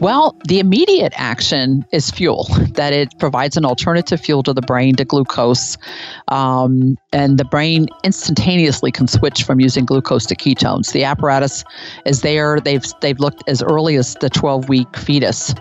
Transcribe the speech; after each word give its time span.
Well, 0.00 0.36
the 0.44 0.60
immediate 0.60 1.12
action 1.16 1.84
is 1.92 2.10
fuel, 2.10 2.46
that 2.74 2.92
it 2.92 3.18
provides 3.18 3.56
an 3.56 3.64
alternative 3.64 4.20
fuel 4.20 4.42
to 4.44 4.52
the 4.52 4.62
brain, 4.62 4.94
to 4.96 5.04
glucose. 5.04 5.76
Um, 6.28 6.96
and 7.12 7.36
the 7.38 7.44
brain 7.44 7.88
instantaneously 8.04 8.92
can 8.92 9.08
switch 9.08 9.42
from 9.42 9.58
using 9.58 9.84
glucose 9.84 10.26
to 10.26 10.36
ketones. 10.36 10.92
The 10.92 11.02
apparatus 11.02 11.64
is 12.06 12.20
there. 12.20 12.60
They've, 12.60 12.84
they've 13.00 13.18
looked 13.18 13.42
as 13.48 13.60
early 13.62 13.96
as 13.96 14.14
the 14.20 14.30
12 14.30 14.68
week 14.68 14.96
fetus 14.96 15.54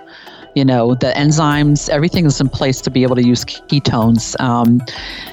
you 0.55 0.65
know 0.65 0.95
the 0.95 1.11
enzymes 1.15 1.87
everything 1.89 2.25
is 2.25 2.41
in 2.41 2.49
place 2.49 2.81
to 2.81 2.89
be 2.89 3.03
able 3.03 3.15
to 3.15 3.23
use 3.23 3.45
ketones 3.45 4.39
um, 4.39 4.81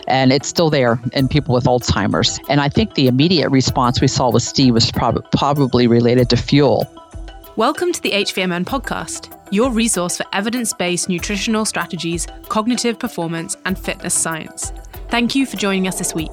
and 0.06 0.32
it's 0.34 0.48
still 0.48 0.68
there 0.68 1.00
in 1.14 1.28
people 1.28 1.54
with 1.54 1.64
alzheimer's 1.64 2.38
and 2.50 2.60
i 2.60 2.68
think 2.68 2.94
the 2.94 3.06
immediate 3.06 3.48
response 3.48 4.02
we 4.02 4.08
saw 4.08 4.30
with 4.30 4.42
steve 4.42 4.74
was 4.74 4.92
prob- 4.92 5.24
probably 5.30 5.86
related 5.86 6.28
to 6.28 6.36
fuel 6.36 6.86
Welcome 7.56 7.92
to 7.92 8.02
the 8.02 8.10
HVMN 8.10 8.64
podcast, 8.64 9.32
your 9.52 9.70
resource 9.70 10.16
for 10.16 10.24
evidence 10.32 10.72
based 10.72 11.08
nutritional 11.08 11.64
strategies, 11.64 12.26
cognitive 12.48 12.98
performance, 12.98 13.56
and 13.64 13.78
fitness 13.78 14.12
science. 14.12 14.72
Thank 15.08 15.36
you 15.36 15.46
for 15.46 15.56
joining 15.56 15.86
us 15.86 15.96
this 15.96 16.16
week. 16.16 16.32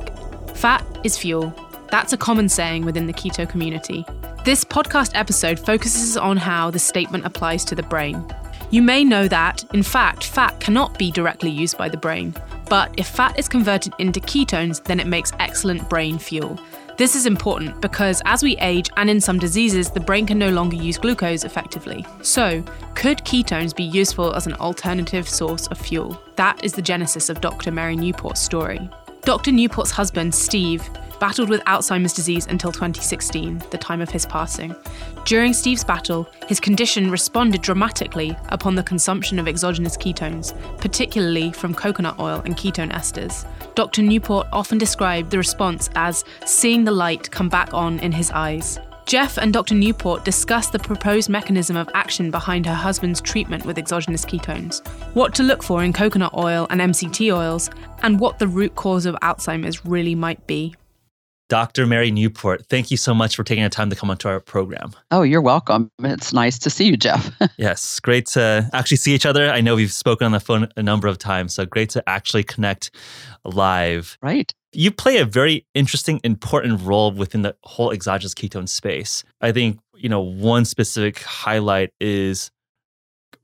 Fat 0.56 0.84
is 1.04 1.20
fuel. 1.20 1.54
That's 1.92 2.12
a 2.12 2.18
common 2.18 2.50
saying 2.50 2.86
within 2.86 3.06
the 3.06 3.14
keto 3.14 3.48
community. 3.48 4.04
This 4.46 4.64
podcast 4.64 5.12
episode 5.14 5.60
focuses 5.60 6.18
on 6.18 6.38
how 6.38 6.72
the 6.72 6.80
statement 6.80 7.24
applies 7.24 7.64
to 7.66 7.76
the 7.76 7.84
brain. 7.84 8.26
You 8.72 8.82
may 8.82 9.04
know 9.04 9.28
that, 9.28 9.64
in 9.76 9.84
fact, 9.84 10.24
fat 10.24 10.60
cannot 10.60 10.98
be 10.98 11.12
directly 11.12 11.52
used 11.52 11.78
by 11.78 11.88
the 11.88 11.98
brain, 11.98 12.34
but 12.68 12.92
if 12.98 13.06
fat 13.06 13.38
is 13.38 13.48
converted 13.48 13.94
into 14.00 14.20
ketones, 14.20 14.84
then 14.86 15.00
it 15.00 15.06
makes 15.06 15.34
excellent 15.40 15.88
brain 15.88 16.18
fuel. 16.18 16.60
This 17.02 17.16
is 17.16 17.26
important 17.26 17.82
because 17.82 18.22
as 18.26 18.44
we 18.44 18.56
age 18.58 18.92
and 18.96 19.10
in 19.10 19.20
some 19.20 19.40
diseases, 19.40 19.90
the 19.90 20.00
brain 20.00 20.28
can 20.28 20.38
no 20.38 20.52
longer 20.52 20.76
use 20.76 21.00
glucose 21.00 21.44
effectively. 21.44 22.06
So, 22.22 22.64
could 22.94 23.26
ketones 23.26 23.76
be 23.76 23.86
useful 23.86 24.36
as 24.36 24.46
an 24.46 24.54
alternative 24.54 25.28
source 25.28 25.66
of 25.66 25.80
fuel? 25.80 26.22
That 26.36 26.64
is 26.64 26.74
the 26.74 26.82
genesis 26.84 27.30
of 27.30 27.42
Dr. 27.42 27.72
Mary 27.72 27.96
Newport's 27.96 28.40
story. 28.40 28.88
Dr. 29.24 29.52
Newport's 29.52 29.90
husband, 29.90 30.36
Steve, 30.36 30.88
battled 31.22 31.50
with 31.50 31.62
Alzheimer's 31.66 32.14
disease 32.14 32.48
until 32.48 32.72
2016, 32.72 33.62
the 33.70 33.78
time 33.78 34.02
of 34.02 34.10
his 34.10 34.26
passing. 34.26 34.76
During 35.24 35.54
Steve's 35.54 35.84
battle, 35.84 36.28
his 36.48 36.60
condition 36.60 37.12
responded 37.12 37.62
dramatically 37.62 38.36
upon 38.50 38.74
the 38.74 38.82
consumption 38.82 39.38
of 39.38 39.48
exogenous 39.48 39.96
ketones, 39.96 40.60
particularly 40.80 41.52
from 41.52 41.76
coconut 41.76 42.20
oil 42.20 42.42
and 42.44 42.58
ketone 42.58 42.92
esters. 42.92 43.46
Dr. 43.76 44.02
Newport 44.02 44.48
often 44.52 44.80
described 44.80 45.30
the 45.30 45.38
response 45.38 45.92
as 45.94 46.26
seeing 46.44 46.84
the 46.84 46.92
light 46.92 47.30
come 47.30 47.50
back 47.50 47.72
on 47.72 48.00
in 48.00 48.12
his 48.12 48.32
eyes. 48.32 48.80
Jeff 49.06 49.38
and 49.38 49.54
Dr. 49.54 49.76
Newport 49.76 50.26
discussed 50.26 50.72
the 50.72 50.80
proposed 50.80 51.30
mechanism 51.30 51.78
of 51.78 51.90
action 51.94 52.32
behind 52.32 52.66
her 52.66 52.74
husband's 52.74 53.22
treatment 53.22 53.64
with 53.64 53.78
exogenous 53.78 54.26
ketones, 54.26 54.86
what 55.14 55.36
to 55.36 55.44
look 55.44 55.62
for 55.62 55.84
in 55.84 55.94
coconut 55.94 56.34
oil 56.36 56.66
and 56.72 56.82
MCT 56.82 57.32
oils, 57.36 57.70
and 58.02 58.20
what 58.20 58.40
the 58.40 58.48
root 58.48 58.74
cause 58.74 59.06
of 59.06 59.16
Alzheimer's 59.22 59.86
really 59.86 60.16
might 60.16 60.48
be. 60.48 60.74
Dr. 61.52 61.86
Mary 61.86 62.12
Newport, 62.12 62.66
thank 62.68 62.92
you 62.92 62.96
so 62.96 63.14
much 63.14 63.36
for 63.36 63.44
taking 63.44 63.66
the 63.66 63.70
time 63.70 63.90
to 63.90 63.96
come 63.98 64.10
onto 64.10 64.30
our 64.30 64.40
program. 64.40 64.94
Oh, 65.12 65.22
you're 65.22 65.42
welcome. 65.42 65.92
It's 66.00 66.32
nice 66.32 66.58
to 66.60 66.70
see 66.70 66.86
you, 66.86 66.96
Jeff. 66.96 67.30
yes, 67.58 68.00
great 68.00 68.28
to 68.28 68.70
actually 68.72 68.96
see 68.96 69.14
each 69.14 69.26
other. 69.26 69.50
I 69.50 69.60
know 69.60 69.76
we've 69.76 69.92
spoken 69.92 70.24
on 70.24 70.32
the 70.32 70.40
phone 70.40 70.70
a 70.78 70.82
number 70.82 71.10
of 71.10 71.18
times, 71.18 71.54
so 71.54 71.66
great 71.66 71.90
to 71.90 72.02
actually 72.08 72.46
connect 72.46 72.92
live. 73.44 74.18
Right. 74.22 74.54
You 74.72 74.92
play 74.92 75.18
a 75.18 75.26
very 75.26 75.66
interesting, 75.74 76.22
important 76.24 76.84
role 76.84 77.12
within 77.12 77.42
the 77.42 77.58
whole 77.66 77.92
exogenous 77.92 78.34
ketone 78.34 78.70
space. 78.70 79.26
I 79.42 79.52
think, 79.52 79.82
you 79.98 80.08
know, 80.08 80.22
one 80.22 80.64
specific 80.64 81.20
highlight 81.20 81.92
is 82.00 82.50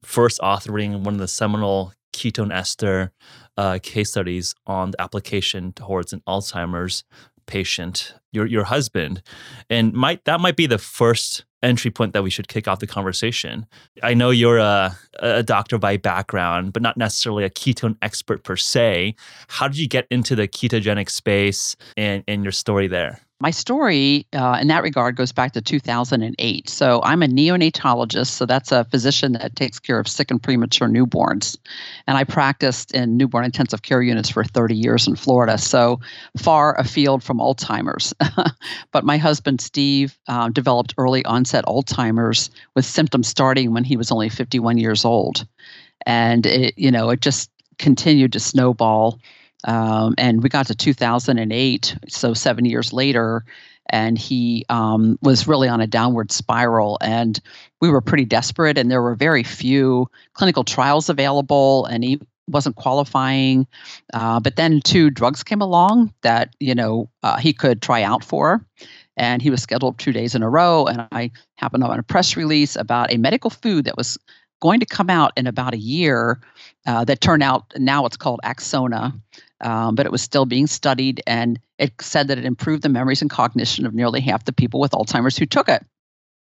first 0.02 0.40
authoring 0.40 1.04
one 1.04 1.16
of 1.16 1.20
the 1.20 1.28
seminal 1.28 1.92
ketone 2.14 2.54
ester 2.54 3.12
uh, 3.58 3.80
case 3.84 4.12
studies 4.12 4.56
on 4.66 4.92
the 4.92 5.02
application 5.02 5.74
towards 5.74 6.14
an 6.14 6.22
Alzheimer's 6.26 7.04
patient, 7.48 8.14
your 8.32 8.46
your 8.46 8.66
husband, 8.66 9.24
and 9.70 9.94
might 9.94 10.24
that 10.26 10.40
might 10.40 10.56
be 10.56 10.68
the 10.68 10.78
first 10.78 11.46
entry 11.64 11.90
point 11.90 12.14
that 12.14 12.24
we 12.24 12.30
should 12.30 12.48
kick 12.48 12.68
off 12.68 12.80
the 12.80 12.88
conversation. 12.88 13.66
I 14.04 14.14
know 14.14 14.30
you're 14.30 14.60
a, 14.60 14.96
a 15.20 15.44
doctor 15.44 15.78
by 15.78 15.98
background, 15.98 16.74
but 16.74 16.82
not 16.82 16.98
necessarily 16.98 17.44
a 17.44 17.50
ketone 17.50 17.98
expert 18.02 18.44
per 18.44 18.56
se. 18.56 19.16
How 19.48 19.68
did 19.68 19.78
you 19.78 19.88
get 19.88 20.06
into 20.12 20.36
the 20.36 20.48
ketogenic 20.48 21.10
space 21.10 21.76
and, 21.96 22.24
and 22.28 22.44
your 22.44 22.52
story 22.52 22.88
there? 22.88 23.22
My 23.40 23.52
story 23.52 24.26
uh, 24.34 24.58
in 24.60 24.68
that 24.70 24.82
regard 24.82 25.16
goes 25.16 25.32
back 25.32 25.52
to 25.52 25.62
2008. 25.62 26.68
So 26.68 27.02
I'm 27.04 27.22
a 27.22 27.28
neonatologist, 27.28 28.30
so 28.30 28.48
that's 28.48 28.72
a 28.72 28.84
physician 28.86 29.34
that 29.34 29.56
takes 29.56 29.80
care 29.80 30.00
of 30.00 30.08
sick 30.08 30.32
and 30.32 30.42
premature 30.42 30.88
newborns. 30.88 31.56
And 32.08 32.18
I 32.18 32.24
practiced 32.24 32.92
in 32.94 33.16
newborn 33.16 33.46
intensive 33.46 33.84
care 33.84 34.02
units 34.02 34.30
for 34.30 34.44
30 34.44 34.76
years 34.76 35.08
in 35.08 35.16
Florida, 35.16 35.60
so 35.60 36.00
far 36.36 36.80
afield 36.80 37.22
from 37.22 37.38
Alzheimer's. 37.38 38.12
but 38.92 39.06
my 39.06 39.18
husband, 39.18 39.62
Steve, 39.62 40.18
uh, 40.28 40.50
developed 40.50 40.96
early 40.98 41.24
onset 41.26 41.64
Alzheimer's 41.66 42.50
with 42.76 42.86
symptoms 42.86 43.28
starting 43.28 43.72
when 43.72 43.84
he 43.84 43.98
was 43.98 44.12
only 44.12 44.30
51 44.30 44.80
years 44.80 45.06
old. 45.06 45.46
And 46.08 46.48
it, 46.48 46.76
you 46.76 46.90
know, 46.90 47.12
it 47.12 47.22
just 47.22 47.52
continued 47.78 48.34
to 48.34 48.40
snowball 48.40 49.20
um, 49.66 50.14
and 50.18 50.44
we 50.44 50.50
got 50.50 50.68
to 50.68 50.76
2008, 50.76 51.98
so 52.08 52.34
seven 52.34 52.66
years 52.66 52.94
later, 52.94 53.44
and 53.90 54.18
he 54.18 54.66
um, 54.70 55.18
was 55.22 55.48
really 55.48 55.68
on 55.68 55.82
a 55.82 55.88
downward 55.88 56.32
spiral. 56.32 56.98
And 57.02 57.40
we 57.82 57.90
were 57.90 58.02
pretty 58.02 58.26
desperate, 58.26 58.78
and 58.78 58.92
there 58.92 59.02
were 59.02 59.16
very 59.16 59.44
few 59.44 60.10
clinical 60.34 60.64
trials 60.64 61.10
available, 61.10 61.86
and 61.86 62.04
he 62.04 62.20
wasn't 62.48 62.76
qualifying. 62.76 63.68
Uh, 64.14 64.40
but 64.40 64.56
then 64.56 64.82
two 64.82 65.10
drugs 65.10 65.44
came 65.44 65.62
along 65.62 66.14
that 66.22 66.56
you 66.60 66.76
know 66.76 67.10
uh, 67.24 67.38
he 67.38 67.54
could 67.54 67.82
try 67.82 68.04
out 68.04 68.24
for. 68.24 68.66
And 69.20 69.42
he 69.42 69.50
was 69.50 69.64
scheduled 69.64 69.98
two 69.98 70.14
days 70.14 70.36
in 70.36 70.44
a 70.44 70.50
row. 70.50 70.86
And 70.86 71.08
I 71.12 71.32
happened 71.56 71.84
on 71.84 71.98
a 71.98 72.04
press 72.04 72.38
release 72.38 72.76
about 72.76 73.12
a 73.12 73.18
medical 73.18 73.50
food 73.50 73.86
that 73.86 73.98
was 73.98 74.16
going 74.62 74.80
to 74.80 74.86
come 74.86 75.10
out 75.10 75.32
in 75.36 75.48
about 75.48 75.74
a 75.74 75.80
year 75.80 76.40
uh, 76.86 77.04
that 77.06 77.20
turned 77.20 77.42
out 77.42 77.66
now 77.78 78.06
it's 78.06 78.16
called 78.16 78.40
Axona 78.44 79.20
um, 79.62 79.96
but 79.96 80.06
it 80.06 80.12
was 80.12 80.22
still 80.22 80.46
being 80.46 80.68
studied, 80.68 81.22
and 81.28 81.60
it 81.78 81.94
said 82.02 82.28
that 82.28 82.38
it 82.38 82.46
improved 82.46 82.84
the 82.84 82.90
memories 82.90 83.22
and 83.22 83.30
cognition 83.30 83.86
of 83.86 83.94
nearly 83.94 84.22
half 84.22 84.46
the 84.46 84.54
people 84.54 84.80
with 84.80 84.92
Alzheimer's 84.92 85.38
who 85.38 85.46
took 85.46 85.70
it. 85.70 85.86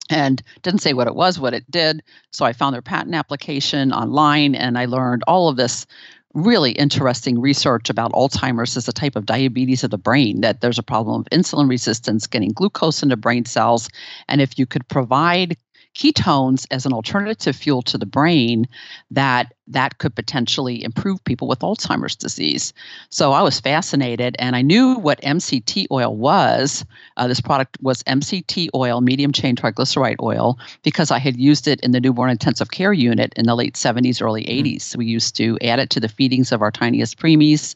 And 0.07 0.41
didn't 0.61 0.81
say 0.81 0.93
what 0.93 1.07
it 1.07 1.15
was, 1.15 1.39
what 1.39 1.55
it 1.55 1.69
did. 1.71 2.03
So 2.29 2.45
I 2.45 2.53
found 2.53 2.75
their 2.75 2.83
patent 2.83 3.15
application 3.15 3.91
online, 3.91 4.53
and 4.53 4.77
I 4.77 4.85
learned 4.85 5.23
all 5.27 5.49
of 5.49 5.57
this 5.57 5.87
really 6.35 6.73
interesting 6.73 7.39
research 7.39 7.89
about 7.89 8.11
Alzheimer's 8.11 8.77
as 8.77 8.87
a 8.87 8.93
type 8.93 9.15
of 9.15 9.25
diabetes 9.25 9.83
of 9.83 9.89
the 9.89 9.97
brain, 9.97 10.41
that 10.41 10.61
there's 10.61 10.77
a 10.77 10.83
problem 10.83 11.21
of 11.21 11.27
insulin 11.31 11.69
resistance, 11.69 12.27
getting 12.27 12.51
glucose 12.51 13.01
into 13.01 13.17
brain 13.17 13.45
cells. 13.45 13.89
And 14.27 14.41
if 14.41 14.59
you 14.59 14.65
could 14.65 14.87
provide 14.89 15.57
ketones 15.95 16.67
as 16.69 16.85
an 16.85 16.93
alternative 16.93 17.55
fuel 17.55 17.81
to 17.83 17.97
the 17.97 18.05
brain 18.05 18.67
that 19.09 19.54
that 19.67 19.97
could 19.97 20.15
potentially 20.15 20.83
improve 20.83 21.23
people 21.23 21.47
with 21.47 21.59
Alzheimer's 21.59 22.15
disease. 22.15 22.73
So 23.09 23.31
I 23.31 23.41
was 23.41 23.59
fascinated, 23.59 24.35
and 24.37 24.55
I 24.55 24.61
knew 24.61 24.95
what 24.95 25.21
MCT 25.21 25.87
oil 25.91 26.15
was. 26.15 26.85
Uh, 27.17 27.27
this 27.27 27.41
product 27.41 27.77
was 27.81 28.03
MCT 28.03 28.69
oil, 28.75 29.01
medium 29.01 29.31
chain 29.31 29.55
triglyceride 29.55 30.21
oil, 30.21 30.59
because 30.83 31.09
I 31.09 31.17
had 31.17 31.37
used 31.37 31.67
it 31.67 31.79
in 31.81 31.91
the 31.91 31.99
newborn 31.99 32.29
intensive 32.29 32.71
care 32.71 32.93
unit 32.93 33.33
in 33.35 33.45
the 33.45 33.55
late 33.55 33.73
70s, 33.73 34.21
early 34.21 34.43
80s. 34.45 34.93
Hmm. 34.93 34.99
We 34.99 35.05
used 35.07 35.35
to 35.37 35.57
add 35.61 35.79
it 35.79 35.89
to 35.91 35.99
the 35.99 36.09
feedings 36.09 36.51
of 36.51 36.61
our 36.61 36.71
tiniest 36.71 37.17
preemies, 37.17 37.75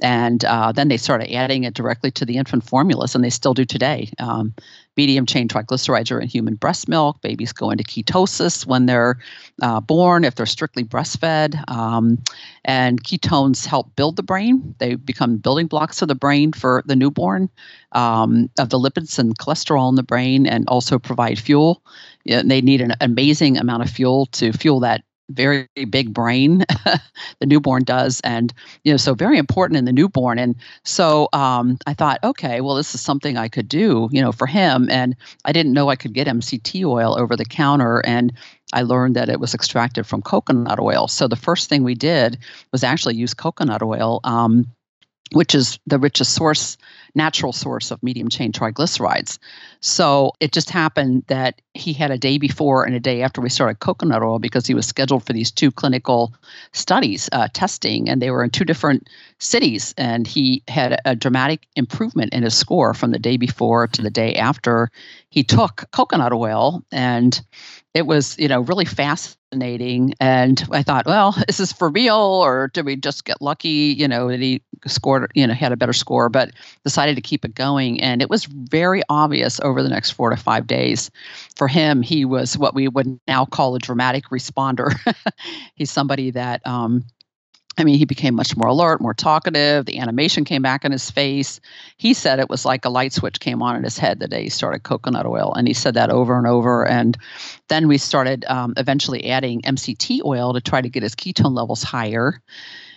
and 0.00 0.44
uh, 0.44 0.72
then 0.72 0.88
they 0.88 0.96
started 0.96 1.32
adding 1.32 1.64
it 1.64 1.74
directly 1.74 2.10
to 2.12 2.24
the 2.24 2.36
infant 2.36 2.64
formulas, 2.64 3.14
and 3.14 3.22
they 3.22 3.30
still 3.30 3.54
do 3.54 3.64
today. 3.64 4.10
Um, 4.18 4.54
medium 4.96 5.24
chain 5.24 5.46
triglycerides 5.48 6.10
are 6.10 6.20
in 6.20 6.28
human 6.28 6.56
breast 6.56 6.88
milk. 6.88 7.22
Babies 7.22 7.52
go 7.52 7.70
into 7.70 7.84
ketosis 7.84 8.66
when 8.66 8.86
they're 8.86 9.18
uh, 9.62 9.80
born 9.80 10.24
if 10.24 10.34
they're 10.34 10.44
strictly 10.44 10.82
breastfed. 10.84 11.27
Um, 11.68 12.18
and 12.64 13.02
ketones 13.02 13.66
help 13.66 13.94
build 13.96 14.16
the 14.16 14.22
brain. 14.22 14.74
They 14.78 14.94
become 14.94 15.36
building 15.36 15.66
blocks 15.66 16.02
of 16.02 16.08
the 16.08 16.14
brain 16.14 16.52
for 16.52 16.82
the 16.86 16.96
newborn, 16.96 17.48
um, 17.92 18.50
of 18.58 18.68
the 18.70 18.78
lipids 18.78 19.18
and 19.18 19.38
cholesterol 19.38 19.88
in 19.88 19.94
the 19.94 20.02
brain, 20.02 20.46
and 20.46 20.68
also 20.68 20.98
provide 20.98 21.38
fuel. 21.38 21.82
Yeah, 22.24 22.42
they 22.44 22.60
need 22.60 22.80
an 22.80 22.94
amazing 23.00 23.56
amount 23.56 23.82
of 23.82 23.90
fuel 23.90 24.26
to 24.26 24.52
fuel 24.52 24.80
that 24.80 25.02
very 25.30 25.68
big 25.90 26.12
brain 26.14 26.64
the 27.40 27.46
newborn 27.46 27.84
does 27.84 28.20
and 28.24 28.52
you 28.82 28.92
know 28.92 28.96
so 28.96 29.14
very 29.14 29.36
important 29.36 29.76
in 29.76 29.84
the 29.84 29.92
newborn 29.92 30.38
and 30.38 30.56
so 30.84 31.28
um, 31.34 31.76
i 31.86 31.92
thought 31.92 32.18
okay 32.24 32.60
well 32.62 32.74
this 32.74 32.94
is 32.94 33.00
something 33.00 33.36
i 33.36 33.46
could 33.46 33.68
do 33.68 34.08
you 34.10 34.22
know 34.22 34.32
for 34.32 34.46
him 34.46 34.88
and 34.90 35.14
i 35.44 35.52
didn't 35.52 35.74
know 35.74 35.90
i 35.90 35.96
could 35.96 36.14
get 36.14 36.26
mct 36.26 36.82
oil 36.84 37.18
over 37.18 37.36
the 37.36 37.44
counter 37.44 38.00
and 38.06 38.32
i 38.72 38.82
learned 38.82 39.16
that 39.16 39.28
it 39.28 39.40
was 39.40 39.54
extracted 39.54 40.06
from 40.06 40.22
coconut 40.22 40.78
oil 40.78 41.08
so 41.08 41.28
the 41.28 41.36
first 41.36 41.68
thing 41.68 41.82
we 41.82 41.94
did 41.94 42.38
was 42.72 42.84
actually 42.84 43.14
use 43.14 43.34
coconut 43.34 43.82
oil 43.82 44.20
um, 44.24 44.66
which 45.32 45.54
is 45.54 45.78
the 45.86 45.98
richest 45.98 46.34
source 46.34 46.76
natural 47.14 47.52
source 47.52 47.90
of 47.90 48.02
medium 48.02 48.28
chain 48.28 48.52
triglycerides. 48.52 49.38
So 49.80 50.32
it 50.40 50.52
just 50.52 50.70
happened 50.70 51.24
that 51.26 51.60
he 51.74 51.92
had 51.92 52.10
a 52.10 52.18
day 52.18 52.38
before 52.38 52.84
and 52.84 52.94
a 52.94 53.00
day 53.00 53.22
after 53.22 53.40
we 53.40 53.48
started 53.48 53.80
coconut 53.80 54.22
oil 54.22 54.38
because 54.38 54.66
he 54.66 54.74
was 54.74 54.86
scheduled 54.86 55.24
for 55.24 55.32
these 55.32 55.50
two 55.50 55.70
clinical 55.70 56.32
studies 56.72 57.28
uh, 57.32 57.48
testing, 57.52 58.08
and 58.08 58.22
they 58.22 58.30
were 58.30 58.44
in 58.44 58.50
two 58.50 58.64
different 58.64 59.08
cities. 59.38 59.94
And 59.98 60.26
he 60.26 60.62
had 60.68 61.00
a 61.04 61.16
dramatic 61.16 61.66
improvement 61.76 62.32
in 62.32 62.42
his 62.42 62.56
score 62.56 62.94
from 62.94 63.10
the 63.10 63.18
day 63.18 63.36
before 63.36 63.86
to 63.88 64.02
the 64.02 64.10
day 64.10 64.34
after 64.34 64.90
he 65.30 65.42
took 65.42 65.84
coconut 65.92 66.32
oil. 66.32 66.82
And 66.90 67.40
it 67.94 68.06
was, 68.06 68.38
you 68.38 68.48
know, 68.48 68.60
really 68.60 68.84
fascinating. 68.84 70.14
And 70.20 70.64
I 70.70 70.82
thought, 70.82 71.06
well, 71.06 71.36
is 71.48 71.58
this 71.58 71.72
for 71.72 71.88
real 71.90 72.16
or 72.16 72.68
did 72.72 72.86
we 72.86 72.96
just 72.96 73.24
get 73.24 73.42
lucky, 73.42 73.94
you 73.98 74.06
know, 74.06 74.28
that 74.28 74.40
he 74.40 74.62
scored, 74.86 75.30
you 75.34 75.46
know, 75.46 75.54
had 75.54 75.72
a 75.72 75.76
better 75.76 75.92
score, 75.92 76.28
but 76.28 76.52
decided 76.84 77.16
to 77.16 77.22
keep 77.22 77.44
it 77.44 77.54
going. 77.54 78.00
And 78.00 78.22
it 78.22 78.30
was 78.30 78.44
very 78.44 79.02
obvious 79.08 79.60
over 79.60 79.82
the 79.82 79.88
next 79.88 80.12
four 80.12 80.30
to 80.30 80.36
five 80.36 80.66
days. 80.66 81.10
For 81.56 81.68
him, 81.68 82.02
he 82.02 82.24
was 82.24 82.56
what 82.56 82.74
we 82.74 82.88
would 82.88 83.18
now 83.26 83.44
call 83.44 83.74
a 83.74 83.78
dramatic 83.78 84.26
responder. 84.30 84.94
He's 85.74 85.90
somebody 85.90 86.30
that, 86.30 86.66
um, 86.66 87.04
I 87.78 87.84
mean, 87.84 87.96
he 87.96 88.04
became 88.04 88.34
much 88.34 88.56
more 88.56 88.68
alert, 88.68 89.00
more 89.00 89.14
talkative. 89.14 89.86
The 89.86 89.98
animation 89.98 90.44
came 90.44 90.62
back 90.62 90.84
in 90.84 90.90
his 90.90 91.10
face. 91.10 91.60
He 91.96 92.12
said 92.12 92.40
it 92.40 92.50
was 92.50 92.64
like 92.64 92.84
a 92.84 92.90
light 92.90 93.12
switch 93.12 93.38
came 93.38 93.62
on 93.62 93.76
in 93.76 93.84
his 93.84 93.96
head 93.96 94.18
the 94.18 94.26
day 94.26 94.42
he 94.42 94.48
started 94.50 94.82
coconut 94.82 95.26
oil. 95.26 95.52
And 95.54 95.68
he 95.68 95.74
said 95.74 95.94
that 95.94 96.10
over 96.10 96.36
and 96.36 96.46
over. 96.46 96.86
And 96.86 97.16
then 97.68 97.86
we 97.86 97.96
started 97.96 98.44
um, 98.46 98.74
eventually 98.76 99.30
adding 99.30 99.62
MCT 99.62 100.24
oil 100.24 100.52
to 100.52 100.60
try 100.60 100.80
to 100.80 100.88
get 100.88 101.04
his 101.04 101.14
ketone 101.14 101.54
levels 101.54 101.84
higher. 101.84 102.42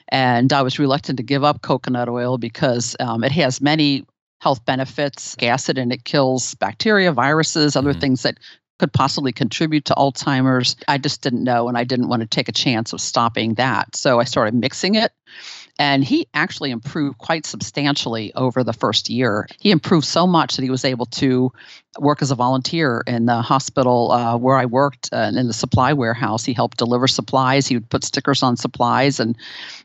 And 0.10 0.52
I 0.52 0.64
was 0.64 0.80
reluctant 0.80 1.18
to 1.18 1.24
give 1.24 1.44
up 1.44 1.62
coconut 1.62 2.10
oil 2.10 2.38
because 2.38 2.96
um, 3.00 3.24
it 3.24 3.32
has 3.32 3.62
many 3.62 4.04
health 4.42 4.66
benefits 4.66 5.36
acid 5.42 5.78
and 5.78 5.94
it 5.94 6.04
kills 6.04 6.56
bacteria 6.56 7.12
viruses 7.12 7.76
other 7.76 7.92
mm-hmm. 7.92 8.00
things 8.00 8.24
that 8.24 8.40
could 8.82 8.92
possibly 8.92 9.32
contribute 9.32 9.86
to 9.86 9.94
Alzheimer's. 9.94 10.76
I 10.88 10.98
just 10.98 11.22
didn't 11.22 11.44
know, 11.44 11.68
and 11.70 11.78
I 11.78 11.84
didn't 11.84 12.10
want 12.10 12.22
to 12.22 12.28
take 12.28 12.50
a 12.50 12.52
chance 12.52 12.94
of 12.94 13.00
stopping 13.00 13.54
that. 13.54 13.96
So 13.96 14.20
I 14.20 14.24
started 14.24 14.56
mixing 14.56 14.96
it. 14.96 15.12
And 15.78 16.04
he 16.04 16.28
actually 16.34 16.72
improved 16.72 17.20
quite 17.20 17.46
substantially 17.46 18.34
over 18.34 18.64
the 18.64 18.74
first 18.74 19.08
year. 19.08 19.48
He 19.60 19.70
improved 19.70 20.06
so 20.06 20.26
much 20.26 20.56
that 20.56 20.64
he 20.64 20.72
was 20.72 20.84
able 20.84 21.06
to 21.06 21.52
work 22.00 22.24
as 22.24 22.32
a 22.32 22.36
volunteer 22.36 23.04
in 23.06 23.28
the 23.28 23.44
hospital 23.44 24.12
uh, 24.12 24.36
where 24.36 24.58
I 24.58 24.66
worked 24.66 25.10
uh, 25.14 25.32
in 25.36 25.48
the 25.48 25.54
supply 25.54 25.94
warehouse. 25.94 26.44
He 26.44 26.54
helped 26.54 26.78
deliver 26.78 27.08
supplies. 27.08 27.68
He 27.68 27.76
would 27.76 27.90
put 27.90 28.04
stickers 28.04 28.42
on 28.42 28.58
supplies, 28.58 29.20
and 29.20 29.38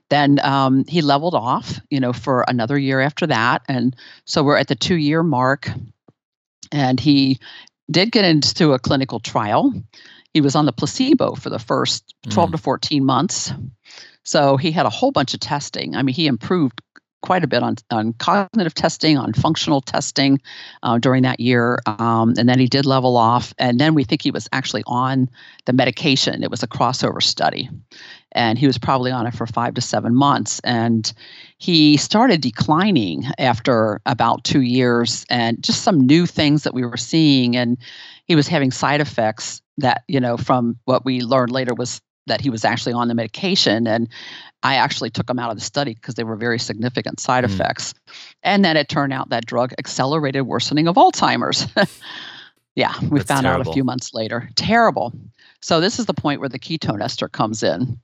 then 0.08 0.40
um, 0.42 0.86
he 0.88 1.02
leveled 1.02 1.34
off. 1.34 1.78
You 1.90 2.00
know, 2.00 2.14
for 2.14 2.44
another 2.48 2.78
year 2.78 3.00
after 3.00 3.26
that, 3.26 3.62
and 3.68 3.94
so 4.24 4.42
we're 4.42 4.56
at 4.56 4.68
the 4.68 4.74
two-year 4.74 5.22
mark. 5.22 5.68
And 6.72 6.98
he 6.98 7.38
did 7.90 8.12
get 8.12 8.24
into 8.24 8.72
a 8.72 8.78
clinical 8.78 9.20
trial. 9.20 9.72
He 10.34 10.40
was 10.40 10.54
on 10.54 10.66
the 10.66 10.72
placebo 10.72 11.34
for 11.34 11.50
the 11.50 11.58
first 11.58 12.14
12 12.28 12.50
mm. 12.50 12.52
to 12.52 12.58
14 12.58 13.04
months. 13.04 13.52
So 14.24 14.56
he 14.56 14.72
had 14.72 14.86
a 14.86 14.90
whole 14.90 15.12
bunch 15.12 15.34
of 15.34 15.40
testing. 15.40 15.94
I 15.94 16.02
mean, 16.02 16.14
he 16.14 16.26
improved 16.26 16.82
quite 17.22 17.42
a 17.42 17.46
bit 17.46 17.62
on, 17.62 17.76
on 17.90 18.12
cognitive 18.14 18.74
testing, 18.74 19.18
on 19.18 19.32
functional 19.32 19.80
testing 19.80 20.40
uh, 20.82 20.98
during 20.98 21.22
that 21.22 21.40
year. 21.40 21.80
Um, 21.86 22.34
and 22.38 22.48
then 22.48 22.58
he 22.58 22.66
did 22.66 22.86
level 22.86 23.16
off. 23.16 23.54
And 23.58 23.80
then 23.80 23.94
we 23.94 24.04
think 24.04 24.22
he 24.22 24.30
was 24.30 24.48
actually 24.52 24.84
on 24.86 25.28
the 25.64 25.72
medication. 25.72 26.42
It 26.42 26.50
was 26.50 26.62
a 26.62 26.68
crossover 26.68 27.22
study. 27.22 27.68
And 28.36 28.58
he 28.58 28.66
was 28.66 28.78
probably 28.78 29.10
on 29.10 29.26
it 29.26 29.34
for 29.34 29.46
five 29.46 29.74
to 29.74 29.80
seven 29.80 30.14
months. 30.14 30.60
And 30.62 31.12
he 31.58 31.96
started 31.96 32.42
declining 32.42 33.24
after 33.38 34.00
about 34.06 34.44
two 34.44 34.60
years 34.60 35.24
and 35.30 35.62
just 35.62 35.82
some 35.82 36.06
new 36.06 36.26
things 36.26 36.62
that 36.62 36.74
we 36.74 36.84
were 36.84 36.98
seeing. 36.98 37.56
And 37.56 37.78
he 38.26 38.36
was 38.36 38.46
having 38.46 38.70
side 38.70 39.00
effects 39.00 39.62
that, 39.78 40.04
you 40.06 40.20
know, 40.20 40.36
from 40.36 40.78
what 40.84 41.04
we 41.04 41.22
learned 41.22 41.50
later 41.50 41.74
was 41.74 42.00
that 42.26 42.40
he 42.40 42.50
was 42.50 42.64
actually 42.64 42.92
on 42.92 43.08
the 43.08 43.14
medication. 43.14 43.86
And 43.86 44.08
I 44.62 44.74
actually 44.76 45.10
took 45.10 45.30
him 45.30 45.38
out 45.38 45.50
of 45.50 45.56
the 45.56 45.64
study 45.64 45.94
because 45.94 46.16
they 46.16 46.24
were 46.24 46.36
very 46.36 46.58
significant 46.58 47.20
side 47.20 47.44
mm. 47.44 47.48
effects. 47.48 47.94
And 48.42 48.64
then 48.64 48.76
it 48.76 48.88
turned 48.88 49.12
out 49.12 49.30
that 49.30 49.46
drug 49.46 49.72
accelerated 49.78 50.42
worsening 50.42 50.88
of 50.88 50.96
Alzheimer's. 50.96 51.66
yeah, 52.74 52.92
we 53.08 53.20
That's 53.20 53.28
found 53.28 53.44
terrible. 53.44 53.62
out 53.62 53.68
a 53.68 53.72
few 53.72 53.84
months 53.84 54.12
later. 54.12 54.50
Terrible. 54.56 55.12
So 55.62 55.80
this 55.80 55.98
is 55.98 56.06
the 56.06 56.14
point 56.14 56.40
where 56.40 56.48
the 56.48 56.58
ketone 56.58 57.02
ester 57.02 57.28
comes 57.28 57.62
in. 57.62 57.98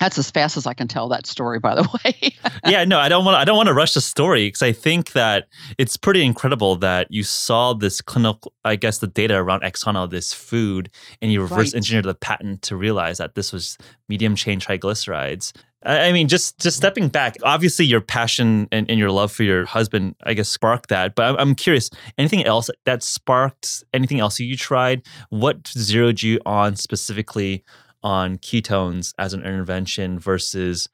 That's 0.00 0.16
as 0.16 0.30
fast 0.30 0.56
as 0.56 0.66
I 0.66 0.72
can 0.72 0.88
tell 0.88 1.08
that 1.10 1.26
story, 1.26 1.58
by 1.58 1.74
the 1.74 1.82
way. 2.04 2.34
yeah, 2.66 2.84
no, 2.84 2.98
I 2.98 3.08
don't 3.08 3.24
want. 3.24 3.36
I 3.36 3.44
don't 3.44 3.56
want 3.56 3.68
to 3.68 3.74
rush 3.74 3.94
the 3.94 4.00
story 4.00 4.48
because 4.48 4.62
I 4.62 4.72
think 4.72 5.12
that 5.12 5.46
it's 5.78 5.96
pretty 5.96 6.24
incredible 6.24 6.76
that 6.76 7.06
you 7.10 7.22
saw 7.22 7.74
this 7.74 8.00
clinical. 8.00 8.52
I 8.64 8.76
guess 8.76 8.98
the 8.98 9.06
data 9.06 9.36
around 9.36 9.62
Axona, 9.62 10.10
this 10.10 10.32
food, 10.32 10.90
and 11.20 11.30
you 11.30 11.42
reverse 11.42 11.68
right. 11.68 11.74
engineered 11.74 12.06
the 12.06 12.14
patent 12.14 12.62
to 12.62 12.76
realize 12.76 13.18
that 13.18 13.34
this 13.34 13.52
was 13.52 13.76
medium 14.08 14.34
chain 14.34 14.58
triglycerides. 14.58 15.52
I 15.82 16.12
mean, 16.12 16.28
just 16.28 16.58
just 16.58 16.76
stepping 16.76 17.08
back, 17.08 17.36
obviously 17.42 17.86
your 17.86 18.02
passion 18.02 18.68
and, 18.70 18.90
and 18.90 18.98
your 18.98 19.10
love 19.10 19.32
for 19.32 19.44
your 19.44 19.64
husband, 19.64 20.14
I 20.24 20.34
guess, 20.34 20.48
sparked 20.48 20.90
that. 20.90 21.14
But 21.14 21.24
I'm, 21.24 21.36
I'm 21.38 21.54
curious, 21.54 21.88
anything 22.18 22.44
else 22.44 22.68
that 22.84 23.02
sparked 23.02 23.82
anything 23.94 24.20
else 24.20 24.38
you 24.38 24.56
tried? 24.56 25.02
What 25.30 25.68
zeroed 25.68 26.22
you 26.22 26.38
on 26.44 26.76
specifically 26.76 27.64
on 28.02 28.38
ketones 28.38 29.14
as 29.18 29.32
an 29.32 29.40
intervention 29.40 30.18
versus, 30.18 30.88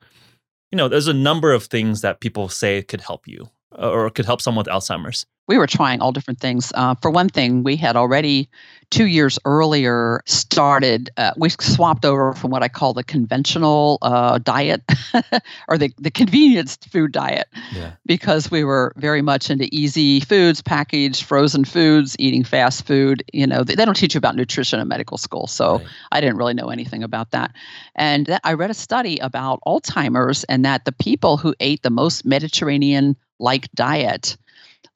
you 0.70 0.76
know, 0.76 0.88
there's 0.88 1.08
a 1.08 1.14
number 1.14 1.52
of 1.52 1.64
things 1.64 2.00
that 2.02 2.20
people 2.20 2.48
say 2.48 2.82
could 2.82 3.00
help 3.00 3.26
you 3.28 3.48
uh, 3.78 3.90
or 3.90 4.10
could 4.10 4.24
help 4.24 4.40
someone 4.40 4.64
with 4.64 4.72
Alzheimer's 4.72 5.26
we 5.46 5.58
were 5.58 5.66
trying 5.66 6.00
all 6.00 6.12
different 6.12 6.40
things. 6.40 6.72
Uh, 6.74 6.94
for 6.96 7.10
one 7.10 7.28
thing, 7.28 7.62
we 7.62 7.76
had 7.76 7.96
already 7.96 8.48
two 8.90 9.06
years 9.06 9.38
earlier 9.44 10.22
started, 10.26 11.10
uh, 11.16 11.32
we 11.36 11.48
swapped 11.48 12.04
over 12.04 12.32
from 12.34 12.50
what 12.50 12.62
I 12.62 12.68
call 12.68 12.94
the 12.94 13.02
conventional 13.02 13.98
uh, 14.02 14.38
diet 14.38 14.82
or 15.68 15.76
the, 15.76 15.92
the 15.98 16.10
convenience 16.10 16.76
food 16.76 17.12
diet 17.12 17.48
yeah. 17.72 17.92
because 18.06 18.50
we 18.50 18.64
were 18.64 18.92
very 18.96 19.22
much 19.22 19.50
into 19.50 19.68
easy 19.72 20.20
foods, 20.20 20.62
packaged, 20.62 21.24
frozen 21.24 21.64
foods, 21.64 22.16
eating 22.18 22.44
fast 22.44 22.86
food. 22.86 23.24
You 23.32 23.46
know, 23.46 23.64
they, 23.64 23.74
they 23.74 23.84
don't 23.84 23.96
teach 23.96 24.14
you 24.14 24.18
about 24.18 24.36
nutrition 24.36 24.78
in 24.78 24.86
medical 24.86 25.18
school. 25.18 25.46
So 25.46 25.78
right. 25.78 25.86
I 26.12 26.20
didn't 26.20 26.36
really 26.36 26.54
know 26.54 26.68
anything 26.68 27.02
about 27.02 27.32
that. 27.32 27.52
And 27.96 28.26
that, 28.26 28.40
I 28.44 28.52
read 28.52 28.70
a 28.70 28.74
study 28.74 29.18
about 29.18 29.60
Alzheimer's 29.66 30.44
and 30.44 30.64
that 30.64 30.84
the 30.84 30.92
people 30.92 31.36
who 31.36 31.54
ate 31.58 31.82
the 31.82 31.90
most 31.90 32.24
Mediterranean 32.24 33.16
like 33.38 33.70
diet 33.72 34.36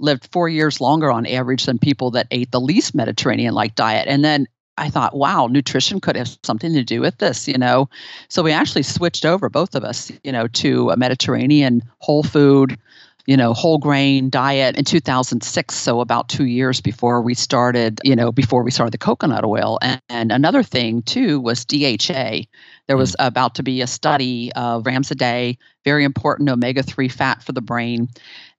lived 0.00 0.29
four 0.32 0.49
years 0.49 0.81
longer 0.81 1.11
on 1.11 1.26
average 1.26 1.67
than 1.67 1.79
people 1.79 2.11
that 2.12 2.26
ate 2.31 2.50
the 2.50 2.61
least 2.61 2.94
Mediterranean 2.94 3.55
like 3.55 3.75
diet. 3.75 4.08
And 4.08 4.25
then 4.25 4.47
I 4.76 4.88
thought, 4.88 5.14
wow, 5.14 5.47
nutrition 5.47 6.00
could 6.00 6.16
have 6.16 6.38
something 6.42 6.73
to 6.73 6.83
do 6.83 7.00
with 7.00 7.19
this, 7.19 7.47
you 7.47 7.59
know. 7.59 7.88
So 8.28 8.42
we 8.42 8.52
actually 8.52 8.83
switched 8.83 9.26
over, 9.26 9.50
both 9.50 9.75
of 9.75 9.85
us, 9.85 10.11
you 10.25 10.33
know, 10.33 10.47
to 10.49 10.90
a 10.90 10.97
Mediterranean 10.97 11.83
whole 11.99 12.23
food, 12.23 12.78
you 13.26 13.37
know, 13.37 13.52
whole 13.52 13.78
grain 13.78 14.30
diet 14.30 14.76
in 14.76 14.85
2006. 14.85 15.75
So 15.75 16.00
about 16.00 16.28
two 16.28 16.47
years 16.47 16.80
before 16.80 17.21
we 17.21 17.35
started, 17.35 18.00
you 18.04 18.16
know, 18.16 18.33
before 18.33 18.62
we 18.62 18.71
started 18.71 18.92
the 18.92 18.99
coconut 18.99 19.45
oil. 19.45 19.78
And, 19.83 20.00
and 20.09 20.33
another 20.33 20.62
thing 20.62 21.02
too 21.02 21.40
was 21.40 21.64
DHA. 21.66 22.42
There 22.87 22.97
was 22.97 23.12
mm. 23.12 23.26
about 23.26 23.54
to 23.57 23.62
be 23.62 23.83
a 23.83 23.87
study 23.87 24.50
of 24.54 24.85
grams 24.85 25.11
a 25.11 25.14
day, 25.14 25.59
very 25.85 26.04
important 26.04 26.49
omega 26.49 26.83
3 26.83 27.09
fat 27.09 27.42
for 27.42 27.52
the 27.52 27.61
brain. 27.61 28.09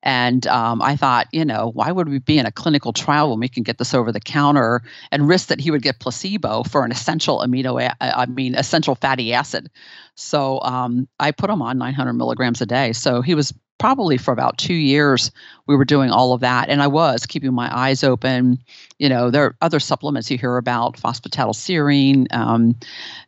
And 0.03 0.47
um, 0.47 0.81
I 0.81 0.95
thought, 0.95 1.27
you 1.31 1.45
know, 1.45 1.71
why 1.73 1.91
would 1.91 2.09
we 2.09 2.19
be 2.19 2.37
in 2.37 2.45
a 2.45 2.51
clinical 2.51 2.93
trial 2.93 3.29
when 3.29 3.39
we 3.39 3.47
can 3.47 3.63
get 3.63 3.77
this 3.77 3.93
over 3.93 4.11
the 4.11 4.19
counter 4.19 4.81
and 5.11 5.27
risk 5.27 5.47
that 5.47 5.59
he 5.59 5.71
would 5.71 5.83
get 5.83 5.99
placebo 5.99 6.63
for 6.63 6.83
an 6.83 6.91
essential 6.91 7.39
amino, 7.39 7.81
a- 7.81 7.95
I 8.01 8.25
mean, 8.25 8.55
essential 8.55 8.95
fatty 8.95 9.33
acid? 9.33 9.69
So 10.15 10.59
um, 10.61 11.07
I 11.19 11.31
put 11.31 11.49
him 11.49 11.61
on 11.61 11.77
900 11.77 12.13
milligrams 12.13 12.61
a 12.61 12.65
day. 12.65 12.93
So 12.93 13.21
he 13.21 13.35
was 13.35 13.53
probably 13.81 14.15
for 14.15 14.31
about 14.31 14.59
two 14.59 14.75
years 14.75 15.31
we 15.65 15.75
were 15.75 15.85
doing 15.85 16.11
all 16.11 16.33
of 16.33 16.41
that. 16.41 16.69
And 16.69 16.81
i 16.81 16.87
was 16.87 17.25
keeping 17.25 17.53
my 17.53 17.75
eyes 17.75 18.03
open. 18.03 18.59
You 18.99 19.09
know 19.09 19.31
there 19.31 19.45
are 19.45 19.55
other 19.61 19.79
supplements 19.79 20.29
you 20.29 20.37
hear 20.37 20.57
about 20.57 20.97
phosphatidylserine 20.97 22.31
um, 22.31 22.75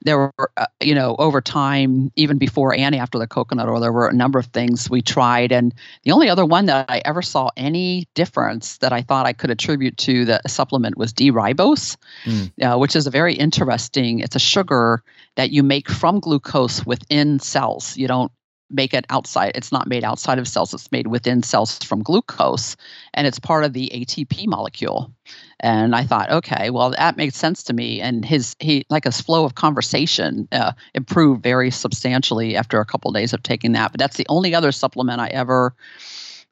there 0.01 0.19
were 0.19 0.51
uh, 0.57 0.67
you 0.79 0.93
know 0.93 1.15
over 1.17 1.41
time 1.41 2.11
even 2.15 2.37
before 2.37 2.75
and 2.75 2.93
after 2.93 3.17
the 3.17 3.25
coconut 3.25 3.67
oil 3.67 3.79
there 3.79 3.91
were 3.91 4.07
a 4.07 4.13
number 4.13 4.37
of 4.37 4.45
things 4.47 4.89
we 4.89 5.01
tried. 5.01 5.51
And 5.51 5.73
the 6.03 6.11
only 6.11 6.29
other 6.29 6.45
one 6.45 6.67
that 6.67 6.85
i 6.89 7.01
ever 7.05 7.23
saw 7.23 7.49
any 7.57 8.07
difference 8.13 8.77
that 8.77 8.93
i 8.93 9.01
thought 9.01 9.25
i 9.25 9.33
could 9.33 9.49
attribute 9.49 9.97
to 9.97 10.25
the 10.25 10.39
supplement 10.47 10.97
was 10.97 11.11
d-ribose 11.13 11.97
mm. 12.25 12.51
uh, 12.61 12.77
which 12.77 12.95
is 12.95 13.07
a 13.07 13.11
very 13.11 13.33
interesting 13.33 14.19
it's 14.19 14.35
a 14.35 14.39
sugar 14.39 15.03
that 15.35 15.51
you 15.51 15.63
make 15.63 15.89
from 15.89 16.19
glucose 16.19 16.85
within 16.85 17.39
cells. 17.39 17.97
You 17.97 18.07
don't 18.07 18.31
make 18.73 18.93
it 18.93 19.05
outside. 19.09 19.53
It's 19.55 19.71
not 19.71 19.87
made 19.87 20.03
outside 20.03 20.39
of 20.39 20.47
cells. 20.47 20.73
It's 20.73 20.91
made 20.91 21.07
within 21.07 21.43
cells 21.43 21.77
from 21.79 22.03
glucose, 22.03 22.75
and 23.13 23.27
it's 23.27 23.39
part 23.39 23.63
of 23.63 23.73
the 23.73 23.89
ATP 23.93 24.47
molecule. 24.47 25.11
And 25.59 25.95
I 25.95 26.03
thought, 26.03 26.29
okay, 26.29 26.69
well, 26.69 26.91
that 26.91 27.15
makes 27.15 27.37
sense 27.37 27.63
to 27.63 27.73
me. 27.73 28.01
And 28.01 28.25
his 28.25 28.55
he 28.59 28.85
like 28.89 29.05
his 29.05 29.21
flow 29.21 29.45
of 29.45 29.55
conversation 29.55 30.47
uh, 30.51 30.73
improved 30.93 31.41
very 31.43 31.71
substantially 31.71 32.55
after 32.55 32.79
a 32.79 32.85
couple 32.85 33.09
of 33.09 33.15
days 33.15 33.33
of 33.33 33.43
taking 33.43 33.71
that. 33.73 33.91
But 33.91 33.99
that's 33.99 34.17
the 34.17 34.25
only 34.29 34.53
other 34.53 34.71
supplement 34.71 35.21
I 35.21 35.27
ever 35.27 35.73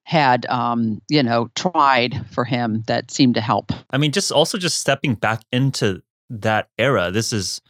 had 0.04 0.46
um, 0.48 1.02
you 1.10 1.24
know 1.24 1.50
tried 1.56 2.26
for 2.32 2.44
him 2.44 2.84
that 2.88 3.12
seemed 3.12 3.36
to 3.36 3.42
help. 3.42 3.72
I 3.90 3.98
mean, 3.98 4.12
just 4.12 4.32
also 4.32 4.58
just 4.58 4.80
stepping 4.80 5.16
back 5.16 5.42
into 5.52 6.02
that 6.30 6.70
era. 6.78 7.12
This 7.12 7.34
is 7.34 7.62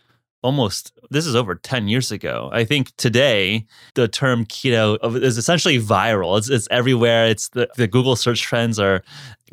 almost 0.44 0.92
this 1.10 1.26
is 1.26 1.36
over 1.36 1.56
10 1.56 1.88
years 1.88 2.12
ago 2.12 2.50
i 2.52 2.64
think 2.64 2.96
today 2.98 3.66
the 3.96 4.08
term 4.08 4.46
keto 4.46 4.98
is 5.22 5.38
essentially 5.38 5.80
viral 5.80 6.38
it's, 6.38 6.50
it's 6.50 6.68
everywhere 6.72 7.28
it's 7.28 7.50
the, 7.50 7.70
the 7.76 7.88
google 7.88 8.16
search 8.16 8.42
trends 8.42 8.80
are 8.80 9.04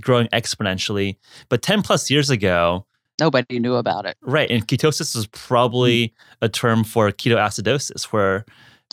growing 0.01 0.27
exponentially 0.29 1.17
but 1.49 1.63
10 1.63 1.83
plus 1.83 2.11
years 2.11 2.31
ago 2.31 2.87
nobody 3.21 3.59
knew 3.59 3.75
about 3.75 4.07
it 4.07 4.17
right 4.23 4.51
and 4.51 4.67
ketosis 4.67 5.17
is 5.17 5.27
probably 5.29 6.09
mm. 6.09 6.13
a 6.43 6.49
term 6.49 6.85
for 6.85 7.11
ketoacidosis 7.11 8.05
where 8.05 8.45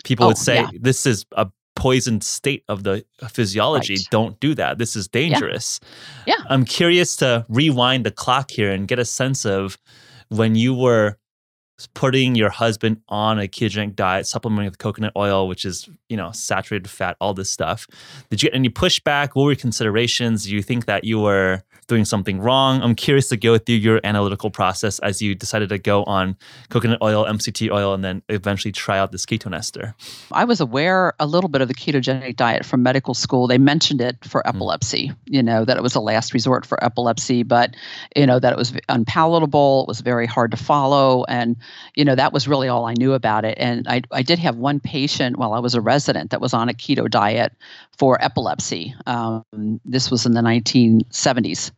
people 0.03 0.25
oh, 0.25 0.27
would 0.29 0.37
say 0.37 0.61
yeah. 0.61 0.69
this 0.81 1.05
is 1.05 1.25
a 1.33 1.47
poisoned 1.75 2.23
state 2.23 2.63
of 2.67 2.83
the 2.83 3.05
physiology. 3.29 3.95
Right. 3.95 4.07
Don't 4.09 4.39
do 4.39 4.55
that. 4.55 4.77
This 4.77 4.95
is 4.95 5.07
dangerous. 5.07 5.79
Yeah. 6.25 6.35
yeah. 6.37 6.45
I'm 6.49 6.65
curious 6.65 7.15
to 7.17 7.45
rewind 7.49 8.05
the 8.05 8.11
clock 8.11 8.51
here 8.51 8.71
and 8.71 8.87
get 8.87 8.97
a 8.97 9.05
sense 9.05 9.45
of 9.45 9.77
when 10.29 10.55
you 10.55 10.73
were 10.73 11.17
putting 11.94 12.36
your 12.36 12.50
husband 12.50 13.01
on 13.10 13.39
a 13.39 13.48
ketogenic 13.48 13.96
diet, 13.96 14.27
supplementing 14.27 14.70
with 14.70 14.77
coconut 14.77 15.13
oil, 15.15 15.48
which 15.48 15.65
is, 15.65 15.89
you 16.10 16.17
know, 16.17 16.32
saturated 16.32 16.89
fat, 16.89 17.17
all 17.20 17.34
this 17.34 17.50
stuff. 17.50 17.88
Did 18.29 18.41
you 18.41 18.50
get 18.50 18.55
any 18.55 18.70
pushback? 18.70 19.29
What 19.34 19.44
were 19.44 19.55
considerations? 19.55 20.46
Do 20.46 20.55
you 20.55 20.62
think 20.62 20.86
that 20.86 21.03
you 21.03 21.20
were 21.20 21.63
doing 21.87 22.05
something 22.05 22.39
wrong? 22.39 22.81
I'm 22.81 22.95
curious 22.95 23.29
to 23.29 23.37
go 23.37 23.57
through 23.57 23.75
your 23.75 23.99
analytical 24.03 24.49
process 24.49 24.99
as 24.99 25.21
you 25.21 25.35
decided 25.35 25.69
to 25.69 25.77
go 25.77 26.03
on 26.05 26.35
coconut 26.69 26.99
oil, 27.01 27.25
MCT 27.25 27.71
oil, 27.71 27.93
and 27.93 28.03
then 28.03 28.21
eventually 28.29 28.71
try 28.71 28.97
out 28.97 29.11
this 29.11 29.25
ketone 29.25 29.55
ester. 29.55 29.95
I 30.31 30.45
was 30.45 30.59
aware 30.59 31.13
a 31.19 31.25
little 31.25 31.49
bit 31.49 31.61
of 31.61 31.67
the 31.67 31.73
ketogenic 31.73 32.35
diet 32.35 32.65
from 32.65 32.83
medical 32.83 33.13
school. 33.13 33.47
They 33.47 33.57
mentioned 33.57 34.01
it 34.01 34.23
for 34.23 34.41
hmm. 34.45 34.55
epilepsy, 34.55 35.11
you 35.25 35.43
know, 35.43 35.65
that 35.65 35.77
it 35.77 35.83
was 35.83 35.95
a 35.95 35.99
last 35.99 36.33
resort 36.33 36.65
for 36.65 36.83
epilepsy, 36.83 37.43
but, 37.43 37.75
you 38.15 38.25
know, 38.25 38.39
that 38.39 38.53
it 38.53 38.57
was 38.57 38.73
unpalatable, 38.89 39.83
it 39.83 39.87
was 39.87 40.01
very 40.01 40.25
hard 40.25 40.51
to 40.51 40.57
follow. 40.57 41.23
And, 41.25 41.55
you 41.95 42.05
know, 42.05 42.15
that 42.15 42.33
was 42.33 42.47
really 42.47 42.67
all 42.67 42.85
I 42.85 42.93
knew 42.93 43.13
about 43.13 43.45
it. 43.45 43.57
And 43.59 43.87
I, 43.87 44.01
I 44.11 44.21
did 44.21 44.39
have 44.39 44.55
one 44.55 44.79
patient 44.79 45.37
while 45.37 45.53
I 45.53 45.59
was 45.59 45.75
a 45.75 45.81
resident 45.81 46.31
that 46.31 46.41
was 46.41 46.53
on 46.53 46.69
a 46.69 46.73
keto 46.73 47.09
diet 47.09 47.53
for 47.97 48.21
epilepsy. 48.23 48.93
Um, 49.05 49.79
this 49.85 50.11
was 50.11 50.25
in 50.25 50.33
the 50.33 50.41
1970s. 50.41 51.71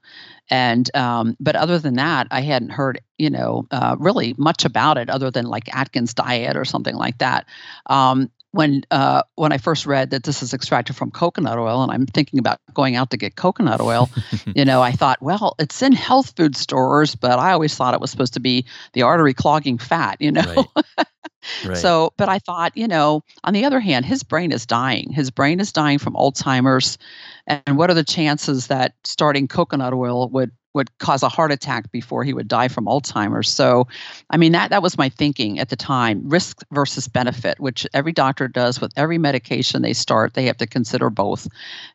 And 0.49 0.93
um, 0.95 1.35
but 1.39 1.55
other 1.55 1.79
than 1.79 1.95
that, 1.95 2.27
I 2.31 2.41
hadn't 2.41 2.69
heard 2.69 3.01
you 3.17 3.29
know 3.29 3.67
uh, 3.71 3.95
really 3.99 4.33
much 4.37 4.65
about 4.65 4.97
it 4.97 5.09
other 5.09 5.31
than 5.31 5.45
like 5.45 5.73
Atkins 5.75 6.13
diet 6.13 6.55
or 6.55 6.65
something 6.65 6.95
like 6.95 7.17
that. 7.19 7.45
Um, 7.87 8.29
when 8.51 8.83
uh, 8.91 9.23
when 9.35 9.51
I 9.51 9.57
first 9.57 9.85
read 9.85 10.09
that 10.11 10.23
this 10.23 10.41
is 10.41 10.53
extracted 10.53 10.95
from 10.95 11.11
coconut 11.11 11.57
oil, 11.57 11.83
and 11.83 11.91
I'm 11.91 12.05
thinking 12.05 12.39
about 12.39 12.59
going 12.73 12.95
out 12.95 13.11
to 13.11 13.17
get 13.17 13.35
coconut 13.35 13.81
oil, 13.81 14.09
you 14.55 14.65
know, 14.65 14.81
I 14.81 14.91
thought, 14.91 15.21
well, 15.21 15.55
it's 15.59 15.81
in 15.81 15.91
health 15.91 16.33
food 16.35 16.55
stores, 16.55 17.15
but 17.15 17.39
I 17.39 17.51
always 17.51 17.75
thought 17.75 17.93
it 17.93 18.01
was 18.01 18.09
supposed 18.09 18.33
to 18.33 18.39
be 18.39 18.65
the 18.93 19.03
artery 19.03 19.33
clogging 19.33 19.77
fat, 19.77 20.17
you 20.19 20.31
know. 20.31 20.65
Right. 20.75 21.05
Right. 21.65 21.77
So, 21.77 22.13
but 22.17 22.29
I 22.29 22.39
thought, 22.39 22.75
you 22.75 22.87
know, 22.87 23.23
on 23.43 23.53
the 23.53 23.65
other 23.65 23.79
hand, 23.79 24.05
his 24.05 24.23
brain 24.23 24.51
is 24.51 24.65
dying. 24.65 25.11
His 25.11 25.31
brain 25.31 25.59
is 25.59 25.71
dying 25.71 25.99
from 25.99 26.13
Alzheimer's. 26.13 26.97
And 27.45 27.77
what 27.77 27.89
are 27.89 27.93
the 27.93 28.03
chances 28.03 28.67
that 28.67 28.93
starting 29.03 29.47
coconut 29.47 29.93
oil 29.93 30.29
would 30.29 30.51
would 30.73 30.95
cause 30.99 31.23
a 31.23 31.29
heart 31.29 31.51
attack 31.51 31.91
before 31.91 32.23
he 32.23 32.33
would 32.33 32.47
die 32.47 32.67
from 32.67 32.85
Alzheimer's. 32.85 33.49
So, 33.49 33.87
I 34.29 34.37
mean 34.37 34.51
that 34.51 34.69
that 34.69 34.83
was 34.83 34.97
my 34.97 35.09
thinking 35.09 35.57
at 35.59 35.69
the 35.69 35.75
time, 35.75 36.21
risk 36.23 36.61
versus 36.71 37.07
benefit, 37.07 37.59
which 37.59 37.87
every 37.93 38.13
doctor 38.13 38.47
does 38.47 38.79
with 38.79 38.91
every 38.95 39.17
medication 39.17 39.81
they 39.81 39.93
start, 39.93 40.35
they 40.35 40.45
have 40.45 40.57
to 40.57 40.67
consider 40.67 41.09
both. 41.09 41.47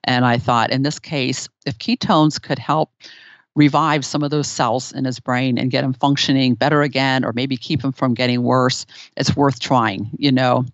And 0.05 0.25
I 0.25 0.37
thought 0.39 0.73
in 0.73 0.83
this 0.83 0.99
case, 0.99 1.49
if 1.65 1.79
ketones 1.79 2.43
could 2.43 2.59
help 2.59 2.91
revive 3.55 4.05
some 4.05 4.23
of 4.23 4.31
those 4.31 4.49
cells 4.49 4.93
in 4.93 5.05
his 5.05 5.21
brain 5.21 5.59
and 5.59 5.71
get 5.71 5.85
him 5.85 5.93
functioning 5.93 6.55
better 6.55 6.83
again 6.83 7.25
or 7.25 7.33
maybe 7.33 7.57
keep 7.57 7.83
him 7.83 7.93
from 7.93 8.15
getting 8.15 8.43
worse. 8.43 8.87
It's 9.17 9.37
worth 9.37 9.61
trying 9.61 10.11
you 10.19 10.33
know? 10.33 10.65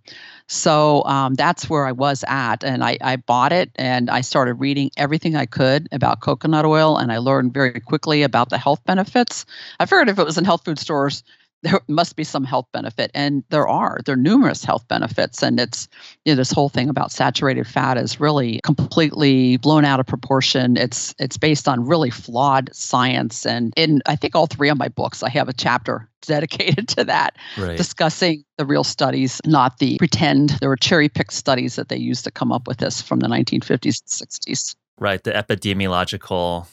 So 0.46 1.04
um, 1.04 1.34
that's 1.34 1.68
where 1.68 1.86
i 1.86 1.92
was 1.92 2.24
at 2.26 2.64
and 2.64 2.82
I, 2.82 2.98
I 3.00 3.16
bought 3.16 3.52
it 3.52 3.70
and 3.76 4.08
i 4.08 4.22
started 4.22 4.54
reading 4.54 4.90
everything 4.96 5.36
i 5.36 5.46
could 5.46 5.88
about 5.92 6.20
coconut 6.20 6.64
oil 6.64 6.96
and 6.96 7.12
i 7.12 7.18
learned 7.18 7.52
very 7.52 7.80
quickly 7.80 8.22
about 8.22 8.48
the 8.48 8.58
health 8.58 8.84
benefits. 8.84 9.44
I 9.78 9.86
figured 9.86 10.08
if 10.08 10.18
it 10.18 10.24
was 10.24 10.38
in 10.38 10.44
health 10.44 10.64
food 10.64 10.78
stores 10.78 11.22
there 11.62 11.80
must 11.88 12.16
be 12.16 12.24
some 12.24 12.44
health 12.44 12.66
benefit 12.72 13.10
and 13.14 13.42
there 13.50 13.66
are. 13.66 14.00
There 14.04 14.14
are 14.14 14.16
numerous 14.16 14.64
health 14.64 14.86
benefits 14.88 15.42
and 15.42 15.58
it's 15.58 15.88
you 16.24 16.32
know 16.32 16.36
this 16.36 16.52
whole 16.52 16.68
thing 16.68 16.88
about 16.88 17.12
saturated 17.12 17.66
fat 17.66 17.98
is 17.98 18.20
really 18.20 18.60
completely 18.64 19.56
blown 19.56 19.84
out 19.84 20.00
of 20.00 20.06
proportion. 20.06 20.76
It's 20.76 21.14
it's 21.18 21.36
based 21.36 21.68
on 21.68 21.84
really 21.86 22.10
flawed 22.10 22.70
science 22.74 23.46
and 23.46 23.72
in 23.76 24.00
i 24.06 24.16
think 24.16 24.34
all 24.34 24.46
three 24.46 24.68
of 24.68 24.78
my 24.78 24.88
books 24.88 25.22
i 25.22 25.28
have 25.28 25.48
a 25.48 25.52
chapter 25.52 26.08
dedicated 26.22 26.88
to 26.88 27.04
that 27.04 27.36
right. 27.56 27.76
discussing 27.76 28.44
the 28.58 28.66
real 28.66 28.84
studies 28.84 29.40
not 29.46 29.78
the 29.78 29.96
pretend. 29.98 30.50
There 30.60 30.68
were 30.68 30.76
cherry 30.76 31.08
picked 31.08 31.32
studies 31.32 31.76
that 31.76 31.88
they 31.88 31.96
used 31.96 32.24
to 32.24 32.30
come 32.30 32.52
up 32.52 32.66
with 32.66 32.78
this 32.78 33.00
from 33.00 33.20
the 33.20 33.28
1950s 33.28 33.70
and 33.84 34.28
60s 34.28 34.76
right 34.98 35.22
the 35.22 35.30
epidemiological 35.30 36.66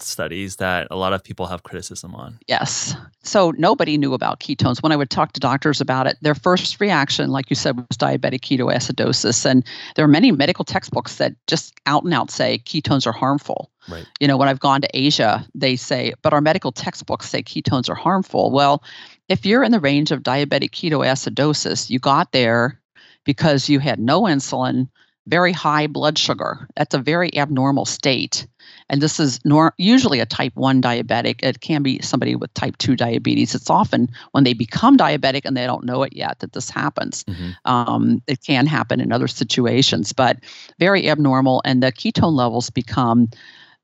studies 0.00 0.56
that 0.56 0.88
a 0.90 0.96
lot 0.96 1.12
of 1.12 1.22
people 1.22 1.46
have 1.46 1.62
criticism 1.62 2.14
on. 2.14 2.38
Yes. 2.46 2.94
So 3.22 3.52
nobody 3.58 3.98
knew 3.98 4.14
about 4.14 4.40
ketones. 4.40 4.82
When 4.82 4.92
I 4.92 4.96
would 4.96 5.10
talk 5.10 5.32
to 5.32 5.40
doctors 5.40 5.80
about 5.80 6.06
it, 6.06 6.16
their 6.20 6.34
first 6.34 6.80
reaction, 6.80 7.30
like 7.30 7.50
you 7.50 7.56
said, 7.56 7.76
was 7.76 7.96
diabetic 7.96 8.40
ketoacidosis. 8.40 9.44
And 9.44 9.64
there 9.96 10.04
are 10.04 10.08
many 10.08 10.32
medical 10.32 10.64
textbooks 10.64 11.16
that 11.16 11.34
just 11.46 11.74
out 11.86 12.04
and 12.04 12.14
out 12.14 12.30
say 12.30 12.58
ketones 12.58 13.06
are 13.06 13.12
harmful. 13.12 13.70
Right. 13.88 14.06
You 14.20 14.28
know, 14.28 14.36
when 14.36 14.48
I've 14.48 14.60
gone 14.60 14.80
to 14.82 14.88
Asia, 14.94 15.46
they 15.54 15.76
say, 15.76 16.14
but 16.22 16.32
our 16.32 16.40
medical 16.40 16.72
textbooks 16.72 17.28
say 17.28 17.42
ketones 17.42 17.88
are 17.88 17.94
harmful. 17.94 18.50
Well, 18.50 18.82
if 19.28 19.46
you're 19.46 19.62
in 19.62 19.72
the 19.72 19.80
range 19.80 20.10
of 20.10 20.22
diabetic 20.22 20.70
ketoacidosis, 20.70 21.90
you 21.90 21.98
got 21.98 22.32
there 22.32 22.80
because 23.24 23.68
you 23.68 23.78
had 23.78 23.98
no 23.98 24.22
insulin, 24.22 24.88
very 25.28 25.52
high 25.52 25.86
blood 25.86 26.18
sugar. 26.18 26.68
That's 26.76 26.94
a 26.94 26.98
very 26.98 27.36
abnormal 27.36 27.84
state 27.84 28.46
and 28.88 29.00
this 29.00 29.20
is 29.20 29.40
nor- 29.44 29.74
usually 29.76 30.20
a 30.20 30.26
type 30.26 30.54
1 30.56 30.80
diabetic. 30.80 31.42
It 31.42 31.60
can 31.60 31.82
be 31.82 32.00
somebody 32.00 32.34
with 32.34 32.52
type 32.54 32.78
2 32.78 32.96
diabetes. 32.96 33.54
It's 33.54 33.70
often 33.70 34.08
when 34.32 34.44
they 34.44 34.54
become 34.54 34.96
diabetic 34.96 35.42
and 35.44 35.56
they 35.56 35.66
don't 35.66 35.84
know 35.84 36.02
it 36.02 36.14
yet 36.14 36.40
that 36.40 36.52
this 36.52 36.70
happens. 36.70 37.24
Mm-hmm. 37.24 37.50
Um, 37.64 38.22
it 38.26 38.42
can 38.42 38.66
happen 38.66 39.00
in 39.00 39.12
other 39.12 39.28
situations, 39.28 40.12
but 40.12 40.38
very 40.78 41.08
abnormal. 41.08 41.62
And 41.64 41.82
the 41.82 41.92
ketone 41.92 42.34
levels 42.34 42.70
become 42.70 43.28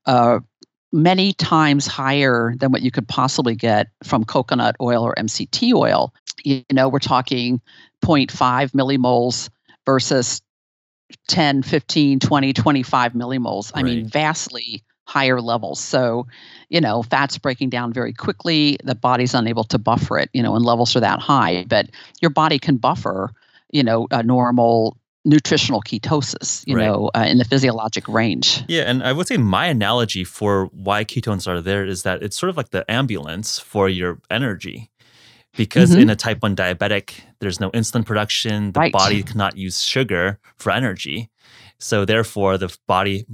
uh, 0.05 0.39
many 0.91 1.33
times 1.33 1.85
higher 1.85 2.55
than 2.57 2.71
what 2.71 2.81
you 2.81 2.91
could 2.91 3.07
possibly 3.07 3.55
get 3.55 3.87
from 4.03 4.23
coconut 4.23 4.75
oil 4.81 5.03
or 5.03 5.13
MCT 5.15 5.73
oil. 5.73 6.13
You 6.43 6.63
know, 6.71 6.89
we're 6.89 6.99
talking 6.99 7.61
0.5 8.03 8.71
millimoles 8.71 9.49
versus 9.85 10.41
10, 11.27 11.63
15, 11.63 12.19
20, 12.19 12.53
25 12.53 13.13
millimoles. 13.13 13.71
I 13.73 13.79
right. 13.79 13.85
mean, 13.85 14.07
vastly 14.07 14.83
higher 15.05 15.39
levels. 15.39 15.79
So, 15.79 16.27
you 16.69 16.81
know, 16.81 17.03
fat's 17.03 17.37
breaking 17.37 17.69
down 17.69 17.93
very 17.93 18.13
quickly. 18.13 18.77
The 18.83 18.95
body's 18.95 19.33
unable 19.33 19.63
to 19.65 19.77
buffer 19.77 20.17
it, 20.17 20.29
you 20.33 20.41
know, 20.41 20.55
and 20.55 20.65
levels 20.65 20.95
are 20.95 20.99
that 20.99 21.19
high. 21.19 21.65
But 21.67 21.89
your 22.21 22.31
body 22.31 22.59
can 22.59 22.77
buffer, 22.77 23.31
you 23.71 23.83
know, 23.83 24.07
a 24.11 24.23
normal 24.23 24.97
nutritional 25.25 25.81
ketosis, 25.81 26.63
you 26.67 26.75
right. 26.75 26.85
know, 26.85 27.09
uh, 27.15 27.25
in 27.27 27.39
the 27.39 27.45
physiologic 27.45 28.07
range. 28.07 28.63
Yeah, 28.67 28.83
and 28.83 29.03
I 29.03 29.11
would 29.11 29.27
say 29.27 29.37
my 29.37 29.65
analogy 29.65 30.23
for 30.23 30.67
why 30.67 31.03
ketones 31.03 31.47
are 31.47 31.61
there 31.61 31.83
is 31.83 32.03
that 32.03 32.21
it's 32.21 32.37
sort 32.37 32.51
of 32.51 32.57
like 32.57 32.69
the 32.69 32.89
ambulance 32.89 33.59
for 33.59 33.89
your 33.89 34.19
energy. 34.29 34.91
Because 35.57 35.91
mm-hmm. 35.91 36.01
in 36.01 36.09
a 36.09 36.15
type 36.15 36.41
1 36.41 36.55
diabetic, 36.55 37.21
there's 37.39 37.59
no 37.59 37.71
insulin 37.71 38.05
production, 38.05 38.71
the 38.73 38.79
right. 38.79 38.91
body 38.91 39.23
cannot 39.23 39.57
use 39.57 39.81
sugar 39.81 40.39
for 40.57 40.71
energy. 40.71 41.29
So 41.77 42.05
therefore, 42.05 42.57
the 42.57 42.75
body 42.87 43.25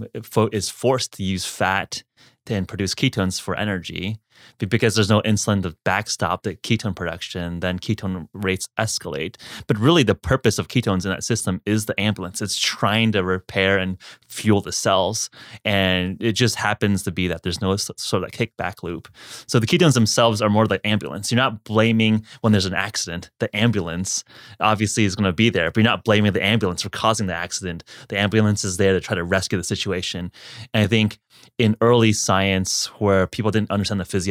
is 0.52 0.70
forced 0.70 1.14
to 1.14 1.24
use 1.24 1.46
fat 1.46 2.04
and 2.48 2.68
produce 2.68 2.94
ketones 2.94 3.40
for 3.40 3.56
energy 3.56 4.20
because 4.58 4.96
there's 4.96 5.10
no 5.10 5.22
insulin 5.22 5.64
to 5.64 5.76
backstop 5.84 6.44
the 6.44 6.56
ketone 6.56 6.96
production, 6.96 7.60
then 7.60 7.80
ketone 7.80 8.28
rates 8.34 8.68
escalate. 8.80 9.36
But 9.68 9.78
really, 9.78 10.04
the 10.04 10.16
purpose 10.16 10.60
of 10.60 10.68
ketones 10.68 11.06
in 11.06 11.12
that 11.12 11.24
system 11.24 11.62
is 11.66 11.86
the 11.86 12.00
ambulance. 12.00 12.42
It's 12.42 12.58
trying 12.58 13.12
to 13.14 13.24
repair 13.24 13.78
and 13.78 13.98
fuel 14.28 14.62
the 14.62 14.72
cells. 14.72 15.30
And 15.66 16.22
it 16.22 16.34
just 16.34 16.56
happens 16.56 17.04
to 17.04 17.12
be 17.12 17.28
that 17.28 17.44
there's 17.44 17.62
no 17.62 17.76
sort 17.76 18.24
of 18.24 18.32
kickback 18.32 18.84
loop. 18.84 19.08
So 19.48 19.60
the 19.60 19.68
ketones 19.68 19.94
themselves 19.94 20.42
are 20.42 20.50
more 20.50 20.66
like 20.66 20.82
ambulance. 20.84 21.32
You're 21.32 21.38
not 21.38 21.64
blaming 21.64 22.26
when 22.42 22.52
there's 22.52 22.66
an 22.66 22.74
accident. 22.74 23.30
The 23.40 23.56
ambulance 23.56 24.24
obviously 24.60 25.06
is 25.06 25.16
going 25.16 25.26
to 25.26 25.34
be 25.34 25.50
there, 25.50 25.72
but 25.72 25.78
you're 25.78 25.92
not 25.92 26.04
blaming 26.04 26.34
the 26.34 26.44
ambulance 26.44 26.82
for 26.82 26.90
causing 26.90 27.28
the 27.28 27.36
accident. 27.36 27.84
The 28.10 28.18
ambulance 28.18 28.64
is 28.64 28.78
there 28.78 28.94
to 28.94 29.00
try 29.00 29.16
to 29.16 29.24
rescue 29.24 29.58
the 29.58 29.64
situation. 29.64 30.32
And 30.74 30.84
I 30.84 30.88
think 30.88 31.20
in 31.58 31.76
early 31.82 32.14
science 32.14 32.88
where 33.00 33.28
people 33.28 33.52
didn't 33.52 33.72
understand 33.72 34.00
the 34.00 34.06
physiology, 34.06 34.31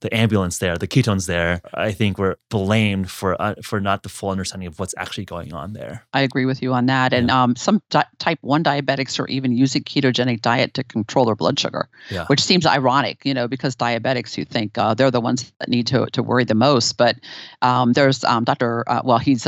the 0.00 0.14
ambulance 0.14 0.58
there, 0.58 0.76
the 0.78 0.88
ketones 0.88 1.26
there, 1.26 1.60
I 1.74 1.92
think 1.92 2.18
we're 2.18 2.36
blamed 2.50 3.10
for 3.10 3.40
uh, 3.40 3.54
for 3.62 3.80
not 3.80 4.02
the 4.02 4.08
full 4.08 4.30
understanding 4.30 4.66
of 4.66 4.78
what's 4.78 4.94
actually 4.96 5.24
going 5.24 5.52
on 5.52 5.72
there. 5.72 6.04
I 6.12 6.22
agree 6.22 6.44
with 6.44 6.62
you 6.62 6.72
on 6.72 6.86
that. 6.86 7.12
And 7.12 7.30
um, 7.30 7.56
some 7.56 7.80
di- 7.90 8.04
type 8.18 8.38
1 8.42 8.64
diabetics 8.64 9.18
are 9.20 9.28
even 9.28 9.52
using 9.52 9.82
ketogenic 9.82 10.40
diet 10.42 10.74
to 10.74 10.84
control 10.84 11.24
their 11.26 11.36
blood 11.36 11.58
sugar, 11.58 11.88
Yeah. 12.10 12.26
which 12.26 12.40
seems 12.40 12.66
ironic, 12.66 13.24
you 13.24 13.34
know, 13.34 13.48
because 13.48 13.76
diabetics, 13.76 14.36
you 14.36 14.44
think 14.44 14.76
uh, 14.78 14.94
they're 14.94 15.10
the 15.10 15.20
ones 15.20 15.52
that 15.58 15.68
need 15.68 15.86
to, 15.88 16.06
to 16.12 16.22
worry 16.22 16.44
the 16.44 16.54
most. 16.54 16.96
But 16.96 17.16
um, 17.62 17.92
there's 17.92 18.24
um, 18.24 18.44
Dr. 18.44 18.84
Uh, 18.88 19.02
well, 19.04 19.18
he's 19.18 19.46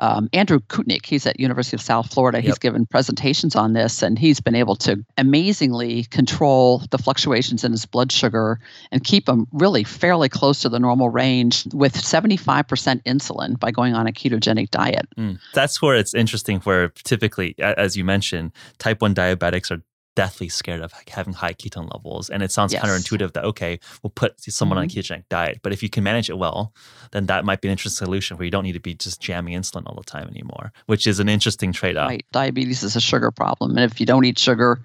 um, 0.00 0.28
Andrew 0.32 0.58
Koutnik. 0.60 1.06
He's 1.06 1.26
at 1.26 1.38
University 1.38 1.76
of 1.76 1.80
South 1.82 2.12
Florida. 2.12 2.40
He's 2.40 2.48
Yep. 2.50 2.60
given 2.60 2.86
presentations 2.86 3.54
on 3.54 3.72
this, 3.74 4.02
and 4.02 4.18
he's 4.18 4.40
been 4.40 4.54
able 4.54 4.76
to 4.76 5.04
amazingly 5.18 6.04
control 6.04 6.82
the 6.90 6.98
fluctuations 6.98 7.64
in 7.64 7.72
his 7.72 7.86
blood 7.86 8.10
sugar 8.10 8.58
and 8.90 9.04
keep 9.04 9.28
him 9.28 9.46
really 9.52 9.84
fairly 9.84 10.28
close 10.28 10.60
to 10.60 10.68
the 10.68 10.78
normal 10.80 11.08
range 11.10 11.66
with 11.72 11.94
75% 11.94 13.02
insulin 13.04 13.58
by 13.58 13.70
going 13.70 13.94
on 13.94 14.06
a 14.06 14.12
ketogenic 14.12 14.70
diet. 14.70 15.06
Mm. 15.16 15.38
That's 15.54 15.80
where 15.80 15.96
it's 15.96 16.14
interesting. 16.14 16.60
Where 16.60 16.88
typically, 16.88 17.54
as 17.58 17.96
you 17.96 18.04
mentioned, 18.04 18.52
type 18.78 19.02
one 19.02 19.14
diabetics 19.14 19.70
are 19.70 19.82
deathly 20.16 20.48
scared 20.48 20.80
of 20.80 20.92
having 21.08 21.32
high 21.32 21.54
ketone 21.54 21.92
levels, 21.92 22.30
and 22.30 22.42
it 22.42 22.50
sounds 22.50 22.72
Yes. 22.72 22.82
Mm-hmm. 22.82 22.92
counterintuitive 22.92 23.32
that 23.32 23.44
okay, 23.44 23.78
we'll 24.02 24.10
put 24.10 24.40
someone 24.40 24.78
on 24.78 24.84
a 24.84 24.86
ketogenic 24.88 25.24
diet, 25.28 25.60
but 25.62 25.72
if 25.72 25.82
you 25.82 25.88
can 25.88 26.04
manage 26.04 26.28
it 26.28 26.38
well, 26.38 26.72
then 27.12 27.26
that 27.26 27.44
might 27.44 27.60
be 27.60 27.68
an 27.68 27.72
interesting 27.72 28.06
solution 28.06 28.36
where 28.36 28.44
you 28.44 28.50
don't 28.50 28.64
need 28.64 28.72
to 28.72 28.80
be 28.80 28.94
just 28.94 29.20
jamming 29.20 29.54
insulin 29.54 29.82
all 29.86 29.94
the 29.96 30.02
time 30.02 30.28
anymore, 30.28 30.72
which 30.86 31.06
is 31.06 31.20
an 31.20 31.28
interesting 31.28 31.72
trade-off. 31.72 32.08
Right. 32.08 32.24
Diabetes 32.32 32.82
is 32.82 32.96
a 32.96 33.00
sugar 33.00 33.30
problem. 33.30 33.76
And 33.76 33.90
if 33.90 34.00
you 34.00 34.06
don't 34.06 34.24
eat 34.24 34.38
sugar, 34.38 34.80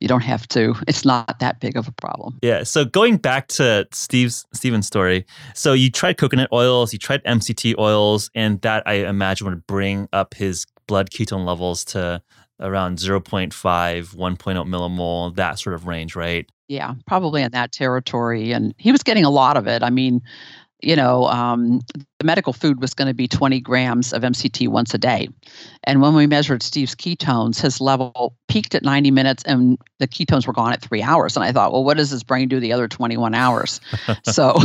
you 0.00 0.08
don't 0.08 0.22
have 0.22 0.46
to. 0.48 0.74
It's 0.88 1.04
not 1.04 1.40
that 1.40 1.60
big 1.60 1.76
of 1.76 1.86
a 1.86 1.92
problem. 1.92 2.38
Yeah. 2.42 2.62
So 2.62 2.84
going 2.84 3.18
back 3.18 3.48
to 3.48 3.86
Steve's 3.92 4.46
Steven's 4.54 4.86
story, 4.86 5.26
so 5.54 5.72
you 5.72 5.90
tried 5.90 6.16
coconut 6.16 6.48
oils, 6.52 6.92
you 6.92 6.98
tried 6.98 7.22
MCT 7.24 7.78
oils, 7.78 8.30
and 8.34 8.60
that 8.62 8.82
I 8.86 8.94
imagine 9.06 9.46
would 9.46 9.66
bring 9.66 10.08
up 10.12 10.34
his 10.34 10.66
blood 10.86 11.10
ketone 11.10 11.44
levels 11.46 11.84
to 11.84 12.22
around 12.60 12.98
0.5, 12.98 13.50
1.0 13.50 14.68
millimole, 14.68 15.34
that 15.36 15.58
sort 15.58 15.74
of 15.74 15.86
range, 15.86 16.14
right? 16.14 16.48
Yeah, 16.68 16.94
probably 17.06 17.42
in 17.42 17.50
that 17.52 17.72
territory. 17.72 18.52
And 18.52 18.74
he 18.78 18.92
was 18.92 19.02
getting 19.02 19.24
a 19.24 19.30
lot 19.30 19.56
of 19.56 19.66
it. 19.66 19.82
I 19.82 19.90
mean, 19.90 20.22
you 20.82 20.96
know, 20.96 21.26
um, 21.26 21.80
the 22.18 22.24
medical 22.24 22.52
food 22.52 22.80
was 22.80 22.94
going 22.94 23.08
to 23.08 23.14
be 23.14 23.28
20 23.28 23.60
grams 23.60 24.12
of 24.12 24.22
MCT 24.22 24.68
once 24.68 24.94
a 24.94 24.98
day. 24.98 25.28
And 25.84 26.00
when 26.00 26.14
we 26.14 26.26
measured 26.26 26.62
Steve's 26.62 26.94
ketones, 26.94 27.60
his 27.60 27.80
level 27.80 28.34
peaked 28.48 28.74
at 28.74 28.82
90 28.82 29.10
minutes 29.10 29.42
and 29.44 29.78
the 29.98 30.08
ketones 30.08 30.46
were 30.46 30.52
gone 30.52 30.72
at 30.72 30.80
three 30.80 31.02
hours. 31.02 31.36
And 31.36 31.44
I 31.44 31.52
thought, 31.52 31.72
well, 31.72 31.84
what 31.84 31.96
does 31.96 32.10
his 32.10 32.22
brain 32.22 32.48
do 32.48 32.60
the 32.60 32.72
other 32.72 32.88
21 32.88 33.34
hours? 33.34 33.80
so 34.24 34.56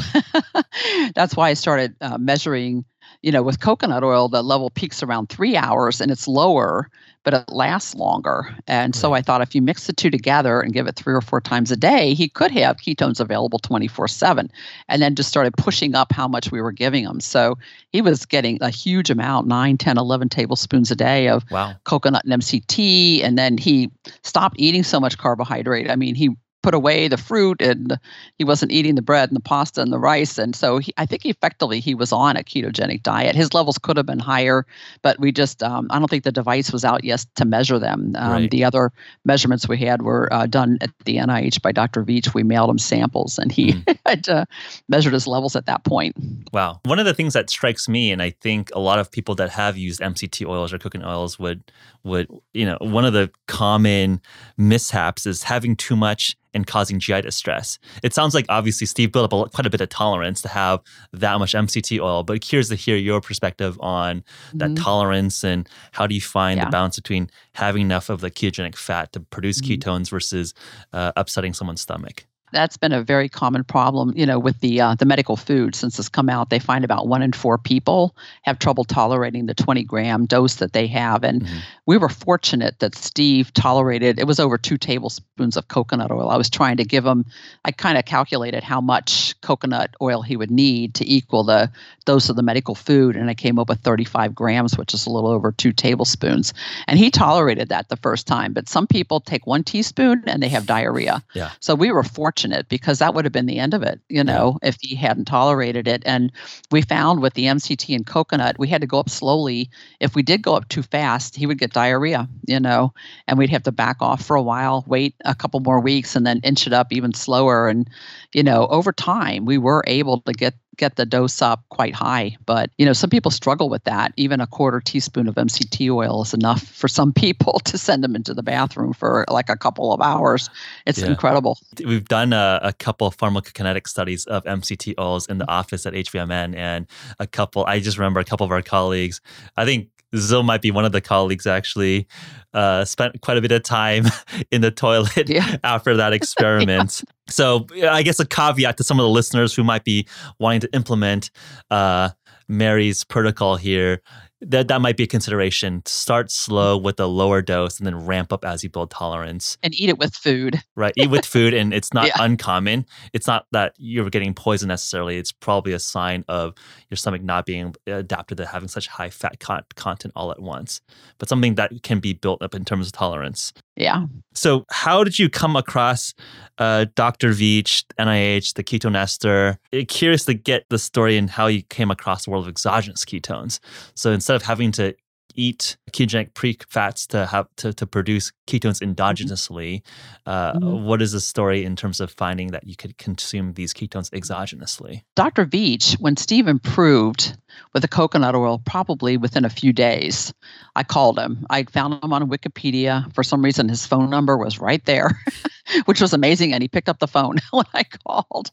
that's 1.16 1.36
why 1.36 1.50
I 1.50 1.54
started 1.54 1.96
uh, 2.02 2.18
measuring. 2.18 2.86
You 3.22 3.32
know, 3.32 3.44
with 3.44 3.60
coconut 3.60 4.04
oil, 4.04 4.30
the 4.30 4.44
level 4.44 4.70
peaks 4.70 5.02
around 5.02 5.30
three 5.30 5.58
hours 5.58 6.00
and 6.00 6.12
it's 6.12 6.28
lower, 6.28 6.90
but 7.26 7.34
it 7.34 7.50
lasts 7.50 7.96
longer. 7.96 8.56
And 8.68 8.96
so 8.96 9.14
I 9.14 9.22
thought 9.22 9.42
if 9.42 9.56
you 9.56 9.62
mix 9.62 9.88
the 9.88 9.94
two 9.94 10.12
together 10.12 10.62
and 10.62 10.72
give 10.72 10.86
it 10.86 10.96
three 10.96 11.14
or 11.14 11.22
four 11.22 11.42
times 11.42 11.72
a 11.72 11.76
day, 11.76 12.14
he 12.14 12.30
could 12.30 12.52
have 12.52 12.78
ketones 12.78 13.20
available 13.20 13.58
24 13.60 14.08
7. 14.08 14.50
And 14.88 15.02
then 15.02 15.16
just 15.16 15.28
started 15.28 15.58
pushing 15.58 15.96
up 15.96 16.12
how 16.14 16.28
much 16.28 16.52
we 16.52 16.62
were 16.62 16.72
giving 16.72 17.04
him. 17.04 17.20
So 17.20 17.58
he 17.90 18.02
was 18.02 18.26
getting 18.26 18.60
a 18.62 18.70
huge 18.70 19.10
amount 19.10 19.48
9, 19.48 19.76
10, 19.76 19.98
11 19.98 20.30
tablespoons 20.30 20.92
a 20.92 20.96
day 20.96 21.28
of 21.28 21.44
Wow. 21.50 21.76
coconut 21.84 22.26
and 22.26 22.42
MCT. 22.42 23.24
And 23.24 23.38
then 23.38 23.58
he 23.58 23.92
stopped 24.22 24.58
eating 24.60 24.84
so 24.84 25.00
much 25.00 25.18
carbohydrate. 25.18 25.90
I 25.90 25.96
mean, 25.96 26.14
he 26.14 26.30
put 26.66 26.74
away 26.74 27.08
the 27.08 27.18
fruit 27.30 27.62
and 27.62 28.00
he 28.40 28.44
wasn't 28.44 28.72
eating 28.72 28.96
the 28.96 29.02
bread 29.10 29.30
and 29.30 29.36
the 29.36 29.48
pasta 29.54 29.82
and 29.84 29.94
the 29.94 30.00
rice. 30.00 30.40
And 30.40 30.56
so 30.56 30.80
he, 30.80 30.92
i 30.98 31.06
think 31.06 31.26
effectively 31.26 31.80
he 31.80 31.94
was 31.94 32.12
on 32.12 32.36
a 32.38 32.44
ketogenic 32.44 33.04
diet. 33.04 33.36
His 33.36 33.54
levels 33.54 33.78
could 33.78 33.98
have 33.98 34.08
been 34.08 34.20
higher 34.34 34.66
but 35.04 35.20
we 35.20 35.32
just 35.32 35.62
um, 35.62 35.88
i 35.92 36.00
don't 36.00 36.10
think 36.10 36.24
the 36.24 36.32
device 36.32 36.72
was 36.72 36.84
out 36.84 37.04
yet 37.04 37.26
to 37.36 37.46
measure 37.46 37.80
them. 37.88 38.00
Um, 38.18 38.32
Right. 38.36 38.52
the 38.52 38.64
other 38.66 38.92
measurements 39.24 39.68
we 39.70 39.78
had 39.78 40.02
were 40.02 40.26
uh, 40.34 40.48
done 40.48 40.78
at 40.82 40.90
the 41.06 41.18
nih 41.18 41.62
by 41.62 41.72
dr 41.72 42.02
veech. 42.04 42.34
We 42.34 42.44
mailed 42.44 42.70
him 42.70 42.80
samples 42.80 43.38
and 43.38 43.52
he 43.52 43.84
had 44.06 44.28
uh, 44.28 44.46
measured 44.90 45.14
his 45.14 45.28
levels 45.28 45.56
at 45.56 45.66
that 45.68 45.84
point. 45.84 46.16
Wow. 46.52 46.80
One 46.86 47.00
of 47.00 47.06
the 47.06 47.14
things 47.14 47.34
that 47.34 47.50
strikes 47.50 47.88
me, 47.88 48.12
and 48.12 48.22
I 48.22 48.32
think 48.42 48.72
a 48.74 48.80
lot 48.80 48.98
of 49.00 49.12
people 49.12 49.36
that 49.36 49.50
have 49.52 49.78
used 49.78 50.00
MCT 50.02 50.46
oils 50.48 50.74
or 50.74 50.80
cooking 50.80 51.04
oils 51.04 51.38
would 51.40 51.62
would, 52.04 52.28
you 52.54 52.66
know, 52.66 52.78
one 52.82 53.06
of 53.06 53.14
the 53.14 53.32
common 53.48 54.22
mishaps 54.58 55.26
is 55.26 55.44
having 55.44 55.76
too 55.76 55.96
much 55.96 56.36
and 56.56 56.66
causing 56.66 57.00
GI 57.00 57.22
distress. 57.22 57.78
It 58.02 58.14
sounds 58.14 58.34
like 58.34 58.46
obviously 58.50 58.88
Steve 58.88 59.12
built 59.12 59.32
up 59.32 59.48
a, 59.48 59.50
quite 59.52 59.68
a 59.68 59.70
bit 59.70 59.82
of 59.82 59.90
tolerance 59.90 60.42
to 60.42 60.48
have 60.48 60.80
that 61.14 61.38
much 61.38 61.54
MCT 61.54 62.00
oil, 62.00 62.24
but 62.24 62.42
curious 62.42 62.70
to 62.70 62.76
hear 62.76 62.96
your 62.96 63.22
perspective 63.22 63.78
on 63.82 64.24
that 64.54 64.72
Mhm. 64.72 64.82
tolerance 64.84 65.44
and 65.44 65.70
how 65.92 66.08
do 66.08 66.16
you 66.16 66.22
find 66.22 66.60
the 66.62 66.66
balance 66.68 66.96
between 66.96 67.30
having 67.54 67.82
enough 67.84 68.10
of 68.10 68.22
the 68.22 68.32
ketogenic 68.32 68.76
fat 68.76 69.12
to 69.14 69.20
produce 69.20 69.60
Mhm. 69.62 69.78
ketones 69.78 70.10
versus 70.10 70.54
uh, 70.94 71.12
upsetting 71.18 71.54
someone's 71.54 71.82
stomach. 71.82 72.26
That's 72.56 72.78
been 72.78 72.92
a 72.94 73.04
very 73.04 73.30
common 73.30 73.64
problem, 73.64 74.14
you 74.16 74.26
know, 74.26 74.40
with 74.40 74.60
the 74.62 74.82
uh, 74.82 74.96
the 74.96 75.06
medical 75.06 75.36
food. 75.36 75.76
Since 75.76 76.00
it's 76.00 76.10
come 76.10 76.30
out, 76.30 76.50
they 76.50 76.58
find 76.60 76.84
about 76.86 77.08
one 77.08 77.22
in 77.22 77.34
four 77.34 77.58
people 77.58 78.16
have 78.44 78.58
trouble 78.60 78.84
tolerating 78.86 79.46
the 79.46 79.54
20 79.54 79.84
gram 79.84 80.26
dose 80.26 80.56
that 80.56 80.74
they 80.74 80.88
have, 80.88 81.24
and 81.24 81.44
Mhm. 81.44 81.60
we 81.86 81.98
were 81.98 82.10
fortunate 82.10 82.80
that 82.80 82.96
Steve 82.96 83.54
tolerated. 83.54 84.18
It 84.20 84.26
was 84.26 84.40
over 84.40 84.58
two 84.58 84.78
tablespoons 84.78 85.58
of 85.58 85.68
coconut 85.68 86.12
oil. 86.12 86.30
I 86.30 86.38
was 86.38 86.50
trying 86.50 86.78
to 86.78 86.86
give 86.86 87.06
him. 87.06 87.26
I 87.66 87.72
kind 87.72 87.98
of 87.98 88.06
calculated 88.06 88.64
how 88.64 88.80
much 88.80 89.36
coconut 89.42 89.94
oil 90.02 90.22
he 90.22 90.38
would 90.38 90.52
need 90.52 90.94
to 90.96 91.08
equal 91.08 91.44
the 91.44 91.70
dose 92.06 92.30
of 92.30 92.36
the 92.38 92.44
medical 92.44 92.76
food, 92.76 93.16
and 93.18 93.30
I 93.30 93.34
came 93.34 93.60
up 93.60 93.68
with 93.68 93.80
35 93.82 94.34
grams, 94.34 94.78
which 94.78 94.94
is 94.94 95.06
a 95.06 95.10
little 95.10 95.30
over 95.30 95.52
two 95.52 95.74
tablespoons. 95.74 96.54
And 96.88 96.98
he 96.98 97.10
tolerated 97.12 97.70
that 97.70 97.90
the 97.90 97.98
first 97.98 98.28
time, 98.28 98.54
but 98.54 98.70
some 98.70 98.88
people 98.88 99.20
take 99.20 99.46
one 99.46 99.64
teaspoon 99.64 100.24
and 100.28 100.42
they 100.42 100.50
have 100.50 100.66
diarrhea. 100.66 101.24
Yeah. 101.34 101.50
So 101.60 101.76
we 101.76 101.92
were 101.92 102.04
fortunate 102.04 102.45
because 102.70 103.00
that 103.00 103.14
would 103.14 103.26
have 103.26 103.32
been 103.32 103.46
the 103.46 103.60
end 103.60 103.74
of 103.74 103.84
it, 103.84 104.00
you 104.10 104.24
know, 104.24 104.58
if 104.62 104.78
he 104.82 104.96
hadn't 104.96 105.26
tolerated 105.26 105.88
it. 105.88 106.04
And 106.06 106.32
we 106.72 106.82
found 106.82 107.22
with 107.22 107.34
the 107.34 107.46
MCT 107.46 107.96
and 107.96 108.06
coconut, 108.06 108.58
we 108.60 108.68
had 108.68 108.82
to 108.82 108.88
go 108.88 109.00
up 109.00 109.10
slowly. 109.10 109.70
If 110.00 110.16
we 110.16 110.24
did 110.24 110.42
go 110.42 110.56
up 110.56 110.68
too 110.70 110.84
fast, 110.84 111.36
he 111.36 111.46
would 111.46 111.60
get 111.60 111.74
diarrhea, 111.74 112.28
you 112.48 112.60
know, 112.60 112.94
and 113.28 113.38
we'd 113.38 113.50
have 113.50 113.64
to 113.64 113.72
back 113.72 113.98
off 114.02 114.24
for 114.24 114.36
a 114.36 114.42
while, 114.42 114.84
wait 114.88 115.16
a 115.26 115.36
couple 115.36 115.60
more 115.60 115.80
weeks, 115.80 116.16
and 116.16 116.26
then 116.26 116.40
inch 116.44 116.68
it 116.68 116.74
up 116.74 116.92
even 116.92 117.14
slower. 117.14 117.68
And, 117.68 117.90
you 118.34 118.44
know, 118.44 118.68
over 118.68 118.92
time, 118.92 119.46
we 119.46 119.58
were 119.58 119.84
able 119.88 120.22
to 120.22 120.34
get 120.34 120.56
get 120.78 120.96
the 120.96 121.06
dose 121.06 121.42
up 121.42 121.64
quite 121.70 121.94
high. 121.96 122.36
But, 122.46 122.70
you 122.78 122.86
know, 122.86 122.94
some 122.94 123.10
people 123.10 123.32
struggle 123.32 123.70
with 123.70 123.84
that. 123.86 124.14
Even 124.18 124.42
a 124.42 124.48
quarter 124.48 124.80
teaspoon 124.82 125.28
of 125.28 125.36
MCT 125.36 125.90
oil 125.92 126.22
is 126.24 126.34
enough 126.34 126.64
for 126.64 126.88
some 126.88 127.14
people 127.26 127.60
to 127.66 127.78
send 127.78 128.04
them 128.04 128.16
into 128.16 128.34
the 128.34 128.44
bathroom 128.44 128.94
for 128.94 129.26
like 129.30 129.50
a 129.50 129.58
couple 129.58 129.94
of 129.94 130.02
hours. 130.02 130.50
It's 130.86 131.00
Yeah. 131.00 131.08
incredible. 131.08 131.58
We've 131.84 132.08
done 132.08 132.34
a, 132.34 132.60
a 132.64 132.74
couple 132.74 133.08
of 133.08 133.18
pharmacokinetic 133.18 133.88
studies 133.88 134.26
of 134.26 134.44
MCT 134.46 134.96
oils 135.00 135.28
in 135.28 135.38
the 135.38 135.50
office 135.50 135.86
at 135.86 135.94
HVMN, 135.94 136.56
and 136.56 136.88
a 137.20 137.28
couple. 137.28 137.66
I 137.66 137.80
just 137.80 137.98
remember 137.98 138.20
a 138.20 138.26
couple 138.26 138.46
of 138.46 138.52
our 138.52 138.62
colleagues. 138.62 139.22
I 139.58 139.66
think 139.66 139.90
Zoe 140.16 140.44
might 140.44 140.62
be 140.62 140.72
one 140.72 140.86
of 140.86 140.92
the 140.92 141.02
colleagues 141.02 141.46
actually. 141.48 142.08
Uh, 142.56 142.86
spent 142.86 143.20
quite 143.20 143.36
a 143.38 143.42
bit 143.42 143.52
of 143.52 143.62
time 143.64 144.06
in 144.52 144.62
the 144.62 144.72
toilet 144.72 145.28
Yeah. 145.30 145.58
after 145.66 145.98
that 145.98 146.14
experiment. 146.20 147.04
So 147.28 147.68
I 147.84 148.02
guess 148.02 148.18
a 148.20 148.26
caveat 148.26 148.78
to 148.78 148.84
some 148.86 148.98
of 148.98 149.04
the 149.04 149.10
listeners 149.10 149.54
who 149.54 149.64
might 149.64 149.84
be 149.84 150.08
wanting 150.40 150.62
to 150.62 150.70
implement 150.74 151.32
uh, 151.70 152.12
Mary's 152.48 153.04
protocol 153.04 153.58
here. 153.58 154.02
That, 154.50 154.68
that 154.68 154.80
might 154.82 154.96
be 154.96 155.04
a 155.04 155.08
consideration. 155.08 155.82
Start 155.86 156.30
slow 156.32 156.78
with 156.78 157.00
a 157.00 157.08
lower 157.08 157.42
dose 157.42 157.78
and 157.80 157.86
then 157.88 158.06
ramp 158.06 158.32
up 158.32 158.46
as 158.46 158.64
you 158.64 158.70
build 158.70 158.92
tolerance 158.92 159.58
and 159.64 159.74
eat 159.74 159.90
it 159.90 159.98
with 159.98 160.14
food. 160.16 160.62
right 160.76 160.94
eat 160.98 161.10
with 161.10 161.26
food 161.26 161.54
and 161.54 161.74
it's 161.74 161.94
not 161.94 162.08
Yeah. 162.08 162.14
uncommon 162.20 162.86
it's 163.14 163.28
not 163.28 163.46
that 163.52 163.74
you're 163.78 164.10
getting 164.10 164.34
poison 164.34 164.68
necessarily 164.68 165.18
it's 165.18 165.32
probably 165.32 165.74
a 165.74 165.80
sign 165.80 166.24
of 166.28 166.54
your 166.90 166.98
stomach 166.98 167.24
not 167.24 167.46
being 167.46 167.76
adapted 167.88 168.38
to 168.38 168.46
having 168.46 168.68
such 168.68 168.88
high 168.88 169.10
fat 169.10 169.40
con- 169.40 169.64
content 169.76 170.14
all 170.16 170.32
at 170.32 170.40
once 170.42 170.82
but 171.18 171.28
something 171.30 171.56
that 171.56 171.72
can 171.84 172.00
be 172.00 172.14
built 172.14 172.42
up 172.42 172.54
in 172.54 172.66
terms 172.66 172.86
of 172.88 172.92
tolerance 172.94 173.54
Yeah. 173.78 174.06
so 174.34 174.66
how 174.72 175.04
did 175.04 175.20
you 175.20 175.30
come 175.30 175.56
across 175.58 176.14
uh, 176.60 176.86
dr 176.96 177.30
veech 177.32 177.84
nih 178.00 178.54
the 178.54 178.64
ketone 178.64 178.96
ester 178.96 179.58
Eh, 179.74 179.84
curious 179.88 180.24
to 180.26 180.34
get 180.34 180.64
the 180.70 180.80
story 180.80 181.18
and 181.18 181.30
how 181.30 181.48
you 181.48 181.62
came 181.64 181.92
across 181.92 182.24
the 182.26 182.32
world 182.32 182.46
of 182.46 182.50
exogenous 182.50 183.04
ketones 183.04 183.60
so 183.96 184.12
instead 184.12 184.36
of 184.36 184.44
having 184.44 184.72
to 184.72 184.94
eat 185.34 185.76
ketogenic 185.92 186.34
pre-fats 186.34 187.08
to 187.08 187.26
have 187.26 187.48
to, 187.58 187.74
to 187.74 187.86
produce 187.88 188.32
ketones 188.48 188.80
Mm-hmm. 188.80 188.92
endogenously. 188.94 189.82
Uh, 190.26 190.54
Mhm. 190.54 190.84
what 190.84 191.02
is 191.02 191.12
the 191.12 191.20
story 191.20 191.66
in 191.66 191.76
terms 191.76 192.00
of 192.00 192.12
finding 192.12 192.52
that 192.52 192.66
you 192.68 192.76
could 192.76 192.98
consume 192.98 193.54
these 193.54 193.74
ketones 193.74 194.10
exogenously? 194.12 195.04
Dr. 195.16 195.46
Veech, 195.46 196.00
when 196.00 196.16
Steve 196.18 196.48
improved 196.48 197.38
with 197.74 197.82
the 197.82 197.88
coconut 197.88 198.36
oil, 198.36 198.62
probably 198.66 199.18
within 199.18 199.46
a 199.46 199.50
few 199.50 199.74
days, 199.74 200.34
I 200.76 200.84
called 200.84 201.18
him. 201.20 201.46
I 201.50 201.64
found 201.64 202.04
him 202.04 202.14
on 202.14 202.30
Wikipedia. 202.30 203.14
For 203.14 203.24
some 203.24 203.42
reason, 203.44 203.68
his 203.70 203.86
phone 203.86 204.10
number 204.10 204.38
was 204.38 204.60
right 204.60 204.84
there, 204.86 205.12
which 205.86 206.02
was 206.02 206.14
amazing. 206.14 206.54
And 206.54 206.62
he 206.62 206.68
picked 206.68 206.90
up 206.90 207.00
the 207.00 207.08
phone 207.08 207.38
when 207.52 207.66
I 207.74 207.84
called. 207.84 208.52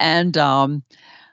And 0.00 0.36
um, 0.38 0.82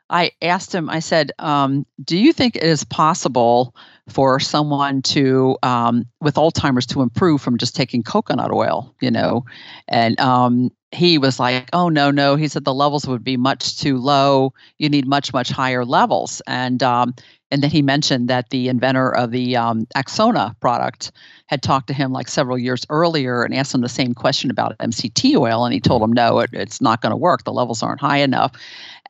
I 0.09 0.31
asked 0.41 0.73
him, 0.73 0.89
I 0.89 0.99
said, 0.99 1.31
um, 1.39 1.85
Do 2.03 2.17
you 2.17 2.33
think 2.33 2.55
it 2.55 2.63
is 2.63 2.83
possible 2.83 3.75
for 4.09 4.39
someone 4.39 5.01
to, 5.03 5.57
um, 5.63 6.05
with 6.21 6.35
Alzheimer's, 6.35 6.85
to 6.87 7.01
improve 7.01 7.41
from 7.41 7.57
just 7.57 7.75
taking 7.75 8.03
coconut 8.03 8.51
oil? 8.51 8.93
You 9.01 9.11
know, 9.11 9.45
and 9.87 10.19
um, 10.19 10.71
he 10.91 11.17
was 11.17 11.39
like, 11.39 11.69
"Oh 11.73 11.89
no, 11.89 12.09
no." 12.11 12.35
He 12.35 12.47
said 12.47 12.65
the 12.65 12.73
levels 12.73 13.07
would 13.07 13.23
be 13.23 13.37
much 13.37 13.77
too 13.79 13.97
low. 13.97 14.53
You 14.77 14.89
need 14.89 15.07
much, 15.07 15.33
much 15.33 15.49
higher 15.49 15.85
levels. 15.85 16.41
And 16.47 16.81
um, 16.81 17.13
and 17.51 17.61
then 17.61 17.69
he 17.69 17.81
mentioned 17.81 18.27
that 18.29 18.49
the 18.49 18.67
inventor 18.69 19.15
of 19.15 19.31
the 19.31 19.55
um, 19.55 19.87
Axona 19.95 20.59
product 20.59 21.11
had 21.47 21.61
talked 21.61 21.87
to 21.87 21.93
him 21.93 22.11
like 22.11 22.27
several 22.27 22.57
years 22.57 22.85
earlier 22.89 23.43
and 23.43 23.55
asked 23.55 23.73
him 23.73 23.81
the 23.81 23.89
same 23.89 24.13
question 24.13 24.51
about 24.51 24.77
MCT 24.79 25.35
oil, 25.35 25.65
and 25.65 25.73
he 25.73 25.79
told 25.79 26.01
him, 26.01 26.11
"No, 26.11 26.39
it, 26.39 26.49
it's 26.53 26.81
not 26.81 27.01
going 27.01 27.11
to 27.11 27.17
work. 27.17 27.43
The 27.43 27.53
levels 27.53 27.83
aren't 27.83 28.01
high 28.01 28.19
enough." 28.19 28.53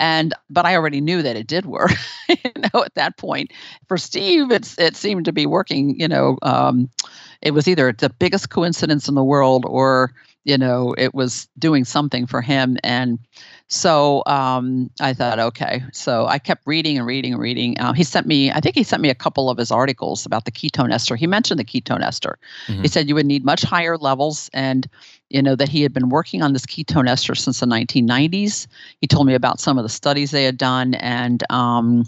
And 0.01 0.33
but 0.49 0.65
I 0.65 0.75
already 0.75 0.99
knew 0.99 1.21
that 1.21 1.37
it 1.37 1.47
did 1.47 1.65
work. 1.65 1.91
you 2.29 2.51
know, 2.57 2.83
at 2.83 2.95
that 2.95 3.17
point, 3.17 3.51
for 3.87 3.97
Steve, 3.97 4.51
it's 4.51 4.77
it 4.77 4.97
seemed 4.97 5.25
to 5.25 5.33
be 5.33 5.45
working. 5.45 5.97
You 5.97 6.09
know, 6.09 6.37
um, 6.41 6.89
it 7.41 7.51
was 7.51 7.69
either 7.69 7.93
the 7.93 8.09
biggest 8.09 8.49
coincidence 8.49 9.07
in 9.07 9.15
the 9.15 9.23
world 9.23 9.65
or 9.65 10.13
you 10.45 10.57
know 10.57 10.93
it 10.97 11.13
was 11.13 11.47
doing 11.57 11.85
something 11.85 12.25
for 12.27 12.41
him. 12.41 12.77
And 12.83 13.19
so 13.67 14.23
um, 14.25 14.89
i 14.99 15.13
thought 15.13 15.39
okay. 15.39 15.83
So 15.93 16.25
i 16.25 16.39
kept 16.39 16.63
reading 16.65 16.97
and 16.97 17.05
reading 17.05 17.33
and 17.33 17.41
reading. 17.41 17.79
Uh, 17.79 17.93
he 17.93 18.03
sent 18.03 18.25
me 18.27 18.51
i 18.51 18.59
think 18.59 18.75
he 18.75 18.83
sent 18.83 19.01
me 19.01 19.09
a 19.09 19.15
couple 19.15 19.49
of 19.49 19.57
his 19.57 19.71
articles 19.71 20.25
about 20.25 20.45
the 20.45 20.51
ketone 20.51 20.91
ester. 20.93 21.15
He 21.15 21.27
mentioned 21.27 21.59
the 21.59 21.65
ketone 21.65 22.01
ester. 22.01 22.37
Mhm. 22.67 22.81
he 22.81 22.87
said 22.87 23.07
you 23.07 23.15
would 23.15 23.25
need 23.25 23.43
much 23.45 23.61
higher 23.61 23.97
levels. 23.97 24.49
And 24.53 24.87
you 25.29 25.41
know 25.41 25.55
that 25.55 25.69
he 25.69 25.81
had 25.81 25.93
been 25.93 26.09
working 26.09 26.41
on 26.41 26.53
this 26.53 26.65
ketone 26.65 27.09
ester 27.09 27.35
since 27.35 27.59
the 27.59 27.65
1990s 27.65 28.67
he 29.01 29.07
told 29.07 29.27
me 29.27 29.33
about 29.33 29.59
some 29.59 29.77
of 29.77 29.83
the 29.83 29.89
studies 29.89 30.31
they 30.31 30.43
had 30.43 30.57
done 30.57 30.93
and 30.95 31.43
um, 31.51 32.05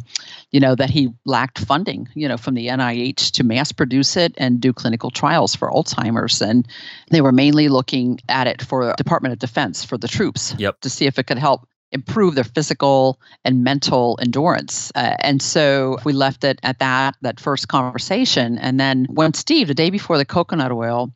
you 0.52 0.60
know 0.60 0.76
that 0.76 0.90
he 0.90 1.10
lacked 1.26 1.60
funding 1.60 2.08
you 2.16 2.28
know 2.28 2.38
from 2.38 2.56
the 2.56 2.68
nih 2.68 3.32
to 3.32 3.44
mass 3.44 3.72
produce 3.72 4.16
it 4.18 4.34
and 4.38 4.60
do 4.60 4.74
clinical 4.74 5.10
trials 5.10 5.56
for 5.56 5.70
alzheimer's. 5.70 6.42
And 6.42 6.68
they 7.10 7.22
were 7.22 7.32
mainly 7.32 7.70
looking 7.70 8.20
at 8.30 8.48
it 8.48 8.62
for 8.62 8.94
department 8.96 9.34
of 9.34 9.40
defense 9.40 9.84
for 9.84 9.98
the 9.98 10.08
troops 10.08 10.56
Yep. 10.58 10.82
to 10.82 10.90
see 10.90 11.06
if 11.06 11.18
it 11.20 11.28
could 11.28 11.38
help 11.38 11.68
improve 11.92 12.36
their 12.36 12.46
physical 12.46 13.20
and 13.44 13.64
mental 13.64 14.18
endurance. 14.22 14.92
Uh, 14.96 15.16
and 15.20 15.42
so 15.42 15.98
we 16.06 16.14
left 16.14 16.44
it 16.44 16.60
at 16.64 16.80
that 16.80 17.16
that 17.22 17.40
first 17.40 17.68
conversation. 17.68 18.58
And 18.58 18.80
then 18.80 19.06
when 19.10 19.34
steve 19.34 19.68
the 19.68 19.74
day 19.74 19.90
before 19.90 20.18
the 20.18 20.26
coconut 20.26 20.72
oil 20.72 21.12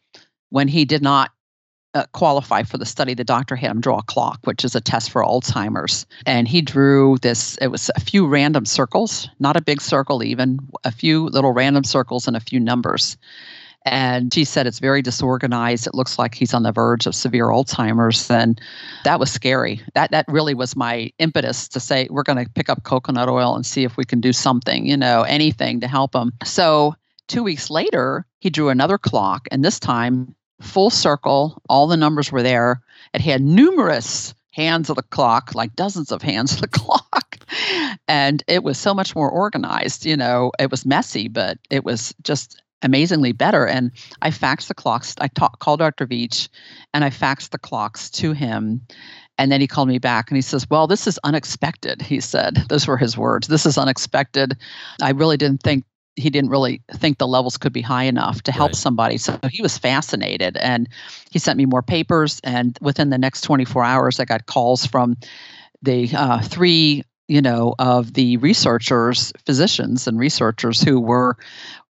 when 0.50 0.68
he 0.68 0.86
did 0.86 1.02
not 1.02 1.32
uh, 1.96 2.06
qualify 2.12 2.62
for 2.62 2.78
the 2.78 2.86
study, 2.86 3.14
the 3.14 3.24
doctor 3.24 3.56
had 3.56 3.72
him 3.72 3.82
draw 3.82 4.00
a 4.00 4.04
clock, 4.04 4.40
which 4.44 4.64
is 4.64 4.76
a 4.76 4.82
test 4.82 5.10
for 5.10 5.24
Alzheimer's. 5.24 6.06
And 6.26 6.48
he 6.48 6.62
drew 6.62 7.18
this, 7.22 7.58
it 7.58 7.68
was 7.68 7.90
a 7.96 8.02
few 8.02 8.28
random 8.28 8.66
circles, 8.66 9.30
not 9.40 9.56
a 9.56 9.62
big 9.62 9.82
circle 9.82 10.22
even, 10.22 10.60
a 10.84 10.92
few 10.92 11.28
little 11.30 11.54
random 11.54 11.86
circles 11.86 12.28
and 12.28 12.36
a 12.36 12.42
few 12.42 12.60
numbers. 12.60 13.18
And 13.88 14.34
she 14.34 14.46
said 14.46 14.68
it's 14.68 14.80
very 14.80 15.02
disorganized. 15.04 15.88
It 15.88 15.94
looks 15.94 16.18
like 16.20 16.34
he's 16.34 16.54
on 16.54 16.64
the 16.64 16.72
verge 16.72 17.06
of 17.06 17.16
severe 17.16 17.48
Alzheimer's. 17.48 18.30
And 18.30 18.60
that 19.04 19.20
was 19.20 19.32
scary. 19.32 19.80
That 19.94 20.10
that 20.12 20.26
really 20.28 20.56
was 20.56 20.76
my 20.76 21.14
impetus 21.20 21.68
to 21.70 21.80
say 21.80 22.08
we're 22.10 22.24
going 22.24 22.44
to 22.44 22.52
pick 22.52 22.68
up 22.68 22.84
coconut 22.84 23.30
oil 23.30 23.56
and 23.56 23.66
see 23.66 23.84
if 23.84 23.96
we 23.96 24.04
can 24.04 24.22
do 24.22 24.34
something, 24.34 24.88
you 24.88 24.98
know, 24.98 25.22
anything 25.22 25.82
to 25.82 25.88
help 25.88 26.16
him. 26.16 26.34
So 26.44 26.96
two 27.28 27.44
weeks 27.44 27.70
later, 27.70 28.26
he 28.40 28.50
drew 28.50 28.70
another 28.70 28.98
clock, 28.98 29.48
and 29.52 29.64
this 29.64 29.80
time 29.80 30.36
full 30.62 30.90
circle, 30.90 31.62
all 31.70 31.88
the 31.88 31.98
numbers 31.98 32.32
were 32.32 32.44
there. 32.44 32.82
It 33.14 33.22
had 33.22 33.42
numerous 33.42 34.34
hands 34.52 34.90
of 34.90 34.96
the 34.96 35.04
clock, 35.04 35.54
like 35.54 35.76
dozens 35.76 36.12
of 36.12 36.22
hands 36.22 36.54
of 36.54 36.62
the 36.62 36.68
clock. 36.80 37.38
And 38.08 38.44
it 38.48 38.64
was 38.64 38.78
so 38.78 38.94
much 38.94 39.16
more 39.16 39.30
organized. 39.30 40.06
You 40.06 40.18
know, 40.18 40.52
it 40.60 40.72
was 40.72 40.86
messy, 40.86 41.28
but 41.28 41.58
it 41.70 41.84
was 41.84 42.14
just 42.24 42.62
amazingly 42.82 43.32
better. 43.32 43.66
And 43.66 43.92
I 44.22 44.30
faxed 44.30 44.68
the 44.68 44.74
clocks. 44.74 45.16
I 45.20 45.28
ta- 45.28 45.50
called 45.50 45.80
Dr. 45.80 46.06
Veech 46.06 46.50
and 46.94 47.04
I 47.04 47.10
faxed 47.10 47.50
the 47.50 47.58
clocks 47.58 48.10
to 48.12 48.32
him. 48.32 48.82
And 49.38 49.52
then 49.52 49.60
he 49.60 49.68
called 49.68 49.90
me 49.90 50.00
back 50.00 50.30
and 50.30 50.38
he 50.38 50.42
says, 50.42 50.70
Well, 50.70 50.88
this 50.88 51.08
is 51.08 51.20
unexpected. 51.24 52.02
He 52.02 52.22
said, 52.22 52.56
Those 52.70 52.88
were 52.88 52.98
his 52.98 53.18
words. 53.18 53.48
This 53.48 53.66
is 53.66 53.78
unexpected. 53.78 54.58
I 55.02 55.12
really 55.12 55.36
didn't 55.36 55.62
think 55.62 55.84
he 56.16 56.30
didn't 56.30 56.50
really 56.50 56.82
think 56.94 57.18
the 57.18 57.28
levels 57.28 57.58
could 57.58 57.74
be 57.74 57.82
high 57.82 58.04
enough 58.04 58.42
to 58.44 58.52
help 58.52 58.70
Right. 58.70 58.76
somebody. 58.76 59.18
So 59.18 59.38
he 59.52 59.62
was 59.62 59.78
fascinated 59.78 60.58
and 60.58 60.88
he 61.30 61.40
sent 61.40 61.58
me 61.58 61.66
more 61.66 61.82
papers. 61.82 62.40
And 62.44 62.78
within 62.82 63.10
the 63.10 63.18
next 63.18 63.42
24 63.42 63.84
hours, 63.84 64.20
I 64.20 64.26
got 64.26 64.46
calls 64.46 64.86
from 64.86 65.18
the 65.82 66.10
uh, 66.16 66.42
three, 66.42 67.04
you 67.28 67.42
know, 67.42 67.74
of 67.80 68.14
the 68.14 68.38
researchers, 68.38 69.34
physicians 69.46 70.08
and 70.08 70.20
researchers 70.20 70.82
who 70.82 71.00
were 71.00 71.38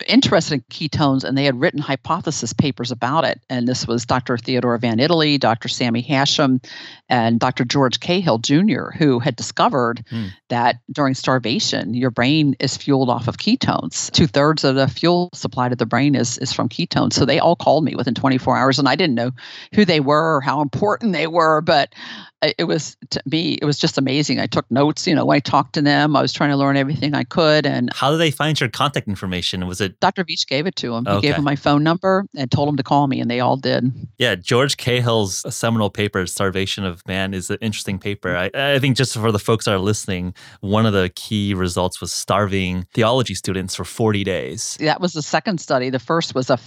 interested 0.08 0.56
in 0.56 0.62
ketones 0.70 1.24
and 1.24 1.38
they 1.38 1.44
had 1.46 1.60
written 1.60 1.80
hypothesis 1.80 2.54
papers 2.54 2.92
about 2.92 3.26
it. 3.26 3.42
And 3.50 3.68
this 3.68 3.88
was 3.88 4.06
Dr. 4.06 4.38
Theodore 4.38 4.78
Van 4.78 5.00
Itallie, 5.00 5.38
Dr. 5.38 5.68
Sami 5.68 6.02
Hashim, 6.04 6.64
and 7.10 7.40
Dr. 7.40 7.66
George 7.66 8.00
Cahill 8.00 8.38
Jr., 8.40 8.92
who 8.98 9.20
had 9.20 9.36
discovered 9.36 10.04
Hmm. 10.10 10.28
that 10.50 10.78
during 10.92 11.14
starvation, 11.16 11.94
your 11.94 12.12
brain 12.12 12.56
is 12.60 12.78
fueled 12.78 13.10
off 13.10 13.28
of 13.28 13.38
ketones. 13.38 14.12
Two 14.12 14.28
thirds 14.28 14.64
of 14.64 14.76
the 14.76 14.88
fuel 14.88 15.30
supply 15.34 15.68
to 15.70 15.76
the 15.76 15.86
brain 15.86 16.16
is, 16.16 16.38
is 16.38 16.54
from 16.54 16.70
ketones. 16.70 17.14
So 17.14 17.26
they 17.26 17.40
all 17.40 17.56
called 17.56 17.84
me 17.84 17.96
within 17.96 18.14
24 18.14 18.56
hours, 18.58 18.80
and 18.80 18.88
I 18.88 18.96
didn't 18.96 19.16
know 19.16 19.32
who 19.74 19.86
they 19.86 20.00
were 20.00 20.38
or 20.38 20.42
how 20.42 20.62
important 20.62 21.14
they 21.14 21.28
were, 21.28 21.62
but 21.62 21.94
it 22.58 22.66
was 22.66 22.98
to 23.12 23.22
me, 23.26 23.54
it 23.62 23.66
was 23.66 23.78
just 23.78 23.98
amazing. 23.98 24.40
I 24.40 24.46
took 24.48 24.70
notes, 24.70 25.08
you 25.08 25.16
know, 25.16 25.26
when 25.26 25.36
I 25.38 25.40
talked 25.40 25.74
to 25.74 25.82
them, 25.82 26.16
I 26.16 26.22
was 26.22 26.32
trying 26.34 26.50
to 26.52 26.58
learn 26.58 26.78
everything 26.78 27.14
I 27.14 27.24
could. 27.24 27.66
And 27.66 27.92
How 27.94 28.12
did 28.12 28.18
they 28.18 28.32
find 28.32 28.60
your 28.60 28.70
contact 28.70 29.08
information? 29.08 29.66
Was 29.68 29.82
it 29.82 30.00
Dr. 30.00 30.24
Veech 30.24 30.48
gave 30.48 30.66
it 30.68 30.76
to 30.78 30.94
him. 30.96 31.06
He 31.06 31.12
gave 31.22 31.32
Okay. 31.32 31.34
him 31.34 31.44
my 31.44 31.56
phone 31.56 31.84
number 31.84 32.26
and 32.36 32.50
told 32.52 32.70
him 32.70 32.78
to 32.78 32.84
call 32.84 33.08
me, 33.08 33.20
and 33.20 33.30
they 33.32 33.40
all 33.40 33.58
did. 33.58 33.92
Yeah, 34.18 34.36
George 34.36 34.78
Cahill's 34.78 35.44
seminal 35.54 35.90
paper, 35.90 36.26
Starvation 36.28 36.84
of 36.86 37.06
Man, 37.08 37.34
is 37.34 37.50
an 37.50 37.58
interesting 37.62 38.00
paper. 38.00 38.36
I, 38.36 38.50
I 38.54 38.80
think 38.80 38.96
just 38.98 39.14
for 39.16 39.32
the 39.32 39.40
folks 39.40 39.66
that 39.66 39.72
are 39.74 39.80
listening, 39.80 40.34
one 40.62 40.86
of 40.86 40.94
the 40.94 41.10
key 41.16 41.54
results 41.54 42.00
was 42.02 42.12
starving 42.12 42.86
theology 42.94 43.34
students 43.36 43.76
for 43.76 43.84
40 43.84 44.24
days. 44.24 44.78
That 44.80 45.02
was 45.02 45.14
the 45.14 45.22
second 45.22 45.60
study. 45.60 45.90
The 45.90 46.00
first 46.00 46.36
was 46.36 46.50
a, 46.50 46.60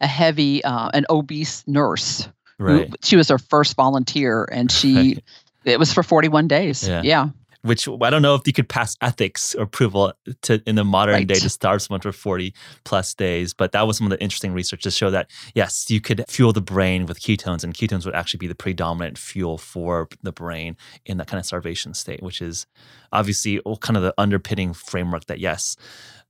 a 0.00 0.06
heavy, 0.06 0.62
uh, 0.64 0.90
an 0.94 1.06
obese 1.10 1.64
nurse. 1.66 2.28
Right. 2.60 2.94
she 3.02 3.16
was 3.16 3.30
our 3.30 3.38
first 3.38 3.74
volunteer, 3.76 4.48
and 4.52 4.70
she, 4.70 4.94
Right. 4.96 5.22
it 5.64 5.78
was 5.78 5.92
for 5.92 6.02
41 6.02 6.46
days. 6.48 6.86
Yeah. 6.86 7.02
yeah. 7.02 7.28
Which 7.62 7.86
I 7.86 8.08
don't 8.08 8.22
know 8.22 8.34
if 8.36 8.46
you 8.46 8.54
could 8.54 8.70
pass 8.70 8.96
ethics 9.02 9.54
approval 9.58 10.14
to 10.42 10.62
in 10.66 10.76
the 10.76 10.84
modern 10.84 11.14
Right. 11.16 11.26
day 11.28 11.34
to 11.34 11.50
starve 11.50 11.82
someone 11.82 12.00
for 12.00 12.10
40 12.10 12.54
plus 12.84 13.12
days. 13.12 13.52
But 13.52 13.72
that 13.72 13.86
was 13.86 13.98
some 13.98 14.06
of 14.06 14.10
the 14.10 14.22
interesting 14.22 14.54
research 14.54 14.82
to 14.84 14.90
show 14.90 15.10
that, 15.10 15.28
yes, 15.54 15.90
you 15.90 16.00
could 16.00 16.24
fuel 16.26 16.54
the 16.54 16.62
brain 16.62 17.04
with 17.04 17.20
ketones, 17.20 17.62
and 17.62 17.74
ketones 17.74 18.06
would 18.06 18.14
actually 18.14 18.38
be 18.38 18.46
the 18.46 18.54
predominant 18.54 19.18
fuel 19.18 19.58
for 19.58 20.08
the 20.22 20.32
brain 20.32 20.74
in 21.04 21.18
that 21.18 21.26
kind 21.26 21.38
of 21.38 21.44
starvation 21.44 21.92
state, 21.92 22.22
which 22.22 22.40
is 22.40 22.66
obviously 23.12 23.58
all 23.60 23.76
kind 23.76 23.98
of 23.98 24.02
the 24.02 24.14
underpinning 24.16 24.72
framework 24.72 25.26
that, 25.26 25.38
yes, 25.38 25.76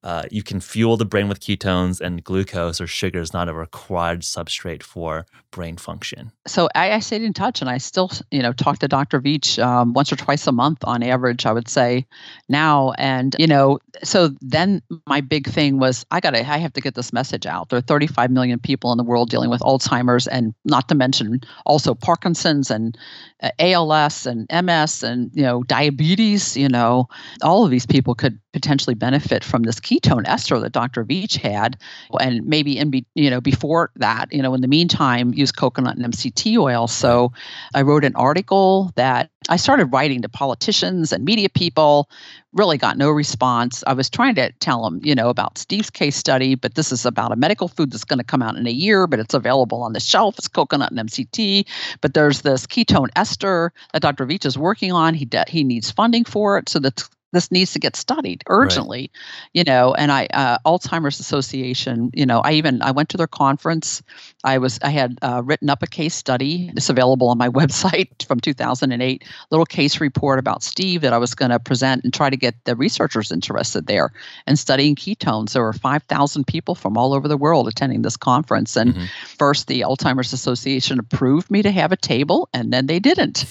uh, 0.03 0.23
you 0.31 0.43
can 0.43 0.61
fuel 0.61 0.97
the 0.97 1.05
brain 1.05 1.29
with 1.29 1.41
ketones, 1.41 2.01
and 2.01 2.25
glucose 2.25 2.81
or 2.81 2.87
sugar 2.87 3.21
is 3.21 3.33
not 3.33 3.49
a 3.49 3.55
required 3.55 4.23
substrate 4.23 4.83
for 4.83 5.27
brain 5.51 5.77
function. 5.77 6.31
so 6.47 6.69
I, 6.75 6.93
I 6.93 6.99
stayed 7.01 7.23
in 7.23 7.33
touch 7.33 7.61
and 7.61 7.69
I 7.69 7.79
still, 7.79 8.11
you 8.31 8.43
know, 8.43 8.53
talk 8.53 8.79
to 8.79 8.89
Dr. 8.89 9.21
Veech 9.21 9.63
um, 9.63 9.93
once 9.93 10.13
or 10.13 10.17
twice 10.17 10.47
a 10.47 10.53
month 10.53 10.85
on 10.85 11.03
average, 11.03 11.45
I 11.45 11.53
would 11.53 11.69
say 11.69 12.07
now. 12.49 12.93
And, 12.99 13.35
you 13.39 13.47
know, 13.47 13.79
so 14.03 14.31
then 14.41 14.83
my 15.07 15.21
big 15.21 15.49
thing 15.49 15.79
was 15.79 16.07
I 16.11 16.21
got 16.21 16.31
to, 16.31 16.39
I 16.39 16.59
have 16.59 16.73
to 16.75 16.81
get 16.81 16.95
this 16.95 17.13
message 17.13 17.47
out. 17.47 17.69
There 17.69 17.79
are 17.79 17.83
35 17.83 18.31
million 18.31 18.59
people 18.59 18.93
in 18.93 18.99
the 18.99 19.05
world 19.05 19.31
dealing 19.31 19.51
with 19.51 19.61
Alzheimer's 19.61 20.27
and 20.27 20.55
not 20.65 20.89
to 20.89 20.95
mention 20.95 21.41
also 21.67 21.95
Parkinson's 21.95 22.71
and 22.71 22.97
uh, 23.43 23.51
ALS 23.59 24.27
and 24.27 24.47
MS 24.65 25.03
and, 25.03 25.31
you 25.35 25.43
know, 25.43 25.63
diabetes, 25.65 26.57
you 26.57 26.69
know, 26.69 27.09
all 27.43 27.65
of 27.65 27.71
these 27.71 27.87
people 27.87 28.15
could 28.15 28.39
potentially 28.53 28.95
benefit 28.95 29.45
from 29.45 29.63
this 29.63 29.81
ketone 29.81 30.27
ester 30.27 30.59
that 30.61 30.73
Dr. 30.73 31.05
Veech 31.05 31.37
had, 31.37 31.79
and 32.21 32.45
maybe 32.45 32.79
in 32.79 32.91
be, 32.91 33.07
you 33.15 33.31
know 33.31 33.41
before 33.41 33.91
that, 33.97 34.33
you 34.33 34.43
know, 34.43 34.55
in 34.55 34.61
the 34.61 34.69
meantime, 34.69 35.33
use 35.35 35.53
coconut 35.53 35.97
and 35.97 36.13
MCT 36.13 36.57
oil. 36.59 36.87
So 36.87 37.33
I 37.75 37.83
wrote 37.83 38.05
an 38.05 38.17
article 38.17 38.93
that 38.97 39.31
I 39.49 39.57
started 39.57 39.87
writing 39.87 40.23
to 40.23 40.29
politicians 40.29 41.13
and 41.13 41.25
media 41.25 41.49
people. 41.49 42.09
Really 42.53 42.79
got 42.79 42.99
no 42.99 43.11
response. 43.11 43.85
I 43.87 43.93
was 43.93 44.11
trying 44.11 44.35
to 44.35 44.51
tell 44.59 44.83
them, 44.83 45.01
you 45.05 45.15
know, 45.15 45.29
about 45.29 45.57
Steve's 45.57 45.91
case 45.91 46.17
study, 46.17 46.57
but 46.57 46.75
this 46.75 46.91
is 46.91 47.07
about 47.07 47.33
a 47.33 47.37
medical 47.37 47.69
food 47.69 47.93
that's 47.93 48.05
going 48.05 48.19
to 48.19 48.25
come 48.25 48.43
out 48.43 48.57
in 48.57 48.67
a 48.67 48.73
year, 48.73 49.07
but 49.07 49.21
it's 49.21 49.35
available 49.35 49.83
on 49.83 49.93
the 49.93 50.01
shelf. 50.01 50.37
It's 50.37 50.49
coconut 50.49 50.91
and 50.91 51.09
MCT, 51.09 51.67
but 52.01 52.15
there's 52.15 52.43
this 52.43 52.67
ketone 52.67 53.09
ester 53.15 53.73
that 53.93 54.03
Dr. 54.03 54.27
Veech 54.27 54.45
is 54.45 54.59
working 54.59 54.93
on. 54.93 55.15
He 55.15 55.25
de- 55.25 55.45
he 55.49 55.63
needs 55.63 55.91
funding 55.91 56.25
for 56.25 56.59
it, 56.59 56.69
so 56.69 56.81
that's 56.81 57.09
this 57.33 57.51
needs 57.51 57.73
to 57.73 57.79
get 57.79 57.97
studied 57.97 58.43
urgently 58.49 59.01
right. 59.01 59.11
you 59.53 59.64
know 59.64 59.95
and 59.95 60.12
i 60.12 60.27
uh, 60.33 60.59
alzheimer's 60.66 61.21
association 61.21 62.11
you 62.14 62.27
know 62.27 62.40
i 62.40 62.53
even 62.53 62.83
i 62.83 62.90
went 62.90 63.09
to 63.09 63.16
their 63.16 63.27
conference. 63.27 64.03
I 64.43 64.59
was 64.59 64.79
i 64.83 64.90
had 64.90 65.19
uh, 65.23 65.43
written 65.45 65.69
up 65.69 65.83
a 65.83 65.87
case 65.87 66.14
study. 66.14 66.71
It's 66.77 66.88
available 66.88 67.29
on 67.29 67.38
my 67.38 67.49
website 67.61 68.27
from 68.27 68.40
2008 68.40 69.25
little 69.51 69.66
case 69.66 70.01
report 70.01 70.38
about 70.38 70.62
steve 70.62 71.03
that 71.03 71.12
i 71.12 71.19
was 71.19 71.35
going 71.35 71.51
to 71.51 71.59
present 71.59 72.05
and 72.05 72.12
try 72.12 72.31
to 72.31 72.37
get 72.37 72.55
the 72.64 72.77
researchers 72.77 73.31
interested 73.31 73.87
there. 73.87 74.12
And 74.47 74.59
studying 74.59 74.95
ketones. 74.95 75.53
There 75.53 75.62
were 75.62 75.73
5000 75.73 76.47
people 76.47 76.75
from 76.75 76.97
all 76.97 77.14
over 77.14 77.29
the 77.29 77.37
world 77.37 77.69
attending 77.69 78.03
this 78.03 78.16
conference. 78.16 78.77
And 78.77 78.95
mm-hmm. 78.95 79.05
first 79.38 79.66
the 79.66 79.81
alzheimer's 79.81 80.33
association 80.33 80.99
approved 80.99 81.51
me 81.51 81.62
to 81.62 81.71
have 81.71 81.93
a 81.93 81.97
table 81.97 82.49
and 82.53 82.73
then 82.73 82.87
they 82.87 82.99
didn't 82.99 83.45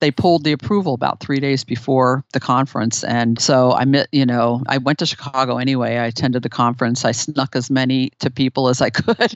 they 0.00 0.10
pulled 0.10 0.44
the 0.44 0.52
approval 0.52 0.94
about 0.94 1.20
three 1.20 1.40
days 1.40 1.64
before 1.64 2.24
the 2.32 2.40
conference. 2.40 3.02
And 3.04 3.40
so 3.40 3.72
I 3.72 3.84
met, 3.84 4.08
you 4.12 4.24
know, 4.24 4.62
I 4.68 4.78
went 4.78 4.98
to 5.00 5.06
Chicago 5.06 5.58
anyway. 5.58 5.96
I 5.96 6.06
attended 6.06 6.42
the 6.42 6.48
conference. 6.48 7.04
I 7.04 7.12
snuck 7.12 7.56
as 7.56 7.70
many 7.70 8.10
to 8.20 8.30
people 8.30 8.68
as 8.68 8.80
I 8.80 8.90
could 8.90 9.34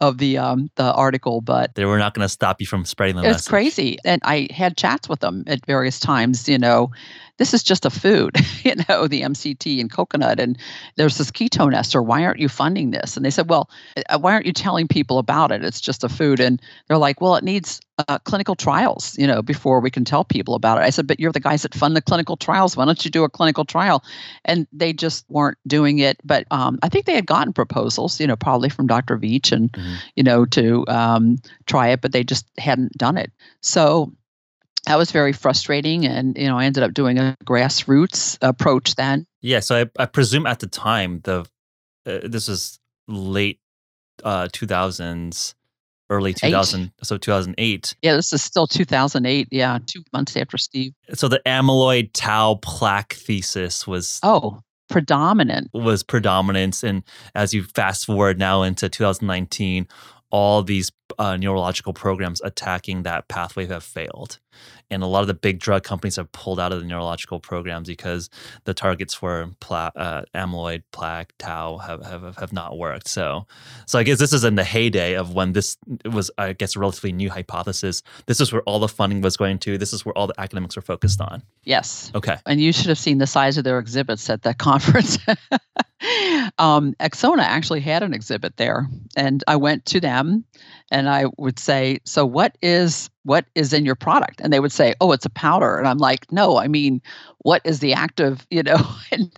of 0.00 0.18
the 0.18 0.38
um, 0.38 0.70
the 0.76 0.92
article, 0.92 1.40
but 1.40 1.74
they 1.74 1.84
were 1.84 1.98
not 1.98 2.14
going 2.14 2.24
to 2.24 2.28
stop 2.28 2.60
you 2.60 2.66
from 2.66 2.84
spreading 2.84 3.16
the 3.16 3.22
it's 3.22 3.30
message. 3.30 3.48
crazy. 3.48 3.98
And 4.04 4.20
I 4.24 4.48
had 4.50 4.76
chats 4.76 5.08
with 5.08 5.20
them 5.20 5.44
at 5.46 5.64
various 5.66 5.98
times, 5.98 6.48
you 6.48 6.58
know, 6.58 6.90
this 7.38 7.54
is 7.54 7.62
just 7.62 7.84
a 7.84 7.90
food, 7.90 8.36
you 8.62 8.74
know, 8.88 9.06
the 9.08 9.22
MCT 9.22 9.80
and 9.80 9.90
coconut, 9.90 10.38
and 10.38 10.58
there's 10.96 11.18
this 11.18 11.30
ketone 11.30 11.74
ester. 11.74 12.02
Why 12.02 12.24
aren't 12.24 12.40
you 12.40 12.48
funding 12.48 12.90
this? 12.90 13.16
And 13.16 13.24
they 13.24 13.30
said, 13.30 13.48
well, 13.48 13.70
uh, 14.08 14.18
why 14.18 14.32
aren't 14.32 14.46
you 14.46 14.52
telling 14.52 14.88
people 14.88 15.18
about 15.18 15.52
it? 15.52 15.64
It's 15.64 15.80
just 15.80 16.04
a 16.04 16.08
food. 16.08 16.40
And 16.40 16.60
they're 16.86 16.98
like, 16.98 17.20
well, 17.20 17.36
it 17.36 17.44
needs 17.44 17.80
uh, 18.08 18.18
clinical 18.20 18.54
trials, 18.54 19.16
you 19.18 19.26
know, 19.26 19.42
before 19.42 19.80
we 19.80 19.90
can 19.90 20.04
tell 20.04 20.24
people 20.24 20.54
about 20.54 20.78
it. 20.78 20.82
I 20.82 20.90
said, 20.90 21.06
but 21.06 21.20
you're 21.20 21.32
the 21.32 21.40
guys 21.40 21.62
that 21.62 21.74
fund 21.74 21.96
the 21.96 22.02
clinical 22.02 22.36
trials. 22.36 22.76
Why 22.76 22.84
don't 22.84 23.04
you 23.04 23.10
do 23.10 23.24
a 23.24 23.28
clinical 23.28 23.64
trial? 23.64 24.04
And 24.44 24.66
they 24.72 24.92
just 24.92 25.24
weren't 25.28 25.58
doing 25.66 25.98
it. 25.98 26.18
But 26.24 26.46
um, 26.50 26.78
I 26.82 26.88
think 26.88 27.06
they 27.06 27.14
had 27.14 27.26
gotten 27.26 27.52
proposals, 27.52 28.20
you 28.20 28.26
know, 28.26 28.36
probably 28.36 28.68
from 28.68 28.86
Dr. 28.86 29.18
Veech 29.18 29.52
and, 29.52 29.72
mm-hmm. 29.72 29.94
you 30.16 30.22
know, 30.22 30.44
to 30.46 30.84
um, 30.88 31.38
try 31.66 31.88
it, 31.88 32.00
but 32.00 32.12
they 32.12 32.24
just 32.24 32.46
hadn't 32.58 32.92
done 32.92 33.16
it. 33.16 33.32
So 33.60 34.12
that 34.86 34.96
was 34.96 35.10
very 35.12 35.32
frustrating 35.32 36.04
and 36.06 36.36
you 36.36 36.46
know 36.46 36.58
i 36.58 36.64
ended 36.64 36.82
up 36.82 36.92
doing 36.94 37.18
a 37.18 37.36
grassroots 37.44 38.38
approach 38.42 38.94
then. 38.94 39.26
Yeah 39.40 39.60
so 39.60 39.76
i, 39.82 40.02
I 40.02 40.06
presume 40.06 40.46
at 40.46 40.60
the 40.60 40.66
time 40.66 41.20
the 41.24 41.46
uh, 42.06 42.18
this 42.24 42.48
was 42.48 42.78
late 43.08 43.60
uh 44.24 44.48
2000s 44.48 45.54
early 46.10 46.34
2000 46.34 46.82
Eight. 46.82 46.90
so 47.02 47.16
2008 47.16 47.94
yeah 48.02 48.14
this 48.14 48.32
is 48.32 48.42
still 48.42 48.66
2008 48.66 49.48
yeah 49.50 49.78
two 49.86 50.02
months 50.12 50.36
after 50.36 50.58
steve. 50.58 50.92
So 51.14 51.28
the 51.28 51.40
amyloid 51.46 52.10
tau 52.12 52.56
plaque 52.56 53.14
thesis 53.14 53.86
was 53.86 54.20
oh 54.22 54.60
predominant. 54.90 55.70
was 55.72 56.02
predominant 56.02 56.82
and 56.82 57.02
as 57.34 57.54
you 57.54 57.62
fast 57.62 58.06
forward 58.06 58.38
now 58.38 58.62
into 58.62 58.88
2019 58.90 59.88
all 60.30 60.62
these 60.62 60.90
uh, 61.18 61.36
neurological 61.36 61.92
programs 61.92 62.40
attacking 62.42 63.02
that 63.04 63.28
pathway 63.28 63.66
have 63.66 63.84
failed. 63.84 64.38
And 64.90 65.02
a 65.02 65.06
lot 65.06 65.22
of 65.22 65.26
the 65.26 65.34
big 65.34 65.58
drug 65.58 65.82
companies 65.82 66.16
have 66.16 66.30
pulled 66.32 66.60
out 66.60 66.72
of 66.72 66.80
the 66.80 66.86
neurological 66.86 67.40
programs 67.40 67.88
because 67.88 68.28
the 68.64 68.74
targets 68.74 69.14
for 69.14 69.50
pla- 69.60 69.90
uh, 69.96 70.22
amyloid, 70.34 70.82
plaque, 70.92 71.32
tau 71.38 71.78
have, 71.78 72.04
have, 72.04 72.36
have 72.36 72.52
not 72.52 72.76
worked. 72.76 73.08
So, 73.08 73.46
so 73.86 73.98
I 73.98 74.02
guess 74.02 74.18
this 74.18 74.34
is 74.34 74.44
in 74.44 74.56
the 74.56 74.64
heyday 74.64 75.14
of 75.14 75.32
when 75.32 75.52
this 75.52 75.78
was, 76.04 76.30
I 76.36 76.52
guess, 76.52 76.76
a 76.76 76.78
relatively 76.78 77.12
new 77.12 77.30
hypothesis. 77.30 78.02
This 78.26 78.40
is 78.40 78.52
where 78.52 78.62
all 78.62 78.80
the 78.80 78.88
funding 78.88 79.22
was 79.22 79.36
going 79.36 79.58
to. 79.60 79.78
This 79.78 79.94
is 79.94 80.04
where 80.04 80.16
all 80.16 80.26
the 80.26 80.38
academics 80.38 80.76
were 80.76 80.82
focused 80.82 81.20
on. 81.20 81.42
Yes. 81.64 82.12
Okay. 82.14 82.36
And 82.44 82.60
you 82.60 82.72
should 82.72 82.88
have 82.88 82.98
seen 82.98 83.18
the 83.18 83.26
size 83.26 83.56
of 83.56 83.64
their 83.64 83.78
exhibits 83.78 84.28
at 84.28 84.42
that 84.42 84.58
conference. 84.62 85.18
um, 86.58 86.94
Axona 87.00 87.42
actually 87.42 87.80
had 87.80 88.02
an 88.02 88.12
exhibit 88.12 88.56
there, 88.56 88.88
and 89.16 89.42
I 89.46 89.56
went 89.56 89.86
to 89.86 90.00
them 90.00 90.44
and 90.92 91.08
I 91.08 91.24
would 91.38 91.58
say, 91.58 91.98
"So 92.04 92.24
what 92.24 92.56
is 92.62 93.10
what 93.24 93.46
is 93.54 93.72
in 93.72 93.84
your 93.84 93.96
product?" 93.96 94.40
And 94.40 94.52
they 94.52 94.60
would 94.60 94.72
say, 94.72 94.94
"Oh, 95.00 95.12
it's 95.12 95.26
a 95.26 95.30
powder." 95.30 95.78
And 95.78 95.88
I'm 95.88 95.98
like, 95.98 96.30
"No, 96.30 96.58
I 96.58 96.68
mean, 96.68 97.00
what 97.38 97.62
is 97.64 97.80
the 97.80 97.94
active?" 97.94 98.46
You 98.50 98.62
know, 98.62 98.86
and 99.10 99.32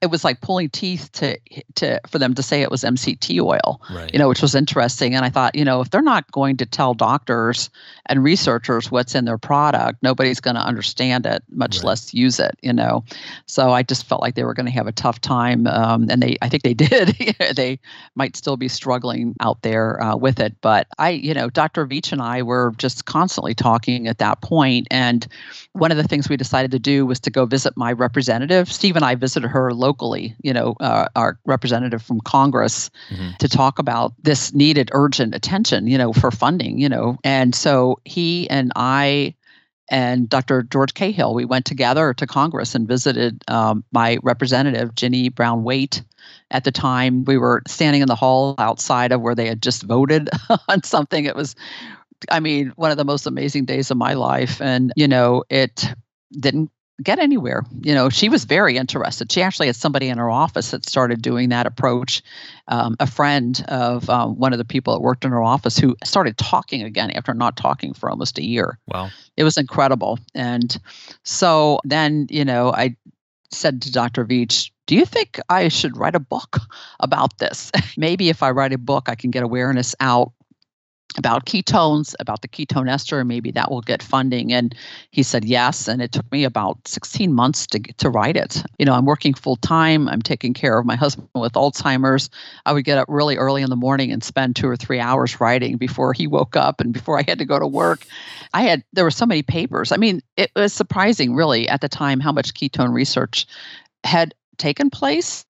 it 0.00 0.06
was 0.06 0.24
like 0.24 0.40
pulling 0.40 0.70
teeth 0.70 1.10
to 1.12 1.38
to 1.76 2.00
for 2.08 2.18
them 2.18 2.34
to 2.34 2.42
say 2.42 2.62
it 2.62 2.70
was 2.70 2.82
MCT 2.82 3.40
oil. 3.40 3.80
Right. 3.90 4.12
You 4.12 4.18
know, 4.18 4.28
which 4.28 4.42
was 4.42 4.54
interesting. 4.54 5.14
And 5.14 5.24
I 5.24 5.30
thought, 5.30 5.54
you 5.54 5.64
know, 5.64 5.80
if 5.80 5.90
they're 5.90 6.02
not 6.02 6.30
going 6.32 6.56
to 6.58 6.66
tell 6.66 6.94
doctors 6.94 7.70
and 8.06 8.22
researchers 8.22 8.90
what's 8.90 9.14
in 9.14 9.24
their 9.24 9.38
product, 9.38 10.02
nobody's 10.02 10.40
going 10.40 10.56
to 10.56 10.62
understand 10.62 11.26
it, 11.26 11.42
much 11.50 11.78
right. 11.78 11.84
less 11.84 12.14
use 12.14 12.38
it. 12.38 12.56
You 12.62 12.72
know, 12.72 13.04
so 13.46 13.70
I 13.70 13.82
just 13.82 14.06
felt 14.06 14.22
like 14.22 14.34
they 14.34 14.44
were 14.44 14.54
going 14.54 14.66
to 14.66 14.72
have 14.72 14.86
a 14.86 14.92
tough 14.92 15.20
time, 15.20 15.66
um, 15.66 16.08
and 16.10 16.22
they, 16.22 16.36
I 16.42 16.48
think 16.48 16.62
they 16.62 16.74
did. 16.86 17.08
they 17.54 17.78
might 18.14 18.36
still 18.36 18.56
be 18.56 18.68
struggling 18.68 19.34
out 19.40 19.62
there 19.62 20.02
uh, 20.02 20.16
with 20.16 20.40
it, 20.40 20.54
but 20.60 20.86
I, 20.98 21.10
you 21.10 21.34
know, 21.34 21.50
Dr. 21.50 21.86
Veech 21.86 22.12
and 22.12 22.22
I 22.22 22.42
were 22.42 22.72
just 22.76 23.04
constantly 23.04 23.54
talking 23.54 24.08
at 24.08 24.18
that 24.18 24.40
point. 24.40 24.86
And 24.90 25.26
one 25.72 25.90
of 25.90 25.96
the 25.96 26.04
things 26.04 26.28
we 26.28 26.36
decided 26.36 26.70
to 26.72 26.78
do 26.78 27.06
was 27.06 27.20
to 27.20 27.30
go 27.30 27.46
visit 27.46 27.76
my 27.76 27.92
representative. 27.92 28.72
Steve 28.72 28.96
and 28.96 29.04
I 29.04 29.14
visited 29.14 29.48
her 29.48 29.72
locally, 29.76 30.34
you 30.42 30.52
know, 30.52 30.74
uh, 30.80 31.08
our 31.14 31.38
representative 31.44 32.02
from 32.02 32.20
Congress 32.20 32.90
mm-hmm. 33.10 33.30
to 33.38 33.48
talk 33.48 33.78
about 33.78 34.12
this 34.22 34.52
needed 34.52 34.90
urgent 34.92 35.34
attention, 35.34 35.86
you 35.86 35.98
know, 35.98 36.12
for 36.12 36.30
funding, 36.30 36.78
you 36.78 36.88
know. 36.88 37.18
And 37.24 37.54
so 37.54 38.00
he 38.04 38.48
and 38.50 38.72
I 38.76 39.34
and 39.88 40.28
Dr. 40.28 40.62
George 40.64 40.94
Cahill, 40.94 41.34
we 41.34 41.44
went 41.44 41.64
together 41.64 42.12
to 42.14 42.26
Congress 42.26 42.74
and 42.74 42.88
visited 42.88 43.42
um, 43.48 43.84
my 43.92 44.18
representative, 44.22 44.94
Ginny 44.94 45.28
Brown 45.28 45.62
Waite, 45.62 46.02
at 46.50 46.64
the 46.64 46.72
time. 46.72 47.24
We 47.24 47.38
were 47.38 47.62
standing 47.68 48.02
in 48.02 48.08
the 48.08 48.16
hall 48.16 48.56
outside 48.58 49.12
of 49.12 49.20
where 49.20 49.34
they 49.34 49.46
had 49.46 49.62
just 49.62 49.84
voted 49.84 50.28
on 50.68 50.82
something. 50.82 51.24
It 51.24 51.36
was, 51.36 51.54
I 52.30 52.40
mean, 52.40 52.72
one 52.76 52.90
of 52.90 52.96
the 52.96 53.04
most 53.04 53.26
amazing 53.26 53.64
days 53.64 53.90
of 53.90 53.96
my 53.96 54.14
life. 54.14 54.60
And, 54.60 54.92
you 54.96 55.06
know, 55.06 55.44
it 55.50 55.88
didn't 56.32 56.70
get 57.02 57.18
anywhere. 57.18 57.62
You 57.82 57.94
know, 57.94 58.08
she 58.08 58.28
was 58.28 58.44
very 58.44 58.76
interested. 58.76 59.30
She 59.30 59.42
actually 59.42 59.66
had 59.66 59.76
somebody 59.76 60.08
in 60.08 60.18
her 60.18 60.30
office 60.30 60.70
that 60.70 60.88
started 60.88 61.22
doing 61.22 61.50
that 61.50 61.66
approach. 61.66 62.22
Um, 62.68 62.96
a 62.98 63.06
friend 63.06 63.64
of 63.68 64.08
um, 64.10 64.38
one 64.38 64.52
of 64.52 64.58
the 64.58 64.64
people 64.64 64.94
that 64.94 65.00
worked 65.00 65.24
in 65.24 65.30
her 65.30 65.42
office 65.42 65.78
who 65.78 65.96
started 66.04 66.36
talking 66.38 66.82
again 66.82 67.10
after 67.10 67.34
not 67.34 67.56
talking 67.56 67.92
for 67.94 68.10
almost 68.10 68.38
a 68.38 68.44
year. 68.44 68.78
Wow. 68.88 69.10
It 69.36 69.44
was 69.44 69.56
incredible. 69.56 70.18
And 70.34 70.76
so 71.22 71.80
then, 71.84 72.26
you 72.30 72.44
know, 72.44 72.72
I 72.72 72.96
said 73.50 73.82
to 73.82 73.92
Dr. 73.92 74.24
Veech, 74.24 74.70
do 74.86 74.94
you 74.94 75.04
think 75.04 75.40
I 75.48 75.68
should 75.68 75.96
write 75.96 76.14
a 76.14 76.20
book 76.20 76.58
about 77.00 77.38
this? 77.38 77.70
Maybe 77.96 78.28
if 78.28 78.42
I 78.42 78.50
write 78.50 78.72
a 78.72 78.78
book, 78.78 79.08
I 79.08 79.14
can 79.14 79.30
get 79.30 79.42
awareness 79.42 79.94
out 80.00 80.32
about 81.16 81.46
ketones, 81.46 82.14
about 82.20 82.42
the 82.42 82.48
ketone 82.48 82.90
ester, 82.90 83.24
maybe 83.24 83.50
that 83.52 83.70
will 83.70 83.80
get 83.80 84.02
funding. 84.02 84.52
And 84.52 84.74
he 85.10 85.22
said 85.22 85.44
yes. 85.44 85.88
And 85.88 86.02
it 86.02 86.12
took 86.12 86.30
me 86.30 86.44
about 86.44 86.86
16 86.86 87.32
months 87.32 87.66
to 87.68 87.80
to 87.80 88.10
write 88.10 88.36
it. 88.36 88.62
You 88.78 88.86
know, 88.86 88.94
I'm 88.94 89.04
working 89.04 89.34
full 89.34 89.56
time. 89.56 90.08
I'm 90.08 90.22
taking 90.22 90.54
care 90.54 90.78
of 90.78 90.86
my 90.86 90.96
husband 91.04 91.28
with 91.34 91.54
Alzheimer's. 91.54 92.30
I 92.64 92.72
would 92.72 92.84
get 92.84 92.98
up 92.98 93.06
really 93.08 93.36
early 93.36 93.62
in 93.62 93.70
the 93.70 93.76
morning 93.76 94.12
and 94.12 94.22
spend 94.22 94.56
two 94.56 94.68
or 94.68 94.76
three 94.76 95.00
hours 95.00 95.40
writing 95.40 95.76
before 95.76 96.12
he 96.12 96.26
woke 96.26 96.56
up 96.56 96.80
and 96.80 96.92
before 96.92 97.18
I 97.18 97.24
had 97.26 97.38
to 97.38 97.44
go 97.44 97.58
to 97.58 97.66
work. 97.66 98.04
I 98.54 98.62
had 98.62 98.84
there 98.92 99.04
were 99.04 99.10
so 99.10 99.26
many 99.26 99.42
papers. 99.42 99.92
I 99.92 99.96
mean, 99.96 100.20
it 100.36 100.50
was 100.54 100.72
surprising 100.72 101.34
really 101.34 101.68
at 101.68 101.80
the 101.80 101.88
time 101.88 102.20
how 102.20 102.32
much 102.32 102.54
ketone 102.54 102.92
research 102.92 103.46
had 104.04 104.34
taken 104.58 104.90
place 104.90 105.44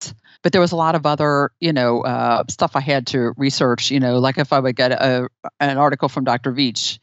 but 0.46 0.52
there 0.52 0.62
was 0.62 0.72
a 0.72 0.76
lot 0.76 0.94
of 0.94 1.08
other 1.08 1.50
you 1.60 1.74
know 1.74 2.02
uh, 2.02 2.44
stuff 2.48 2.76
i 2.76 2.80
had 2.80 3.08
to 3.08 3.34
research 3.36 3.90
you 3.90 4.00
know 4.00 4.20
like 4.20 4.38
if 4.38 4.54
i 4.54 4.60
would 4.60 4.76
get 4.76 4.92
a, 4.92 5.28
an 5.60 5.78
article 5.80 6.08
from 6.08 6.24
dr 6.24 6.52
veech 6.54 7.00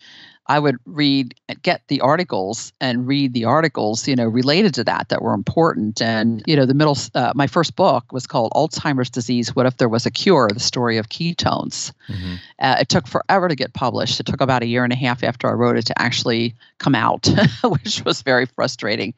I 0.47 0.59
would 0.59 0.77
read, 0.87 1.35
get 1.63 1.83
the 1.87 2.01
articles 2.01 2.73
and 2.81 3.07
read 3.07 3.33
the 3.33 3.45
articles, 3.45 4.09
you 4.09 4.17
know, 4.17 4.27
related 4.27 4.75
to 4.75 4.85
that 4.85 5.09
that 5.09 5.23
were 5.23 5.35
important. 5.35 6.03
And, 6.03 6.43
you 6.47 6.57
know, 6.57 6.67
the 6.67 6.75
middle, 6.75 6.97
uh, 7.15 7.33
my 7.35 7.47
first 7.47 7.77
book 7.77 8.13
was 8.13 8.27
called 8.27 8.53
Alzheimer's 8.53 9.09
Disease 9.09 9.55
What 9.55 9.67
If 9.67 9.77
There 9.77 9.89
Was 9.89 10.05
a 10.05 10.11
Cure? 10.11 10.51
The 10.53 10.61
Story 10.61 10.99
of 10.99 11.09
Ketones. 11.09 11.93
Mm-hmm. 12.09 12.35
Uh, 12.59 12.77
it 12.81 12.89
took 12.89 13.07
forever 13.07 13.49
to 13.49 13.55
get 13.55 13.73
published. 13.73 14.19
It 14.19 14.27
took 14.27 14.41
about 14.41 14.63
a 14.63 14.67
year 14.67 14.83
and 14.83 14.93
a 14.93 14.97
half 14.97 15.23
after 15.23 15.49
I 15.49 15.53
wrote 15.53 15.77
it 15.77 15.87
to 15.87 16.03
actually 16.03 16.55
come 16.79 16.97
out, 16.97 17.29
which 17.65 18.05
was 18.05 18.23
very 18.23 18.47
frustrating. 18.47 19.15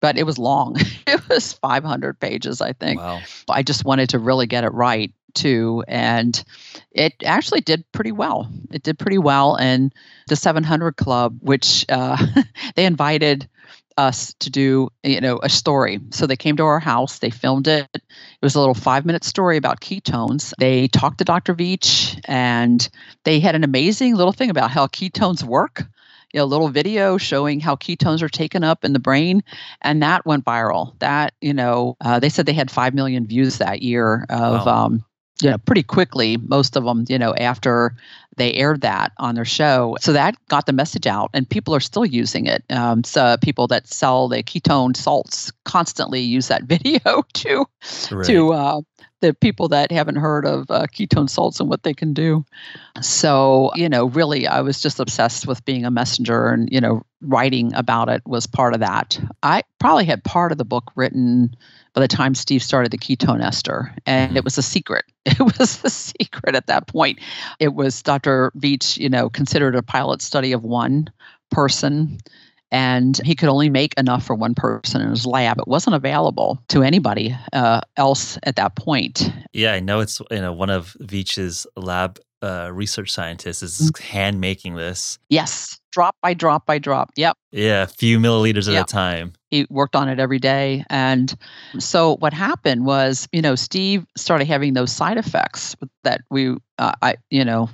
But 0.00 0.18
it 0.18 0.24
was 0.24 0.38
long. 0.38 0.76
it 1.06 1.28
was 1.28 1.52
500 1.52 2.18
pages, 2.18 2.60
I 2.60 2.72
think. 2.72 3.00
Wow. 3.00 3.20
I 3.48 3.62
just 3.62 3.84
wanted 3.84 4.08
to 4.10 4.18
really 4.18 4.46
get 4.46 4.64
it 4.64 4.72
right 4.72 5.12
too. 5.34 5.84
And 5.88 6.42
it 6.92 7.14
actually 7.24 7.60
did 7.60 7.90
pretty 7.92 8.12
well. 8.12 8.50
It 8.70 8.82
did 8.82 8.98
pretty 8.98 9.18
well. 9.18 9.56
And 9.56 9.92
the 10.28 10.36
700 10.36 10.96
Club, 10.96 11.38
which 11.40 11.84
uh, 11.88 12.16
they 12.76 12.86
invited 12.86 13.48
us 13.96 14.34
to 14.40 14.50
do 14.50 14.88
you 15.04 15.20
know 15.20 15.38
a 15.44 15.48
story 15.48 16.00
so 16.10 16.26
they 16.26 16.34
came 16.34 16.56
to 16.56 16.64
our 16.64 16.80
house 16.80 17.20
they 17.20 17.30
filmed 17.30 17.68
it 17.68 17.88
it 17.94 18.02
was 18.42 18.56
a 18.56 18.58
little 18.58 18.74
five 18.74 19.06
minute 19.06 19.22
story 19.22 19.56
about 19.56 19.80
ketones 19.80 20.52
they 20.58 20.88
talked 20.88 21.18
to 21.18 21.24
dr 21.24 21.54
veech 21.54 22.20
and 22.24 22.88
they 23.22 23.38
had 23.38 23.54
an 23.54 23.62
amazing 23.62 24.16
little 24.16 24.32
thing 24.32 24.50
about 24.50 24.72
how 24.72 24.88
ketones 24.88 25.44
work 25.44 25.84
you 26.34 26.40
know, 26.40 26.46
little 26.46 26.68
video 26.68 27.16
showing 27.16 27.60
how 27.60 27.76
ketones 27.76 28.20
are 28.20 28.28
taken 28.28 28.64
up 28.64 28.84
in 28.84 28.92
the 28.92 28.98
brain, 28.98 29.44
and 29.80 30.02
that 30.02 30.26
went 30.26 30.44
viral. 30.44 30.98
That 30.98 31.32
you 31.40 31.54
know, 31.54 31.96
uh, 32.00 32.18
they 32.18 32.28
said 32.28 32.44
they 32.44 32.52
had 32.52 32.72
five 32.72 32.92
million 32.92 33.24
views 33.24 33.58
that 33.58 33.82
year 33.82 34.26
of 34.28 34.66
wow. 34.66 34.86
um, 34.86 35.04
you 35.42 35.50
know, 35.50 35.58
pretty 35.58 35.82
quickly, 35.82 36.36
most 36.36 36.76
of 36.76 36.84
them, 36.84 37.04
you 37.08 37.18
know, 37.18 37.34
after 37.34 37.96
they 38.36 38.52
aired 38.54 38.80
that 38.82 39.12
on 39.18 39.34
their 39.34 39.44
show. 39.44 39.96
So 40.00 40.12
that 40.12 40.36
got 40.48 40.66
the 40.66 40.72
message 40.72 41.06
out, 41.06 41.30
and 41.34 41.48
people 41.48 41.74
are 41.74 41.80
still 41.80 42.04
using 42.04 42.46
it. 42.46 42.64
Um, 42.70 43.04
so 43.04 43.36
people 43.40 43.66
that 43.68 43.86
sell 43.88 44.28
the 44.28 44.42
ketone 44.42 44.96
salts 44.96 45.52
constantly 45.64 46.20
use 46.20 46.48
that 46.48 46.62
video 46.64 47.22
to 47.34 47.66
right. 48.10 48.26
to 48.26 48.52
uh, 48.52 48.80
the 49.20 49.34
people 49.34 49.68
that 49.68 49.90
haven't 49.90 50.16
heard 50.16 50.46
of 50.46 50.70
uh, 50.70 50.86
ketone 50.86 51.30
salts 51.30 51.60
and 51.60 51.68
what 51.68 51.82
they 51.82 51.94
can 51.94 52.12
do. 52.12 52.44
So 53.00 53.72
you 53.74 53.88
know, 53.88 54.06
really, 54.06 54.46
I 54.46 54.60
was 54.60 54.80
just 54.80 55.00
obsessed 55.00 55.46
with 55.46 55.64
being 55.64 55.84
a 55.84 55.90
messenger, 55.90 56.48
and 56.48 56.68
you 56.70 56.80
know, 56.80 57.02
writing 57.20 57.74
about 57.74 58.08
it 58.08 58.22
was 58.26 58.46
part 58.46 58.74
of 58.74 58.80
that. 58.80 59.18
I 59.42 59.62
probably 59.80 60.04
had 60.04 60.22
part 60.24 60.52
of 60.52 60.58
the 60.58 60.64
book 60.64 60.92
written 60.94 61.56
by 61.94 62.00
the 62.00 62.08
time 62.08 62.34
Steve 62.34 62.62
started 62.62 62.90
the 62.90 62.98
ketone 62.98 63.42
ester. 63.42 63.94
And 64.04 64.30
mm-hmm. 64.30 64.36
it 64.36 64.44
was 64.44 64.58
a 64.58 64.62
secret. 64.62 65.04
It 65.26 65.40
was 65.40 65.82
a 65.82 65.88
secret 65.88 66.54
at 66.54 66.66
that 66.66 66.86
point. 66.86 67.18
It 67.58 67.74
was 67.74 68.02
Dr. 68.02 68.52
Veech, 68.58 68.98
you 68.98 69.08
know, 69.08 69.30
considered 69.30 69.74
a 69.74 69.82
pilot 69.82 70.20
study 70.20 70.52
of 70.52 70.62
one 70.62 71.10
person. 71.50 72.18
And 72.70 73.18
he 73.24 73.34
could 73.34 73.48
only 73.48 73.70
make 73.70 73.94
enough 73.94 74.24
for 74.26 74.34
one 74.34 74.54
person 74.54 75.00
in 75.00 75.08
his 75.08 75.24
lab. 75.24 75.58
It 75.58 75.66
wasn't 75.66 75.96
available 75.96 76.62
to 76.68 76.82
anybody 76.82 77.34
uh, 77.54 77.80
else 77.96 78.38
at 78.42 78.56
that 78.56 78.76
point. 78.76 79.32
Yeah, 79.52 79.72
I 79.72 79.80
know 79.80 80.00
it's 80.00 80.20
you 80.30 80.40
know 80.40 80.52
one 80.52 80.70
of 80.70 80.94
Veech's 81.00 81.66
lab 81.76 82.20
uh, 82.42 82.70
research 82.72 83.10
scientists 83.10 83.62
is 83.62 83.90
mm-hmm. 83.90 84.04
hand 84.04 84.40
making 84.40 84.74
this. 84.74 85.18
Yes, 85.30 85.80
drop 85.94 86.16
by 86.20 86.34
drop 86.34 86.66
by 86.66 86.78
drop. 86.78 87.10
Yep. 87.16 87.36
Yeah, 87.52 87.84
a 87.84 87.86
few 87.86 88.18
milliliters 88.18 88.68
at 88.68 88.82
a 88.82 88.84
time. 88.84 89.32
He 89.50 89.64
worked 89.70 89.94
on 89.94 90.08
it 90.08 90.18
every 90.18 90.40
day. 90.40 90.84
And 90.90 91.32
so 91.78 92.16
what 92.16 92.32
happened 92.32 92.84
was, 92.84 93.28
you 93.30 93.40
know, 93.40 93.54
Steve 93.54 94.04
started 94.16 94.46
having 94.46 94.74
those 94.74 94.90
side 94.90 95.18
effects 95.18 95.76
that 96.02 96.22
we, 96.30 96.56
uh, 96.78 96.92
I, 97.00 97.14
you 97.30 97.44
know, 97.44 97.70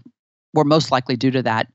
were 0.53 0.65
most 0.65 0.91
likely 0.91 1.17
due 1.17 1.31
to 1.31 1.43
that 1.45 1.69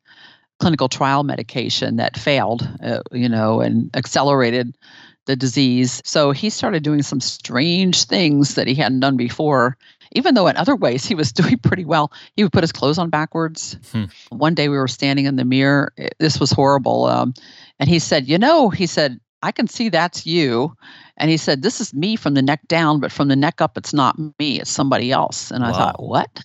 clinical 0.60 0.88
trial 0.88 1.23
medication 1.23 1.95
that 1.95 2.15
failed, 2.15 2.69
uh, 2.84 3.01
you 3.12 3.27
know, 3.27 3.60
and 3.62 3.89
accelerated 3.95 4.77
the 5.25 5.36
disease. 5.36 5.99
So 6.05 6.29
he 6.29 6.51
started 6.51 6.84
doing 6.84 7.01
some 7.01 7.19
strange 7.19 8.03
things 8.03 8.53
that 8.53 8.67
he 8.67 8.75
hadn't 8.75 8.99
done 8.99 9.17
before 9.17 9.77
even 10.15 10.34
though 10.34 10.47
in 10.47 10.58
other 10.58 10.75
ways 10.75 11.06
he 11.06 11.13
was 11.13 11.32
doing 11.34 11.58
pretty 11.60 11.86
well. 11.86 12.12
He 12.36 12.43
would 12.43 12.54
put 12.54 12.63
his 12.63 12.71
clothes 12.71 12.97
on 12.97 13.10
backwards. 13.10 13.78
Hmm. 13.91 14.06
One 14.30 14.56
day 14.56 14.69
we 14.69 14.78
were 14.78 14.88
standing 14.88 15.25
in 15.25 15.36
the 15.36 15.45
mirror. 15.45 15.93
This 16.19 16.39
was 16.39 16.51
horrible. 16.51 17.06
Um, 17.06 17.34
and 17.80 17.89
he 17.89 17.99
said, 17.99 18.28
You 18.28 18.38
know, 18.38 18.69
he 18.69 18.88
said, 18.88 19.19
I 19.43 19.51
can 19.51 19.67
see 19.67 19.89
that's 19.89 20.25
you. 20.25 20.73
And 21.17 21.30
he 21.30 21.38
said, 21.38 21.62
This 21.62 21.80
is 21.80 21.93
me 21.93 22.15
from 22.15 22.34
the 22.34 22.41
neck 22.41 22.62
down, 22.67 22.99
but 22.99 23.12
from 23.12 23.28
the 23.28 23.36
neck 23.36 23.62
up, 23.62 23.78
it's 23.78 23.93
not 23.93 24.17
me, 24.39 24.60
it's 24.60 24.71
somebody 24.71 25.12
else. 25.12 25.51
And 25.51 25.63
I 25.63 25.71
thought, 25.71 26.01
What? 26.01 26.43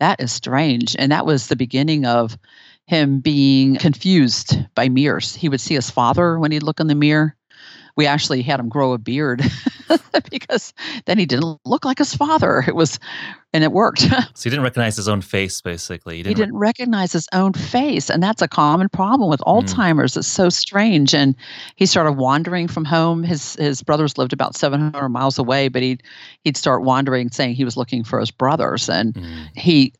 That 0.00 0.20
is 0.20 0.32
strange. 0.32 0.94
And 0.98 1.10
that 1.10 1.26
was 1.26 1.48
the 1.48 1.56
beginning 1.56 2.06
of 2.06 2.38
him 2.86 3.20
being 3.20 3.76
confused 3.76 4.56
by 4.74 4.88
mirrors. 4.88 5.34
He 5.34 5.48
would 5.48 5.60
see 5.60 5.74
his 5.74 5.90
father 5.90 6.38
when 6.38 6.52
he'd 6.52 6.62
look 6.62 6.80
in 6.80 6.86
the 6.86 6.94
mirror 6.94 7.36
we 7.98 8.06
actually 8.06 8.42
had 8.42 8.60
him 8.60 8.68
grow 8.68 8.92
a 8.92 8.98
beard 8.98 9.42
because 10.30 10.72
then 11.06 11.18
he 11.18 11.26
didn't 11.26 11.58
look 11.66 11.84
like 11.84 11.98
his 11.98 12.14
father. 12.14 12.64
It 12.66 12.76
was 12.76 13.00
and 13.52 13.64
it 13.64 13.72
worked. 13.72 14.00
so 14.00 14.10
he 14.42 14.50
didn't 14.50 14.62
recognize 14.62 14.96
his 14.96 15.08
own 15.08 15.22
face, 15.22 15.60
basically. 15.60 16.18
He 16.18 16.22
didn't, 16.22 16.36
he 16.36 16.42
didn't 16.42 16.54
re- 16.54 16.68
recognize 16.68 17.12
his 17.12 17.26
own 17.32 17.54
face, 17.54 18.10
and 18.10 18.22
that's 18.22 18.42
a 18.42 18.48
common 18.48 18.88
problem 18.90 19.30
with 19.30 19.40
mm. 19.40 19.46
Alzheimer's. 19.46 20.12
Mm. 20.12 20.18
It's 20.18 20.28
so 20.28 20.50
strange. 20.50 21.14
And 21.14 21.34
he 21.76 21.86
started 21.86 22.12
wandering 22.12 22.68
from 22.68 22.84
home. 22.84 23.22
His 23.22 23.54
his 23.54 23.82
brothers 23.82 24.18
lived 24.18 24.32
about 24.32 24.56
700 24.56 25.08
miles 25.08 25.38
away, 25.38 25.68
but 25.68 25.82
he'd 25.82 26.02
he'd 26.44 26.56
start 26.56 26.82
wandering, 26.82 27.30
saying 27.30 27.54
he 27.54 27.64
was 27.64 27.76
looking 27.76 28.04
for 28.04 28.20
his 28.20 28.30
brothers, 28.30 28.88
and 28.88 29.14
mm. 29.14 29.56
he 29.56 29.94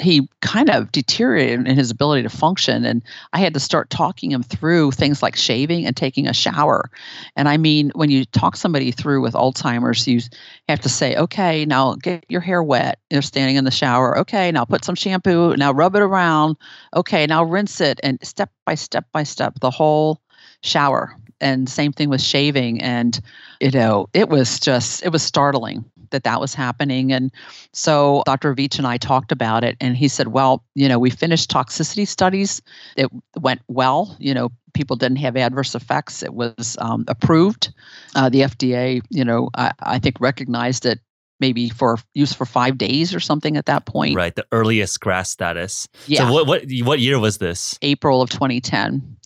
he 0.00 0.28
kind 0.40 0.70
of 0.70 0.92
deteriorated 0.92 1.66
in 1.66 1.76
his 1.76 1.90
ability 1.90 2.22
to 2.22 2.30
function. 2.30 2.84
And 2.84 3.02
I 3.32 3.40
had 3.40 3.54
to 3.54 3.60
start 3.60 3.90
talking 3.90 4.30
him 4.30 4.44
through 4.44 4.92
things 4.92 5.22
like 5.22 5.34
shaving 5.34 5.86
and 5.86 5.96
taking 5.96 6.28
a 6.28 6.32
shower. 6.32 6.88
And 7.34 7.48
I 7.48 7.56
mean, 7.56 7.90
when 7.94 8.10
you 8.10 8.24
talk 8.26 8.56
somebody 8.56 8.92
through 8.92 9.22
with 9.22 9.34
Alzheimer's, 9.34 10.06
you 10.06 10.20
have 10.68 10.80
to 10.80 10.88
say, 10.88 11.16
okay, 11.16 11.64
now 11.64 11.96
get 11.96 12.24
your 12.28 12.40
hair 12.40 12.62
wet 12.62 12.91
you're 13.10 13.22
standing 13.22 13.56
in 13.56 13.64
the 13.64 13.70
shower. 13.70 14.18
Okay, 14.18 14.50
now 14.52 14.64
put 14.64 14.84
some 14.84 14.94
shampoo. 14.94 15.56
Now 15.56 15.72
rub 15.72 15.94
it 15.96 16.02
around. 16.02 16.56
Okay, 16.94 17.26
now 17.26 17.44
rinse 17.44 17.80
it. 17.80 18.00
And 18.02 18.18
step 18.22 18.50
by 18.64 18.74
step 18.74 19.06
by 19.12 19.22
step, 19.22 19.60
the 19.60 19.70
whole 19.70 20.20
shower. 20.62 21.14
And 21.40 21.68
same 21.68 21.92
thing 21.92 22.08
with 22.08 22.22
shaving. 22.22 22.80
And, 22.80 23.20
you 23.60 23.70
know, 23.70 24.08
it 24.14 24.28
was 24.28 24.60
just, 24.60 25.04
it 25.04 25.10
was 25.10 25.22
startling 25.22 25.84
that 26.10 26.22
that 26.22 26.40
was 26.40 26.54
happening. 26.54 27.12
And 27.12 27.32
so 27.72 28.22
Dr. 28.26 28.54
Veech 28.54 28.78
and 28.78 28.86
I 28.86 28.96
talked 28.96 29.32
about 29.32 29.64
it. 29.64 29.76
And 29.80 29.96
he 29.96 30.06
said, 30.06 30.28
well, 30.28 30.64
you 30.74 30.88
know, 30.88 31.00
we 31.00 31.10
finished 31.10 31.50
toxicity 31.50 32.06
studies. 32.06 32.62
It 32.96 33.08
went 33.40 33.60
well. 33.66 34.16
You 34.20 34.34
know, 34.34 34.50
people 34.72 34.96
didn't 34.96 35.18
have 35.18 35.36
adverse 35.36 35.74
effects. 35.74 36.22
It 36.22 36.34
was 36.34 36.76
um, 36.80 37.04
approved. 37.08 37.72
Uh, 38.14 38.28
the 38.28 38.42
FDA, 38.42 39.02
you 39.10 39.24
know, 39.24 39.50
I, 39.54 39.72
I, 39.80 39.98
think 39.98 40.20
recognized 40.20 40.86
it 40.86 41.00
maybe 41.42 41.68
for 41.68 41.98
use 42.14 42.32
for 42.32 42.46
five 42.46 42.78
days 42.78 43.14
or 43.14 43.20
something 43.20 43.58
at 43.58 43.66
that 43.66 43.84
point. 43.84 44.16
Right, 44.16 44.34
the 44.34 44.46
earliest 44.52 45.00
GRAS 45.00 45.28
status. 45.28 45.88
Yeah. 46.06 46.26
So 46.26 46.32
what 46.32 46.46
what 46.46 46.64
what 46.84 47.00
year 47.00 47.18
was 47.18 47.36
this? 47.36 47.78
April 47.82 48.22
of 48.22 48.30
2010. 48.30 49.16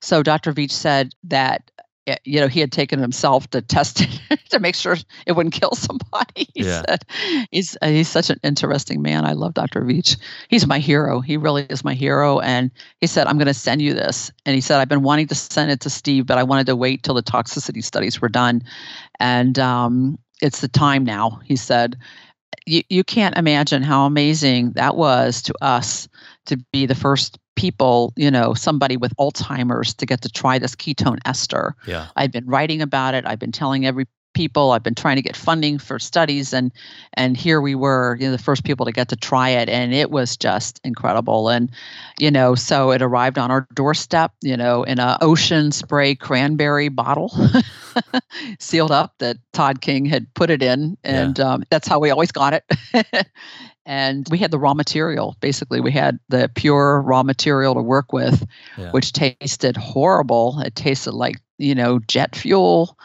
So 0.00 0.22
Dr. 0.22 0.52
Veech 0.52 0.70
said 0.70 1.14
that 1.24 1.68
you 2.24 2.38
know 2.38 2.46
he 2.46 2.60
had 2.60 2.70
taken 2.70 3.00
himself 3.00 3.50
to 3.50 3.60
test 3.60 4.02
it 4.02 4.40
to 4.50 4.60
make 4.60 4.76
sure 4.76 4.96
it 5.26 5.32
wouldn't 5.32 5.54
kill 5.54 5.72
somebody. 5.72 6.46
He 6.54 6.64
yeah. 6.64 6.82
said 6.86 7.04
he's 7.50 7.76
he's 7.82 8.08
such 8.08 8.30
an 8.30 8.38
interesting 8.42 9.02
man. 9.02 9.24
I 9.24 9.32
love 9.32 9.54
Dr. 9.54 9.82
Veech. 9.82 10.16
He's 10.48 10.66
my 10.66 10.78
hero. 10.78 11.20
He 11.20 11.36
really 11.36 11.66
is 11.68 11.82
my 11.82 11.94
hero. 11.94 12.38
And 12.40 12.70
he 13.00 13.06
said 13.06 13.26
I'm 13.26 13.38
going 13.38 13.46
to 13.46 13.54
send 13.54 13.82
you 13.82 13.94
this. 13.94 14.30
And 14.44 14.54
he 14.54 14.60
said 14.60 14.78
I've 14.78 14.88
been 14.88 15.02
wanting 15.02 15.26
to 15.28 15.34
send 15.34 15.70
it 15.70 15.80
to 15.80 15.90
Steve, 15.90 16.26
but 16.26 16.38
I 16.38 16.44
wanted 16.44 16.66
to 16.66 16.76
wait 16.76 17.02
till 17.02 17.14
the 17.14 17.22
toxicity 17.22 17.82
studies 17.82 18.20
were 18.20 18.28
done. 18.28 18.62
And 19.18 19.58
um, 19.58 20.18
it's 20.40 20.60
the 20.60 20.68
time 20.68 21.04
now, 21.04 21.40
he 21.44 21.56
said. 21.56 21.96
You, 22.66 22.82
you 22.88 23.04
can't 23.04 23.36
imagine 23.36 23.82
how 23.82 24.06
amazing 24.06 24.72
that 24.72 24.96
was 24.96 25.42
to 25.42 25.54
us 25.62 26.08
to 26.46 26.56
be 26.72 26.86
the 26.86 26.94
first 26.94 27.38
people, 27.56 28.12
you 28.16 28.30
know, 28.30 28.54
somebody 28.54 28.96
with 28.96 29.14
Alzheimer's 29.16 29.94
to 29.94 30.06
get 30.06 30.20
to 30.22 30.28
try 30.28 30.58
this 30.58 30.74
ketone 30.74 31.18
ester. 31.24 31.74
Yeah. 31.86 32.08
I've 32.16 32.32
been 32.32 32.46
writing 32.46 32.82
about 32.82 33.14
it. 33.14 33.26
I've 33.26 33.38
been 33.38 33.52
telling 33.52 33.86
every 33.86 34.06
people. 34.36 34.72
I've 34.72 34.82
been 34.82 34.94
trying 34.94 35.16
to 35.16 35.22
get 35.22 35.34
funding 35.34 35.78
for 35.78 35.98
studies, 35.98 36.52
and 36.52 36.70
and 37.14 37.36
here 37.36 37.60
we 37.60 37.74
were, 37.74 38.16
you 38.20 38.26
know, 38.26 38.32
the 38.32 38.42
first 38.42 38.62
people 38.62 38.84
to 38.84 38.92
get 38.92 39.08
to 39.08 39.16
try 39.16 39.48
it, 39.48 39.68
and 39.68 39.94
it 39.94 40.10
was 40.10 40.36
just 40.36 40.78
incredible. 40.84 41.48
And 41.48 41.72
you 42.20 42.30
know, 42.30 42.54
so 42.54 42.90
it 42.92 43.00
arrived 43.00 43.38
on 43.38 43.50
our 43.50 43.66
doorstep, 43.74 44.32
you 44.42 44.56
know, 44.56 44.84
in 44.84 44.98
a 44.98 45.16
ocean 45.22 45.72
spray 45.72 46.14
cranberry 46.14 46.90
bottle, 46.90 47.32
sealed 48.60 48.92
up 48.92 49.14
that 49.18 49.38
Todd 49.54 49.80
King 49.80 50.04
had 50.04 50.32
put 50.34 50.50
it 50.50 50.62
in, 50.62 50.98
and 51.02 51.38
yeah. 51.38 51.54
um, 51.54 51.64
that's 51.70 51.88
how 51.88 51.98
we 51.98 52.10
always 52.10 52.30
got 52.30 52.52
it. 52.52 53.26
and 53.86 54.26
we 54.30 54.36
had 54.36 54.50
the 54.50 54.58
raw 54.58 54.74
material. 54.74 55.34
Basically, 55.40 55.80
we 55.80 55.92
had 55.92 56.18
the 56.28 56.50
pure 56.54 57.00
raw 57.00 57.22
material 57.22 57.74
to 57.74 57.80
work 57.80 58.12
with, 58.12 58.46
yeah. 58.76 58.90
which 58.90 59.12
tasted 59.12 59.78
horrible. 59.78 60.60
It 60.60 60.74
tasted 60.74 61.12
like 61.12 61.36
you 61.56 61.74
know 61.74 62.00
jet 62.00 62.36
fuel 62.36 62.98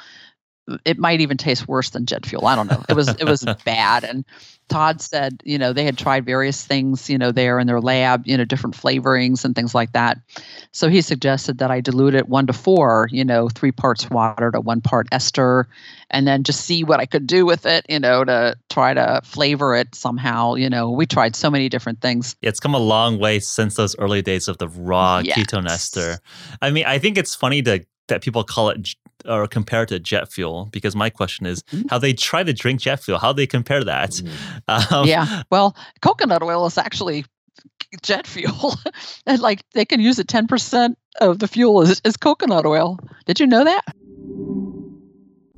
it 0.86 0.98
might 0.98 1.22
even 1.22 1.38
taste 1.38 1.68
worse 1.68 1.90
than 1.90 2.06
jet 2.06 2.26
fuel. 2.26 2.48
I 2.48 2.56
don't 2.56 2.70
know. 2.70 2.84
It 2.88 2.96
was 2.96 3.10
it 3.10 3.26
was 3.26 3.46
bad. 3.66 4.04
And 4.04 4.26
Todd 4.70 5.02
said, 5.02 5.42
you 5.44 5.58
know, 5.58 5.74
they 5.74 5.84
had 5.84 5.98
tried 5.98 6.26
various 6.26 6.66
things, 6.66 7.10
you 7.10 7.18
know, 7.18 7.32
there 7.32 7.60
in 7.60 7.68
their 7.68 7.82
lab, 7.82 8.26
you 8.26 8.38
know, 8.38 8.46
different 8.46 8.76
flavorings 8.76 9.44
and 9.44 9.54
things 9.54 9.76
like 9.76 9.92
that. 9.92 10.18
So 10.72 10.88
he 10.88 11.02
suggested 11.02 11.58
that 11.58 11.72
I 11.72 11.82
dilute 11.82 12.16
it 12.16 12.30
one 12.30 12.48
to 12.48 12.54
four, 12.54 13.10
you 13.12 13.26
know, 13.26 13.50
three 13.50 13.74
parts 13.74 14.10
water 14.10 14.50
to 14.52 14.62
one 14.62 14.80
part 14.80 15.08
ester, 15.12 15.68
and 16.10 16.26
then 16.26 16.44
just 16.44 16.62
see 16.62 16.84
what 16.84 17.00
I 17.00 17.06
could 17.06 17.28
do 17.28 17.46
with 17.46 17.66
it, 17.66 17.86
you 17.90 18.00
know, 18.00 18.24
to 18.24 18.56
try 18.70 18.94
to 18.94 19.22
flavor 19.26 19.76
it 19.76 19.94
somehow. 19.94 20.56
You 20.56 20.70
know, 20.70 20.90
we 20.90 21.06
tried 21.06 21.36
so 21.36 21.50
many 21.50 21.68
different 21.68 22.00
things. 22.00 22.36
It's 22.42 22.60
come 22.60 22.74
a 22.74 22.80
long 22.80 23.20
way 23.20 23.40
since 23.40 23.76
those 23.76 23.96
early 23.98 24.22
days 24.22 24.48
of 24.48 24.58
the 24.58 24.70
raw 24.70 25.20
yes. 25.20 25.38
ketone 25.38 25.70
ester. 25.70 26.20
I 26.62 26.72
mean, 26.72 26.86
I 26.86 26.98
think 26.98 27.18
it's 27.18 27.36
funny 27.36 27.62
to 27.64 27.84
that 28.08 28.22
people 28.22 28.44
call 28.44 28.70
it 28.70 28.90
or 29.26 29.48
compare 29.48 29.86
to 29.86 30.00
jet 30.00 30.32
fuel? 30.32 30.70
Because 30.72 30.96
my 30.96 31.10
question 31.10 31.46
is 31.46 31.64
mm-hmm. 31.64 31.88
how 31.90 31.98
they 31.98 32.14
try 32.14 32.44
to 32.44 32.54
drink 32.54 32.82
jet 32.82 33.00
fuel 33.00 33.20
how 33.20 33.34
they 33.34 33.48
compare 33.48 33.84
that 33.84 34.12
mm-hmm. 34.12 34.94
um, 34.94 35.08
yeah. 35.08 35.44
Well 35.52 35.76
coconut 36.02 36.44
oil 36.44 36.66
is 36.66 36.78
actually 36.78 37.26
jet 38.02 38.28
fuel. 38.28 38.76
And 39.28 39.40
like 39.42 39.64
they 39.74 39.86
can 39.86 40.00
use 40.00 40.20
it 40.20 40.28
10% 40.28 40.96
of 41.20 41.40
the 41.40 41.48
fuel 41.48 41.82
is, 41.82 42.02
is 42.04 42.18
coconut 42.18 42.66
oil. 42.66 42.98
Did 43.26 43.40
you 43.40 43.48
know 43.48 43.64
that? 43.64 43.84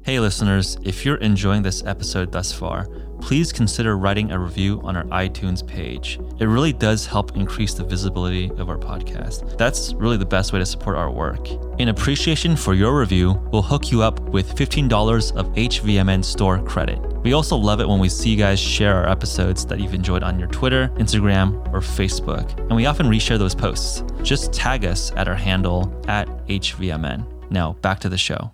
Hey 0.03 0.19
listeners 0.19 0.77
if 0.83 1.05
you're 1.05 1.17
enjoying 1.17 1.63
this 1.63 1.83
episode 1.85 2.31
thus 2.31 2.51
far 2.51 2.87
please 3.23 3.53
consider 3.53 3.97
writing 3.97 4.31
a 4.31 4.37
review 4.37 4.81
on 4.83 4.97
our 4.97 5.05
iTunes 5.05 5.65
page. 5.65 6.19
It 6.39 6.45
really 6.45 6.73
does 6.73 7.05
help 7.05 7.37
increase 7.37 7.73
the 7.73 7.85
visibility 7.85 8.51
of 8.57 8.69
our 8.69 8.77
podcast. 8.77 9.57
That's 9.57 9.93
really 9.93 10.17
the 10.17 10.25
best 10.25 10.51
way 10.51 10.59
to 10.59 10.65
support 10.65 10.97
our 10.97 11.09
work. 11.09 11.49
In 11.79 11.87
appreciation 11.87 12.57
for 12.57 12.73
your 12.73 12.99
review, 12.99 13.41
we'll 13.53 13.61
hook 13.61 13.91
you 13.91 14.01
up 14.01 14.19
with 14.19 14.53
$15 14.55 15.37
of 15.37 15.47
HVMN 15.53 16.23
store 16.23 16.61
credit. 16.63 16.99
We 17.23 17.31
also 17.31 17.55
love 17.55 17.79
it 17.79 17.87
when 17.87 17.99
we 17.99 18.09
see 18.09 18.29
you 18.29 18.35
guys 18.35 18.59
share 18.59 18.95
our 18.95 19.09
episodes 19.09 19.65
that 19.67 19.79
you've 19.79 19.93
enjoyed 19.93 20.21
on 20.21 20.37
your 20.37 20.49
Twitter, 20.49 20.89
Instagram, 20.97 21.65
or 21.73 21.79
Facebook. 21.79 22.59
And 22.59 22.75
we 22.75 22.87
often 22.87 23.07
reshare 23.07 23.39
those 23.39 23.55
posts. 23.55 24.03
Just 24.21 24.51
tag 24.51 24.83
us 24.83 25.13
at 25.13 25.29
our 25.29 25.35
handle 25.35 25.89
at 26.09 26.27
HVMN. 26.47 27.25
Now, 27.49 27.73
back 27.81 28.01
to 28.01 28.09
the 28.09 28.17
show. 28.17 28.51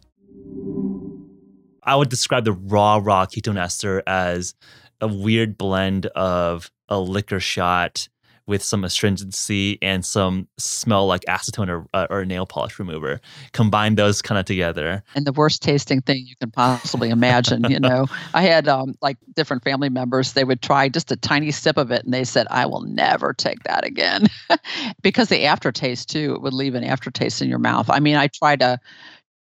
I 1.89 1.95
would 1.95 2.09
describe 2.09 2.45
the 2.45 2.51
raw, 2.51 2.99
raw 3.01 3.25
ketone 3.25 3.59
ester 3.59 4.03
as 4.05 4.53
a 5.01 5.07
weird 5.07 5.57
blend 5.57 6.05
of 6.05 6.69
a 6.87 6.99
liquor 6.99 7.39
shot 7.39 8.07
with 8.45 8.61
some 8.61 8.83
astringency 8.83 9.79
and 9.81 10.05
some 10.05 10.47
smell 10.59 11.07
like 11.07 11.21
acetone 11.21 11.67
or, 11.67 11.87
uh, 11.95 12.05
or 12.11 12.25
nail 12.25 12.45
polish 12.45 12.77
remover. 12.77 13.19
Combine 13.53 13.95
those 13.95 14.21
kind 14.21 14.37
of 14.37 14.45
together. 14.45 15.01
And 15.15 15.25
the 15.25 15.33
worst 15.33 15.63
tasting 15.63 16.01
thing 16.01 16.27
you 16.27 16.35
can 16.39 16.51
possibly 16.51 17.09
imagine. 17.09 17.63
you 17.67 17.79
know, 17.79 18.05
I 18.35 18.43
had 18.43 18.67
um, 18.67 18.93
like 19.01 19.17
different 19.35 19.63
family 19.63 19.89
members, 19.89 20.33
they 20.33 20.43
would 20.43 20.61
try 20.61 20.89
just 20.89 21.11
a 21.11 21.15
tiny 21.15 21.49
sip 21.49 21.77
of 21.77 21.89
it 21.89 22.05
and 22.05 22.13
they 22.13 22.23
said, 22.23 22.45
I 22.51 22.67
will 22.67 22.81
never 22.81 23.33
take 23.33 23.63
that 23.63 23.83
again. 23.83 24.27
because 25.01 25.29
the 25.29 25.45
aftertaste, 25.45 26.07
too, 26.07 26.35
it 26.35 26.43
would 26.43 26.53
leave 26.53 26.75
an 26.75 26.83
aftertaste 26.83 27.41
in 27.41 27.49
your 27.49 27.57
mouth. 27.57 27.89
I 27.89 27.99
mean, 27.99 28.15
I 28.15 28.27
tried 28.27 28.61
a 28.61 28.79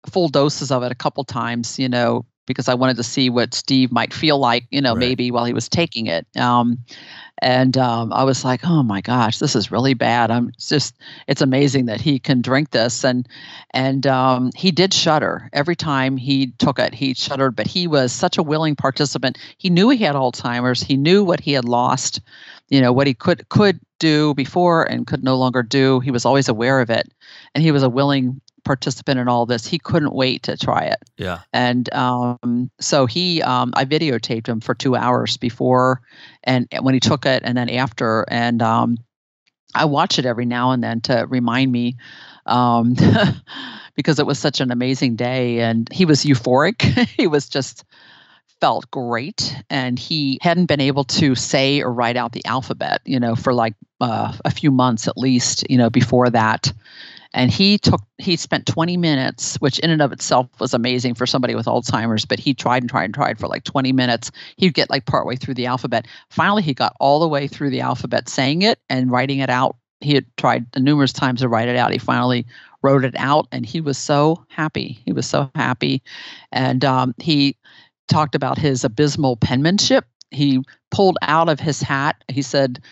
full 0.09 0.29
doses 0.29 0.71
of 0.71 0.85
it 0.85 0.93
a 0.93 0.97
couple 0.97 1.25
times, 1.25 1.77
you 1.81 1.89
know, 1.89 2.25
because 2.47 2.69
I 2.69 2.75
wanted 2.75 2.97
to 2.97 3.03
see 3.03 3.29
what 3.31 3.55
Steve 3.55 3.93
might 3.93 4.15
feel 4.15 4.39
like, 4.39 4.67
you 4.71 4.81
know, 4.81 4.95
right. 4.95 5.01
maybe 5.01 5.31
while 5.31 5.45
he 5.45 5.53
was 5.53 5.69
taking 5.69 6.07
it. 6.07 6.27
Um, 6.37 6.79
and 7.43 7.77
um, 7.77 8.13
I 8.13 8.25
was 8.25 8.45
like, 8.45 8.65
oh 8.65 8.83
my 8.83 9.03
gosh, 9.03 9.39
this 9.39 9.55
is 9.55 9.71
really 9.71 9.93
bad. 9.93 10.31
I'm 10.31 10.53
just, 10.59 10.95
it's 11.29 11.43
amazing 11.43 11.87
that 11.87 12.01
he 12.01 12.19
can 12.19 12.41
drink 12.41 12.71
this. 12.71 13.05
And 13.05 13.29
and 13.73 14.07
um, 14.07 14.51
he 14.57 14.71
did 14.71 14.95
shudder 14.95 15.51
every 15.53 15.77
time 15.77 16.17
he 16.17 16.53
took 16.59 16.79
it. 16.79 16.95
He 16.95 17.13
shuddered, 17.13 17.55
but 17.55 17.67
he 17.67 17.87
was 17.87 18.11
such 18.13 18.39
a 18.39 18.43
willing 18.43 18.75
participant. 18.75 19.39
He 19.59 19.69
knew 19.69 19.91
he 19.91 20.05
had 20.05 20.15
Alzheimer's. 20.15 20.83
He 20.83 20.97
knew 20.97 21.23
what 21.23 21.41
he 21.41 21.53
had 21.53 21.67
lost, 21.67 22.21
you 22.69 22.81
know, 22.81 22.93
what 22.93 23.07
he 23.07 23.13
could 23.13 23.49
could 23.51 23.81
do 23.99 24.35
before 24.35 24.85
and 24.85 25.07
could 25.07 25.23
no 25.23 25.37
longer 25.37 25.63
do. 25.63 26.01
He 26.01 26.11
was 26.11 26.25
always 26.25 26.49
aware 26.49 26.81
of 26.81 26.89
it, 26.89 27.13
and 27.55 27.63
he 27.63 27.71
was 27.71 27.83
a 27.83 27.91
willing 27.91 28.41
participant 28.67 29.19
in 29.19 29.29
all 29.29 29.47
this. 29.47 29.67
He 29.67 29.79
couldn't 29.79 30.13
wait 30.13 30.43
to 30.43 30.57
try 30.57 30.83
it. 30.85 30.99
Yeah. 31.17 31.41
And 31.53 31.93
um, 31.95 32.71
so 32.81 33.07
he, 33.07 33.41
um, 33.41 33.73
I 33.75 33.87
videotaped 33.87 34.49
him 34.49 34.61
for 34.61 34.75
two 34.75 34.97
hours 34.97 35.39
before 35.39 36.03
and 36.45 36.69
when 36.81 36.93
he 36.93 37.01
took 37.01 37.25
it 37.25 37.43
and 37.45 37.57
then 37.57 37.71
after. 37.71 38.27
And 38.29 38.61
um, 38.61 38.99
I 39.75 39.87
watch 39.87 40.19
it 40.19 40.27
every 40.27 40.45
now 40.45 40.73
and 40.73 40.83
then 40.83 41.01
to 41.03 41.27
remind 41.29 41.73
me 41.73 41.97
um, 42.45 42.95
because 43.95 44.19
it 44.19 44.27
was 44.27 44.39
such 44.39 44.61
an 44.61 44.71
amazing 44.71 45.17
day. 45.17 45.61
And 45.61 45.91
he 45.93 46.05
was 46.05 46.25
euphoric. 46.25 46.83
he 47.17 47.27
was 47.27 47.49
just 47.49 47.85
felt 48.61 48.91
great 48.91 49.55
and 49.69 49.99
he 49.99 50.39
hadn't 50.41 50.67
been 50.67 50.81
able 50.81 51.05
to 51.05 51.35
say 51.35 51.83
or 51.83 51.93
write 51.93 52.17
out 52.17 52.33
the 52.33 52.45
alphabet 52.47 53.03
you 53.05 53.21
know 53.21 53.37
for 53.37 53.53
like 53.53 53.75
uh, 54.01 54.33
a 54.47 54.51
few 54.51 54.71
months 54.71 55.07
at 55.07 55.19
least 55.19 55.69
you 55.69 55.77
know 55.77 55.91
before 55.91 56.31
that 56.31 56.73
and 57.37 57.51
he 57.51 57.79
took 57.79 58.01
he 58.19 58.35
spent 58.35 58.67
20 58.67 58.97
minutes 58.97 59.57
which 59.57 59.79
in 59.81 59.91
and 59.91 60.03
of 60.03 60.11
itself 60.11 60.49
was 60.59 60.75
amazing 60.75 61.15
for 61.15 61.27
somebody 61.27 61.55
with 61.55 61.67
alzheimer's 61.67 62.25
but 62.25 62.41
he 62.41 62.55
tried 62.55 62.83
and 62.83 62.91
tried 62.91 63.05
and 63.05 63.15
tried 63.15 63.39
for 63.39 63.47
like 63.47 63.63
20 63.63 63.93
minutes. 63.93 64.33
He'd 64.57 64.75
get 64.75 64.91
like 64.91 65.05
partway 65.05 65.37
through 65.37 65.55
the 65.55 65.67
alphabet. 65.67 66.07
Finally 66.31 66.63
he 66.63 66.75
got 66.75 66.97
all 66.99 67.21
the 67.21 67.29
way 67.29 67.47
through 67.47 67.71
the 67.71 67.83
alphabet 67.83 68.29
saying 68.29 68.63
it 68.63 68.81
and 68.89 69.11
writing 69.13 69.39
it 69.39 69.51
out. 69.51 69.77
He 70.01 70.15
had 70.15 70.25
tried 70.37 70.67
numerous 70.77 71.13
times 71.13 71.43
to 71.43 71.49
write 71.49 71.69
it 71.69 71.77
out. 71.77 71.93
He 71.93 71.99
finally 71.99 72.47
wrote 72.83 73.05
it 73.05 73.15
out 73.19 73.47
and 73.53 73.65
he 73.67 73.81
was 73.81 73.99
so 73.99 74.45
happy. 74.49 74.99
He 75.05 75.13
was 75.13 75.27
so 75.27 75.51
happy. 75.55 76.03
And 76.53 76.85
um, 76.85 77.15
he 77.19 77.57
talked 78.09 78.35
about 78.35 78.59
his 78.59 78.83
abysmal 78.83 79.37
penmanship. 79.37 80.07
He 80.31 80.63
pulled 80.91 81.19
out 81.23 81.49
of 81.49 81.61
his 81.61 81.83
hat. 81.83 82.25
He 82.29 82.43
said 82.43 82.83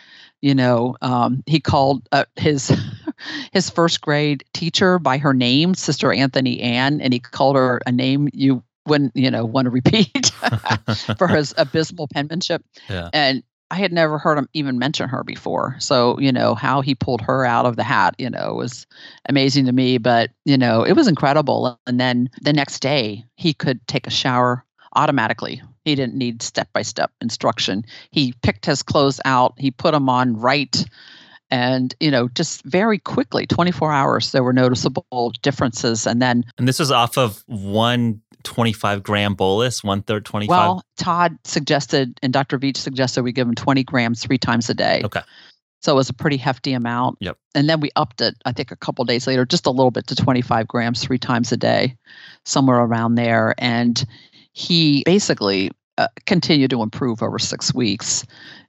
you 0.43 0.55
know 0.55 0.95
um, 1.01 1.43
he 1.47 1.59
called 1.59 2.07
uh, 2.13 2.27
his 2.37 2.71
his 3.53 3.71
first 3.71 4.01
grade 4.01 4.45
teacher 4.53 4.99
by 4.99 5.19
her 5.19 5.35
name 5.35 5.75
sister 5.75 6.13
anthony 6.13 6.61
ann 6.61 7.01
and 7.01 7.13
he 7.13 7.19
called 7.19 7.57
her 7.57 7.81
a 7.87 7.93
name 7.93 8.29
you 8.33 8.63
wouldn't 8.87 9.13
you 9.15 9.31
know 9.31 9.45
want 9.45 9.67
to 9.67 9.71
repeat 9.71 10.27
for 11.19 11.29
his 11.29 11.55
abysmal 11.57 12.09
penmanship 12.09 12.63
yeah. 12.89 13.09
and 13.13 13.43
i 13.71 13.77
had 13.77 13.93
never 13.93 14.19
heard 14.19 14.37
him 14.37 14.49
even 14.53 14.79
mention 14.79 15.09
her 15.09 15.25
before 15.25 15.77
so 15.79 16.19
you 16.19 16.31
know 16.31 16.55
how 16.55 16.81
he 16.81 16.95
pulled 16.95 17.21
her 17.21 17.45
out 17.45 17.67
of 17.67 17.77
the 17.77 17.85
hat 17.85 18.15
you 18.19 18.29
know 18.29 18.55
was 18.55 18.87
amazing 19.29 19.65
to 19.65 19.73
me 19.73 19.99
but 19.99 20.31
you 20.45 20.59
know 20.59 20.83
it 20.83 20.93
was 20.93 21.09
incredible 21.09 21.79
and 21.87 21.99
then 21.99 22.29
the 22.43 22.53
next 22.53 22.81
day 22.81 23.25
he 23.37 23.55
could 23.55 23.87
take 23.87 24.07
a 24.07 24.11
shower 24.11 24.65
automatically 24.97 25.63
he 25.85 25.95
didn't 25.95 26.15
need 26.15 26.43
step 26.43 26.69
by 26.73 26.83
step 26.83 27.11
instruction. 27.21 27.85
He 28.11 28.35
picked 28.43 28.67
his 28.67 28.83
clothes 28.83 29.21
out, 29.25 29.55
he 29.59 29.71
put 29.71 29.93
them 29.93 30.09
on 30.09 30.37
right. 30.37 30.85
And, 31.51 31.95
you 32.01 32.11
know, 32.11 32.29
just 32.29 32.65
very 32.65 32.99
quickly, 32.99 33.47
24 33.47 33.93
hours, 33.93 34.33
there 34.33 34.43
were 34.43 34.53
noticeable 34.53 35.33
differences. 35.43 36.07
And 36.07 36.21
then. 36.21 36.45
And 36.59 36.67
this 36.67 36.79
was 36.79 36.91
off 36.91 37.17
of 37.17 37.45
one 37.47 38.21
25 38.45 39.03
gram 39.03 39.35
bolus, 39.35 39.83
one 39.83 40.03
third 40.03 40.25
25? 40.25 40.49
Well, 40.49 40.83
Todd 40.97 41.37
suggested, 41.45 42.19
and 42.23 42.33
Dr. 42.33 42.59
Veech 42.59 42.77
suggested 42.77 43.23
we 43.23 43.33
give 43.33 43.49
him 43.49 43.55
20 43.55 43.83
grams 43.85 44.23
three 44.23 44.39
times 44.39 44.71
a 44.71 44.75
day. 44.75 45.03
Okay. 45.05 45.21
So 45.81 45.93
it 45.93 45.97
was 45.97 46.09
a 46.09 46.15
pretty 46.15 46.39
hefty 46.39 46.73
amount. 46.73 47.19
Yep. 47.21 47.37
And 47.55 47.69
then 47.69 47.81
we 47.81 47.91
upped 47.97 48.23
it, 48.23 48.35
I 48.47 48.53
think, 48.53 48.71
a 48.71 48.77
couple 48.77 49.05
days 49.05 49.27
later, 49.27 49.45
just 49.45 49.67
a 49.67 49.71
little 49.71 49.91
bit 49.91 50.07
to 50.07 50.15
25 50.15 50.67
grams 50.67 51.03
three 51.03 51.19
times 51.19 51.53
a 51.53 51.59
day, 51.59 51.97
somewhere 52.45 52.79
around 52.79 53.17
there. 53.17 53.55
And 53.59 54.03
he 54.53 55.03
basically 55.05 55.73
uh, 55.99 56.09
continued 56.25 56.71
to 56.71 56.83
improve 56.83 57.23
over 57.23 57.39
six 57.39 57.75
weeks 57.75 58.25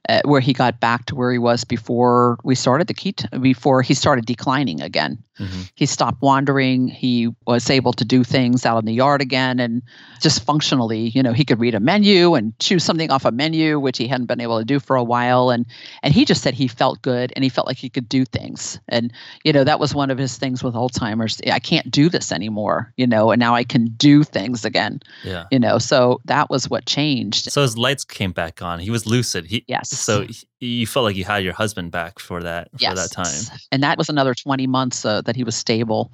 uh, 0.08 0.20
where 0.24 0.40
he 0.40 0.52
got 0.52 0.80
back 0.80 1.06
to 1.06 1.14
where 1.14 1.32
he 1.32 1.38
was 1.38 1.64
before 1.64 2.38
we 2.44 2.54
started 2.54 2.86
the 2.86 2.94
keto 2.94 3.42
before 3.42 3.82
he 3.82 3.94
started 3.94 4.26
declining 4.26 4.80
again. 4.80 5.22
Mm-hmm. 5.38 5.62
He 5.74 5.86
stopped 5.86 6.22
wandering. 6.22 6.88
He 6.88 7.28
was 7.46 7.68
able 7.68 7.92
to 7.94 8.04
do 8.04 8.24
things 8.24 8.64
out 8.64 8.78
in 8.78 8.86
the 8.86 8.94
yard 8.94 9.20
again, 9.20 9.60
and 9.60 9.82
just 10.20 10.42
functionally, 10.44 11.08
you 11.08 11.22
know, 11.22 11.32
he 11.32 11.44
could 11.44 11.60
read 11.60 11.74
a 11.74 11.80
menu 11.80 12.34
and 12.34 12.58
choose 12.58 12.84
something 12.84 13.10
off 13.10 13.24
a 13.24 13.32
menu, 13.32 13.78
which 13.78 13.98
he 13.98 14.08
hadn't 14.08 14.26
been 14.26 14.40
able 14.40 14.58
to 14.58 14.64
do 14.64 14.80
for 14.80 14.96
a 14.96 15.04
while. 15.04 15.50
And 15.50 15.66
and 16.02 16.14
he 16.14 16.24
just 16.24 16.42
said 16.42 16.54
he 16.54 16.68
felt 16.68 17.02
good 17.02 17.32
and 17.36 17.42
he 17.42 17.50
felt 17.50 17.66
like 17.66 17.76
he 17.76 17.90
could 17.90 18.08
do 18.08 18.24
things. 18.24 18.80
And 18.88 19.12
you 19.44 19.52
know, 19.52 19.64
that 19.64 19.80
was 19.80 19.94
one 19.94 20.10
of 20.10 20.18
his 20.18 20.38
things 20.38 20.64
with 20.64 20.74
Alzheimer's. 20.74 21.40
I 21.50 21.58
can't 21.58 21.90
do 21.90 22.08
this 22.08 22.32
anymore, 22.32 22.92
you 22.96 23.06
know, 23.06 23.30
and 23.30 23.40
now 23.40 23.54
I 23.54 23.64
can 23.64 23.86
do 23.96 24.22
things 24.22 24.64
again. 24.64 25.00
Yeah. 25.22 25.44
You 25.50 25.58
know, 25.58 25.78
so 25.78 26.20
that 26.24 26.48
was 26.48 26.70
what 26.70 26.86
changed. 26.86 27.52
So 27.52 27.62
his 27.62 27.76
lights 27.76 28.04
came 28.04 28.32
back 28.32 28.62
on. 28.62 28.78
He 28.78 28.90
was 28.90 29.06
lucid. 29.06 29.46
He 29.46 29.64
yes 29.66 29.95
so 29.98 30.26
you 30.60 30.86
felt 30.86 31.04
like 31.04 31.16
you 31.16 31.24
had 31.24 31.44
your 31.44 31.52
husband 31.52 31.90
back 31.90 32.18
for 32.18 32.42
that 32.42 32.70
for 32.72 32.94
that 32.94 33.10
time. 33.10 33.60
And 33.72 33.82
that 33.82 33.98
was 33.98 34.08
another 34.08 34.34
20 34.34 34.66
months 34.66 35.04
uh, 35.04 35.22
that 35.22 35.36
he 35.36 35.44
was 35.44 35.54
stable, 35.54 36.12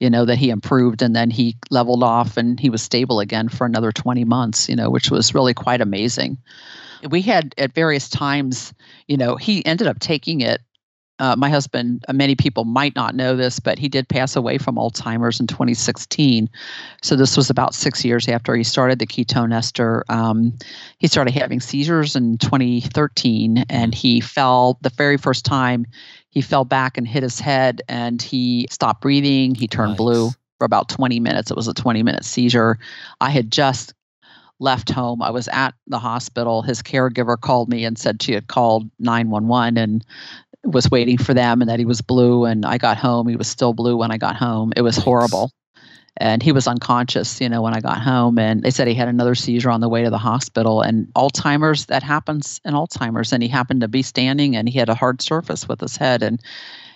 you 0.00 0.08
know, 0.10 0.24
that 0.24 0.36
he 0.36 0.50
improved 0.50 1.02
and 1.02 1.14
then 1.14 1.30
he 1.30 1.56
leveled 1.70 2.02
off 2.02 2.36
and 2.36 2.58
he 2.58 2.70
was 2.70 2.82
stable 2.82 3.20
again 3.20 3.48
for 3.48 3.66
another 3.66 3.92
20 3.92 4.24
months, 4.24 4.68
you 4.68 4.76
know, 4.76 4.90
which 4.90 5.10
was 5.10 5.34
really 5.34 5.54
quite 5.54 5.80
amazing. 5.80 6.38
We 7.10 7.22
had 7.22 7.54
at 7.58 7.74
various 7.74 8.08
times, 8.08 8.72
you 9.08 9.16
know, 9.16 9.36
he 9.36 9.64
ended 9.66 9.86
up 9.88 9.98
taking 9.98 10.40
it 10.40 10.60
uh, 11.22 11.36
my 11.36 11.48
husband, 11.48 12.04
uh, 12.08 12.12
many 12.12 12.34
people 12.34 12.64
might 12.64 12.96
not 12.96 13.14
know 13.14 13.36
this, 13.36 13.60
but 13.60 13.78
he 13.78 13.88
did 13.88 14.08
pass 14.08 14.34
away 14.34 14.58
from 14.58 14.74
Alzheimer's 14.74 15.38
in 15.38 15.46
2016. 15.46 16.50
So 17.00 17.14
this 17.14 17.36
was 17.36 17.48
about 17.48 17.74
six 17.76 18.04
years 18.04 18.26
after 18.26 18.56
he 18.56 18.64
started 18.64 18.98
the 18.98 19.06
ketone 19.06 19.54
ester. 19.54 20.04
Um, 20.08 20.52
he 20.98 21.06
started 21.06 21.32
having 21.32 21.60
seizures 21.60 22.16
in 22.16 22.38
2013, 22.38 23.64
and 23.70 23.94
he 23.94 24.20
fell 24.20 24.78
the 24.82 24.90
very 24.90 25.16
first 25.16 25.44
time. 25.44 25.86
He 26.30 26.40
fell 26.40 26.64
back 26.64 26.98
and 26.98 27.06
hit 27.06 27.22
his 27.22 27.38
head, 27.38 27.82
and 27.88 28.20
he 28.20 28.66
stopped 28.68 29.00
breathing. 29.00 29.54
He 29.54 29.68
turned 29.68 29.90
Nice. 29.90 29.98
blue 29.98 30.30
for 30.58 30.64
about 30.64 30.88
20 30.88 31.20
minutes. 31.20 31.52
It 31.52 31.56
was 31.56 31.68
a 31.68 31.74
20 31.74 32.02
minute 32.02 32.24
seizure. 32.24 32.80
I 33.20 33.30
had 33.30 33.52
just 33.52 33.94
left 34.58 34.90
home. 34.90 35.22
I 35.22 35.30
was 35.30 35.46
at 35.48 35.74
the 35.86 36.00
hospital. 36.00 36.62
His 36.62 36.82
caregiver 36.82 37.40
called 37.40 37.68
me 37.68 37.84
and 37.84 37.96
said 37.96 38.20
she 38.20 38.32
had 38.32 38.48
called 38.48 38.90
911 38.98 39.76
and 39.76 40.04
was 40.64 40.90
waiting 40.90 41.18
for 41.18 41.34
them 41.34 41.60
and 41.60 41.68
that 41.68 41.78
he 41.78 41.84
was 41.84 42.00
blue. 42.00 42.44
And 42.44 42.64
I 42.64 42.78
got 42.78 42.96
home. 42.96 43.28
He 43.28 43.36
was 43.36 43.48
still 43.48 43.72
blue 43.72 43.96
when 43.96 44.10
I 44.10 44.18
got 44.18 44.36
home. 44.36 44.72
It 44.76 44.82
was 44.82 44.96
horrible. 44.96 45.50
And 46.18 46.42
he 46.42 46.52
was 46.52 46.66
unconscious, 46.66 47.40
you 47.40 47.48
know, 47.48 47.62
when 47.62 47.74
I 47.74 47.80
got 47.80 48.00
home. 48.00 48.38
And 48.38 48.62
they 48.62 48.70
said 48.70 48.86
he 48.86 48.94
had 48.94 49.08
another 49.08 49.34
seizure 49.34 49.70
on 49.70 49.80
the 49.80 49.88
way 49.88 50.02
to 50.04 50.10
the 50.10 50.18
hospital. 50.18 50.82
And 50.82 51.06
Alzheimer's, 51.14 51.86
that 51.86 52.02
happens 52.02 52.60
in 52.64 52.74
Alzheimer's. 52.74 53.32
And 53.32 53.42
he 53.42 53.48
happened 53.48 53.80
to 53.80 53.88
be 53.88 54.02
standing 54.02 54.54
and 54.54 54.68
he 54.68 54.78
had 54.78 54.90
a 54.90 54.94
hard 54.94 55.22
surface 55.22 55.66
with 55.66 55.80
his 55.80 55.96
head. 55.96 56.22
And 56.22 56.40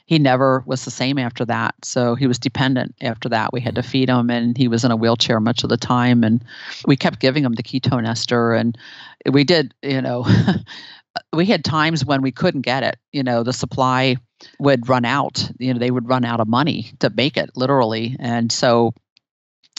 he 0.07 0.21
never 0.21 0.63
was 0.67 0.85
the 0.85 0.91
same 0.91 1.19
after 1.19 1.45
that. 1.47 1.75
So 1.83 2.15
he 2.15 2.29
was 2.29 2.39
dependent 2.39 2.95
after 3.01 3.29
that. 3.31 3.53
We 3.53 3.61
had 3.61 3.75
to 3.75 3.83
mm. 3.83 3.87
feed 3.87 4.09
him 4.09 4.31
and 4.31 4.57
he 4.57 4.69
was 4.69 4.85
in 4.85 4.93
a 4.93 4.97
wheelchair 4.97 5.41
much 5.41 5.65
of 5.65 5.69
the 5.69 5.77
time. 5.77 6.23
And 6.23 6.45
we 6.87 6.97
kept 6.97 7.21
giving 7.21 7.45
him 7.45 7.55
the 7.55 7.63
ketone 7.63 8.07
ester. 8.07 8.53
And 8.53 8.79
we 9.31 9.43
did, 9.43 9.75
you 9.83 10.01
know, 10.01 10.25
we 11.33 11.47
had 11.47 11.65
times 11.65 12.05
when 12.05 12.23
we 12.23 12.33
couldn't 12.33 12.63
get 12.63 12.83
it. 12.83 12.97
You 13.13 13.23
know, 13.23 13.43
the 13.43 13.53
supply 13.53 14.17
would 14.59 14.89
run 14.89 15.05
out. 15.05 15.49
You 15.59 15.73
know, 15.73 15.81
they 15.81 15.91
would 15.91 16.09
run 16.09 16.25
out 16.25 16.41
of 16.41 16.49
money 16.49 16.93
to 17.01 17.11
make 17.11 17.37
it 17.37 17.51
literally. 17.55 18.17
And 18.19 18.51
so 18.51 18.95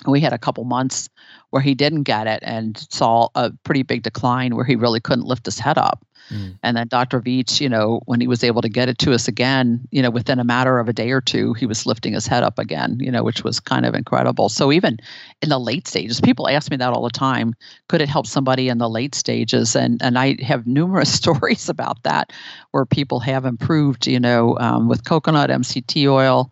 we 0.05 0.19
had 0.19 0.33
a 0.33 0.37
couple 0.37 0.63
months 0.63 1.09
where 1.49 1.61
he 1.61 1.73
didn't 1.73 2.03
get 2.03 2.27
it 2.27 2.39
and 2.43 2.77
saw 2.91 3.29
a 3.35 3.51
pretty 3.63 3.83
big 3.83 4.03
decline 4.03 4.55
where 4.55 4.65
he 4.65 4.75
really 4.75 4.99
couldn't 4.99 5.25
lift 5.25 5.45
his 5.45 5.59
head 5.59 5.77
up. 5.77 6.05
Mm. 6.29 6.57
And 6.63 6.77
then 6.77 6.87
Dr. 6.87 7.21
Veech, 7.21 7.59
you 7.61 7.69
know, 7.69 8.01
when 8.05 8.19
he 8.19 8.27
was 8.27 8.43
able 8.43 8.61
to 8.61 8.69
get 8.69 8.89
it 8.89 8.97
to 8.99 9.13
us 9.13 9.27
again, 9.27 9.87
you 9.91 10.01
know, 10.01 10.09
within 10.09 10.39
a 10.39 10.43
matter 10.43 10.79
of 10.79 10.89
a 10.89 10.93
day 10.93 11.11
or 11.11 11.21
two, 11.21 11.53
he 11.53 11.65
was 11.65 11.85
lifting 11.85 12.13
his 12.13 12.27
head 12.27 12.43
up 12.43 12.59
again, 12.59 12.97
you 12.99 13.11
know, 13.11 13.23
which 13.23 13.43
was 13.43 13.59
kind 13.59 13.85
of 13.85 13.95
incredible. 13.95 14.49
So 14.49 14.71
even 14.71 14.97
in 15.41 15.49
the 15.49 15.59
late 15.59 15.87
stages, 15.87 16.19
people 16.21 16.47
ask 16.49 16.69
me 16.69 16.77
that 16.77 16.93
all 16.93 17.03
the 17.03 17.09
time. 17.09 17.53
Could 17.87 18.01
it 18.01 18.09
help 18.09 18.27
somebody 18.27 18.69
in 18.69 18.77
the 18.77 18.89
late 18.89 19.15
stages? 19.15 19.75
And 19.75 20.01
and 20.01 20.17
I 20.17 20.37
have 20.43 20.67
numerous 20.67 21.13
stories 21.21 21.69
about 21.69 22.03
that 22.03 22.33
where 22.71 22.85
people 22.85 23.19
have 23.21 23.45
improved, 23.45 24.07
you 24.07 24.19
know, 24.19 24.57
um, 24.59 24.87
with 24.87 25.05
coconut 25.05 25.49
MCT 25.49 26.07
oil. 26.09 26.51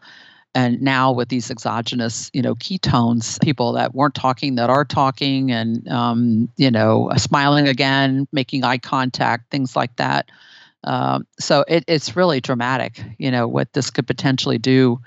And 0.56 0.82
now 0.82 1.12
with 1.12 1.28
these 1.28 1.52
exogenous, 1.52 2.32
you 2.34 2.42
know, 2.42 2.56
ketones, 2.56 3.42
people 3.42 3.74
that 3.74 3.94
weren't 3.94 4.16
talking 4.16 4.56
that 4.56 4.70
are 4.70 4.86
talking, 4.86 5.52
and 5.52 5.86
um, 5.90 6.48
you 6.56 6.72
know, 6.72 7.12
smiling 7.18 7.68
again, 7.68 8.26
making 8.32 8.64
eye 8.64 8.78
contact, 8.78 9.52
things 9.52 9.76
like 9.76 9.94
that. 9.98 10.32
Um, 10.86 11.28
so 11.40 11.66
it, 11.68 11.84
it's 11.88 12.16
really 12.16 12.40
dramatic, 12.40 13.04
you 13.18 13.30
know, 13.30 13.50
what 13.50 13.74
this 13.74 13.92
could 13.92 14.08
potentially 14.08 14.58
do 14.58 14.98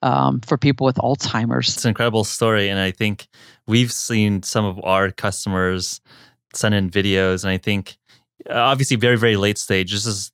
um, 0.00 0.40
for 0.40 0.56
people 0.56 0.86
with 0.86 0.96
Alzheimer's. 0.96 1.68
It's 1.68 1.84
an 1.84 1.90
incredible 1.90 2.24
story. 2.24 2.70
And 2.70 2.80
I 2.80 2.90
think 2.90 3.28
we've 3.66 3.92
seen 3.92 4.42
some 4.44 4.64
of 4.64 4.82
our 4.82 5.10
customers 5.10 6.00
send 6.54 6.74
in 6.74 6.88
videos. 6.88 7.44
And 7.44 7.50
I 7.50 7.58
think, 7.58 7.98
uh, 8.48 8.54
obviously, 8.54 8.96
very, 8.96 9.18
very 9.18 9.36
late 9.36 9.58
stage, 9.58 9.92
this 9.92 10.06
is. 10.06 10.32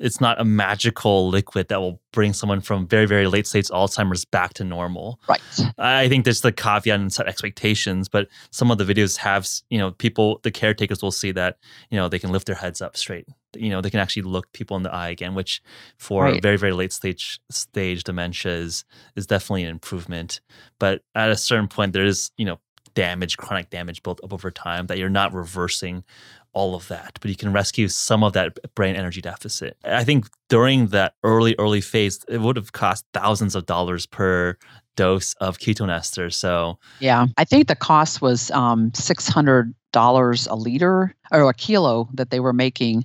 It's 0.00 0.20
not 0.20 0.40
a 0.40 0.44
magical 0.44 1.28
liquid 1.28 1.68
that 1.68 1.80
will 1.80 2.00
bring 2.12 2.32
someone 2.32 2.60
from 2.60 2.86
very, 2.88 3.06
very 3.06 3.26
late 3.26 3.46
stage 3.46 3.68
Alzheimer's 3.68 4.24
back 4.24 4.54
to 4.54 4.64
normal. 4.64 5.20
Right. 5.28 5.40
I 5.78 6.08
think 6.08 6.24
there's 6.24 6.40
the 6.40 6.52
caveat 6.52 6.98
and 6.98 7.12
set 7.12 7.28
expectations, 7.28 8.08
but 8.08 8.28
some 8.50 8.70
of 8.70 8.78
the 8.78 8.84
videos 8.84 9.16
have, 9.18 9.46
you 9.68 9.78
know, 9.78 9.92
people, 9.92 10.40
the 10.42 10.50
caretakers 10.50 11.02
will 11.02 11.12
see 11.12 11.32
that, 11.32 11.58
you 11.90 11.96
know, 11.96 12.08
they 12.08 12.18
can 12.18 12.32
lift 12.32 12.46
their 12.46 12.56
heads 12.56 12.80
up 12.80 12.96
straight. 12.96 13.26
You 13.54 13.70
know, 13.70 13.80
they 13.80 13.90
can 13.90 14.00
actually 14.00 14.22
look 14.22 14.50
people 14.52 14.76
in 14.76 14.82
the 14.82 14.92
eye 14.92 15.10
again, 15.10 15.34
which 15.34 15.62
for 15.98 16.24
Right. 16.24 16.42
very, 16.42 16.56
very 16.56 16.72
late 16.72 16.92
stage 16.92 17.40
stage 17.50 18.04
dementia 18.04 18.52
is, 18.52 18.84
is 19.16 19.26
definitely 19.26 19.64
an 19.64 19.70
improvement. 19.70 20.40
But 20.78 21.02
at 21.14 21.30
a 21.30 21.36
certain 21.36 21.68
point, 21.68 21.92
there 21.92 22.06
is, 22.06 22.30
you 22.36 22.46
know, 22.46 22.58
damage, 22.94 23.36
chronic 23.36 23.70
damage 23.70 24.02
built 24.02 24.20
up 24.24 24.32
over 24.32 24.50
time 24.50 24.86
that 24.86 24.98
you're 24.98 25.08
not 25.08 25.32
reversing 25.32 26.04
all 26.52 26.74
of 26.74 26.88
that, 26.88 27.18
but 27.20 27.30
you 27.30 27.36
can 27.36 27.52
rescue 27.52 27.88
some 27.88 28.24
of 28.24 28.32
that 28.32 28.58
brain 28.74 28.96
energy 28.96 29.20
deficit. 29.20 29.76
I 29.84 30.04
think 30.04 30.26
during 30.48 30.88
that 30.88 31.14
early, 31.22 31.54
early 31.58 31.80
phase, 31.80 32.24
it 32.28 32.40
would 32.40 32.56
have 32.56 32.72
cost 32.72 33.04
thousands 33.12 33.54
of 33.54 33.66
dollars 33.66 34.06
per 34.06 34.56
dose 34.96 35.34
of 35.34 35.58
ketone 35.58 35.90
ester. 35.90 36.30
So 36.30 36.78
Yeah. 36.98 37.26
I 37.38 37.44
think 37.44 37.68
the 37.68 37.76
cost 37.76 38.20
was 38.20 38.50
um, 38.50 38.90
$600 38.90 40.50
a 40.50 40.54
liter 40.56 41.14
or 41.32 41.48
a 41.48 41.54
kilo 41.54 42.08
that 42.14 42.30
they 42.30 42.40
were 42.40 42.52
making 42.52 43.04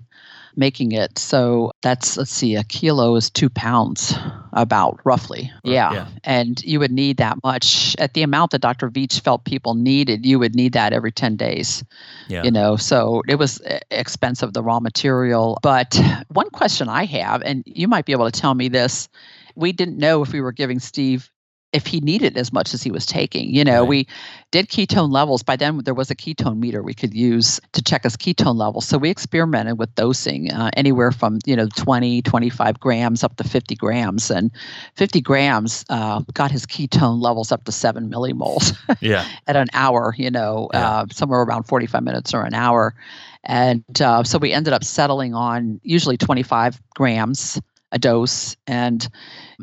making 0.58 0.91
it. 0.91 1.18
So 1.18 1.72
that's 1.82 2.18
let's 2.18 2.32
see, 2.32 2.56
a 2.56 2.64
kilo 2.64 3.16
is 3.16 3.30
two 3.30 3.49
pounds, 3.49 4.16
about 4.56 4.99
roughly. 5.03 5.51
Yeah. 5.64 5.93
yeah. 5.93 6.08
And 6.24 6.64
you 6.64 6.80
would 6.80 6.91
need 6.91 7.18
that 7.18 7.38
much 7.43 7.95
at 7.99 8.14
the 8.14 8.24
amount 8.24 8.51
that 8.51 8.62
Dr. 8.62 8.89
Veech 8.89 9.20
felt 9.20 9.43
people 9.43 9.76
needed. 9.76 10.26
You 10.26 10.39
would 10.39 10.56
need 10.56 10.74
that 10.74 10.93
every 10.93 11.12
10 11.12 11.36
days. 11.36 11.84
yeah, 12.28 12.43
You 12.43 12.51
know, 12.51 12.78
so 12.78 13.22
it 13.28 13.36
was 13.36 13.62
expensive, 13.91 14.53
the 14.53 14.64
raw 14.64 14.80
material. 14.80 15.60
But 15.62 15.99
one 16.30 16.49
question 16.49 16.89
I 16.89 17.06
have, 17.06 17.41
and 17.43 17.64
you 17.66 17.88
might 17.88 18.06
be 18.06 18.14
able 18.14 18.30
to 18.30 18.39
tell 18.39 18.53
me 18.56 18.70
this, 18.70 19.10
we 19.56 19.72
didn't 19.72 19.97
know 19.97 20.22
if 20.22 20.32
we 20.32 20.41
were 20.41 20.51
giving 20.51 20.80
Steve 20.80 21.30
if 21.74 21.86
he 21.88 21.99
needed 21.99 22.38
as 22.38 22.53
much 22.53 22.74
as 22.74 22.82
he 22.84 22.91
was 22.91 23.05
taking. 23.05 23.53
You 23.53 23.63
know, 23.63 23.82
Right. 23.82 23.89
we 23.89 24.07
did 24.51 24.70
ketone 24.70 25.11
levels. 25.11 25.43
By 25.43 25.55
then, 25.57 25.80
there 25.84 25.93
was 25.93 26.09
a 26.09 26.16
ketone 26.16 26.57
meter 26.57 26.82
we 26.82 26.93
could 26.93 27.13
use 27.13 27.59
to 27.74 27.82
check 27.82 28.03
his 28.03 28.16
ketone 28.16 28.55
levels. 28.55 28.88
So 28.88 28.97
we 28.97 29.09
experimented 29.09 29.78
with 29.78 29.93
dosing 29.95 30.51
uh, 30.51 30.70
anywhere 30.78 31.11
from, 31.11 31.39
you 31.45 31.55
know, 31.55 31.68
20, 31.76 32.22
25 32.22 32.80
grams 32.80 33.24
up 33.24 33.36
to 33.38 33.43
50 33.43 33.76
grams. 33.76 34.32
And 34.32 34.51
50 34.95 35.22
grams 35.22 35.84
uh, 35.89 36.22
got 36.34 36.51
his 36.51 36.66
ketone 36.66 37.22
levels 37.22 37.51
up 37.51 37.66
to 37.66 37.72
seven 37.72 38.09
millimoles 38.09 38.74
yeah, 39.01 39.26
at 39.47 39.55
an 39.57 39.68
hour, 39.74 40.16
you 40.18 40.32
know, 40.32 40.70
Yeah. 40.74 40.99
uh, 40.99 41.05
somewhere 41.11 41.41
around 41.41 41.63
45 41.63 42.03
minutes 42.03 42.34
or 42.34 42.43
an 42.43 42.53
hour. 42.53 42.95
And 43.43 43.84
uh, 44.01 44.24
so 44.24 44.38
we 44.39 44.53
ended 44.53 44.74
up 44.74 44.84
settling 44.84 45.34
on 45.36 45.80
usually 45.84 46.18
25 46.18 46.82
grams 46.95 47.59
a 47.95 47.99
dose. 47.99 48.55
And, 48.67 49.07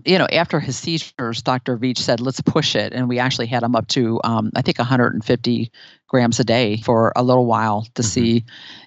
you 0.05 0.19
know, 0.19 0.27
after 0.33 0.59
his 0.59 0.77
seizures, 0.77 1.43
Dr. 1.43 1.77
Veech 1.79 1.99
said, 1.99 2.21
let's 2.21 2.41
push 2.41 2.75
it. 2.75 2.93
And 2.95 3.09
we 3.09 3.19
actually 3.21 3.47
had 3.47 3.63
him 3.63 3.77
up 3.77 3.87
to, 3.89 4.21
um, 4.25 4.51
I 4.57 4.63
think, 4.63 4.79
150 4.79 5.71
grams 6.09 6.41
a 6.41 6.45
day 6.45 6.79
for 6.79 7.13
a 7.15 7.23
little 7.23 7.47
while 7.47 7.87
to 7.95 8.03
Mhm. 8.03 8.07
see 8.07 8.45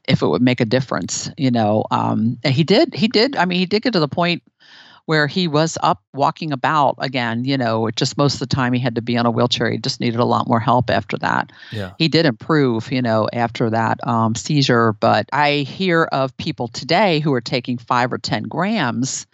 if 0.08 0.22
it 0.22 0.28
would 0.28 0.42
make 0.42 0.60
a 0.60 0.66
difference, 0.66 1.30
you 1.38 1.52
know. 1.52 1.86
Um, 1.92 2.38
and 2.44 2.54
he 2.54 2.64
did, 2.64 2.94
he 2.96 3.08
did, 3.08 3.36
I 3.38 3.46
mean, 3.46 3.60
he 3.60 3.66
did 3.66 3.84
get 3.84 3.94
to 3.94 4.00
the 4.00 4.08
point 4.08 4.44
where 5.06 5.28
he 5.28 5.48
was 5.48 5.78
up 5.82 6.02
walking 6.14 6.52
about 6.52 6.96
again, 7.00 7.46
you 7.46 7.58
know, 7.58 7.90
just 7.92 8.18
most 8.18 8.36
of 8.36 8.40
the 8.40 8.48
time 8.48 8.74
he 8.74 8.80
had 8.80 8.96
to 8.96 9.02
be 9.02 9.18
on 9.18 9.26
a 9.26 9.32
wheelchair. 9.32 9.70
He 9.70 9.78
just 9.78 10.00
needed 10.00 10.20
a 10.20 10.26
lot 10.26 10.48
more 10.48 10.60
help 10.60 10.90
after 10.90 11.18
that. 11.20 11.52
yeah. 11.72 11.92
He 11.98 12.08
did 12.08 12.26
improve, 12.26 12.92
you 12.92 13.02
know, 13.02 13.30
after 13.32 13.70
that 13.70 14.06
um, 14.08 14.36
seizure. 14.36 14.94
But 14.94 15.30
I 15.32 15.58
hear 15.58 16.04
of 16.04 16.36
people 16.38 16.68
today 16.68 17.20
who 17.20 17.34
are 17.34 17.42
taking 17.42 17.78
five 17.78 18.12
or 18.12 18.18
10 18.18 18.44
grams 18.44 19.28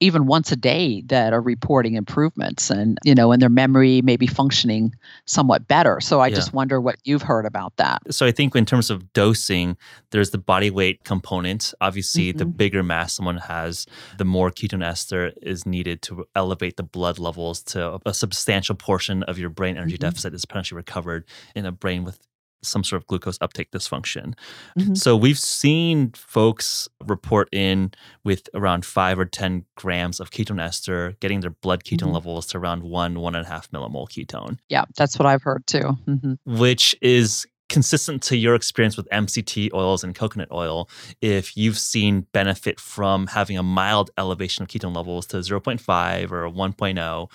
even 0.00 0.26
once 0.26 0.50
a 0.52 0.56
day 0.56 1.02
that 1.06 1.32
are 1.32 1.40
reporting 1.40 1.94
improvements 1.94 2.70
and 2.70 2.98
you 3.04 3.14
know 3.14 3.32
and 3.32 3.40
their 3.40 3.48
memory 3.48 4.02
may 4.02 4.16
be 4.16 4.26
functioning 4.26 4.94
somewhat 5.26 5.66
better 5.68 6.00
so 6.00 6.20
i 6.20 6.28
Yeah. 6.28 6.34
just 6.34 6.52
wonder 6.52 6.80
what 6.80 6.96
you've 7.04 7.22
heard 7.22 7.46
about 7.46 7.76
that 7.76 8.02
So 8.10 8.26
I 8.26 8.32
think 8.32 8.54
in 8.56 8.64
terms 8.66 8.90
of 8.90 9.12
dosing, 9.12 9.76
there's 10.10 10.30
the 10.30 10.38
body 10.38 10.70
weight 10.70 11.04
component. 11.04 11.72
Obviously, 11.80 12.32
the 12.32 12.44
Mhm. 12.44 12.56
bigger 12.56 12.82
mass 12.82 13.12
someone 13.14 13.38
has, 13.38 13.86
the 14.18 14.24
more 14.24 14.50
ketone 14.50 14.84
ester 14.84 15.32
is 15.42 15.64
needed 15.66 16.02
to 16.02 16.24
elevate 16.34 16.76
the 16.76 16.82
blood 16.82 17.18
levels 17.18 17.62
to 17.72 17.98
a 18.06 18.14
substantial 18.14 18.74
portion 18.74 19.22
of 19.24 19.38
your 19.38 19.50
brain 19.50 19.76
energy 19.76 19.96
Mhm. 19.96 20.00
deficit 20.00 20.34
is 20.34 20.44
potentially 20.44 20.76
recovered 20.76 21.24
in 21.54 21.64
a 21.66 21.72
brain 21.72 22.04
with 22.04 22.18
some 22.64 22.82
sort 22.84 23.00
of 23.02 23.06
glucose 23.06 23.38
uptake 23.40 23.70
dysfunction. 23.70 24.34
Mhm. 24.78 24.96
So 24.96 25.16
we've 25.16 25.38
seen 25.38 26.12
folks 26.16 26.88
report 27.06 27.48
in 27.52 27.92
with 28.24 28.48
around 28.54 28.84
five 28.84 29.18
or 29.18 29.24
10 29.26 29.64
grams 29.76 30.20
of 30.20 30.30
ketone 30.30 30.60
ester, 30.60 31.14
getting 31.20 31.40
their 31.40 31.50
blood 31.50 31.84
ketone 31.84 32.08
Mhm. 32.08 32.14
levels 32.14 32.46
to 32.48 32.58
around 32.58 32.82
one, 32.82 33.20
one 33.20 33.34
and 33.34 33.46
a 33.46 33.48
half 33.48 33.70
millimole 33.70 34.08
ketone 34.08 34.58
yeah 34.68 34.84
that's 34.96 35.18
what 35.18 35.26
i've 35.26 35.42
heard 35.42 35.66
too 35.66 35.90
hmm 36.06 36.34
which 36.46 36.94
is 37.00 37.46
consistent 37.68 38.22
to 38.22 38.36
your 38.36 38.54
experience 38.54 38.96
with 38.96 39.08
MCT 39.10 39.72
oils 39.72 40.04
and 40.04 40.14
coconut 40.14 40.48
oil, 40.52 40.88
if 41.20 41.56
you've 41.56 41.78
seen 41.78 42.26
benefit 42.32 42.78
from 42.78 43.26
having 43.28 43.58
a 43.58 43.62
mild 43.62 44.10
elevation 44.18 44.62
of 44.62 44.68
ketone 44.68 44.94
levels 44.94 45.26
to 45.26 45.38
0.5 45.38 46.30
or 46.30 46.50
1.0, 46.50 47.30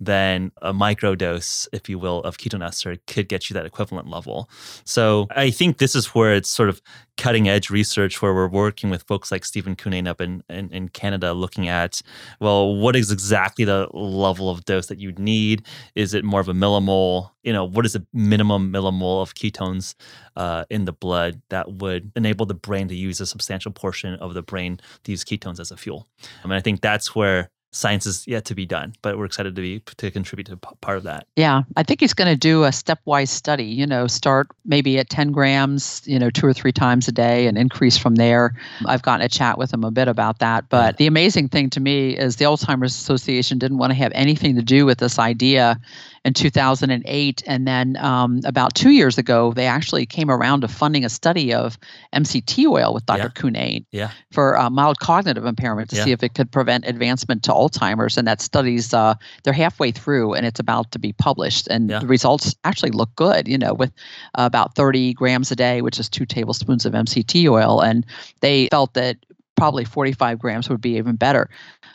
then 0.00 0.52
a 0.62 0.72
micro 0.72 1.14
dose, 1.14 1.68
if 1.72 1.88
you 1.88 1.98
will, 1.98 2.20
of 2.20 2.38
ketone 2.38 2.64
ester 2.64 2.96
could 3.06 3.28
get 3.28 3.50
you 3.50 3.54
that 3.54 3.66
equivalent 3.66 4.08
level. 4.08 4.48
So 4.84 5.26
I 5.30 5.50
think 5.50 5.78
this 5.78 5.94
is 5.94 6.06
where 6.06 6.34
it's 6.34 6.50
sort 6.50 6.68
of 6.68 6.80
cutting 7.16 7.48
edge 7.48 7.70
research 7.70 8.22
where 8.22 8.34
we're 8.34 8.48
working 8.48 8.90
with 8.90 9.02
folks 9.04 9.30
like 9.30 9.44
Stephen 9.44 9.76
Cunnane 9.76 10.08
up 10.08 10.20
in, 10.20 10.42
in, 10.48 10.70
in, 10.70 10.88
Canada 10.88 11.32
looking 11.32 11.68
at, 11.68 12.00
well, 12.40 12.74
what 12.74 12.96
is 12.96 13.12
exactly 13.12 13.64
the 13.64 13.88
level 13.92 14.48
of 14.50 14.64
dose 14.64 14.86
that 14.86 14.98
you 14.98 15.12
need? 15.12 15.64
Is 15.94 16.14
it 16.14 16.24
more 16.24 16.40
of 16.40 16.48
a 16.48 16.54
millimole? 16.54 17.30
You 17.42 17.52
know, 17.52 17.64
what 17.64 17.84
is 17.84 17.92
the 17.92 18.06
minimum 18.12 18.72
millimole 18.72 19.22
of 19.22 19.34
ketones 19.72 19.94
uh, 20.36 20.64
in 20.70 20.84
the 20.84 20.92
blood 20.92 21.42
that 21.48 21.72
would 21.72 22.12
enable 22.16 22.46
the 22.46 22.54
brain 22.54 22.88
to 22.88 22.94
use 22.94 23.20
a 23.20 23.26
substantial 23.26 23.72
portion 23.72 24.14
of 24.14 24.34
the 24.34 24.42
brain 24.42 24.80
to 25.04 25.10
use 25.10 25.24
ketones 25.24 25.60
as 25.60 25.70
a 25.70 25.76
fuel? 25.76 26.08
I 26.44 26.48
mean, 26.48 26.56
I 26.56 26.60
think 26.60 26.80
that's 26.80 27.14
where 27.14 27.50
science 27.72 28.06
is 28.06 28.26
yet 28.26 28.44
to 28.44 28.54
be 28.54 28.66
done, 28.66 28.94
but 29.00 29.16
we're 29.18 29.24
excited 29.24 29.56
to 29.56 29.62
be 29.62 29.80
to 29.96 30.10
contribute 30.10 30.46
to 30.46 30.56
part 30.56 30.98
of 30.98 31.04
that. 31.04 31.26
Yeah, 31.36 31.62
I 31.76 31.82
think 31.82 32.00
he's 32.00 32.12
going 32.14 32.30
to 32.30 32.36
do 32.36 32.64
a 32.64 32.68
stepwise 32.68 33.28
study. 33.28 33.64
You 33.64 33.86
know, 33.86 34.06
start 34.06 34.48
maybe 34.64 34.98
at 34.98 35.08
10 35.08 35.32
grams, 35.32 36.02
you 36.04 36.18
know, 36.18 36.30
two 36.30 36.46
or 36.46 36.52
three 36.52 36.72
times 36.72 37.08
a 37.08 37.12
day, 37.12 37.46
and 37.46 37.56
increase 37.56 37.96
from 37.96 38.16
there. 38.16 38.54
I've 38.86 39.02
gotten 39.02 39.24
a 39.24 39.28
chat 39.28 39.58
with 39.58 39.72
him 39.72 39.84
a 39.84 39.90
bit 39.90 40.08
about 40.08 40.38
that. 40.40 40.68
But 40.68 40.98
the 40.98 41.06
amazing 41.06 41.48
thing 41.48 41.70
to 41.70 41.80
me 41.80 42.16
is 42.16 42.36
the 42.36 42.44
Alzheimer's 42.44 42.94
Association 42.94 43.58
didn't 43.58 43.78
want 43.78 43.90
to 43.90 43.96
have 43.96 44.12
anything 44.14 44.54
to 44.56 44.62
do 44.62 44.84
with 44.84 44.98
this 44.98 45.18
idea 45.18 45.80
in 46.24 46.34
2008. 46.34 47.42
And 47.46 47.66
then 47.66 47.96
um, 47.96 48.40
about 48.44 48.74
two 48.74 48.90
years 48.90 49.18
ago, 49.18 49.52
they 49.52 49.66
actually 49.66 50.06
came 50.06 50.30
around 50.30 50.60
to 50.60 50.68
funding 50.68 51.04
a 51.04 51.08
study 51.08 51.52
of 51.52 51.78
MCT 52.14 52.66
oil 52.66 52.94
with 52.94 53.06
Dr. 53.06 53.32
Yeah. 53.34 53.78
Yeah. 53.90 54.10
for 54.30 54.58
uh, 54.58 54.70
mild 54.70 54.98
cognitive 55.00 55.44
impairment 55.44 55.90
to 55.90 55.96
yeah. 55.96 56.04
see 56.04 56.12
if 56.12 56.22
it 56.22 56.34
could 56.34 56.50
prevent 56.50 56.86
advancement 56.86 57.42
to 57.44 57.52
Alzheimer's. 57.68 58.16
And 58.16 58.26
that 58.26 58.40
study's 58.40 58.92
uh, 58.92 59.14
they're 59.44 59.52
halfway 59.52 59.90
through 59.90 60.34
and 60.34 60.46
it's 60.46 60.60
about 60.60 60.90
to 60.92 60.98
be 60.98 61.12
published. 61.12 61.68
And 61.68 61.90
yeah. 61.90 62.00
the 62.00 62.06
results 62.06 62.54
actually 62.64 62.90
look 62.90 63.14
good, 63.16 63.48
you 63.48 63.58
know, 63.58 63.74
with 63.74 63.92
uh, 64.34 64.44
about 64.44 64.74
30 64.74 65.14
grams 65.14 65.50
a 65.50 65.56
day, 65.56 65.82
which 65.82 65.98
is 65.98 66.08
two 66.08 66.26
tablespoons 66.26 66.86
of 66.86 66.92
MCT 66.92 67.48
oil. 67.48 67.80
And 67.80 68.06
they 68.40 68.68
felt 68.68 68.94
that 68.94 69.16
probably 69.56 69.84
45 69.84 70.38
grams 70.38 70.68
would 70.68 70.80
be 70.80 70.96
even 70.96 71.16
better. 71.16 71.48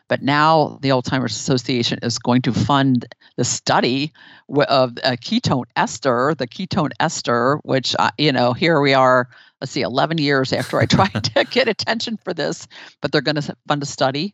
But 0.07 0.21
now 0.21 0.79
the 0.81 0.89
Alzheimer's 0.89 1.35
Association 1.35 1.99
is 2.01 2.17
going 2.17 2.41
to 2.43 2.53
fund 2.53 3.13
the 3.35 3.43
study 3.43 4.13
of 4.69 4.97
a 5.03 5.17
ketone 5.17 5.65
ester, 5.75 6.33
the 6.37 6.47
ketone 6.47 6.91
ester, 6.99 7.59
which, 7.63 7.95
uh, 7.99 8.11
you 8.17 8.31
know, 8.31 8.53
here 8.53 8.79
we 8.79 8.93
are, 8.93 9.27
let's 9.59 9.71
see, 9.71 9.81
11 9.81 10.17
years 10.17 10.53
after 10.53 10.79
I 10.79 10.85
tried 10.85 11.23
to 11.35 11.43
get 11.43 11.67
attention 11.67 12.17
for 12.23 12.33
this, 12.33 12.67
but 13.01 13.11
they're 13.11 13.21
going 13.21 13.35
to 13.35 13.55
fund 13.67 13.83
a 13.83 13.85
study. 13.85 14.33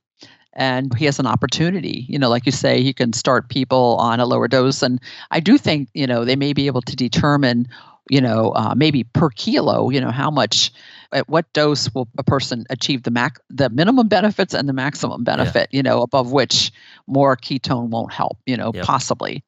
And 0.56 0.96
he 0.96 1.06
has 1.06 1.20
an 1.20 1.26
opportunity, 1.26 2.06
you 2.08 2.20
know, 2.20 2.30
like 2.30 2.46
you 2.46 2.52
say, 2.52 2.84
he 2.84 2.94
can 2.94 3.12
start 3.14 3.50
people 3.50 3.98
on 4.00 4.20
a 4.20 4.26
lower 4.26 4.48
dose. 4.48 4.84
And 4.84 5.02
I 5.32 5.40
do 5.40 5.58
think, 5.58 5.90
you 5.94 6.06
know, 6.06 6.26
they 6.26 6.36
may 6.36 6.54
be 6.54 6.68
able 6.68 6.82
to 6.82 6.96
determine 6.96 7.68
you 8.10 8.20
know, 8.20 8.52
uh, 8.52 8.74
maybe 8.76 9.04
per 9.04 9.30
kilo, 9.30 9.90
you 9.90 10.02
know, 10.02 10.12
how 10.12 10.30
much, 10.30 10.72
at 11.12 11.30
what 11.30 11.52
dose 11.54 11.94
will 11.94 12.08
a 12.18 12.24
person 12.24 12.66
achieve 12.70 13.04
the 13.04 13.12
max, 13.12 13.40
the 13.50 13.70
minimum 13.70 14.08
benefits 14.08 14.54
and 14.54 14.68
the 14.68 14.74
maximum 14.74 15.24
benefit, 15.24 15.70
yeah. 15.72 15.78
you 15.78 15.84
know, 15.84 16.02
above 16.02 16.32
which 16.32 16.72
more 17.08 17.38
ketone 17.38 17.90
won't 17.90 18.12
help, 18.12 18.38
you 18.46 18.58
know, 18.58 18.72
yep. 18.74 18.86
possibly. 18.86 19.44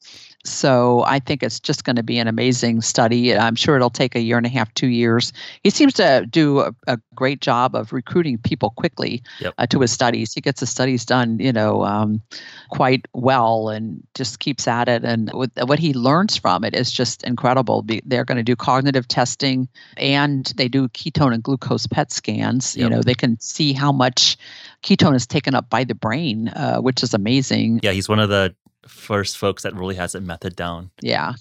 So 0.45 1.03
I 1.05 1.19
think 1.19 1.41
it's 1.41 1.59
just 1.59 1.83
going 1.83 1.95
to 1.95 2.03
be 2.03 2.19
an 2.19 2.27
amazing 2.27 2.81
study. 2.81 3.35
I'm 3.35 3.55
sure 3.55 3.75
it'll 3.75 3.89
take 3.89 4.15
a 4.15 4.21
year 4.21 4.37
and 4.37 4.45
a 4.45 4.49
half, 4.49 4.73
two 4.75 4.87
years. 4.87 5.33
He 5.63 5.69
seems 5.69 5.93
to 5.93 6.25
do 6.29 6.59
a, 6.59 6.75
a 6.87 6.99
great 7.15 7.41
job 7.41 7.75
of 7.75 7.91
recruiting 7.91 8.37
people 8.37 8.69
quickly 8.71 9.23
yep. 9.39 9.53
uh, 9.57 9.65
to 9.67 9.79
his 9.79 9.91
studies. 9.91 10.33
He 10.33 10.41
gets 10.41 10.59
the 10.59 10.67
studies 10.67 11.05
done, 11.05 11.39
you 11.39 11.51
know, 11.51 11.83
um, 11.83 12.21
quite 12.69 13.07
well, 13.13 13.69
and 13.69 14.03
just 14.13 14.39
keeps 14.39 14.67
at 14.67 14.87
it. 14.87 15.03
And 15.03 15.31
with, 15.33 15.51
what 15.63 15.79
he 15.79 15.93
learns 15.93 16.37
from 16.37 16.63
it 16.63 16.75
is 16.75 16.91
just 16.91 17.23
incredible. 17.23 17.85
They're 18.05 18.25
going 18.25 18.37
to 18.37 18.43
do 18.43 18.55
cognitive 18.55 19.07
testing, 19.07 19.67
and 19.97 20.45
they 20.57 20.67
do 20.67 20.87
ketone 20.89 21.33
and 21.33 21.41
glucose 21.41 21.87
PET 21.87 22.11
scans. 22.11 22.75
Yep. 22.75 22.83
You 22.83 22.89
know, 22.89 23.01
they 23.01 23.15
can 23.15 23.39
see 23.39 23.73
how 23.73 23.91
much 23.91 24.37
ketone 24.83 25.15
is 25.15 25.25
taken 25.25 25.55
up 25.55 25.69
by 25.69 25.83
the 25.83 25.95
brain, 25.95 26.49
uh, 26.49 26.77
which 26.77 27.01
is 27.01 27.13
amazing. 27.13 27.79
Yeah, 27.81 27.91
he's 27.91 28.07
one 28.07 28.19
of 28.19 28.29
the 28.29 28.55
first 28.87 29.37
folks 29.37 29.63
that 29.63 29.75
really 29.75 29.95
has 29.95 30.15
a 30.15 30.21
method 30.21 30.55
down. 30.55 30.91
Yeah. 31.01 31.33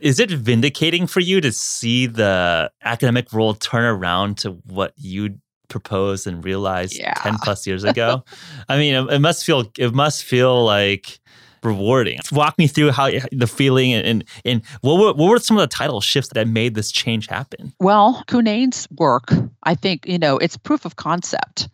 Is 0.00 0.18
it 0.20 0.30
vindicating 0.30 1.06
for 1.06 1.20
you 1.20 1.40
to 1.40 1.52
see 1.52 2.06
the 2.06 2.70
academic 2.82 3.32
world 3.32 3.60
turn 3.60 3.84
around 3.84 4.38
to 4.38 4.52
what 4.64 4.94
you 4.96 5.38
proposed 5.68 6.26
and 6.26 6.44
realized 6.44 6.98
yeah. 6.98 7.14
10 7.14 7.38
plus 7.42 7.66
years 7.66 7.84
ago? 7.84 8.24
I 8.68 8.78
mean, 8.78 8.94
it, 8.94 9.14
it, 9.14 9.18
must 9.18 9.44
feel 9.44 9.70
it 9.78 9.94
must 9.94 10.24
feel 10.24 10.64
like 10.64 11.20
rewarding. 11.62 12.18
Walk 12.32 12.58
me 12.58 12.66
through 12.66 12.90
how 12.90 13.10
the 13.30 13.46
feeling 13.46 13.92
and, 13.92 14.06
and, 14.06 14.24
and 14.44 14.62
what, 14.80 14.98
were, 14.98 15.12
what 15.12 15.30
were 15.30 15.38
some 15.38 15.56
of 15.56 15.62
the 15.62 15.74
title 15.74 16.00
shifts 16.00 16.30
that 16.34 16.48
made 16.48 16.74
this 16.74 16.90
change 16.90 17.28
happen? 17.28 17.72
Well, 17.78 18.22
Cunnane's 18.26 18.88
work, 18.96 19.32
I 19.62 19.74
think, 19.74 20.06
you 20.06 20.18
know, 20.18 20.38
it's 20.38 20.56
proof 20.56 20.84
of 20.84 20.96
concept. 20.96 21.68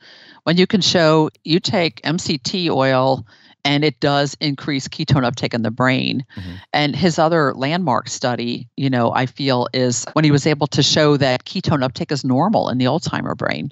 When 0.45 0.57
you 0.57 0.67
can 0.67 0.81
show 0.81 1.31
you 1.45 1.61
take 1.61 2.03
MCT 2.03 2.71
oil 2.71 3.27
and 3.69 3.85
it 3.85 4.01
does 4.01 4.35
increase 4.41 4.89
ketone 4.89 5.25
uptake 5.25 5.53
in 5.53 5.61
the 5.61 5.71
brain. 5.71 6.25
Mm-hmm. 6.37 6.55
And 6.73 6.97
his 6.97 7.19
other 7.19 7.53
landmark 7.53 8.09
study, 8.09 8.67
you 8.79 8.89
know, 8.89 9.13
I 9.13 9.27
feel 9.27 9.69
is 9.75 10.07
when 10.15 10.25
he 10.25 10.31
was 10.31 10.47
able 10.47 10.67
to 10.69 10.83
show 10.83 11.19
that 11.19 11.45
ketone 11.45 11.85
uptake 11.85 12.11
is 12.11 12.25
normal 12.25 12.71
in 12.71 12.79
the 12.79 12.87
Alzheimer 12.87 13.37
brain. 13.37 13.71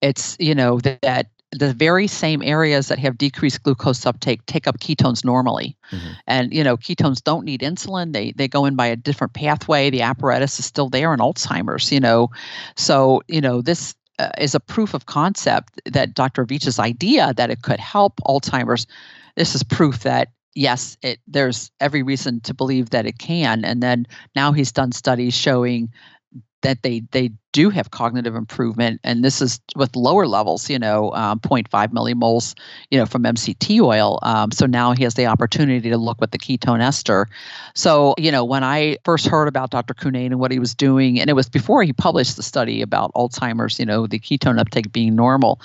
It's, 0.00 0.36
you 0.38 0.54
know, 0.54 0.78
that, 0.80 1.26
the 1.52 1.72
very 1.72 2.06
same 2.06 2.42
areas 2.42 2.88
that 2.88 2.98
have 2.98 3.16
decreased 3.16 3.62
glucose 3.62 4.04
uptake 4.04 4.44
take 4.46 4.66
up 4.66 4.78
ketones 4.78 5.24
normally. 5.24 5.76
Mm-hmm. 5.90 6.12
And 6.26 6.52
you 6.52 6.62
know, 6.62 6.76
ketones 6.76 7.22
don't 7.22 7.44
need 7.44 7.60
insulin. 7.60 8.12
They 8.12 8.32
they 8.32 8.48
go 8.48 8.66
in 8.66 8.74
by 8.74 8.86
a 8.86 8.96
different 8.96 9.32
pathway. 9.32 9.88
The 9.88 10.02
apparatus 10.02 10.58
is 10.58 10.66
still 10.66 10.90
there 10.90 11.14
in 11.14 11.20
Alzheimer's, 11.20 11.92
you 11.92 12.00
know. 12.00 12.30
So, 12.74 13.22
you 13.28 13.40
know, 13.40 13.62
this 13.62 13.94
uh, 14.18 14.30
is 14.38 14.54
a 14.54 14.60
proof 14.60 14.94
of 14.94 15.06
concept 15.06 15.80
that 15.84 16.14
Dr. 16.14 16.44
Veech's 16.44 16.78
idea 16.78 17.34
that 17.36 17.50
it 17.50 17.62
could 17.62 17.80
help 17.80 18.20
Alzheimer's. 18.26 18.86
This 19.36 19.54
is 19.54 19.62
proof 19.62 20.00
that 20.00 20.28
yes, 20.54 20.96
it, 21.02 21.20
there's 21.28 21.70
every 21.80 22.02
reason 22.02 22.40
to 22.40 22.54
believe 22.54 22.90
that 22.90 23.06
it 23.06 23.18
can. 23.18 23.64
And 23.64 23.82
then 23.82 24.06
now 24.34 24.52
he's 24.52 24.72
done 24.72 24.90
studies 24.90 25.34
showing 25.34 25.92
that 26.62 26.82
they 26.82 27.00
they 27.12 27.30
do 27.56 27.70
have 27.70 27.90
cognitive 27.90 28.34
improvement, 28.34 29.00
and 29.02 29.24
this 29.24 29.40
is 29.40 29.58
with 29.76 29.96
lower 29.96 30.26
levels, 30.26 30.68
you 30.68 30.78
know, 30.78 31.10
um, 31.12 31.40
0.5 31.40 31.88
millimoles, 31.88 32.54
you 32.90 32.98
know, 32.98 33.06
from 33.06 33.22
MCT 33.22 33.80
oil. 33.80 34.18
Um, 34.22 34.52
so 34.52 34.66
now 34.66 34.92
he 34.92 35.04
has 35.04 35.14
the 35.14 35.24
opportunity 35.24 35.88
to 35.88 35.96
look 35.96 36.20
with 36.20 36.32
the 36.32 36.38
ketone 36.38 36.82
ester. 36.82 37.30
So, 37.74 38.14
you 38.18 38.30
know, 38.30 38.44
when 38.44 38.62
I 38.62 38.98
first 39.06 39.26
heard 39.26 39.48
about 39.48 39.70
Dr. 39.70 39.94
Cunnane 39.94 40.26
and 40.26 40.38
what 40.38 40.50
he 40.50 40.58
was 40.58 40.74
doing, 40.74 41.18
and 41.18 41.30
it 41.30 41.32
was 41.32 41.48
before 41.48 41.82
he 41.82 41.94
published 41.94 42.36
the 42.36 42.42
study 42.42 42.82
about 42.82 43.10
Alzheimer's, 43.14 43.78
you 43.78 43.86
know, 43.86 44.06
the 44.06 44.18
ketone 44.18 44.60
uptake 44.60 44.92
being 44.92 45.16
normal, 45.16 45.58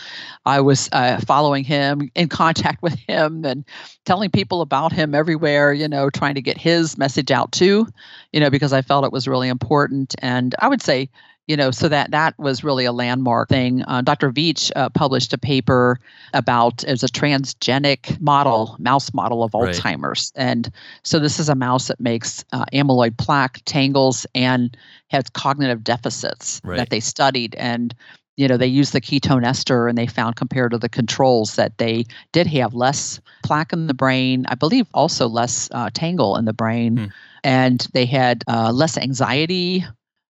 I 0.45 0.61
was 0.61 0.87
uh, 0.93 1.19
following 1.19 1.65
him, 1.65 2.09
in 2.15 2.29
contact 2.29 2.81
with 2.81 2.93
him, 2.93 3.43
and 3.43 3.65
telling 4.05 4.31
people 4.31 4.61
about 4.61 4.93
him 4.93 5.13
everywhere, 5.13 5.73
you 5.73 5.89
know, 5.89 6.09
trying 6.09 6.35
to 6.35 6.41
get 6.41 6.57
his 6.57 6.97
message 6.97 7.31
out 7.31 7.51
too, 7.51 7.85
you 8.31 8.39
know, 8.39 8.49
because 8.49 8.71
I 8.71 8.81
felt 8.81 9.03
it 9.03 9.11
was 9.11 9.27
really 9.27 9.49
important. 9.49 10.15
And 10.19 10.55
I 10.59 10.69
would 10.69 10.80
say, 10.81 11.09
you 11.47 11.57
know 11.57 11.71
so 11.71 11.89
that 11.89 12.11
that 12.11 12.37
was 12.39 12.63
really 12.63 12.85
a 12.85 12.91
landmark 12.91 13.49
thing 13.49 13.83
uh, 13.83 14.01
dr 14.01 14.31
veech 14.31 14.71
uh, 14.75 14.89
published 14.89 15.33
a 15.33 15.37
paper 15.37 15.99
about 16.33 16.83
as 16.85 17.03
a 17.03 17.07
transgenic 17.07 18.19
model 18.21 18.75
mouse 18.79 19.13
model 19.13 19.43
of 19.43 19.53
right. 19.53 19.75
alzheimer's 19.75 20.31
and 20.35 20.71
so 21.03 21.19
this 21.19 21.39
is 21.39 21.49
a 21.49 21.55
mouse 21.55 21.87
that 21.87 21.99
makes 21.99 22.45
uh, 22.53 22.65
amyloid 22.73 23.17
plaque 23.17 23.61
tangles 23.65 24.25
and 24.33 24.77
has 25.09 25.25
cognitive 25.31 25.83
deficits 25.83 26.61
right. 26.63 26.77
that 26.77 26.89
they 26.89 26.99
studied 26.99 27.55
and 27.55 27.93
you 28.37 28.47
know 28.47 28.55
they 28.55 28.67
used 28.67 28.93
the 28.93 29.01
ketone 29.01 29.45
ester 29.45 29.87
and 29.87 29.97
they 29.97 30.07
found 30.07 30.35
compared 30.35 30.71
to 30.71 30.77
the 30.77 30.89
controls 30.89 31.55
that 31.57 31.77
they 31.79 32.05
did 32.31 32.47
have 32.47 32.73
less 32.73 33.19
plaque 33.43 33.73
in 33.73 33.87
the 33.87 33.93
brain 33.93 34.45
i 34.47 34.55
believe 34.55 34.87
also 34.93 35.27
less 35.27 35.67
uh, 35.73 35.89
tangle 35.93 36.37
in 36.37 36.45
the 36.45 36.53
brain 36.53 36.97
hmm. 36.97 37.05
and 37.43 37.87
they 37.93 38.05
had 38.05 38.43
uh, 38.47 38.71
less 38.71 38.97
anxiety 38.97 39.83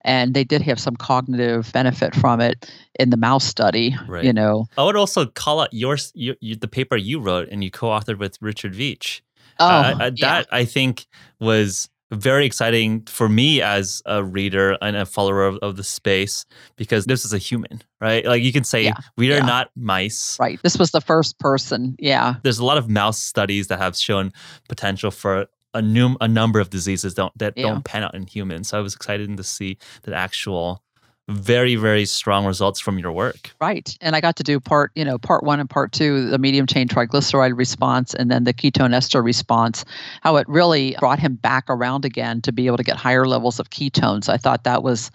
and 0.04 0.34
they 0.34 0.44
did 0.44 0.62
have 0.62 0.80
some 0.80 0.96
cognitive 0.96 1.72
benefit 1.74 2.16
from 2.16 2.42
it 2.42 2.70
in 3.00 3.10
the 3.10 3.18
mouse 3.18 3.46
study 3.46 3.96
right. 4.08 4.24
you 4.24 4.34
know 4.34 4.66
i 4.78 4.84
would 4.84 4.96
also 4.96 5.26
call 5.26 5.62
out 5.62 5.70
your, 5.74 5.98
your, 6.14 6.36
your 6.42 6.56
the 6.58 6.68
paper 6.68 6.96
you 6.96 7.20
wrote 7.20 7.48
and 7.50 7.64
you 7.64 7.72
co-authored 7.72 8.18
with 8.18 8.38
richard 8.42 8.74
veech 8.74 9.22
oh, 9.60 9.68
uh, 9.68 9.96
that 9.96 10.20
yeah. 10.20 10.44
i 10.52 10.66
think 10.66 11.08
was 11.40 11.90
very 12.14 12.46
exciting 12.46 13.02
for 13.04 13.28
me 13.28 13.62
as 13.62 14.02
a 14.06 14.24
reader 14.24 14.78
and 14.82 14.96
a 14.96 15.06
follower 15.06 15.46
of, 15.46 15.58
of, 15.58 15.76
the 15.76 15.84
space 15.84 16.46
because 16.76 17.06
this 17.06 17.26
is 17.26 17.34
a 17.34 17.38
human, 17.38 17.82
right? 18.00 18.26
Like 18.26 18.44
you 18.44 18.52
can 18.52 18.64
say 18.64 18.84
yeah, 18.84 18.94
we 19.18 19.32
are 19.32 19.38
yeah. 19.38 19.46
not 19.46 19.72
mice. 19.76 20.38
Right. 20.40 20.60
This 20.64 20.78
was 20.78 20.92
the 20.92 21.02
first 21.02 21.40
person. 21.40 21.96
Yeah. 22.00 22.36
There's 22.44 22.60
a 22.60 22.66
lot 22.66 22.78
of 22.78 22.90
mouse 22.90 23.20
studies 23.20 23.68
that 23.68 23.80
have 23.80 23.96
shown 23.96 24.32
potential 24.70 25.12
for 25.12 25.48
a, 25.74 25.82
num- 25.82 26.18
a 26.22 26.28
number 26.28 26.60
of 26.60 26.70
diseases 26.70 27.14
don't 27.14 27.36
that 27.40 27.54
Yeah. 27.56 27.64
don't 27.70 27.84
pan 27.84 28.04
out 28.04 28.14
in 28.14 28.28
humans. 28.28 28.68
So 28.70 28.78
I 28.78 28.82
was 28.82 28.94
excited 28.96 29.36
to 29.36 29.44
see 29.44 29.78
that 30.04 30.14
actual 30.14 30.83
very 31.30 31.76
very 31.76 32.06
strong 32.06 32.46
results 32.46 32.80
from 32.80 33.00
your 33.00 33.12
work. 33.12 33.52
Right. 33.62 33.98
And 34.02 34.16
I 34.16 34.22
got 34.22 34.36
to 34.38 34.44
do 34.44 34.60
part, 34.60 34.92
you 34.96 35.06
know, 35.06 35.18
part 35.18 35.44
one 35.44 35.60
and 35.60 35.70
part 35.70 35.94
two, 35.94 36.30
the 36.30 36.38
medium 36.38 36.66
chain 36.66 36.88
triglyceride 36.88 37.58
response 37.58 38.14
and 38.14 38.30
then 38.30 38.44
the 38.44 38.54
ketone 38.54 38.94
ester 38.94 39.22
response, 39.22 39.86
how 40.22 40.36
it 40.36 40.48
really 40.50 40.96
brought 41.00 41.20
him 41.20 41.36
back 41.36 41.66
around 41.70 42.04
again 42.04 42.42
to 42.42 42.52
be 42.52 42.68
able 42.68 42.78
to 42.78 42.84
get 42.84 42.98
higher 42.98 43.26
levels 43.26 43.60
of 43.60 43.70
ketones. 43.70 44.28
I 44.28 44.36
thought 44.36 44.66
that 44.66 44.84
was, 44.84 45.12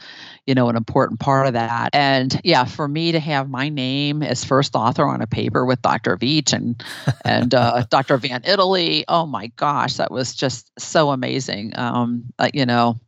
you 0.47 0.55
know, 0.55 0.71
an 0.71 0.77
important 0.77 1.21
part 1.21 1.47
of 1.47 1.53
that. 1.53 1.91
And 1.93 2.41
yeah, 2.43 2.65
for 2.65 2.89
me 2.89 3.13
to 3.13 3.21
have 3.21 3.51
my 3.51 3.69
name 3.69 4.23
as 4.23 4.45
first 4.45 4.75
author 4.75 5.05
on 5.05 5.21
a 5.21 5.27
paper 5.27 5.67
with 5.67 5.83
Dr. 5.83 6.17
Veech 6.17 6.55
and 6.55 6.83
and 7.27 7.55
uh, 7.55 7.85
Dr. 7.91 8.17
Van 8.17 8.43
Itallie, 8.45 9.05
oh 9.09 9.27
my 9.27 9.49
gosh, 9.57 9.95
that 9.95 10.11
was 10.11 10.35
just 10.35 10.71
so 10.79 11.11
amazing. 11.11 11.79
Um, 11.79 12.25
uh, 12.39 12.49
you 12.55 12.65
know, 12.65 12.99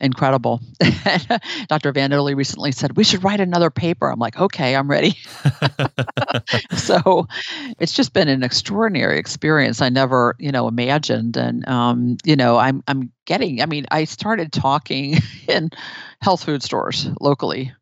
incredible. 0.00 0.60
Dr. 1.68 1.92
Van 1.92 2.10
Itallie 2.10 2.34
recently 2.34 2.72
said, 2.72 2.96
We 2.96 3.04
should 3.04 3.24
write 3.24 3.40
another 3.40 3.70
paper. 3.70 4.10
I'm 4.10 4.18
like, 4.18 4.38
Okay, 4.38 4.74
I'm 4.74 4.88
ready. 4.88 5.16
so 6.76 7.26
it's 7.78 7.92
just 7.92 8.12
been 8.12 8.28
an 8.28 8.42
extraordinary 8.42 9.18
experience 9.18 9.82
I 9.82 9.88
never, 9.88 10.36
you 10.38 10.52
know, 10.52 10.68
imagined. 10.68 11.36
And, 11.36 11.66
um, 11.68 12.16
you 12.24 12.36
know, 12.36 12.56
I'm, 12.56 12.82
I'm 12.88 13.12
getting, 13.26 13.62
I 13.62 13.66
mean, 13.66 13.86
I 13.90 14.04
started 14.04 14.52
talking 14.52 15.18
in 15.48 15.70
health 16.20 16.44
food 16.44 16.62
stores 16.62 17.08
locally 17.20 17.72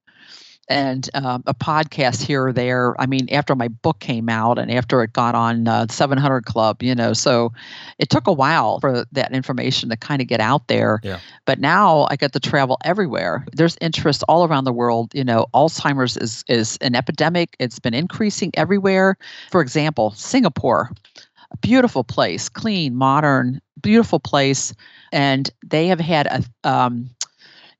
and 0.69 1.09
um, 1.15 1.43
a 1.47 1.55
podcast 1.55 2.23
here 2.23 2.47
or 2.47 2.53
there. 2.53 3.01
I 3.01 3.07
mean, 3.07 3.29
after 3.31 3.55
my 3.55 3.69
book 3.69 4.01
came 4.01 4.29
out 4.29 4.59
and 4.59 4.71
after 4.71 5.03
it 5.03 5.13
got 5.13 5.35
on 5.35 5.67
uh, 5.67 5.87
700 5.89 6.45
Club, 6.45 6.83
you 6.83 6.95
know, 6.95 7.13
so 7.13 7.53
it 7.99 8.11
took 8.11 8.27
a 8.27 8.33
while 8.33 8.79
for 8.81 9.05
that 9.13 9.33
information 9.33 9.89
to 9.89 9.97
kind 9.97 10.21
of 10.21 10.29
get 10.29 10.41
out 10.41 10.69
there. 10.69 11.01
Yeah. 11.03 11.21
But 11.47 11.59
now 11.59 12.07
I 12.11 12.17
get 12.17 12.33
to 12.35 12.41
travel 12.41 12.79
everywhere. 12.85 13.47
There's 13.53 13.77
interest 13.81 14.23
all 14.29 14.45
around 14.45 14.65
the 14.65 14.73
world. 14.73 15.15
You 15.15 15.25
know, 15.25 15.47
Alzheimer's 15.55 16.17
is 16.17 16.45
is 16.49 16.77
an 16.81 16.95
epidemic. 16.95 17.57
It's 17.59 17.79
been 17.79 17.95
increasing 17.95 18.51
everywhere. 18.55 19.17
For 19.51 19.61
example, 19.61 20.11
Singapore, 20.13 20.91
a 21.51 21.57
beautiful 21.59 22.05
place, 22.05 22.49
clean, 22.49 22.95
modern, 22.95 23.61
beautiful 23.81 24.21
place, 24.21 24.75
and 25.13 25.51
they 25.67 25.87
have 25.87 26.01
had 26.01 26.27
a 26.27 26.69
um, 26.69 27.11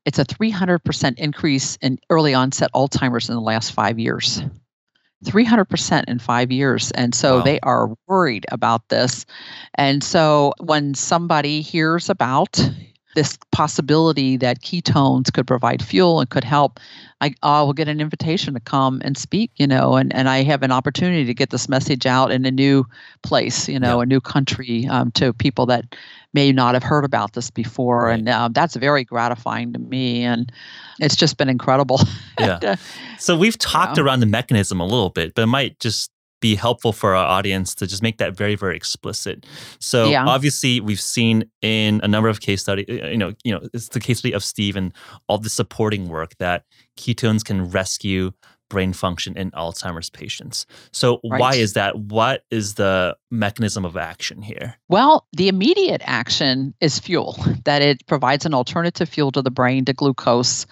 it's 0.09 0.17
a 0.17 0.25
300% 0.25 1.19
increase 1.19 1.77
in 1.83 1.99
early 2.09 2.33
onset 2.33 2.71
Alzheimer's 2.73 3.29
in 3.29 3.35
the 3.35 3.41
last 3.41 3.73
five 3.73 3.99
years. 3.99 4.41
300% 5.25 6.05
in 6.07 6.17
five 6.17 6.51
years. 6.51 6.89
And 6.91 7.13
so 7.13 7.37
Wow. 7.37 7.43
they 7.43 7.59
are 7.59 7.93
worried 8.07 8.47
about 8.51 8.89
this. 8.89 9.27
And 9.75 10.03
so 10.03 10.53
when 10.59 10.95
somebody 10.95 11.61
hears 11.61 12.09
about 12.09 12.57
this 13.15 13.37
possibility 13.51 14.37
that 14.37 14.61
ketones 14.61 15.31
could 15.31 15.45
provide 15.45 15.83
fuel 15.83 16.21
and 16.21 16.29
could 16.29 16.43
help, 16.43 16.79
I, 17.21 17.35
I 17.43 17.61
will 17.61 17.73
get 17.73 17.87
an 17.87 18.01
invitation 18.01 18.55
to 18.55 18.59
come 18.59 19.01
and 19.05 19.15
speak, 19.15 19.51
you 19.57 19.67
know, 19.67 19.95
and, 19.95 20.11
and 20.15 20.27
I 20.27 20.41
have 20.43 20.63
an 20.63 20.71
opportunity 20.71 21.25
to 21.25 21.33
get 21.35 21.51
this 21.51 21.69
message 21.69 22.05
out 22.07 22.31
in 22.31 22.45
a 22.45 22.51
new 22.51 22.85
place, 23.21 23.67
you 23.69 23.79
know, 23.79 23.97
Yeah. 23.97 24.03
a 24.03 24.05
new 24.07 24.21
country 24.21 24.87
um, 24.87 25.11
to 25.11 25.33
people 25.33 25.67
that 25.67 25.95
may 26.33 26.51
not 26.51 26.73
have 26.75 26.83
heard 26.83 27.05
about 27.05 27.33
this 27.33 27.49
before. 27.49 28.05
Right. 28.05 28.19
And 28.19 28.29
um, 28.29 28.53
that's 28.53 28.75
very 28.75 29.03
gratifying 29.03 29.73
to 29.73 29.79
me. 29.79 30.23
And 30.23 30.51
it's 30.99 31.15
just 31.15 31.37
been 31.37 31.49
incredible. 31.49 31.99
Yeah. 32.39 32.75
So 33.17 33.37
we've 33.37 33.57
talked 33.57 33.97
Yeah. 33.97 34.03
around 34.03 34.21
the 34.21 34.25
mechanism 34.25 34.79
a 34.79 34.85
little 34.85 35.09
bit, 35.09 35.33
but 35.35 35.41
it 35.41 35.47
might 35.47 35.77
just 35.79 36.09
be 36.41 36.55
helpful 36.55 36.93
for 36.93 37.13
our 37.15 37.25
audience 37.25 37.75
to 37.75 37.85
just 37.85 38.01
make 38.01 38.17
that 38.17 38.33
very, 38.33 38.55
very 38.55 38.77
explicit. 38.77 39.45
So 39.79 40.09
Yeah. 40.09 40.25
obviously, 40.25 40.79
we've 40.79 41.01
seen 41.01 41.43
in 41.61 41.99
a 42.01 42.07
number 42.07 42.29
of 42.29 42.39
case 42.39 42.61
studies, 42.61 42.85
you 42.87 43.17
know, 43.17 43.33
you 43.43 43.51
know, 43.51 43.59
it's 43.73 43.89
the 43.89 43.99
case 43.99 44.19
study 44.19 44.33
of 44.33 44.41
Steve 44.41 44.77
and 44.77 44.93
all 45.27 45.37
the 45.37 45.49
supporting 45.49 46.07
work 46.07 46.37
that 46.39 46.63
ketones 46.97 47.43
can 47.43 47.69
rescue 47.69 48.31
brain 48.69 48.93
function 48.93 49.35
in 49.37 49.51
Alzheimer's 49.51 50.09
patients. 50.09 50.65
So 50.91 51.19
why 51.23 51.55
is 51.55 51.73
that? 51.73 51.97
What 51.97 52.45
is 52.51 52.75
the 52.75 53.17
mechanism 53.31 53.83
of 53.83 53.97
action 53.97 54.41
here? 54.41 54.75
Well, 54.87 55.27
the 55.33 55.47
immediate 55.47 56.01
action 56.05 56.73
is 56.79 56.99
fuel, 56.99 57.37
that 57.65 57.81
it 57.81 58.05
provides 58.07 58.45
an 58.45 58.53
alternative 58.53 59.09
fuel 59.09 59.31
to 59.33 59.41
the 59.41 59.51
brain 59.51 59.85
to 59.85 59.93
glucose. 59.93 60.65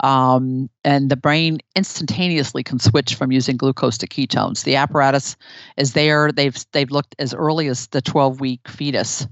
Um, 0.00 0.68
and 0.84 1.10
the 1.10 1.16
brain 1.16 1.58
instantaneously 1.76 2.64
can 2.64 2.78
switch 2.78 3.14
from 3.14 3.30
using 3.30 3.56
glucose 3.56 3.98
to 3.98 4.08
ketones. 4.08 4.64
The 4.64 4.76
apparatus 4.76 5.36
is 5.76 5.92
there. 5.92 6.32
They've 6.32 6.56
they've 6.72 6.90
looked 6.90 7.14
as 7.18 7.34
early 7.34 7.68
as 7.68 7.86
the 7.88 8.02
12 8.02 8.40
week 8.40 8.66
fetus. 8.68 9.26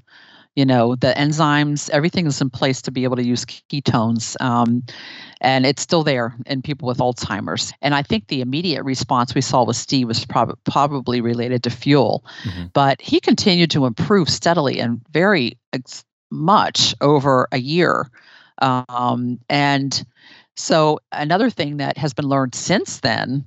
You 0.56 0.66
know, 0.66 0.96
the 0.96 1.14
enzymes, 1.16 1.88
everything 1.90 2.26
is 2.26 2.40
in 2.40 2.50
place 2.50 2.82
to 2.82 2.90
be 2.90 3.04
able 3.04 3.16
to 3.16 3.24
use 3.24 3.44
ketones. 3.44 4.36
Um, 4.40 4.82
and 5.40 5.64
it's 5.64 5.80
still 5.80 6.02
there 6.02 6.34
in 6.46 6.60
people 6.60 6.88
with 6.88 6.98
Alzheimer's. 6.98 7.72
And 7.80 7.94
I 7.94 8.02
think 8.02 8.26
the 8.26 8.40
immediate 8.40 8.82
response 8.82 9.34
we 9.34 9.40
saw 9.40 9.64
with 9.64 9.76
Steve 9.76 10.08
was 10.08 10.26
prob- 10.26 10.58
probably 10.64 11.20
related 11.20 11.62
to 11.62 11.70
fuel 11.70 12.24
Mhm. 12.44 12.70
but 12.72 13.00
he 13.00 13.20
continued 13.20 13.70
to 13.70 13.86
improve 13.86 14.28
steadily 14.28 14.80
and 14.80 15.00
very 15.12 15.56
ex- 15.72 16.04
much 16.30 16.94
over 17.00 17.48
a 17.52 17.58
year. 17.58 18.10
Um, 18.60 19.38
and 19.48 20.04
so, 20.56 20.98
another 21.12 21.48
thing 21.48 21.78
that 21.78 21.96
has 21.96 22.12
been 22.12 22.26
learned 22.26 22.54
since 22.54 23.00
then 23.00 23.44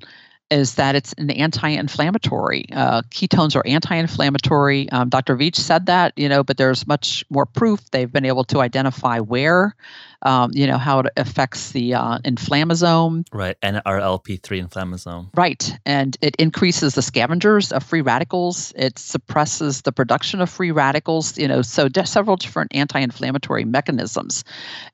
is 0.54 0.76
that 0.76 0.96
it's 0.96 1.14
an 1.14 1.32
anti-inflammatory. 1.32 2.68
Uh, 2.72 3.02
ketones 3.10 3.56
are 3.56 3.66
anti-inflammatory. 3.66 4.88
Um, 4.92 5.10
Dr. 5.10 5.36
Veech 5.36 5.56
said 5.56 5.88
that, 5.88 6.14
you 6.16 6.30
know, 6.30 6.44
but 6.44 6.58
there's 6.58 6.86
much 6.86 7.26
more 7.30 7.48
proof. 7.48 7.90
They've 7.90 8.12
been 8.12 8.26
able 8.26 8.44
to 8.46 8.60
identify 8.60 9.20
where, 9.20 9.76
um, 10.24 10.52
you 10.54 10.66
know, 10.66 10.78
how 10.78 11.00
it 11.00 11.08
affects 11.18 11.72
the 11.72 11.94
uh, 11.94 12.18
inflammasome. 12.20 13.26
Right. 13.32 13.60
NRLP3 13.62 14.68
inflammasome. 14.68 15.30
Right. 15.36 15.78
And 15.86 16.18
it 16.22 16.36
increases 16.38 16.96
the 16.96 17.02
scavengers 17.02 17.72
of 17.72 17.84
free 17.84 18.02
radicals. 18.02 18.74
It 18.76 18.98
suppresses 18.98 19.82
the 19.82 19.92
production 19.92 20.42
of 20.42 20.50
free 20.50 20.72
radicals, 20.72 21.38
you 21.38 21.48
know, 21.48 21.62
so 21.62 21.90
de- 21.90 22.06
several 22.06 22.38
different 22.38 22.74
anti 22.74 23.00
inflammatory 23.00 23.66
mechanisms. 23.66 24.44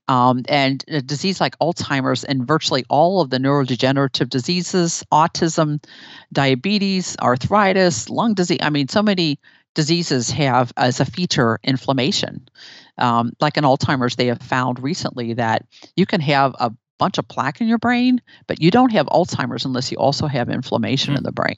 Um, 0.08 0.44
and 0.50 0.84
a 0.88 1.02
disease 1.02 1.40
like 1.40 1.58
Alzheimer's 1.60 2.24
and 2.24 2.48
virtually 2.48 2.84
all 2.90 3.22
of 3.22 3.30
the 3.30 3.38
neurodegenerative 3.38 4.30
diseases, 4.30 5.04
autism, 5.12 5.84
diabetes, 6.34 7.16
arthritis, 7.22 8.10
lung 8.10 8.34
disease. 8.34 8.60
I 8.62 8.72
mean, 8.72 8.88
so 8.88 9.04
many 9.04 9.40
diseases 9.76 10.32
have 10.32 10.74
as 10.78 11.00
a 11.00 11.06
feature 11.06 11.60
inflammation. 11.64 12.50
Um, 13.00 13.32
like 13.40 13.58
in 13.58 13.64
Alzheimer's, 13.64 14.16
they 14.16 14.28
have 14.28 14.42
found 14.42 14.82
recently 14.82 15.34
that 15.34 15.66
you 15.96 16.06
can 16.06 16.22
have 16.22 16.56
a 16.60 16.72
bunch 16.98 17.18
of 17.18 17.28
plaque 17.28 17.62
in 17.62 17.68
your 17.68 17.78
brain, 17.78 18.22
but 18.48 18.62
you 18.62 18.70
don't 18.70 18.92
have 18.92 19.08
Alzheimer's 19.08 19.66
unless 19.66 19.92
you 19.92 19.98
also 19.98 20.28
have 20.28 20.50
inflammation 20.50 21.16
in 21.16 21.24
the 21.24 21.32
brain. 21.32 21.58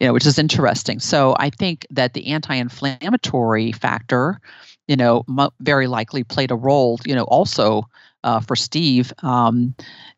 You 0.00 0.06
know, 0.06 0.12
which 0.12 0.26
is 0.26 0.38
interesting. 0.38 0.98
So 0.98 1.36
I 1.38 1.50
think 1.50 1.86
that 1.90 2.14
the 2.14 2.28
anti-inflammatory 2.28 3.72
factor, 3.72 4.40
you 4.88 4.96
know, 4.96 5.24
mo- 5.28 5.52
very 5.60 5.86
likely 5.86 6.24
played 6.24 6.50
a 6.50 6.56
role. 6.56 6.98
You 7.04 7.14
know, 7.14 7.24
also 7.24 7.88
uh, 8.24 8.40
for 8.40 8.56
Steve 8.56 9.12
um, 9.22 9.74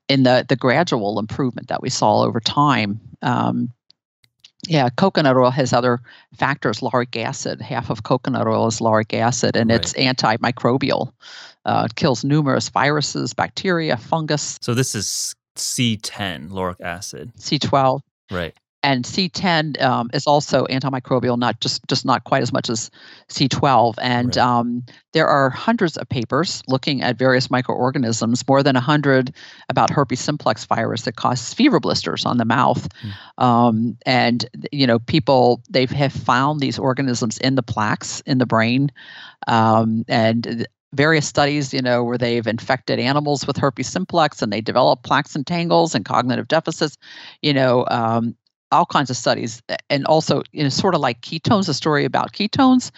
in 0.09 0.23
the 0.23 0.47
the 0.49 0.57
gradual 0.57 1.19
improvement 1.19 1.69
that 1.69 1.83
we 1.83 1.91
saw 1.91 2.23
over 2.23 2.41
time. 2.41 3.01
Um, 3.23 3.73
yeah, 4.69 4.89
coconut 4.91 5.37
oil 5.37 5.51
has 5.51 5.73
other 5.73 6.01
factors. 6.37 6.81
Lauric 6.81 7.17
acid, 7.17 7.61
half 7.61 7.91
of 7.91 8.03
coconut 8.03 8.47
oil 8.47 8.67
is 8.67 8.81
lauric 8.81 9.15
acid, 9.15 9.57
and 9.57 9.71
it's 9.71 9.93
antimicrobial. 9.95 11.13
Uh, 11.65 11.87
it 11.91 11.95
kills 11.97 12.25
numerous 12.25 12.69
viruses, 12.69 13.35
bacteria, 13.35 13.97
fungus, 13.97 14.59
So 14.61 14.75
this 14.75 14.95
is 14.95 15.35
C10, 15.57 16.51
lauric 16.51 16.81
acid. 16.81 17.33
C12, 17.39 18.01
Right. 18.31 18.55
And 18.85 19.05
C10 19.05 19.81
um, 19.83 20.11
is 20.13 20.27
also 20.27 20.67
antimicrobial, 20.67 21.39
not 21.39 21.61
just 21.61 21.81
just 21.89 22.05
not 22.05 22.25
quite 22.25 22.43
as 22.43 22.53
much 22.53 22.69
as 22.69 22.91
C12. 23.31 23.95
And 24.01 24.37
Right. 24.37 24.39
um, 24.39 24.85
there 25.15 25.27
are 25.27 25.49
hundreds 25.51 25.97
of 25.97 26.09
papers 26.09 26.63
looking 26.69 27.03
at 27.03 27.17
various 27.19 27.51
microorganisms, 27.51 28.47
more 28.47 28.63
than 28.63 28.77
hundred 28.77 29.35
about 29.71 29.91
herpes 29.91 30.21
simplex 30.21 30.67
virus 30.67 31.03
that 31.03 31.17
causes 31.17 31.55
fever 31.55 31.81
blisters 31.81 32.27
on 32.27 32.37
the 32.37 32.45
mouth. 32.45 32.87
Um, 33.39 33.97
and 34.05 34.45
you 34.71 34.87
know, 34.87 34.99
people 34.99 35.63
they 35.71 35.87
have 35.87 36.13
found 36.13 36.61
these 36.61 36.79
organisms 36.79 37.39
in 37.39 37.55
the 37.55 37.63
plaques 37.63 38.21
in 38.27 38.39
the 38.39 38.47
brain, 38.47 38.91
um, 39.47 40.05
and 40.09 40.67
various 40.93 41.27
studies, 41.27 41.75
you 41.75 41.83
know, 41.83 42.05
where 42.05 42.19
they've 42.19 42.47
infected 42.47 42.99
animals 43.01 43.47
with 43.47 43.57
herpes 43.57 43.89
simplex 43.89 44.43
and 44.43 44.53
they 44.53 44.61
develop 44.61 45.03
plaques 45.03 45.35
and 45.35 45.47
tangles 45.47 45.95
and 45.95 46.05
cognitive 46.05 46.49
deficits. 46.49 46.97
You 47.43 47.55
know, 47.55 47.87
um, 47.91 48.37
all 48.75 48.87
kinds 48.87 49.11
of 49.11 49.17
studies, 49.17 49.63
and 49.89 50.05
also 50.07 50.43
you 50.53 50.63
know, 50.63 50.69
sort 50.69 50.95
of 50.95 51.01
like 51.01 51.21
ketones, 51.21 51.69
a 51.69 51.75
story 51.75 52.05
about 52.05 52.33
ketones. 52.33 52.91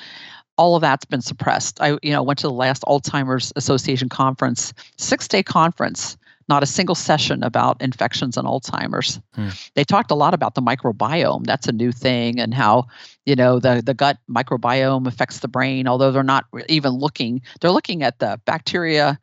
All 0.59 0.75
of 0.75 0.81
that's 0.81 1.05
been 1.05 1.21
suppressed. 1.21 1.81
I, 1.83 1.99
you 2.03 2.13
know, 2.13 2.23
went 2.23 2.39
to 2.39 2.47
the 2.47 2.53
last 2.53 2.83
Alzheimer's 2.85 3.53
Association 3.57 4.09
conference, 4.09 4.73
six-day 4.97 5.43
conference, 5.43 6.17
not 6.49 6.63
a 6.63 6.67
single 6.67 6.95
session 6.95 7.43
about 7.43 7.81
infections 7.83 8.37
and 8.37 8.47
Alzheimer's. 8.47 9.21
Hmm. 9.35 9.51
They 9.75 9.85
talked 9.85 10.11
a 10.11 10.15
lot 10.15 10.33
about 10.33 10.55
the 10.55 10.63
microbiome. 10.63 11.45
That's 11.45 11.67
a 11.69 11.73
new 11.73 11.93
thing, 11.93 12.41
and 12.41 12.55
how 12.55 12.87
you 13.27 13.37
know 13.37 13.59
the 13.59 13.83
the 13.85 13.95
gut 13.95 14.19
microbiome 14.31 15.07
affects 15.07 15.41
the 15.41 15.49
brain. 15.49 15.87
Although 15.87 16.13
they're 16.13 16.23
not 16.23 16.47
even 16.69 16.93
looking, 16.93 17.43
they're 17.61 17.71
looking 17.71 18.03
at 18.03 18.19
the 18.19 18.41
bacteria 18.47 19.19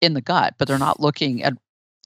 in 0.00 0.14
the 0.14 0.20
gut, 0.20 0.54
but 0.58 0.68
they're 0.68 0.78
not 0.78 1.00
looking 1.00 1.42
at 1.42 1.54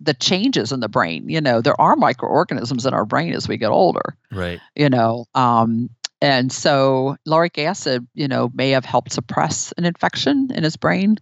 the 0.01 0.15
changes 0.15 0.73
in 0.73 0.81
the 0.81 0.89
brain. 0.89 1.29
You 1.29 1.41
know, 1.41 1.61
there 1.61 1.81
are 1.81 1.97
microorganisms 1.97 2.87
in 2.87 2.95
our 2.95 3.05
brain 3.05 3.35
as 3.35 3.49
we 3.49 3.57
get 3.57 3.71
older. 3.71 4.17
Right. 4.33 4.61
You 4.75 4.89
know, 4.89 5.27
um, 5.35 5.91
and 6.23 6.53
so 6.53 7.17
lauric 7.27 7.59
acid, 7.59 8.07
you 8.15 8.29
know, 8.29 8.51
may 8.55 8.71
have 8.71 8.85
helped 8.85 9.13
suppress 9.13 9.73
an 9.79 9.85
infection 9.85 10.51
in 10.55 10.65
his 10.65 10.77
brain. 10.77 11.17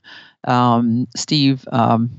Um, 0.46 1.06
Steve, 1.16 1.64
um, 1.70 2.10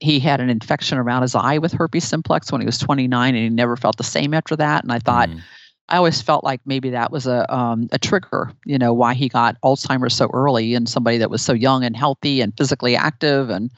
he 0.00 0.20
had 0.20 0.40
an 0.40 0.50
infection 0.50 0.98
around 0.98 1.22
his 1.22 1.34
eye 1.34 1.58
with 1.58 1.72
herpes 1.72 2.04
simplex 2.04 2.52
when 2.52 2.60
he 2.60 2.66
was 2.66 2.78
29, 2.78 3.34
and 3.34 3.42
he 3.42 3.48
never 3.48 3.76
felt 3.76 3.96
the 3.96 4.04
same 4.04 4.34
after 4.34 4.54
that. 4.56 4.82
And 4.82 4.92
I 4.92 4.98
thought, 4.98 5.30
mm. 5.30 5.40
I 5.88 5.96
always 5.96 6.20
felt 6.20 6.44
like 6.44 6.60
maybe 6.66 6.90
that 6.90 7.10
was 7.10 7.26
a 7.26 7.52
um, 7.54 7.88
a 7.92 7.98
trigger, 7.98 8.52
you 8.64 8.76
know, 8.76 8.92
why 8.92 9.14
he 9.14 9.28
got 9.28 9.56
Alzheimer's 9.62 10.14
so 10.14 10.28
early, 10.34 10.74
and 10.74 10.88
somebody 10.88 11.16
that 11.18 11.30
was 11.30 11.42
so 11.42 11.52
young 11.52 11.84
and 11.84 11.96
healthy 11.96 12.40
and 12.40 12.52
physically 12.56 12.96
active, 12.96 13.48
and 13.48 13.70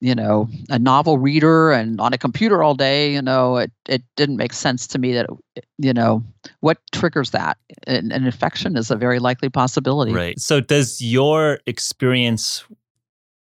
you 0.00 0.14
know, 0.14 0.48
a 0.70 0.78
novel 0.78 1.18
reader 1.18 1.72
and 1.72 2.00
on 2.00 2.12
a 2.12 2.18
computer 2.18 2.62
all 2.62 2.74
day, 2.74 3.12
you 3.12 3.20
know, 3.20 3.56
it, 3.56 3.72
it 3.88 4.02
didn't 4.16 4.36
make 4.36 4.52
sense 4.52 4.86
to 4.86 4.98
me 4.98 5.12
that, 5.12 5.26
it, 5.56 5.66
you 5.78 5.92
know, 5.92 6.22
what 6.60 6.78
triggers 6.92 7.30
that? 7.30 7.56
An, 7.86 8.12
an 8.12 8.24
infection 8.24 8.76
is 8.76 8.90
a 8.90 8.96
very 8.96 9.18
likely 9.18 9.48
possibility. 9.48 10.12
Right. 10.12 10.38
So, 10.38 10.60
does 10.60 11.00
your 11.02 11.58
experience 11.66 12.64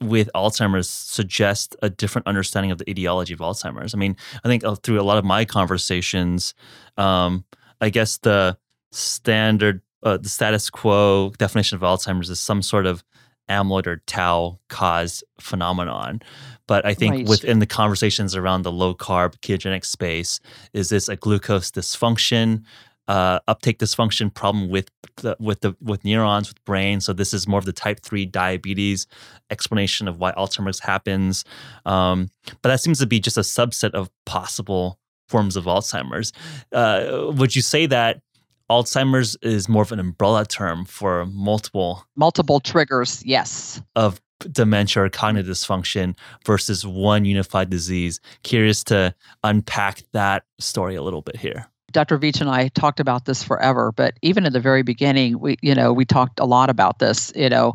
with 0.01 0.29
Alzheimer's 0.35 0.89
suggest 0.89 1.75
a 1.81 1.89
different 1.89 2.27
understanding 2.27 2.71
of 2.71 2.79
the 2.79 2.89
etiology 2.89 3.33
of 3.33 3.39
Alzheimer's? 3.39 3.93
I 3.93 3.97
mean, 3.97 4.15
I 4.43 4.47
think 4.47 4.63
uh, 4.63 4.75
through 4.75 4.99
a 4.99 5.03
lot 5.03 5.19
of 5.19 5.25
my 5.25 5.45
conversations, 5.45 6.55
um, 6.97 7.45
I 7.81 7.89
guess 7.89 8.17
the 8.17 8.57
standard, 8.91 9.81
uh, 10.01 10.17
the 10.17 10.29
status 10.29 10.71
quo 10.71 11.33
definition 11.37 11.75
of 11.75 11.81
Alzheimer's 11.81 12.31
is 12.31 12.39
some 12.39 12.63
sort 12.63 12.87
of 12.87 13.03
amyloid 13.49 13.87
or 13.87 13.97
tau 14.05 14.59
cause 14.69 15.23
phenomenon. 15.39 16.21
But 16.67 16.85
I 16.85 16.93
think 16.93 17.15
right. 17.15 17.27
within 17.27 17.59
the 17.59 17.65
conversations 17.65 18.35
around 18.35 18.63
the 18.63 18.71
low 18.71 18.93
carb 18.93 19.37
ketogenic 19.39 19.85
space, 19.85 20.39
is 20.73 20.89
this 20.89 21.07
a 21.07 21.15
glucose 21.15 21.71
dysfunction, 21.71 22.63
uh, 23.07 23.39
uptake 23.47 23.79
dysfunction 23.79 24.33
problem 24.33 24.69
with 24.69 24.91
the, 25.17 25.37
with 25.39 25.61
the 25.61 25.75
with 25.81 26.03
neurons 26.03 26.49
with 26.49 26.63
brain? 26.65 26.99
So 26.99 27.13
this 27.13 27.33
is 27.33 27.47
more 27.47 27.59
of 27.59 27.65
the 27.65 27.73
type 27.73 28.01
three 28.01 28.25
diabetes 28.25 29.07
explanation 29.49 30.07
of 30.07 30.19
why 30.19 30.33
Alzheimer's 30.33 30.81
happens. 30.81 31.45
Um, 31.85 32.29
but 32.61 32.69
that 32.69 32.81
seems 32.81 32.99
to 32.99 33.07
be 33.07 33.19
just 33.19 33.37
a 33.37 33.41
subset 33.41 33.91
of 33.91 34.09
possible 34.25 34.99
forms 35.29 35.55
of 35.55 35.65
Alzheimer's. 35.65 36.33
Uh, 36.71 37.31
would 37.35 37.55
you 37.55 37.61
say 37.61 37.85
that 37.85 38.21
Alzheimer's 38.70 39.38
is 39.41 39.70
more 39.70 39.82
of 39.82 39.91
an 39.91 39.99
umbrella 39.99 40.45
term 40.45 40.86
for 40.86 41.26
multiple 41.28 42.05
multiple 42.15 42.59
triggers, 42.59 43.24
yes. 43.26 43.82
Of 43.95 44.22
dementia 44.51 45.03
or 45.03 45.09
cognitive 45.09 45.55
dysfunction 45.55 46.15
versus 46.45 46.86
one 46.86 47.26
unified 47.26 47.70
disease. 47.70 48.20
Curious 48.43 48.84
to 48.86 49.15
unpack 49.43 50.03
that 50.11 50.43
story 50.59 50.95
a 50.95 51.01
little 51.01 51.22
bit 51.22 51.38
here. 51.38 51.68
Dr. 51.91 52.20
Veech 52.20 52.41
and 52.41 52.49
I 52.49 52.68
talked 52.68 52.99
about 52.99 53.26
this 53.26 53.41
forever, 53.41 53.91
but 53.91 54.15
even 54.22 54.45
at 54.45 54.53
the 54.53 54.59
very 54.59 54.84
beginning, 54.84 55.39
we 55.39 55.57
you 55.61 55.74
know, 55.74 55.93
we 55.93 56.05
talked 56.05 56.39
a 56.39 56.45
lot 56.45 56.70
about 56.70 56.99
this, 56.99 57.32
you 57.36 57.49
know, 57.49 57.74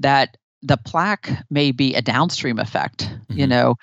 that 0.00 0.36
the 0.62 0.76
plaque 0.76 1.30
may 1.50 1.70
be 1.70 1.94
a 1.94 2.02
downstream 2.02 2.58
effect, 2.58 3.04
mm-hmm. 3.04 3.38
you 3.38 3.46
know. 3.46 3.76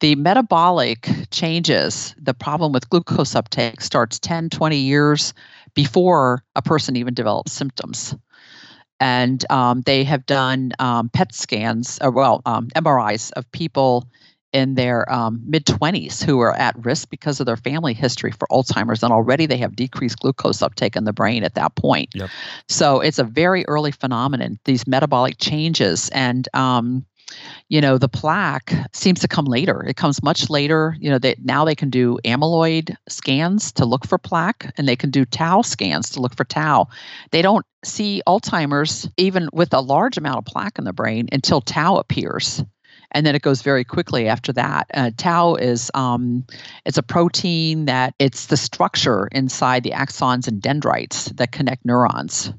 The 0.00 0.16
metabolic 0.16 1.08
changes, 1.30 2.14
the 2.20 2.34
problem 2.34 2.72
with 2.72 2.90
glucose 2.90 3.34
uptake 3.34 3.80
starts 3.80 4.18
10, 4.18 4.50
20 4.50 4.76
years 4.76 5.32
before 5.74 6.44
a 6.56 6.62
person 6.62 6.96
even 6.96 7.14
develops 7.14 7.52
symptoms. 7.52 8.14
And 9.00 9.44
um, 9.50 9.82
they 9.82 10.04
have 10.04 10.24
done 10.24 10.72
um, 10.78 11.08
PET 11.08 11.34
scans, 11.34 11.98
or 12.00 12.10
well, 12.10 12.42
um, 12.46 12.68
MRIs 12.68 13.32
of 13.32 13.50
people 13.52 14.08
in 14.54 14.76
their 14.76 15.12
um, 15.12 15.42
mid 15.44 15.66
20s 15.66 16.24
who 16.24 16.38
are 16.38 16.54
at 16.54 16.76
risk 16.84 17.10
because 17.10 17.40
of 17.40 17.46
their 17.46 17.56
family 17.56 17.92
history 17.92 18.30
for 18.30 18.46
Alzheimer's, 18.52 19.02
and 19.02 19.12
already 19.12 19.46
they 19.46 19.56
have 19.56 19.74
decreased 19.74 20.20
glucose 20.20 20.62
uptake 20.62 20.94
in 20.94 21.04
the 21.04 21.12
brain 21.12 21.42
at 21.42 21.54
that 21.54 21.74
point. 21.74 22.10
Yep. 22.14 22.30
So 22.68 23.00
it's 23.00 23.18
a 23.18 23.24
very 23.24 23.66
early 23.66 23.90
phenomenon, 23.90 24.60
these 24.64 24.86
metabolic 24.86 25.38
changes. 25.38 26.08
And 26.10 26.48
um, 26.54 27.04
you 27.68 27.80
know 27.80 27.98
the 27.98 28.08
plaque 28.08 28.72
seems 28.92 29.20
to 29.20 29.28
come 29.28 29.46
later. 29.46 29.82
It 29.84 29.96
comes 29.96 30.22
much 30.22 30.50
later. 30.50 30.96
You 31.00 31.10
know 31.10 31.18
that 31.18 31.44
now 31.44 31.64
they 31.64 31.74
can 31.74 31.90
do 31.90 32.18
amyloid 32.24 32.96
scans 33.08 33.72
to 33.72 33.84
look 33.84 34.06
for 34.06 34.18
plaque 34.18 34.72
and 34.76 34.86
they 34.86 34.96
can 34.96 35.10
do 35.10 35.24
tau 35.24 35.62
scans 35.62 36.10
to 36.10 36.20
look 36.20 36.36
for 36.36 36.44
tau. 36.44 36.88
They 37.30 37.42
don't 37.42 37.66
see 37.84 38.22
alzheimer's 38.26 39.08
even 39.16 39.48
with 39.52 39.72
a 39.74 39.80
large 39.80 40.16
amount 40.16 40.38
of 40.38 40.44
plaque 40.44 40.78
in 40.78 40.84
the 40.84 40.92
brain 40.92 41.28
until 41.32 41.60
tau 41.60 41.96
appears 41.96 42.62
and 43.14 43.24
then 43.24 43.34
it 43.34 43.42
goes 43.42 43.62
very 43.62 43.84
quickly 43.84 44.28
after 44.28 44.52
that. 44.52 44.90
Uh, 44.92 45.10
tau 45.16 45.54
is 45.54 45.90
um, 45.94 46.44
it's 46.84 46.98
a 46.98 47.02
protein 47.02 47.84
that 47.86 48.14
it's 48.18 48.46
the 48.46 48.56
structure 48.56 49.28
inside 49.32 49.84
the 49.84 49.92
axons 49.92 50.48
and 50.48 50.60
dendrites 50.60 51.26
that 51.36 51.52
connect 51.52 51.84
neurons 51.86 52.52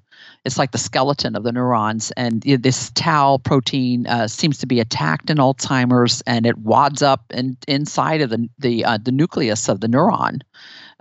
it's 0.46 0.60
like 0.60 0.72
the 0.72 0.78
skeleton 0.78 1.36
of 1.36 1.43
the 1.43 1.52
neurons. 1.52 2.12
And 2.12 2.41
this 2.41 2.91
tau 2.91 3.39
protein 3.39 4.06
uh, 4.08 4.28
seems 4.28 4.60
to 4.60 4.68
be 4.68 4.80
attacked 4.80 5.30
in 5.30 5.38
Alzheimer's, 5.38 6.22
and 6.28 6.46
it 6.46 6.60
wads 6.60 7.02
up 7.02 7.24
in, 7.32 7.58
inside 7.68 8.22
of 8.22 8.30
the 8.30 8.48
the 8.60 8.86
uh, 8.86 8.98
the 9.02 9.12
nucleus 9.12 9.68
of 9.68 9.82
the 9.82 9.88
neuron. 9.88 10.41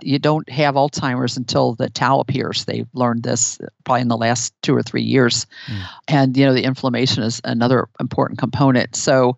You 0.01 0.19
don't 0.19 0.49
have 0.49 0.75
Alzheimer's 0.75 1.37
until 1.37 1.75
the 1.75 1.89
tau 1.89 2.19
appears. 2.19 2.65
They've 2.65 2.89
learned 2.93 3.23
this 3.23 3.59
probably 3.85 4.01
in 4.01 4.09
the 4.09 4.17
last 4.17 4.53
two 4.61 4.75
or 4.75 4.83
three 4.83 5.03
years, 5.03 5.45
mm. 5.67 5.81
and 6.07 6.35
you 6.35 6.45
know 6.45 6.53
the 6.53 6.63
inflammation 6.63 7.23
is 7.23 7.39
another 7.43 7.87
important 7.99 8.39
component. 8.39 8.95
So 8.95 9.37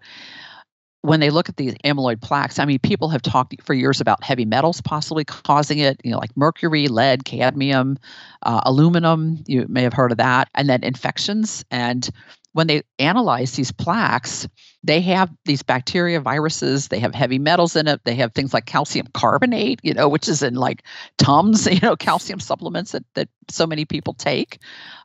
when 1.07 1.21
they 1.21 1.29
look 1.29 1.47
at 1.47 1.55
these 1.55 1.73
amyloid 1.85 2.21
plaques, 2.21 2.59
I 2.59 2.65
mean, 2.65 2.79
people 2.79 3.07
have 3.09 3.21
talked 3.21 3.55
for 3.63 3.73
years 3.73 4.01
about 4.01 4.25
heavy 4.25 4.43
metals 4.43 4.81
possibly 4.81 5.23
causing 5.23 5.79
it, 5.79 6.01
you 6.03 6.11
know, 6.11 6.17
like 6.17 6.35
mercury, 6.35 6.89
lead, 6.89 7.23
cadmium, 7.23 7.97
uh, 8.43 8.59
aluminum. 8.65 9.41
You 9.47 9.65
may 9.69 9.83
have 9.83 9.93
heard 9.93 10.11
of 10.11 10.17
that. 10.17 10.49
And 10.53 10.67
then 10.67 10.83
infections. 10.83 11.63
And 11.71 12.09
when 12.51 12.67
they 12.67 12.83
analyze 12.99 13.53
these 13.53 13.71
plaques, 13.71 14.49
they 14.83 14.99
have 14.99 15.31
these 15.45 15.63
bacteria, 15.63 16.19
viruses, 16.19 16.89
they 16.89 16.99
have 16.99 17.15
heavy 17.15 17.39
metals 17.39 17.77
in 17.77 17.87
it. 17.87 18.01
They 18.03 18.15
have 18.15 18.33
things 18.33 18.53
like 18.53 18.65
calcium 18.65 19.07
carbonate, 19.13 19.79
you 19.83 19.93
know, 19.93 20.09
which 20.09 20.27
is 20.27 20.43
in 20.43 20.55
like 20.55 20.83
Tums, 21.17 21.67
you 21.71 21.79
know, 21.79 21.95
calcium 21.95 22.41
supplements 22.41 22.91
that, 22.91 23.05
that 23.13 23.29
so 23.49 23.65
many 23.65 23.85
people 23.85 24.13
take. 24.13 24.59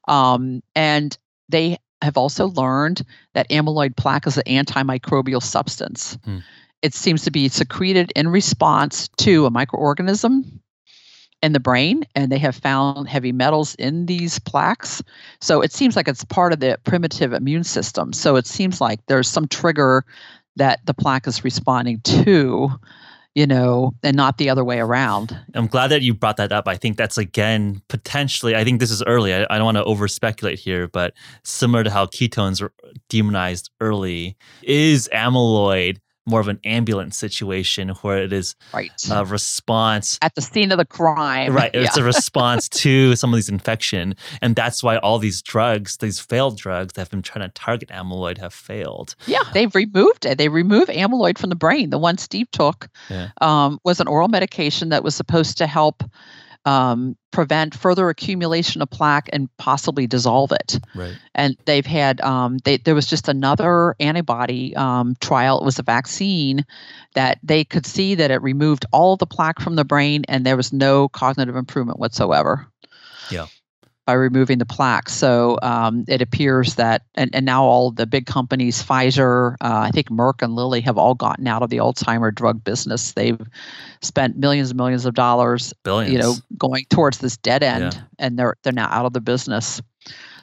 Um, 0.08 0.64
and 0.74 1.16
they 1.48 1.78
have 2.02 2.16
also 2.16 2.48
learned 2.48 3.04
that 3.34 3.48
amyloid 3.50 3.96
plaque 3.96 4.26
is 4.26 4.38
an 4.38 4.44
antimicrobial 4.44 5.42
substance. 5.42 6.18
Hmm. 6.24 6.38
It 6.82 6.94
seems 6.94 7.22
to 7.24 7.30
be 7.30 7.48
secreted 7.48 8.12
in 8.16 8.28
response 8.28 9.08
to 9.18 9.46
a 9.46 9.50
microorganism 9.50 10.60
in 11.42 11.52
the 11.52 11.60
brain, 11.60 12.04
and 12.14 12.30
they 12.30 12.38
have 12.38 12.56
found 12.56 13.08
heavy 13.08 13.32
metals 13.32 13.74
in 13.76 14.06
these 14.06 14.38
plaques. 14.38 15.02
So 15.40 15.60
it 15.60 15.72
seems 15.72 15.96
like 15.96 16.08
it's 16.08 16.24
part 16.24 16.52
of 16.52 16.60
the 16.60 16.78
primitive 16.84 17.32
immune 17.32 17.64
system. 17.64 18.12
So 18.12 18.36
it 18.36 18.46
seems 18.46 18.80
like 18.80 19.00
there's 19.06 19.28
some 19.28 19.48
trigger 19.48 20.04
that 20.56 20.84
the 20.86 20.94
plaque 20.94 21.26
is 21.26 21.44
responding 21.44 22.00
to 22.00 22.70
you 23.34 23.46
know, 23.46 23.92
and 24.02 24.16
not 24.16 24.38
the 24.38 24.50
other 24.50 24.64
way 24.64 24.78
around. 24.78 25.38
I'm 25.54 25.66
glad 25.66 25.88
that 25.88 26.02
you 26.02 26.12
brought 26.12 26.36
that 26.36 26.52
up. 26.52 26.68
I 26.68 26.76
think 26.76 26.96
that's 26.96 27.16
again 27.16 27.80
potentially. 27.88 28.54
I 28.54 28.64
think 28.64 28.80
this 28.80 28.90
is 28.90 29.02
early. 29.04 29.32
I, 29.32 29.46
I 29.48 29.56
don't 29.56 29.64
want 29.64 29.78
to 29.78 29.84
over 29.84 30.06
speculate 30.06 30.58
here, 30.58 30.88
but 30.88 31.14
similar 31.42 31.82
to 31.84 31.90
how 31.90 32.06
ketones 32.06 32.60
were 32.60 32.72
demonized 33.08 33.70
early, 33.80 34.36
is 34.62 35.08
amyloid 35.14 35.98
more 36.26 36.40
of 36.40 36.48
an 36.48 36.60
ambulance 36.64 37.16
situation 37.16 37.88
where 38.02 38.22
it 38.22 38.32
is 38.32 38.54
right. 38.72 38.92
a 39.10 39.24
response 39.24 40.18
at 40.22 40.34
the 40.34 40.40
scene 40.40 40.70
of 40.70 40.78
the 40.78 40.84
crime. 40.84 41.54
Right. 41.54 41.70
Yeah. 41.74 41.82
It's 41.82 41.96
a 41.96 42.04
response 42.04 42.68
to 42.80 43.16
some 43.16 43.32
of 43.32 43.36
these 43.36 43.48
infection. 43.48 44.14
And 44.40 44.54
that's 44.54 44.82
why 44.82 44.98
all 44.98 45.18
these 45.18 45.42
drugs, 45.42 45.96
these 45.96 46.20
failed 46.20 46.58
drugs 46.58 46.92
that 46.94 47.00
have 47.00 47.10
been 47.10 47.22
trying 47.22 47.48
to 47.48 47.52
target 47.52 47.88
amyloid 47.88 48.38
have 48.38 48.54
failed. 48.54 49.16
Yeah. 49.26 49.42
They've 49.52 49.74
removed 49.74 50.24
it. 50.24 50.38
They 50.38 50.48
remove 50.48 50.88
amyloid 50.88 51.38
from 51.38 51.50
the 51.50 51.56
brain. 51.56 51.90
The 51.90 51.98
one 51.98 52.18
Steve 52.18 52.50
took 52.52 52.88
yeah. 53.10 53.30
um, 53.40 53.78
was 53.84 54.00
an 54.00 54.06
oral 54.06 54.28
medication 54.28 54.90
that 54.90 55.02
was 55.02 55.14
supposed 55.16 55.58
to 55.58 55.66
help 55.66 56.04
um, 56.64 57.16
prevent 57.30 57.74
further 57.74 58.08
accumulation 58.08 58.82
of 58.82 58.90
plaque 58.90 59.28
and 59.32 59.48
possibly 59.56 60.06
dissolve 60.06 60.52
it. 60.52 60.78
Right. 60.94 61.16
And 61.34 61.56
they've 61.64 61.86
had 61.86 62.20
um, 62.20 62.58
they, 62.64 62.76
there 62.76 62.94
was 62.94 63.06
just 63.06 63.28
another 63.28 63.96
antibody 63.98 64.76
um, 64.76 65.16
trial. 65.20 65.60
It 65.60 65.64
was 65.64 65.78
a 65.78 65.82
vaccine 65.82 66.64
that 67.14 67.38
they 67.42 67.64
could 67.64 67.86
see 67.86 68.14
that 68.14 68.30
it 68.30 68.42
removed 68.42 68.86
all 68.92 69.16
the 69.16 69.26
plaque 69.26 69.60
from 69.60 69.76
the 69.76 69.84
brain 69.84 70.24
and 70.28 70.46
there 70.46 70.56
was 70.56 70.72
no 70.72 71.08
cognitive 71.08 71.56
improvement 71.56 71.98
whatsoever. 71.98 72.66
Yeah. 73.30 73.46
By 74.06 74.14
removing 74.14 74.58
the 74.58 74.66
plaque. 74.66 75.08
So 75.08 75.58
um, 75.62 76.04
it 76.08 76.20
appears 76.20 76.74
that, 76.74 77.02
and, 77.14 77.30
and 77.34 77.46
now 77.46 77.62
all 77.64 77.90
the 77.92 78.06
big 78.06 78.26
companies, 78.26 78.82
Pfizer, 78.82 79.54
uh, 79.60 79.80
I 79.84 79.90
think 79.90 80.08
Merck 80.08 80.42
and 80.42 80.54
Lilly, 80.56 80.80
have 80.80 80.98
all 80.98 81.14
gotten 81.14 81.46
out 81.46 81.62
of 81.62 81.70
the 81.70 81.76
Alzheimer 81.76 82.34
drug 82.34 82.64
business. 82.64 83.12
They've 83.12 83.40
spent 84.00 84.36
millions 84.36 84.70
and 84.70 84.76
millions 84.76 85.06
of 85.06 85.14
dollars, 85.14 85.72
Billions. 85.84 86.12
you 86.12 86.18
know, 86.18 86.34
going 86.58 86.84
towards 86.90 87.18
this 87.18 87.36
dead 87.36 87.62
end, 87.62 87.94
Yeah. 87.94 88.00
and 88.18 88.38
they're 88.38 88.56
they're 88.62 88.72
now 88.72 88.88
out 88.90 89.06
of 89.06 89.12
the 89.12 89.20
business. 89.20 89.80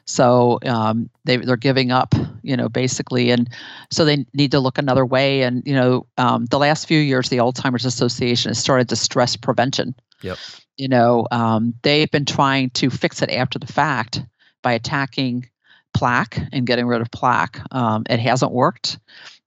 So 0.06 0.58
um, 0.66 1.10
they 1.26 1.38
they're 1.38 1.56
giving 1.58 1.92
up, 1.92 2.16
you 2.42 2.58
know, 2.58 2.70
basically, 2.70 3.30
and 3.30 3.50
so 3.92 4.06
they 4.06 4.26
need 4.34 4.52
to 4.52 4.60
look 4.60 4.78
another 4.78 5.06
way. 5.06 5.44
And 5.44 5.62
you 5.68 5.76
know, 5.76 6.08
um, 6.18 6.46
the 6.46 6.58
last 6.58 6.88
few 6.88 7.00
years, 7.00 7.30
the 7.30 7.38
Alzheimer's 7.38 7.86
Association 7.86 8.50
has 8.50 8.58
started 8.58 8.90
to 8.90 8.96
stress 8.96 9.36
prevention. 9.36 9.94
Yep. 10.22 10.38
You 10.80 10.88
know, 10.88 11.28
um, 11.30 11.76
they've 11.84 12.10
been 12.10 12.26
trying 12.26 12.72
to 12.72 12.90
fix 12.90 13.22
it 13.22 13.30
after 13.30 13.60
the 13.60 13.68
fact 13.68 14.24
by 14.64 14.74
attacking 14.74 15.50
plaque 15.94 16.40
and 16.54 16.66
getting 16.66 16.88
rid 16.88 17.02
of 17.02 17.12
plaque. 17.12 17.60
Um, 17.72 18.04
it 18.10 18.20
hasn't 18.20 18.52
worked, 18.52 18.98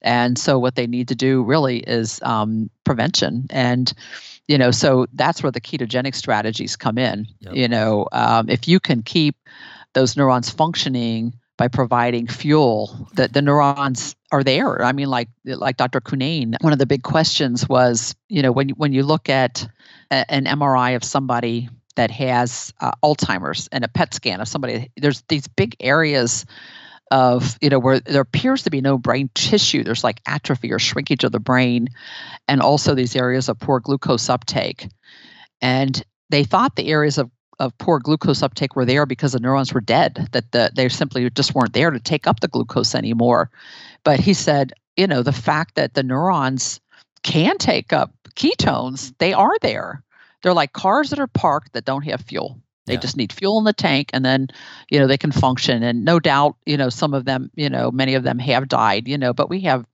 and 0.01 0.39
so 0.39 0.59
what 0.59 0.75
they 0.75 0.87
need 0.87 1.09
to 1.09 1.15
do 1.15 1.43
really 1.43 1.79
is 1.79 2.21
um, 2.23 2.71
prevention 2.85 3.47
and. 3.51 3.93
You 4.49 4.59
know, 4.59 4.73
so 4.73 5.07
that's 5.15 5.41
where 5.43 5.53
the 5.53 5.61
ketogenic 5.61 6.17
strategies 6.17 6.75
come 6.75 6.99
in. 6.99 7.29
Yep. 7.41 7.55
You 7.55 7.69
know, 7.69 8.09
um, 8.11 8.51
if 8.51 8.67
you 8.67 8.81
can 8.81 9.03
keep 9.03 9.37
those 9.95 10.17
neurons 10.17 10.51
functioning 10.51 11.33
by 11.63 11.69
providing 11.69 12.27
fuel 12.27 13.07
that 13.15 13.33
the 13.33 13.41
neurons 13.41 14.17
are 14.33 14.43
there. 14.43 14.83
I 14.83 14.91
mean 14.91 15.07
like 15.07 15.29
like 15.45 15.77
dr 15.77 16.01
Cunnane, 16.01 16.57
one 16.61 16.73
of 16.73 16.81
the 16.81 16.87
big 16.87 17.05
questions 17.05 17.69
was 17.69 18.17
you 18.29 18.43
know 18.43 18.51
when 18.51 18.71
you, 18.71 18.75
when 18.75 18.93
you 18.93 19.05
look 19.05 19.29
at 19.29 19.69
a, 20.11 20.29
an 20.29 20.47
mri 20.47 20.97
of 20.97 21.05
somebody 21.05 21.69
that 21.95 22.11
has 22.11 22.75
uh, 22.81 22.91
alzheimer's 23.05 23.69
and 23.71 23.85
a 23.85 23.89
pet 23.89 24.13
scan 24.13 24.41
of 24.41 24.49
somebody 24.49 24.91
there's 24.97 25.23
these 25.29 25.47
big 25.47 25.77
areas 25.79 26.47
of 27.13 27.57
you 27.61 27.71
know 27.71 27.79
where 27.79 28.01
there 28.01 28.23
appears 28.23 28.65
to 28.65 28.71
be 28.71 28.81
no 28.81 28.99
brain 28.99 29.31
tissue. 29.33 29.85
There's 29.85 30.03
like 30.03 30.21
atrophy 30.27 30.73
or 30.73 30.81
shrinkage 30.81 31.23
of 31.23 31.31
the 31.31 31.39
brain 31.39 31.91
and 32.49 32.61
also 32.61 32.97
these 32.97 33.15
areas 33.15 33.49
of 33.49 33.61
poor 33.61 33.79
glucose 33.79 34.29
uptake. 34.29 34.89
And 35.61 36.05
they 36.29 36.43
thought 36.43 36.75
the 36.75 36.89
areas 36.89 37.19
of 37.19 37.31
of 37.59 37.77
poor 37.79 37.99
glucose 37.99 38.43
uptake 38.43 38.75
were 38.77 38.85
there 38.85 39.07
because 39.07 39.33
the 39.33 39.41
neurons 39.41 39.73
were 39.73 39.81
dead, 39.81 40.29
that 40.33 40.51
the, 40.53 40.71
they 40.75 40.89
simply 40.89 41.29
just 41.31 41.55
weren't 41.55 41.73
there 41.73 41.91
to 41.91 42.01
take 42.01 42.27
up 42.27 42.41
the 42.41 42.49
glucose 42.49 42.95
anymore. 42.95 43.51
But 44.05 44.21
he 44.21 44.35
said, 44.35 44.73
you 44.97 45.07
know, 45.07 45.23
the 45.23 45.33
fact 45.33 45.75
that 45.77 45.95
the 45.95 46.03
neurons 46.03 46.81
can 47.23 47.59
take 47.59 47.93
up 47.93 48.13
ketones, 48.35 49.13
they 49.19 49.33
are 49.33 49.57
there. 49.61 50.03
They're 50.43 50.55
like 50.55 50.73
cars 50.73 51.11
that 51.11 51.21
are 51.21 51.29
parked 51.29 51.73
that 51.75 51.85
don't 51.85 52.05
have 52.05 52.23
fuel. 52.23 52.59
They 52.87 52.95
Yeah. 52.95 53.01
just 53.01 53.17
need 53.17 53.33
fuel 53.33 53.59
in 53.59 53.65
the 53.65 53.73
tank 53.73 54.11
and 54.13 54.25
then, 54.25 54.49
you 54.91 54.99
know, 54.99 55.07
they 55.07 55.17
can 55.19 55.31
function. 55.31 55.85
And 55.85 56.05
no 56.05 56.19
doubt, 56.19 56.57
you 56.67 56.77
know, 56.77 56.89
some 56.89 57.15
of 57.15 57.25
them, 57.27 57.49
you 57.55 57.71
know, 57.71 57.93
many 57.93 58.15
of 58.15 58.25
them 58.25 58.41
have 58.41 58.67
died, 58.67 59.07
you 59.07 59.17
know, 59.17 59.33
but 59.33 59.49
we 59.49 59.61
have 59.61 59.87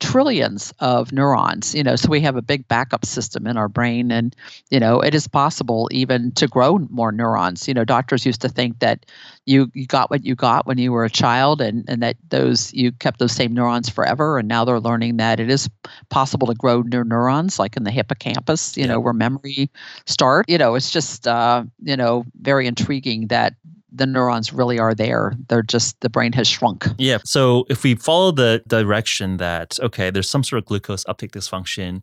trillions 0.00 0.72
of 0.80 1.12
neurons, 1.12 1.74
you 1.74 1.84
know, 1.84 1.94
so 1.94 2.08
we 2.08 2.20
have 2.20 2.36
a 2.36 2.42
big 2.42 2.66
backup 2.68 3.04
system 3.04 3.46
in 3.46 3.56
our 3.56 3.68
brain. 3.68 4.10
And, 4.10 4.34
you 4.70 4.80
know, 4.80 5.00
it 5.00 5.14
is 5.14 5.28
possible 5.28 5.88
even 5.92 6.32
to 6.32 6.48
grow 6.48 6.78
more 6.90 7.12
neurons. 7.12 7.68
You 7.68 7.74
know, 7.74 7.84
doctors 7.84 8.24
used 8.26 8.40
to 8.40 8.48
think 8.48 8.80
that 8.80 9.06
you, 9.46 9.70
you 9.74 9.86
got 9.86 10.10
what 10.10 10.24
you 10.24 10.34
got 10.34 10.66
when 10.66 10.78
you 10.78 10.90
were 10.90 11.04
a 11.04 11.10
child 11.10 11.60
and, 11.60 11.84
and 11.88 12.02
that 12.02 12.16
those 12.30 12.72
you 12.72 12.92
kept 12.92 13.18
those 13.18 13.32
same 13.32 13.52
neurons 13.52 13.88
forever. 13.88 14.38
And 14.38 14.48
now 14.48 14.64
they're 14.64 14.80
learning 14.80 15.18
that 15.18 15.38
it 15.38 15.50
is 15.50 15.68
possible 16.08 16.46
to 16.46 16.54
grow 16.54 16.82
new 16.82 17.04
neurons 17.04 17.58
like 17.58 17.76
in 17.76 17.84
the 17.84 17.90
hippocampus, 17.90 18.76
you 18.76 18.86
know, 18.86 18.98
where 18.98 19.12
memory 19.12 19.70
start. 20.06 20.48
You 20.48 20.58
know, 20.58 20.74
it's 20.74 20.90
just 20.90 21.28
uh, 21.28 21.64
you 21.82 21.96
know, 21.96 22.24
very 22.40 22.66
intriguing 22.66 23.26
that 23.28 23.54
the 23.92 24.06
neurons 24.06 24.52
really 24.52 24.78
are 24.78 24.94
there. 24.94 25.34
They're 25.48 25.62
just 25.62 26.00
the 26.00 26.08
brain 26.10 26.32
has 26.32 26.48
shrunk. 26.48 26.86
Yeah. 26.98 27.18
So 27.24 27.64
if 27.68 27.82
we 27.82 27.94
follow 27.94 28.30
the 28.30 28.62
direction 28.66 29.36
that, 29.38 29.78
okay, 29.80 30.10
there's 30.10 30.28
some 30.30 30.44
sort 30.44 30.58
of 30.62 30.66
glucose 30.66 31.04
uptake 31.08 31.32
dysfunction, 31.32 32.02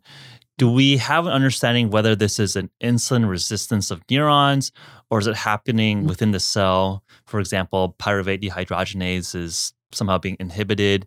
do 0.58 0.70
we 0.70 0.96
have 0.96 1.26
an 1.26 1.32
understanding 1.32 1.90
whether 1.90 2.16
this 2.16 2.38
is 2.38 2.56
an 2.56 2.68
insulin 2.82 3.28
resistance 3.28 3.90
of 3.90 4.02
neurons 4.10 4.72
or 5.10 5.18
is 5.20 5.26
it 5.26 5.36
happening 5.36 6.02
Mm. 6.04 6.08
within 6.08 6.32
the 6.32 6.40
cell? 6.40 7.04
For 7.26 7.38
example, 7.40 7.94
pyruvate 7.98 8.42
dehydrogenase 8.42 9.34
is 9.34 9.72
somehow 9.92 10.18
being 10.18 10.36
inhibited. 10.40 11.06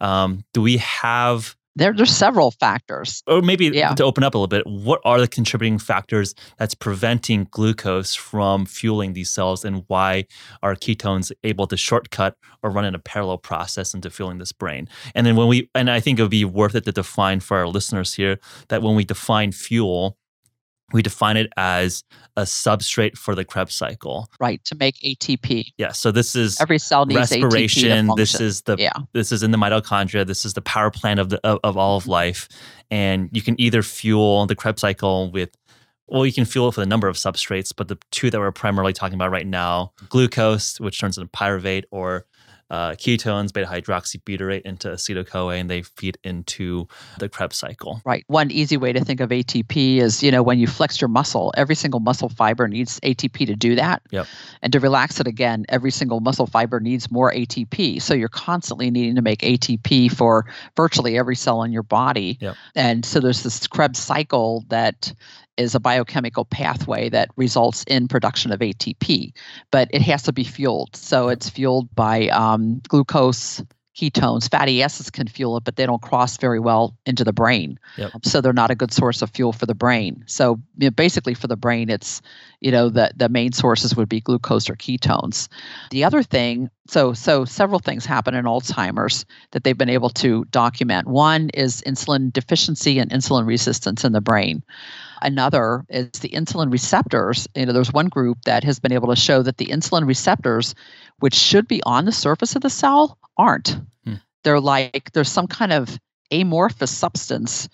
Um, 0.00 0.44
do 0.52 0.60
we 0.62 0.76
have, 0.76 1.56
There, 1.76 1.92
there's 1.92 2.10
several 2.14 2.50
factors. 2.50 3.22
or 3.26 3.42
maybe 3.42 3.66
Yeah. 3.66 3.94
to 3.94 4.04
open 4.04 4.24
up 4.24 4.34
a 4.34 4.38
little 4.38 4.48
bit, 4.48 4.66
what 4.66 5.00
are 5.04 5.20
the 5.20 5.28
contributing 5.28 5.78
factors 5.78 6.34
that's 6.58 6.74
preventing 6.74 7.46
glucose 7.50 8.14
from 8.14 8.66
fueling 8.66 9.12
these 9.12 9.30
cells 9.30 9.64
and 9.64 9.84
why 9.86 10.24
are 10.62 10.74
ketones 10.74 11.30
able 11.44 11.66
to 11.68 11.76
shortcut 11.76 12.36
or 12.62 12.70
run 12.70 12.84
in 12.84 12.94
a 12.94 12.98
parallel 12.98 13.38
process 13.38 13.94
into 13.94 14.10
fueling 14.10 14.38
this 14.38 14.52
brain? 14.52 14.88
And 15.14 15.26
then 15.26 15.36
when 15.36 15.46
we, 15.48 15.70
and 15.74 15.90
I 15.90 16.00
think 16.00 16.18
it 16.18 16.22
would 16.22 16.30
be 16.30 16.44
worth 16.44 16.74
it 16.74 16.84
to 16.86 16.92
define 16.92 17.40
for 17.40 17.56
our 17.58 17.68
listeners 17.68 18.14
here 18.14 18.38
that 18.68 18.82
when 18.82 18.96
we 18.96 19.04
define 19.04 19.52
fuel, 19.52 20.16
we 20.92 21.02
define 21.02 21.36
it 21.36 21.52
as 21.56 22.04
a 22.36 22.42
substrate 22.42 23.16
for 23.16 23.34
the 23.34 23.44
Krebs 23.44 23.74
cycle. 23.74 24.28
right 24.40 24.62
to 24.64 24.74
make 24.74 24.96
ATP. 25.00 25.72
Yeah. 25.78 25.92
So 25.92 26.10
this 26.10 26.34
is 26.34 26.60
Every 26.60 26.78
cell 26.78 27.06
needs 27.06 27.30
ATP 27.30 28.08
to. 28.08 28.14
This 28.16 28.40
is 28.40 28.62
the 28.62 28.76
yeah, 28.78 28.92
this 29.12 29.32
is 29.32 29.42
in 29.42 29.50
the 29.50 29.58
mitochondria. 29.58 30.26
This 30.26 30.44
is 30.44 30.54
the 30.54 30.62
power 30.62 30.90
plant 30.90 31.20
of 31.20 31.30
the 31.30 31.40
of, 31.46 31.58
of 31.64 31.76
all 31.76 31.96
of 31.96 32.06
life, 32.06 32.48
and 32.90 33.28
you 33.32 33.42
can 33.42 33.60
either 33.60 33.82
fuel 33.82 34.46
the 34.46 34.56
Krebs 34.56 34.80
cycle 34.80 35.30
with, 35.30 35.50
well, 36.06 36.26
you 36.26 36.32
can 36.32 36.44
fuel 36.44 36.66
it 36.68 36.76
with 36.76 36.84
a 36.84 36.88
number 36.88 37.08
of 37.08 37.16
substrates, 37.16 37.72
but 37.76 37.88
the 37.88 37.98
two 38.10 38.30
that 38.30 38.38
we're 38.38 38.50
primarily 38.52 38.92
talking 38.92 39.14
about 39.14 39.30
right 39.30 39.46
now, 39.46 39.92
glucose, 40.08 40.80
which 40.80 40.98
turns 41.00 41.16
into 41.18 41.30
pyruvate, 41.30 41.84
or 41.90 42.26
uh, 42.70 42.92
ketones, 42.92 43.52
beta 43.52 43.66
hydroxybutyrate 43.66 44.62
into 44.62 44.88
acetyl 44.88 45.26
CoA, 45.26 45.56
and 45.56 45.68
they 45.70 45.82
feed 45.82 46.18
into 46.24 46.86
the 47.18 47.28
Krebs 47.28 47.56
cycle. 47.56 48.00
right. 48.04 48.24
One 48.28 48.50
easy 48.50 48.76
way 48.76 48.92
to 48.92 49.04
think 49.04 49.20
of 49.20 49.30
ATP 49.30 49.98
is 49.98 50.22
you 50.22 50.30
know 50.30 50.42
when 50.42 50.58
you 50.58 50.66
flex 50.66 51.00
your 51.00 51.08
muscle, 51.08 51.52
every 51.56 51.74
single 51.74 52.00
muscle 52.00 52.28
fiber 52.28 52.68
needs 52.68 53.00
ATP 53.00 53.46
to 53.46 53.56
do 53.56 53.74
that. 53.74 54.02
Yep. 54.10 54.26
And 54.62 54.72
to 54.72 54.80
relax 54.80 55.20
it 55.20 55.26
again, 55.26 55.64
every 55.68 55.90
single 55.90 56.20
muscle 56.20 56.46
fiber 56.46 56.80
needs 56.80 57.10
more 57.10 57.32
ATP. 57.32 58.00
So 58.00 58.14
you're 58.14 58.28
constantly 58.28 58.90
needing 58.90 59.16
to 59.16 59.22
make 59.22 59.40
ATP 59.40 60.12
for 60.12 60.46
virtually 60.76 61.18
every 61.18 61.36
cell 61.36 61.62
in 61.62 61.72
your 61.72 61.82
body. 61.82 62.38
Yep. 62.40 62.56
And 62.74 63.04
so 63.04 63.20
there's 63.20 63.42
this 63.42 63.66
Krebs 63.66 63.98
cycle 63.98 64.64
that 64.68 65.12
is 65.60 65.74
a 65.74 65.80
biochemical 65.80 66.46
pathway 66.46 67.10
that 67.10 67.28
results 67.36 67.84
in 67.84 68.08
production 68.08 68.50
of 68.50 68.60
ATP, 68.60 69.32
but 69.70 69.88
it 69.92 70.02
has 70.02 70.22
to 70.22 70.32
be 70.32 70.42
fueled. 70.42 70.96
So 70.96 71.28
it's 71.28 71.50
fueled 71.50 71.94
by 71.94 72.28
um, 72.28 72.80
glucose, 72.88 73.62
ketones, 74.00 74.50
fatty 74.50 74.82
acids 74.82 75.10
can 75.10 75.26
fuel 75.26 75.58
it, 75.58 75.64
but 75.64 75.76
they 75.76 75.84
don't 75.84 76.00
cross 76.00 76.38
very 76.38 76.58
well 76.58 76.96
into 77.04 77.24
the 77.24 77.32
brain. 77.32 77.78
Yep. 77.98 78.12
So 78.24 78.40
they're 78.40 78.52
not 78.52 78.70
a 78.70 78.74
good 78.74 78.92
source 78.92 79.20
of 79.20 79.30
fuel 79.30 79.52
for 79.52 79.66
the 79.66 79.74
brain. 79.74 80.24
So 80.26 80.60
you 80.78 80.86
know, 80.86 80.90
basically, 80.90 81.34
for 81.34 81.46
the 81.46 81.56
brain, 81.56 81.90
it's 81.90 82.22
you 82.60 82.70
know 82.70 82.88
the 82.88 83.10
the 83.14 83.28
main 83.28 83.52
sources 83.52 83.94
would 83.96 84.08
be 84.08 84.20
glucose 84.20 84.70
or 84.70 84.76
ketones. 84.76 85.48
The 85.90 86.04
other 86.04 86.22
thing, 86.22 86.70
so 86.86 87.12
so 87.12 87.44
several 87.44 87.78
things 87.78 88.06
happen 88.06 88.34
in 88.34 88.44
Alzheimer's 88.46 89.26
that 89.50 89.64
they've 89.64 89.76
been 89.76 89.90
able 89.90 90.10
to 90.10 90.44
document. 90.46 91.06
One 91.06 91.50
is 91.50 91.82
insulin 91.82 92.32
deficiency 92.32 92.98
and 92.98 93.10
insulin 93.10 93.46
resistance 93.46 94.04
in 94.04 94.12
the 94.12 94.20
brain. 94.20 94.62
Another 95.22 95.84
is 95.88 96.10
the 96.20 96.30
insulin 96.30 96.72
receptors. 96.72 97.46
You 97.54 97.66
know, 97.66 97.72
there's 97.72 97.92
one 97.92 98.08
group 98.08 98.38
that 98.44 98.64
has 98.64 98.80
been 98.80 98.92
able 98.92 99.08
to 99.08 99.20
show 99.20 99.42
that 99.42 99.58
the 99.58 99.66
insulin 99.66 100.06
receptors, 100.06 100.74
which 101.18 101.34
should 101.34 101.68
be 101.68 101.82
on 101.84 102.04
the 102.04 102.12
surface 102.12 102.56
of 102.56 102.62
the 102.62 102.70
cell, 102.70 103.18
aren't. 103.36 103.78
Hmm. 104.04 104.14
They're 104.44 104.60
like 104.60 105.12
there's 105.12 105.30
some 105.30 105.46
kind 105.46 105.72
of 105.72 105.98
amorphous 106.30 106.90
substance 106.90 107.68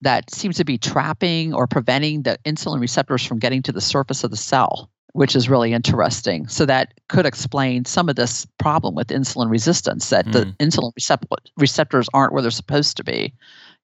that 0.00 0.30
seems 0.30 0.56
to 0.56 0.64
be 0.64 0.78
trapping 0.78 1.52
or 1.52 1.66
preventing 1.66 2.22
the 2.22 2.38
insulin 2.44 2.80
receptors 2.80 3.24
from 3.24 3.38
getting 3.38 3.62
to 3.62 3.72
the 3.72 3.80
surface 3.80 4.22
of 4.22 4.30
the 4.30 4.36
cell, 4.36 4.90
which 5.12 5.34
is 5.34 5.48
really 5.48 5.72
interesting. 5.72 6.46
So 6.46 6.64
that 6.66 6.94
could 7.08 7.26
explain 7.26 7.84
some 7.84 8.08
of 8.08 8.16
this 8.16 8.46
problem 8.58 8.94
with 8.94 9.08
insulin 9.08 9.50
resistance 9.50 10.10
that 10.10 10.30
the 10.30 10.44
insulin 10.60 10.92
recept- 10.94 11.26
receptors 11.56 12.08
aren't 12.14 12.32
where 12.32 12.42
they're 12.42 12.50
supposed 12.50 12.96
to 12.98 13.04
be, 13.04 13.34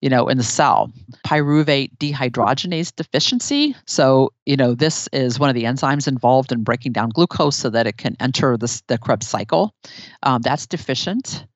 you 0.00 0.10
know, 0.10 0.28
in 0.28 0.36
the 0.36 0.44
cell. 0.44 0.92
Pyruvate 1.26 1.96
dehydrogenase 1.98 2.94
deficiency. 2.94 3.74
So, 3.86 4.32
you 4.44 4.56
know, 4.56 4.74
this 4.74 5.08
is 5.12 5.38
one 5.38 5.48
of 5.48 5.54
the 5.54 5.64
enzymes 5.64 6.06
involved 6.06 6.52
in 6.52 6.62
breaking 6.62 6.92
down 6.92 7.10
glucose 7.10 7.56
so 7.56 7.70
that 7.70 7.86
it 7.86 7.96
can 7.96 8.16
enter 8.20 8.56
this, 8.56 8.82
the 8.88 8.98
Krebs 8.98 9.26
cycle. 9.26 9.74
Um, 10.22 10.42
that's 10.42 10.66
deficient. 10.66 11.46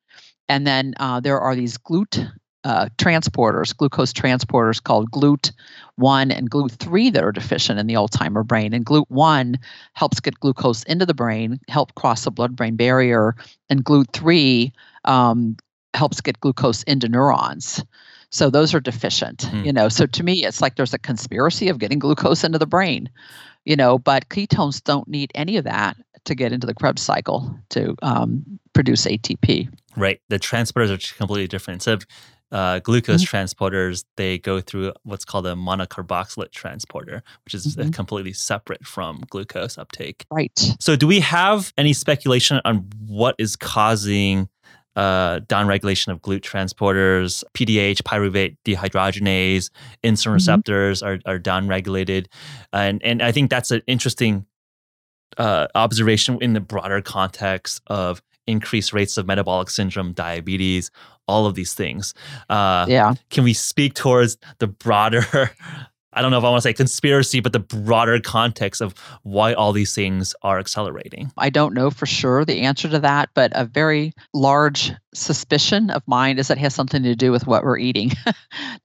And 0.49 0.67
then 0.67 0.95
uh, 0.99 1.21
there 1.21 1.39
are 1.39 1.55
these 1.55 1.77
GLUT 1.77 2.27
uh, 2.65 2.89
transporters, 2.99 3.77
glucose 3.77 4.13
transporters 4.13 4.83
called 4.83 5.11
GLUT1 5.11 6.37
and 6.37 6.51
GLUT3 6.51 7.13
that 7.13 7.25
are 7.25 7.33
deficient 7.33 7.79
in 7.79 7.87
the 7.87 7.95
Alzheimer 7.95 8.47
brain. 8.47 8.73
And 8.75 8.85
GLUT1 8.85 9.57
helps 9.93 10.21
get 10.21 10.41
glucose 10.41 10.83
into 10.85 11.07
the 11.07 11.15
brain, 11.15 11.61
help 11.69 11.95
cross 11.95 12.25
the 12.25 12.31
blood-brain 12.31 12.77
barrier, 12.77 13.37
and 13.71 13.85
GLUT3 13.85 14.73
um, 15.05 15.57
helps 15.95 16.21
get 16.21 16.41
glucose 16.41 16.83
into 16.85 17.09
neurons. 17.09 17.85
So 18.31 18.51
those 18.51 18.75
are 18.75 18.81
deficient, 18.81 19.43
Hmm. 19.43 19.65
you 19.65 19.73
know. 19.73 19.89
So 19.89 20.07
to 20.07 20.23
me, 20.23 20.45
it's 20.45 20.61
like 20.61 20.77
there's 20.77 20.95
a 20.95 20.99
conspiracy 20.99 21.69
of 21.69 21.79
getting 21.79 21.99
glucose 21.99 22.45
into 22.45 22.59
the 22.59 22.67
brain, 22.67 23.09
you 23.65 23.77
know. 23.77 23.99
But 23.99 24.29
ketones 24.29 24.83
don't 24.83 25.09
need 25.09 25.31
any 25.35 25.57
of 25.57 25.65
that. 25.65 25.97
to 26.25 26.35
get 26.35 26.53
into 26.53 26.67
the 26.67 26.75
Krebs 26.75 27.01
cycle 27.01 27.59
to 27.71 27.95
um, 28.03 28.45
produce 28.75 29.07
ATP. 29.07 29.69
Right. 29.97 30.21
The 30.29 30.39
transporters 30.39 30.91
are 30.91 31.17
completely 31.17 31.47
different. 31.47 31.77
Instead 31.77 31.95
of 31.95 32.07
uh, 32.51 32.79
glucose 32.81 33.25
mm-hmm. 33.25 33.37
transporters, 33.37 34.05
they 34.17 34.39
go 34.39 34.61
through 34.61 34.93
what's 35.05 35.25
called 35.25 35.47
a 35.47 35.55
monocarboxylate 35.55 36.51
transporter, 36.53 37.23
which 37.45 37.55
is 37.55 37.77
mm-hmm. 37.77 37.91
completely 37.91 38.33
separate 38.33 38.87
from 38.87 39.23
glucose 39.31 39.79
uptake. 39.79 40.27
Right. 40.31 40.59
So, 40.81 40.97
do 40.97 41.07
we 41.07 41.21
have 41.21 41.73
any 41.79 41.93
speculation 41.93 42.61
on 42.65 42.89
what 43.07 43.35
is 43.39 43.57
causing 43.57 44.49
uh, 44.99 45.39
downregulation 45.47 46.09
of 46.09 46.21
GLUT 46.21 46.43
transporters, 46.43 47.45
PDH, 47.55 48.03
pyruvate 48.03 48.57
dehydrogenase, 48.65 49.71
insulin 50.03 50.25
mm-hmm. 50.25 50.33
receptors 50.33 51.05
are, 51.05 51.21
are 51.25 51.39
downregulated. 51.39 52.27
And, 52.73 53.01
and 53.05 53.23
I 53.23 53.31
think 53.31 53.49
that's 53.49 53.71
an 53.71 53.83
interesting 53.87 54.45
uh, 55.37 55.69
observation 55.77 56.39
in 56.43 56.53
the 56.53 56.61
broader 56.61 57.01
context 57.01 57.81
of 57.87 58.21
increased 58.49 58.93
rates 58.93 59.17
of 59.17 59.27
metabolic 59.27 59.71
syndrome, 59.71 60.15
diabetes, 60.15 60.91
all 61.29 61.47
of 61.47 61.55
these 61.55 61.75
things. 61.75 62.13
Uh, 62.51 62.85
yeah. 62.89 63.15
Can 63.31 63.45
we 63.45 63.53
speak 63.53 63.95
towards 63.95 64.37
the 64.59 64.67
broader 64.67 65.53
I 66.15 66.23
don't 66.23 66.31
know 66.31 66.39
if 66.39 66.45
I 66.45 66.51
want 66.51 66.63
to 66.63 66.69
say 66.69 66.73
conspiracy, 66.73 67.41
but 67.41 67.53
the 67.53 67.61
broader 67.61 68.19
context 68.19 68.81
of 68.81 68.95
why 69.25 69.53
all 69.53 69.73
these 69.73 69.95
things 69.95 70.35
are 70.43 70.59
accelerating. 70.59 71.31
I 71.37 71.51
don't 71.51 71.75
know 71.75 71.91
for 71.91 72.07
sure 72.07 72.45
the 72.45 72.63
answer 72.63 72.89
to 72.89 72.99
that, 73.01 73.29
but 73.35 73.53
a 73.55 73.67
very 73.67 74.15
large 74.33 74.91
suspicion 75.13 75.91
of 75.91 76.03
mine 76.07 76.39
is 76.39 76.49
that 76.49 76.57
it 76.57 76.61
has 76.63 76.75
something 76.75 77.03
to 77.03 77.15
do 77.15 77.31
with 77.31 77.47
what 77.47 77.63
we're 77.63 77.79
eating. 77.79 78.13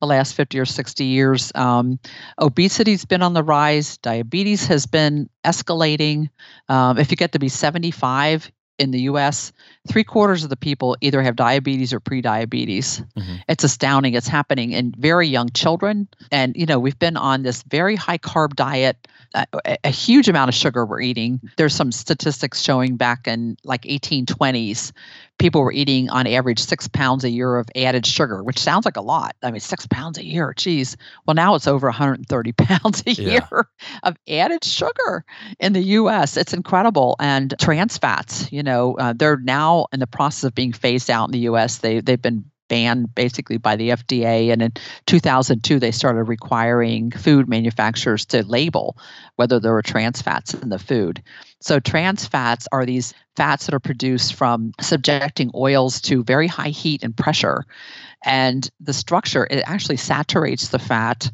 the 0.01 0.07
last 0.07 0.33
50 0.35 0.59
or 0.59 0.65
60 0.65 1.05
years, 1.05 1.51
um, 1.55 1.97
obesity's 2.39 3.05
been 3.05 3.21
on 3.21 3.33
the 3.33 3.43
rise, 3.43 3.97
diabetes 3.99 4.67
has 4.67 4.85
been 4.85 5.29
escalating. 5.45 6.29
Um, 6.67 6.97
if 6.97 7.09
you 7.09 7.17
get 7.17 7.31
to 7.31 7.39
be 7.39 7.49
75, 7.49 8.51
in 8.83 8.91
the 8.91 9.01
US, 9.01 9.53
three 9.87 10.03
quarters 10.03 10.43
of 10.43 10.49
the 10.49 10.57
people 10.57 10.97
either 11.01 11.21
have 11.21 11.35
diabetes 11.35 11.93
or 11.93 11.99
prediabetes. 11.99 13.03
Mm-hmm. 13.17 13.35
It's 13.47 13.63
astounding. 13.63 14.13
It's 14.13 14.27
happening 14.27 14.71
in 14.71 14.93
very 14.97 15.27
young 15.27 15.49
children. 15.49 16.09
And, 16.31 16.55
you 16.55 16.65
know, 16.65 16.79
we've 16.79 16.99
been 16.99 17.17
on 17.17 17.41
this 17.43 17.63
very 17.63 17.95
high 17.95 18.17
carb 18.17 18.55
diet, 18.55 19.07
a, 19.33 19.47
a 19.83 19.89
huge 19.89 20.27
amount 20.27 20.49
of 20.49 20.55
sugar 20.55 20.85
we're 20.85 21.01
eating. 21.01 21.41
There's 21.57 21.73
some 21.73 21.91
statistics 21.91 22.61
showing 22.61 22.97
back 22.97 23.27
in 23.27 23.57
like 23.63 23.83
1820s, 23.83 24.91
people 25.39 25.61
were 25.61 25.71
eating 25.71 26.09
on 26.09 26.27
average 26.27 26.59
six 26.59 26.87
pounds 26.87 27.23
a 27.23 27.29
year 27.29 27.57
of 27.57 27.67
added 27.75 28.05
sugar, 28.05 28.43
which 28.43 28.59
sounds 28.59 28.85
like 28.85 28.97
a 28.97 29.01
lot. 29.01 29.35
I 29.43 29.51
mean, 29.51 29.59
six 29.59 29.85
pounds 29.87 30.17
a 30.17 30.25
year, 30.25 30.53
geez. 30.55 30.95
Well, 31.25 31.35
now 31.35 31.55
it's 31.55 31.67
over 31.67 31.87
130 31.87 32.51
pounds 32.57 33.03
a 33.05 33.11
yeah. 33.11 33.29
year 33.31 33.67
of 34.03 34.15
added 34.29 34.63
sugar 34.63 35.25
in 35.59 35.73
the 35.73 35.81
U.S. 35.81 36.37
It's 36.37 36.53
incredible. 36.53 37.15
And 37.19 37.53
trans 37.59 37.97
fats, 37.97 38.51
you 38.51 38.63
know, 38.63 38.95
uh, 38.95 39.13
they're 39.13 39.37
now 39.37 39.87
in 39.91 39.99
the 39.99 40.07
process 40.07 40.45
of 40.45 40.55
being 40.55 40.73
phased 40.73 41.09
out 41.09 41.25
in 41.25 41.31
the 41.31 41.39
U.S. 41.39 41.79
They 41.79 41.99
they've 41.99 42.21
been 42.21 42.45
banned 42.67 43.13
basically 43.15 43.57
by 43.57 43.75
the 43.75 43.89
FDA. 43.89 44.51
And 44.51 44.61
in 44.61 44.73
2002, 45.05 45.79
they 45.79 45.91
started 45.91 46.23
requiring 46.23 47.11
food 47.11 47.47
manufacturers 47.47 48.25
to 48.27 48.43
label 48.43 48.97
whether 49.35 49.59
there 49.59 49.73
were 49.73 49.81
trans 49.81 50.21
fats 50.21 50.53
in 50.53 50.69
the 50.69 50.79
food. 50.79 51.21
So, 51.59 51.79
trans 51.79 52.25
fats 52.25 52.67
are 52.71 52.85
these 52.85 53.13
fats 53.35 53.65
that 53.65 53.75
are 53.75 53.79
produced 53.79 54.35
from 54.35 54.73
subjecting 54.79 55.49
oils 55.55 56.01
to 56.01 56.23
very 56.23 56.47
high 56.47 56.69
heat 56.69 57.03
and 57.03 57.15
pressure. 57.15 57.65
And 58.25 58.69
the 58.79 58.93
structure, 58.93 59.47
it 59.49 59.63
actually 59.65 59.97
saturates 59.97 60.69
the 60.69 60.79
fat, 60.79 61.31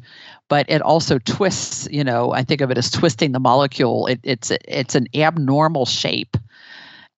but 0.48 0.68
it 0.68 0.82
also 0.82 1.18
twists, 1.18 1.88
you 1.90 2.02
know, 2.02 2.32
I 2.32 2.42
think 2.42 2.60
of 2.60 2.70
it 2.70 2.78
as 2.78 2.90
twisting 2.90 3.32
the 3.32 3.40
molecule. 3.40 4.06
It, 4.06 4.20
it's, 4.22 4.50
it's 4.50 4.94
an 4.94 5.06
abnormal 5.14 5.86
shape. 5.86 6.36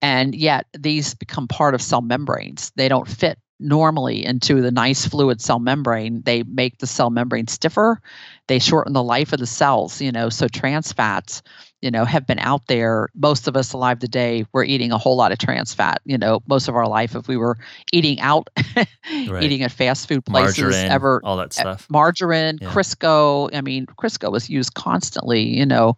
And 0.02 0.34
yet 0.34 0.66
these 0.76 1.14
become 1.14 1.46
part 1.48 1.74
of 1.74 1.80
cell 1.80 2.02
membranes. 2.02 2.72
They 2.74 2.88
don't 2.88 3.08
fit 3.08 3.38
normally 3.62 4.24
into 4.24 4.60
the 4.60 4.70
nice 4.70 5.06
fluid 5.06 5.40
cell 5.40 5.58
membrane, 5.58 6.22
they 6.22 6.42
make 6.42 6.78
the 6.78 6.86
cell 6.86 7.10
membrane 7.10 7.46
stiffer. 7.46 8.00
They 8.48 8.58
shorten 8.58 8.92
the 8.92 9.02
life 9.02 9.32
of 9.32 9.38
the 9.40 9.46
cells, 9.46 10.00
you 10.00 10.12
know, 10.12 10.28
so 10.28 10.48
trans 10.48 10.92
fats 10.92 11.42
you 11.82 11.90
know, 11.90 12.04
have 12.04 12.26
been 12.26 12.38
out 12.38 12.66
there. 12.68 13.08
Most 13.14 13.48
of 13.48 13.56
us 13.56 13.72
alive 13.72 13.98
today, 13.98 14.46
we're 14.52 14.64
eating 14.64 14.92
a 14.92 14.98
whole 14.98 15.16
lot 15.16 15.32
of 15.32 15.38
trans 15.38 15.74
fat. 15.74 16.00
You 16.04 16.16
know, 16.16 16.40
most 16.46 16.68
of 16.68 16.76
our 16.76 16.86
life, 16.86 17.16
if 17.16 17.26
we 17.26 17.36
were 17.36 17.58
eating 17.92 18.20
out, 18.20 18.48
right. 18.76 19.42
eating 19.42 19.62
at 19.62 19.72
fast 19.72 20.08
food 20.08 20.24
places, 20.24 20.58
margarine, 20.58 20.90
ever 20.90 21.20
all 21.24 21.36
that 21.36 21.52
stuff, 21.52 21.86
margarine, 21.90 22.58
yeah. 22.62 22.70
Crisco. 22.70 23.50
I 23.52 23.60
mean, 23.60 23.86
Crisco 23.86 24.30
was 24.30 24.48
used 24.48 24.74
constantly. 24.74 25.42
You 25.42 25.66
know, 25.66 25.96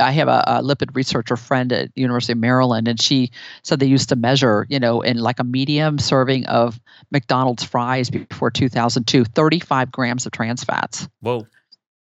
I 0.00 0.10
have 0.12 0.28
a, 0.28 0.42
a 0.46 0.62
lipid 0.62 0.96
researcher 0.96 1.36
friend 1.36 1.72
at 1.72 1.90
University 1.94 2.32
of 2.32 2.38
Maryland, 2.38 2.88
and 2.88 3.00
she 3.00 3.30
said 3.62 3.78
they 3.78 3.86
used 3.86 4.08
to 4.08 4.16
measure, 4.16 4.66
you 4.70 4.80
know, 4.80 5.02
in 5.02 5.18
like 5.18 5.38
a 5.38 5.44
medium 5.44 5.98
serving 5.98 6.46
of 6.46 6.80
McDonald's 7.10 7.62
fries 7.62 8.08
before 8.08 8.50
2002, 8.50 9.24
35 9.26 9.92
grams 9.92 10.24
of 10.24 10.32
trans 10.32 10.64
fats. 10.64 11.08
Whoa 11.20 11.46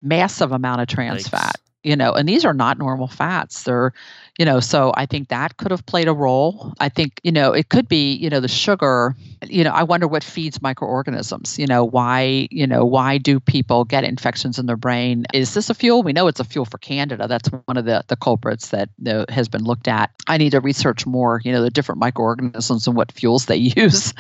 massive 0.02 0.52
amount 0.52 0.82
of 0.82 0.88
trans 0.88 1.28
fat 1.28 1.61
you 1.84 1.96
know 1.96 2.14
and 2.14 2.28
these 2.28 2.46
are 2.46 2.54
not 2.54 2.78
normal 2.78 3.08
fats 3.08 3.64
they're 3.64 3.94
you 4.38 4.46
know 4.46 4.60
so 4.60 4.92
i 4.96 5.06
think 5.06 5.30
that 5.30 5.58
could 5.58 5.72
have 5.72 5.86
played 5.86 6.08
a 6.08 6.14
role 6.14 6.74
i 6.80 6.90
think 6.90 7.20
you 7.24 7.32
know 7.32 7.54
it 7.54 7.70
could 7.70 7.88
be 7.88 8.14
you 8.14 8.30
know 8.30 8.40
the 8.40 8.48
sugar 8.48 9.16
you 9.48 9.64
know 9.64 9.72
i 9.72 9.84
wonder 9.84 10.08
what 10.08 10.24
feeds 10.24 10.62
microorganisms 10.62 11.58
you 11.58 11.66
know 11.66 11.84
why 11.84 12.48
you 12.52 12.68
know 12.68 12.86
why 12.86 13.18
do 13.18 13.40
people 13.40 13.84
get 13.84 14.04
infections 14.04 14.60
in 14.60 14.66
their 14.66 14.78
brain 14.78 15.26
is 15.34 15.54
this 15.54 15.70
a 15.70 15.74
fuel 15.74 16.04
we 16.04 16.14
know 16.14 16.28
it's 16.28 16.40
a 16.40 16.46
fuel 16.46 16.66
for 16.66 16.78
candida 16.78 17.28
that's 17.28 17.50
one 17.66 17.78
of 17.78 17.86
the 17.86 18.04
the 18.08 18.16
culprits 18.16 18.70
that 18.70 18.90
uh, 19.08 19.26
has 19.30 19.50
been 19.50 19.64
looked 19.64 19.88
at 19.88 20.12
i 20.28 20.38
need 20.38 20.52
to 20.52 20.60
research 20.60 21.06
more 21.06 21.42
you 21.44 21.52
know 21.52 21.62
the 21.62 21.72
different 21.72 22.00
microorganisms 22.00 22.88
and 22.88 22.96
what 22.96 23.12
fuels 23.12 23.46
they 23.46 23.56
use 23.56 24.14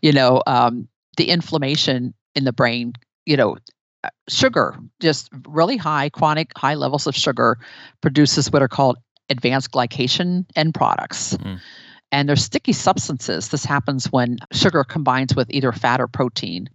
you 0.00 0.12
know 0.12 0.42
um, 0.46 0.88
the 1.16 1.28
inflammation 1.28 2.14
in 2.34 2.44
the 2.44 2.52
brain 2.52 2.92
you 3.26 3.36
know 3.36 3.56
sugar, 4.28 4.76
just 5.00 5.30
really 5.46 5.76
high, 5.76 6.08
chronic 6.08 6.52
high 6.56 6.74
levels 6.74 7.06
of 7.06 7.14
sugar, 7.14 7.58
produces 8.00 8.50
what 8.50 8.62
are 8.62 8.68
called 8.68 8.98
advanced 9.28 9.70
glycation 9.70 10.46
end 10.56 10.74
products. 10.74 11.34
Mm-hmm. 11.34 11.56
And 12.12 12.28
they're 12.28 12.36
sticky 12.36 12.72
substances. 12.72 13.48
This 13.48 13.64
happens 13.64 14.10
when 14.10 14.38
sugar 14.52 14.82
combines 14.82 15.36
with 15.36 15.48
either 15.50 15.70
fat 15.70 16.00
or 16.00 16.08
protein 16.08 16.68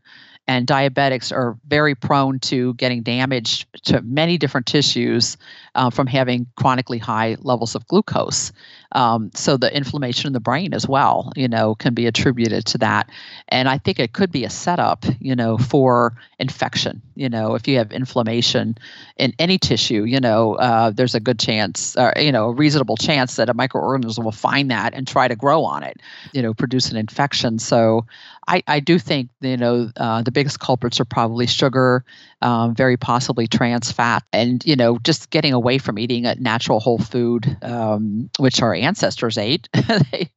and 0.48 0.68
diabetics 0.68 1.32
are 1.32 1.58
very 1.68 1.96
prone 1.96 2.40
to 2.40 2.74
getting 2.76 3.02
damaged 3.02 3.66
to 3.86 4.02
many 4.02 4.38
different 4.38 4.68
tissues 4.68 5.38
uh, 5.74 5.90
from 5.90 6.08
having 6.08 6.46
chronically 6.56 6.98
high 6.98 7.36
levels 7.42 7.76
of 7.76 7.88
glucose. 7.88 8.52
Um, 8.92 9.30
so 9.34 9.58
the 9.58 9.76
inflammation 9.76 10.28
in 10.28 10.34
the 10.34 10.40
brain 10.40 10.74
as 10.74 10.88
well, 10.88 11.32
you 11.36 11.48
know, 11.48 11.76
can 11.76 11.94
be 11.94 12.06
attributed 12.06 12.66
to 12.68 12.78
that. 12.78 13.10
And 13.50 13.68
I 13.68 13.78
think 13.78 14.00
it 14.00 14.14
could 14.14 14.32
be 14.32 14.46
a 14.46 14.50
setup, 14.50 15.04
you 15.20 15.36
know, 15.36 15.58
for 15.58 16.16
infection. 16.40 17.02
You 17.16 17.28
know, 17.28 17.56
if 17.56 17.68
you 17.68 17.78
have 17.78 17.92
inflammation 17.92 18.78
in 19.18 19.34
any 19.38 19.58
tissue, 19.58 20.04
you 20.04 20.20
know, 20.20 20.56
uh, 20.56 20.92
there's 20.92 21.16
a 21.16 21.20
good 21.20 21.40
chance, 21.40 21.98
uh, 21.98 22.14
you 22.18 22.32
know, 22.32 22.50
a 22.50 22.54
reasonable 22.54 22.96
chance 22.96 23.36
that 23.36 23.50
a 23.50 23.54
microorganism 23.54 24.24
will 24.24 24.32
find 24.32 24.72
that 24.72 24.94
and 24.94 25.08
try 25.08 25.28
to 25.28 25.36
grow 25.36 25.64
on 25.66 25.84
it, 25.84 26.00
you 26.34 26.42
know, 26.42 26.54
produce 26.54 26.90
an 26.90 26.98
infection. 26.98 27.60
So 27.60 28.06
I, 28.48 28.62
I 28.68 28.80
do 28.80 29.00
think, 29.00 29.30
you 29.42 29.58
know, 29.58 29.90
uh, 29.98 30.22
the 30.22 30.32
biggest 30.32 30.60
culprits 30.60 31.00
are 31.00 31.06
probably 31.06 31.48
sugar, 31.48 32.06
um, 32.42 32.76
very 32.76 32.96
possibly 32.96 33.48
trans 33.48 33.92
fat, 33.92 34.24
and 34.32 34.64
you 34.66 34.76
know 34.76 35.00
just 35.00 35.32
getting 35.32 35.54
away 35.54 35.78
from 35.78 35.98
eating 35.98 36.26
a 36.26 36.36
natural 36.36 36.80
whole 36.80 37.00
food, 37.00 37.58
um, 37.64 38.30
which 38.38 38.62
our 38.62 38.74
ancestors 38.74 39.38
ate. 39.38 39.68
they 39.88 40.30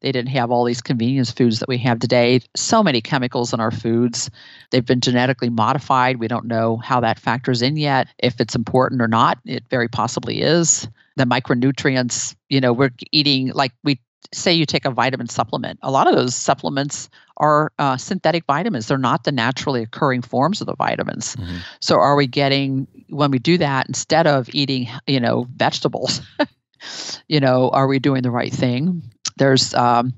they 0.00 0.12
didn't 0.12 0.28
have 0.28 0.50
all 0.50 0.64
these 0.64 0.80
convenience 0.80 1.32
foods 1.32 1.58
that 1.58 1.68
we 1.68 1.78
have 1.78 1.98
today. 1.98 2.40
So 2.54 2.82
many 2.82 3.00
chemicals 3.00 3.52
in 3.52 3.60
our 3.60 3.72
foods. 3.72 4.30
They've 4.70 4.86
been 4.86 5.00
genetically 5.00 5.50
modified. 5.50 6.18
We 6.20 6.28
don't 6.28 6.46
know 6.46 6.76
how 6.76 7.00
that 7.00 7.18
factors 7.18 7.62
in 7.62 7.76
yet. 7.76 8.08
If 8.18 8.40
it's 8.40 8.54
important 8.54 9.02
or 9.02 9.08
not, 9.08 9.38
it 9.44 9.64
very 9.70 9.88
possibly 9.88 10.40
is 10.40 10.88
the 11.16 11.24
micronutrients 11.24 12.36
you 12.50 12.60
know 12.60 12.72
we're 12.72 12.90
eating 13.10 13.50
like 13.52 13.72
we 13.82 13.98
say 14.32 14.52
you 14.52 14.66
take 14.66 14.84
a 14.84 14.90
vitamin 14.90 15.28
supplement, 15.28 15.78
a 15.82 15.90
lot 15.90 16.06
of 16.06 16.14
those 16.14 16.34
supplements 16.34 17.08
are 17.36 17.72
uh, 17.78 17.96
synthetic 17.96 18.44
vitamins. 18.46 18.88
They're 18.88 18.98
not 18.98 19.24
the 19.24 19.32
naturally 19.32 19.82
occurring 19.82 20.22
forms 20.22 20.60
of 20.60 20.66
the 20.66 20.74
vitamins. 20.74 21.36
Mm-hmm. 21.36 21.56
So, 21.80 21.96
are 21.96 22.16
we 22.16 22.26
getting 22.26 22.86
when 23.08 23.30
we 23.30 23.38
do 23.38 23.58
that 23.58 23.86
instead 23.88 24.26
of 24.26 24.48
eating, 24.52 24.88
you 25.06 25.20
know, 25.20 25.46
vegetables? 25.54 26.20
you 27.28 27.40
know, 27.40 27.70
are 27.70 27.86
we 27.86 27.98
doing 27.98 28.22
the 28.22 28.30
right 28.30 28.52
thing? 28.52 29.02
There's, 29.36 29.74
um, 29.74 30.14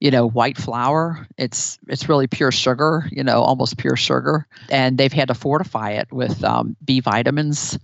you 0.00 0.10
know, 0.10 0.28
white 0.28 0.56
flour. 0.56 1.26
It's 1.36 1.78
it's 1.88 2.08
really 2.08 2.26
pure 2.26 2.52
sugar. 2.52 3.08
You 3.10 3.24
know, 3.24 3.42
almost 3.42 3.78
pure 3.78 3.96
sugar, 3.96 4.46
and 4.70 4.98
they've 4.98 5.12
had 5.12 5.28
to 5.28 5.34
fortify 5.34 5.92
it 5.92 6.12
with 6.12 6.42
um, 6.44 6.76
B 6.84 7.00
vitamins 7.00 7.78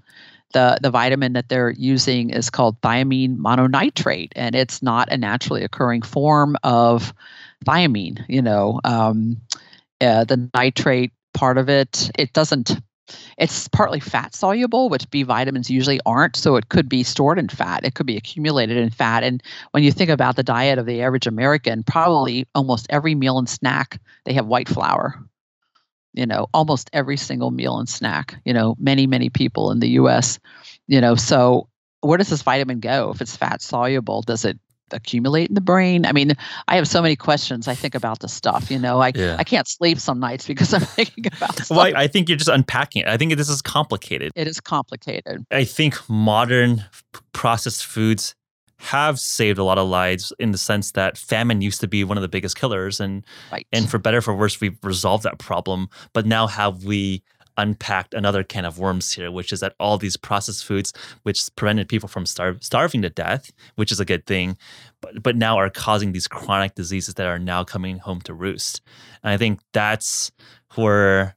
the, 0.55 0.79
the 0.81 0.91
vitamin 0.91 1.35
that 1.35 1.51
they're 1.51 1.71
using 1.71 2.31
is 2.31 2.49
called 2.49 2.81
thiamine 2.81 3.37
mononitrate, 3.37 4.33
and 4.35 4.55
it's 4.55 4.83
not 4.83 5.13
a 5.13 5.19
naturally 5.19 5.63
occurring 5.63 6.01
form 6.01 6.57
of 6.63 7.13
thiamine. 7.67 8.25
You 8.29 8.41
know, 8.41 8.81
um, 8.85 9.43
uh, 10.01 10.25
the 10.25 10.51
nitrate 10.55 11.13
part 11.35 11.59
of 11.59 11.69
it, 11.69 12.11
it 12.19 12.33
doesn't 12.33 12.81
it's 13.37 13.69
partly 13.69 14.01
fat 14.01 14.35
soluble, 14.35 14.89
which 14.89 15.11
B 15.11 15.25
vitamins 15.25 15.69
usually 15.71 16.01
aren't. 16.07 16.37
So 16.37 16.57
it 16.57 16.71
could 16.71 16.89
be 16.89 17.03
stored 17.03 17.39
in 17.39 17.49
fat, 17.49 17.85
it 17.85 17.95
could 17.95 18.07
be 18.07 18.17
accumulated 18.17 18.77
in 18.77 18.89
fat. 18.91 19.23
And 19.23 19.43
when 19.73 19.83
you 19.83 19.93
think 19.93 20.11
about 20.11 20.37
the 20.37 20.43
diet 20.43 20.79
of 20.79 20.87
the 20.87 21.03
average 21.03 21.27
American, 21.27 21.83
probably 21.83 22.47
almost 22.55 22.87
every 22.89 23.15
meal 23.15 23.39
and 23.39 23.49
snack, 23.49 24.01
they 24.25 24.33
have 24.33 24.47
white 24.47 24.69
flour. 24.69 25.23
You 26.15 26.27
know, 26.27 26.47
almost 26.55 26.91
every 26.93 27.17
single 27.17 27.51
meal 27.51 27.79
and 27.79 27.89
snack, 27.89 28.41
you 28.45 28.55
know, 28.55 28.77
many, 28.79 29.07
many 29.07 29.31
people 29.31 29.71
in 29.71 29.81
the 29.81 29.91
US, 29.91 30.39
you 30.87 31.01
know, 31.01 31.17
so 31.17 31.69
where 32.01 32.19
does 32.19 32.29
this 32.29 32.43
vitamin 32.43 32.81
go 32.81 33.11
if 33.11 33.21
it's 33.21 33.37
fat 33.37 33.63
soluble? 33.63 34.23
Does 34.23 34.45
it 34.45 34.59
accumulate 34.93 35.49
in 35.49 35.55
the 35.55 35.61
brain? 35.61 36.07
I 36.07 36.13
mean, 36.13 36.33
I 36.69 36.77
have 36.77 36.87
so 36.87 37.03
many 37.03 37.17
questions. 37.17 37.69
I 37.69 37.75
think 37.75 37.95
about 37.95 38.21
this 38.21 38.33
stuff. 38.33 38.71
You 38.71 38.79
know, 38.79 39.01
I 39.01 39.13
yeah. 39.15 39.37
I 39.39 39.45
can't 39.45 39.67
sleep 39.67 39.99
some 39.99 40.21
nights 40.21 40.47
because 40.47 40.73
I'm 40.73 40.81
thinking 40.97 41.27
about. 41.27 41.55
Stuff. 41.57 41.71
Well, 41.71 41.81
I, 41.81 42.03
I 42.03 42.07
think 42.07 42.29
you're 42.29 42.39
just 42.39 42.51
unpacking 42.51 43.03
it. 43.03 43.09
I 43.09 43.17
think 43.17 43.37
this 43.37 43.49
is 43.49 43.63
complicated. 43.63 44.33
It 44.35 44.47
is 44.47 44.61
complicated. 44.61 45.45
I 45.51 45.65
think 45.65 45.97
modern 46.09 46.85
processed 47.33 47.85
foods 47.85 48.35
have 48.85 49.19
saved 49.19 49.59
a 49.59 49.65
lot 49.65 49.79
of 49.79 49.89
lives 49.89 50.33
in 50.39 50.51
the 50.53 50.59
sense 50.59 50.93
that 50.93 51.17
famine 51.17 51.63
used 51.63 51.81
to 51.81 51.89
be 51.89 52.05
one 52.05 52.19
of 52.19 52.23
the 52.23 52.29
biggest 52.29 52.57
killers 52.57 53.01
and 53.01 53.25
right. 53.51 53.67
and 53.73 53.91
for 53.91 53.99
better 53.99 54.21
for 54.21 54.35
worse 54.35 54.61
we've 54.61 54.79
resolved 54.83 55.25
that 55.25 55.39
problem 55.39 55.89
but 56.13 56.27
now 56.27 56.47
have 56.47 56.85
we 56.85 57.23
unpacked 57.57 58.15
another 58.15 58.43
can 58.43 58.65
of 58.65 58.79
worms 58.79 59.13
here, 59.13 59.31
which 59.31 59.53
is 59.53 59.61
that 59.61 59.75
all 59.79 59.99
these 59.99 60.17
processed 60.17 60.65
foods, 60.65 60.93
which 61.23 61.49
prevented 61.57 61.89
people 61.89 62.09
from 62.09 62.27
starve, 62.27 62.63
starving 62.63 63.03
to 63.03 63.11
death, 63.11 63.53
which 63.77 63.93
is 63.93 64.01
a 64.01 64.05
good 64.05 64.27
thing, 64.27 64.57
but, 65.01 65.23
but 65.23 65.37
now 65.37 65.57
are 65.57 65.71
causing 65.71 66.13
these 66.13 66.29
chronic 66.29 66.75
diseases 66.75 67.15
that 67.15 67.27
are 67.27 67.39
now 67.39 67.65
coming 67.65 67.99
home 67.99 68.21
to 68.23 68.35
roost. 68.35 68.81
And 69.23 69.33
I 69.33 69.37
think 69.37 69.61
that's 69.73 70.33
where 70.75 71.37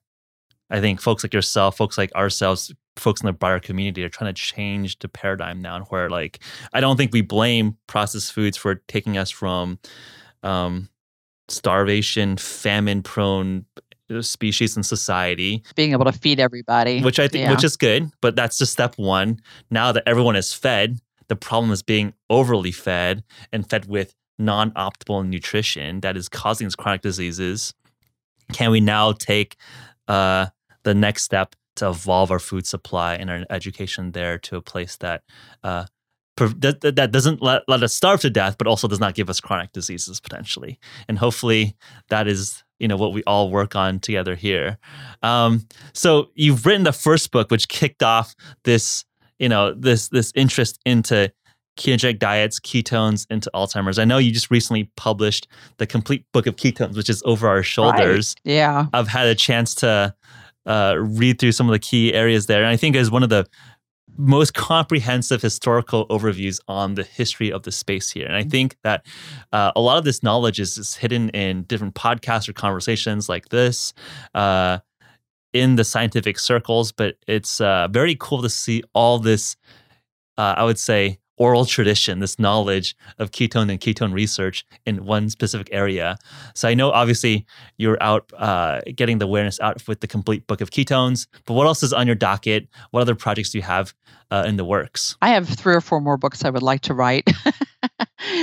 I 0.70 0.82
think 0.82 1.02
folks 1.02 1.24
like 1.24 1.34
yourself, 1.34 1.78
folks 1.78 1.98
like 1.98 2.14
ourselves, 2.16 2.74
folks 3.00 3.22
in 3.22 3.26
the 3.26 3.34
broader 3.34 3.60
community 3.60 4.04
are 4.04 4.10
trying 4.10 4.34
to 4.34 4.42
change 4.42 5.00
the 5.00 5.08
paradigm 5.08 5.62
now, 5.62 5.76
and 5.76 5.86
where 5.90 6.10
like 6.10 6.40
I 6.74 6.82
don't 6.82 6.98
think 6.98 7.14
we 7.14 7.22
blame 7.22 7.78
processed 7.88 8.34
foods 8.34 8.58
for 8.58 8.76
taking 8.88 9.18
us 9.18 9.30
from 9.30 9.80
um, 10.44 10.90
starvation, 11.50 12.38
famine 12.38 13.04
prone 13.04 13.66
species 14.22 14.78
in 14.78 14.84
society. 14.84 15.64
Being 15.76 15.92
able 15.92 16.06
to 16.06 16.14
feed 16.14 16.40
everybody. 16.40 17.02
Which 17.02 17.20
i 17.20 17.28
think 17.28 17.44
yeah. 17.44 17.52
which 17.52 17.64
is 17.64 17.76
good 17.76 18.10
but 18.22 18.36
that's 18.36 18.58
just 18.58 18.72
step 18.72 18.96
one. 18.98 19.40
Now 19.70 19.92
that 19.92 20.04
everyone 20.06 20.36
is 20.36 20.54
fed 20.54 21.00
the 21.28 21.36
problem 21.36 21.72
is 21.72 21.84
being 21.84 22.14
overly 22.30 22.72
fed 22.72 23.24
and 23.52 23.70
fed 23.70 23.88
with 23.88 24.14
non-optimal 24.40 25.28
nutrition 25.28 26.02
that 26.02 26.16
is 26.16 26.30
causing 26.30 26.68
these 26.68 26.76
chronic 26.76 27.02
diseases. 27.02 27.74
Can 28.54 28.72
we 28.72 28.80
now 28.80 29.12
take 29.12 29.58
uh, 30.08 30.48
the 30.84 30.94
next 30.94 31.24
step 31.24 31.56
to 31.78 31.90
evolve 31.90 32.32
our 32.32 32.40
food 32.40 32.68
supply 32.68 33.16
and 33.16 33.30
our 33.30 33.46
education 33.50 34.12
there 34.12 34.38
to 34.40 34.58
a 34.58 34.62
place 34.62 34.98
that 34.98 35.24
uh, 35.64 35.86
that, 36.38 36.82
that 36.82 37.12
doesn't 37.12 37.42
let, 37.42 37.64
let 37.68 37.82
us 37.82 37.94
starve 37.94 38.22
to 38.22 38.30
death, 38.30 38.58
but 38.60 38.68
also 38.68 38.88
does 38.88 39.00
not 39.00 39.16
give 39.16 39.28
us 39.28 39.40
chronic 39.40 39.72
diseases 39.72 40.20
potentially. 40.20 40.80
And 41.08 41.18
hopefully 41.18 41.76
that 42.10 42.28
is 42.28 42.64
you 42.80 42.88
know 42.88 42.98
what 42.98 43.12
we 43.12 43.24
all 43.24 43.50
work 43.50 43.76
on 43.76 44.00
together 44.00 44.36
here. 44.36 44.78
Um, 45.24 45.68
so 45.94 46.30
you've 46.36 46.66
written 46.66 46.84
the 46.84 46.94
first 46.94 47.32
book, 47.32 47.50
which 47.50 47.68
kicked 47.68 48.04
off 48.04 48.36
this 48.64 49.04
you 49.40 49.50
know 49.50 49.74
this 49.74 50.10
this 50.10 50.32
interest 50.36 50.80
into 50.86 51.32
ketogenic 51.78 52.20
diets, 52.20 52.60
ketones 52.60 53.26
into 53.30 53.50
Alzheimer's. 53.54 54.00
I 54.00 54.06
know 54.06 54.18
you 54.18 54.32
just 54.32 54.52
recently 54.52 54.92
published 54.96 55.48
the 55.78 55.88
complete 55.88 56.26
book 56.34 56.48
of 56.48 56.56
ketones, 56.56 56.98
which 56.98 57.10
is 57.10 57.22
over 57.26 57.48
our 57.48 57.64
shoulders. 57.64 58.36
Right. 58.46 58.54
Yeah, 58.54 58.86
I've 58.94 59.08
had 59.08 59.28
a 59.28 59.36
chance 59.36 59.76
to 59.76 60.14
uh, 60.68 60.96
read 61.00 61.40
through 61.40 61.54
some 61.54 61.68
of 61.68 61.74
the 61.74 61.80
key 61.80 62.14
areas 62.14 62.46
there, 62.46 62.60
and 62.60 62.70
I 62.70 62.78
think 62.78 62.96
is 62.96 63.10
one 63.10 63.24
of 63.24 63.30
the 63.30 63.48
most 64.18 64.54
comprehensive 64.54 65.42
historical 65.42 66.08
overviews 66.08 66.60
on 66.68 66.96
the 66.96 67.04
history 67.04 67.52
of 67.52 67.64
the 67.64 67.72
space 67.72 68.10
here. 68.10 68.26
And 68.26 68.36
I 68.36 68.44
think 68.44 68.76
that 68.84 69.06
uh, 69.52 69.72
a 69.76 69.82
lot 69.82 69.98
of 69.98 70.06
this 70.06 70.24
knowledge 70.24 70.60
is, 70.60 70.78
is, 70.78 70.96
hidden 70.96 71.30
in 71.30 71.64
different 71.64 71.94
podcasts 71.94 72.50
or 72.50 72.54
conversations 72.54 73.30
like 73.30 73.50
this. 73.50 73.94
Uh, 74.34 74.80
in 75.54 75.76
the 75.76 75.84
scientific 75.84 76.38
circles, 76.38 76.92
but 76.92 77.16
it's 77.26 77.62
uh, 77.62 77.88
very 77.90 78.16
cool 78.20 78.42
to 78.42 78.50
see 78.50 78.84
all 78.94 79.18
this, 79.18 79.56
uh, 80.38 80.54
I 80.58 80.64
would 80.66 80.78
say, 80.78 81.20
oral 81.38 81.66
tradition, 81.66 82.20
this 82.20 82.40
knowledge 82.40 82.96
of 83.20 83.32
ketone 83.32 83.70
and 83.70 83.80
ketone 83.80 84.14
research 84.14 84.66
in 84.86 85.06
one 85.06 85.30
specific 85.30 85.70
area. 85.72 86.18
So 86.56 86.68
I 86.68 86.74
know 86.74 86.92
obviously 86.92 87.46
you're 87.78 88.02
out 88.02 88.32
uh, 88.38 88.82
getting 88.96 89.20
the 89.20 89.26
awareness 89.26 89.60
out 89.60 89.88
with 89.88 90.02
the 90.02 90.08
complete 90.08 90.48
book 90.48 90.62
of 90.62 90.72
ketones, 90.72 91.28
but 91.46 91.54
what 91.54 91.68
else 91.68 91.84
is 91.84 91.94
on 91.94 92.08
your 92.08 92.16
docket? 92.16 92.68
What 92.92 93.02
other 93.02 93.16
projects 93.16 93.52
do 93.52 93.60
you 93.60 93.64
have 93.64 93.94
uh, 94.32 94.44
in 94.48 94.58
the 94.58 94.66
works? 94.66 95.16
I 95.22 95.30
have 95.30 95.48
three 95.48 95.76
or 95.76 95.82
four 95.82 96.02
more 96.02 96.18
books 96.18 96.44
I 96.44 96.50
would 96.50 96.64
like 96.64 96.82
to 96.82 96.94
write. 96.94 97.30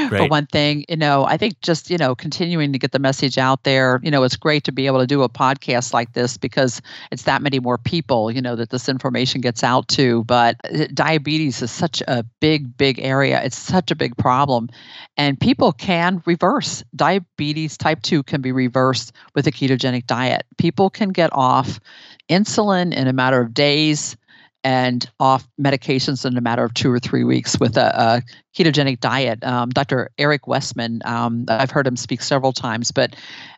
for 0.09 0.29
one 0.29 0.47
thing. 0.47 0.85
You 0.89 0.97
know, 0.97 1.25
I 1.25 1.37
think 1.37 1.61
just, 1.61 1.91
you 1.91 1.99
know, 1.99 2.15
continuing 2.15 2.73
to 2.73 2.79
get 2.79 2.93
the 2.93 2.99
message 2.99 3.39
out 3.39 3.65
there, 3.65 4.01
you 4.03 4.11
know, 4.11 4.23
it's 4.23 4.37
great 4.37 4.65
to 4.65 4.73
be 4.73 4.87
able 4.87 5.01
to 5.01 5.07
do 5.07 5.23
a 5.23 5.29
podcast 5.29 5.93
like 5.93 6.13
this 6.13 6.37
because 6.37 6.81
it's 7.11 7.25
that 7.25 7.43
many 7.43 7.61
more 7.61 7.79
people, 7.79 8.31
you 8.31 8.43
know, 8.43 8.57
that 8.57 8.71
this 8.71 8.89
information 8.89 9.41
gets 9.41 9.63
out 9.63 9.89
to. 9.89 10.25
But 10.25 10.57
uh, 10.65 10.87
diabetes 10.93 11.63
is 11.63 11.71
such 11.71 12.03
a 12.07 12.25
big, 12.41 12.77
big 12.77 12.99
area. 12.99 13.43
It's 13.43 13.59
such 13.59 13.91
a 13.91 13.97
big 13.97 14.17
problem. 14.17 14.69
And 15.17 15.39
people 15.39 15.73
can 15.73 16.23
reverse. 16.27 16.83
Diabetes 16.95 17.77
type 17.77 18.03
2 18.03 18.23
can 18.23 18.41
be 18.41 18.53
reversed 18.53 19.13
with 19.35 19.47
a 19.47 19.53
ketogenic 19.53 20.07
diet. 20.07 20.45
People 20.59 20.91
can 20.91 21.11
get 21.11 21.31
off 21.33 21.81
insulin 22.29 22.95
in 22.95 23.07
a 23.07 23.13
matter 23.13 23.41
of 23.41 23.55
days 23.55 24.17
and 24.65 25.09
off 25.21 25.47
medications 25.61 26.25
in 26.25 26.37
a 26.39 26.41
matter 26.41 26.65
of 26.65 26.73
two 26.73 26.91
or 26.91 26.99
three 26.99 27.23
weeks 27.23 27.61
with 27.61 27.77
a, 27.77 28.01
a 28.01 28.23
ketogenic 28.57 28.99
diet. 28.99 29.45
Um, 29.45 29.69
Dr. 29.69 30.11
Eric 30.17 30.47
Westman, 30.47 31.03
um, 31.05 31.45
I've 31.49 31.71
heard 31.71 31.87
him 31.87 31.97
speak 31.97 32.23
several 32.23 32.55
times, 32.55 32.91
but 32.91 33.15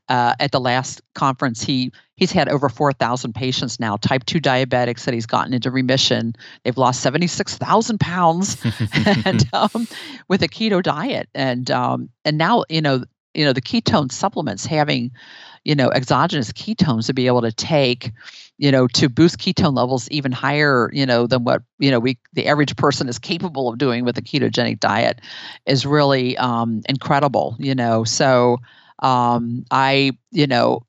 uh, 0.09 0.35
at 0.41 0.51
the 0.51 0.61
last 0.61 1.01
conference, 1.15 1.63
he 1.63 1.93
he's 2.17 2.33
had 2.33 2.49
over 2.49 2.69
4,000 2.69 3.35
patients 3.35 3.79
now, 3.79 3.97
type 3.97 4.25
2 4.25 4.41
diabetics 4.41 5.05
that 5.05 5.15
he's 5.15 5.27
gotten 5.27 5.55
into 5.55 5.71
remission. 5.71 6.35
They've 6.65 6.77
lost 6.77 7.01
76,000 7.03 8.01
pounds 8.01 8.57
and 8.93 9.45
um, 9.53 9.87
with 10.29 10.43
a 10.43 10.49
keto 10.49 10.83
diet. 10.83 11.29
And 11.35 11.71
um, 11.71 12.11
and 12.25 12.37
now, 12.37 12.65
you 12.69 12.81
know, 12.81 13.05
you 13.35 13.45
know, 13.45 13.53
the 13.53 13.63
ketone 13.63 14.11
supplements 14.11 14.67
having, 14.67 15.13
you 15.67 15.75
know, 15.75 15.91
exogenous 15.91 16.53
ketones 16.53 17.07
to 17.07 17.13
be 17.13 17.27
able 17.27 17.43
to 17.43 17.53
take 17.53 18.13
you 18.59 18.71
know 18.73 18.87
to 18.87 19.09
boost 19.11 19.39
ketone 19.39 19.77
levels 19.77 20.09
even 20.11 20.33
higher 20.33 20.89
you 20.95 21.05
know 21.05 21.27
than 21.27 21.45
what 21.45 21.63
you 21.79 21.91
know 21.91 21.99
we 21.99 22.17
the 22.33 22.47
average 22.47 22.75
person 22.77 23.07
is 23.07 23.19
capable 23.19 23.69
of 23.69 23.77
doing 23.77 24.03
with 24.03 24.17
a 24.17 24.23
ketogenic 24.23 24.81
diet 24.81 25.21
is 25.67 25.85
really 25.85 26.39
um, 26.39 26.81
incredible 26.89 27.55
you 27.59 27.75
know 27.75 28.03
so 28.03 28.57
um, 29.01 29.63
i 29.71 30.11
you 30.31 30.47
know 30.47 30.87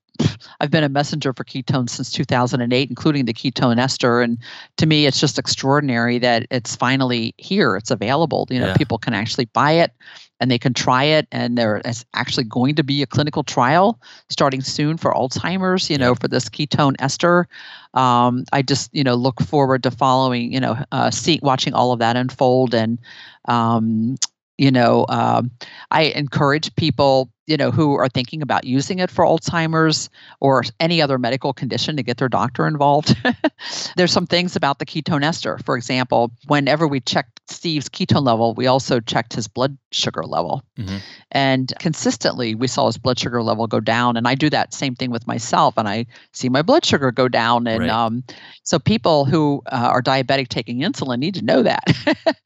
I've 0.60 0.72
been 0.72 0.84
a 0.84 0.90
messenger 0.90 1.32
for 1.32 1.44
ketones 1.44 1.92
since 1.92 2.12
2008, 2.12 2.90
including 2.90 3.26
the 3.26 3.34
ketone 3.36 3.78
ester. 3.78 4.22
And 4.22 4.40
to 4.78 4.88
me, 4.88 5.06
it's 5.06 5.20
just 5.20 5.38
extraordinary 5.38 6.18
that 6.18 6.48
it's 6.50 6.76
finally 6.76 7.36
here. 7.38 7.76
It's 7.76 7.92
available. 7.92 8.48
You 8.50 8.60
know, 8.60 8.68
yeah. 8.68 8.78
people 8.78 8.98
can 8.98 9.14
actually 9.14 9.46
buy 9.46 9.74
it 9.74 9.94
and 10.40 10.52
they 10.52 10.58
can 10.60 10.74
try 10.74 11.04
it 11.04 11.28
and 11.32 11.58
there 11.58 11.82
is 11.86 12.06
actually 12.14 12.44
going 12.44 12.76
to 12.76 12.84
be 12.84 13.02
a 13.02 13.08
clinical 13.08 13.44
trial 13.44 14.00
starting 14.30 14.62
soon 14.62 14.98
for 14.98 15.14
alzheimer's 15.14 15.90
you 15.90 15.98
know 15.98 16.16
for 16.16 16.28
this 16.28 16.50
ketone 16.50 16.96
ester. 17.00 17.48
Um, 17.94 18.44
i 18.52 18.62
just 18.62 18.94
you 18.94 19.04
know 19.04 19.16
look 19.16 19.42
forward 19.42 19.84
to 19.84 19.92
following 19.92 20.52
you 20.54 20.60
know 20.60 20.78
uh, 20.92 21.12
see 21.12 21.40
watching 21.42 21.74
all 21.74 21.92
of 21.92 22.00
that 22.00 22.16
unfold 22.16 22.74
and 22.74 23.00
um, 23.48 24.16
you 24.58 24.72
know 24.72 25.06
um, 25.10 25.52
i 25.92 26.04
encourage 26.04 26.76
people 26.76 27.32
you 27.48 27.58
know 27.58 27.72
who 27.72 27.96
are 27.96 28.10
thinking 28.10 28.42
about 28.42 28.66
using 28.66 29.00
it 29.00 29.10
for 29.10 29.26
alzheimer's 29.26 30.10
or 30.40 30.64
any 30.80 31.02
other 31.02 31.18
medical 31.18 31.54
condition 31.54 31.98
to 31.98 32.04
get 32.04 32.18
their 32.18 32.30
doctor 32.30 32.68
involved. 32.68 33.16
There's 33.96 34.12
some 34.12 34.28
things 34.28 34.56
about 34.56 34.80
the 34.80 34.86
ketone 34.86 35.24
ester 35.24 35.58
for 35.60 35.76
example 35.76 36.32
whenever 36.48 36.88
we 36.88 37.00
checked 37.00 37.42
steve's 37.50 37.90
ketone 37.90 38.24
level 38.24 38.54
we 38.54 38.68
also 38.68 39.00
checked 39.00 39.34
his 39.34 39.48
blood 39.48 39.78
sugar 39.92 40.24
level. 40.24 40.64
Mm-hmm. 40.78 40.98
and 41.32 41.74
consistently 41.80 42.54
we 42.54 42.68
saw 42.68 42.86
his 42.86 42.98
blood 42.98 43.18
sugar 43.18 43.42
level 43.42 43.66
go 43.66 43.80
down 43.80 44.16
and 44.16 44.28
i 44.28 44.36
do 44.36 44.48
that 44.50 44.74
same 44.74 44.94
thing 44.94 45.10
with 45.10 45.26
myself 45.26 45.76
and 45.76 45.88
i 45.88 46.06
see 46.34 46.50
my 46.50 46.62
blood 46.62 46.86
sugar 46.86 47.12
go 47.12 47.28
down 47.28 47.66
and 47.66 47.80
right. 47.80 47.90
um, 47.90 48.24
so 48.62 48.78
people 48.78 49.26
who 49.26 49.64
uh, 49.72 49.90
are 49.92 50.04
diabetic 50.04 50.50
taking 50.50 50.80
insulin 50.82 51.20
need 51.20 51.36
to 51.36 51.42
know 51.42 51.64
that. 51.64 51.84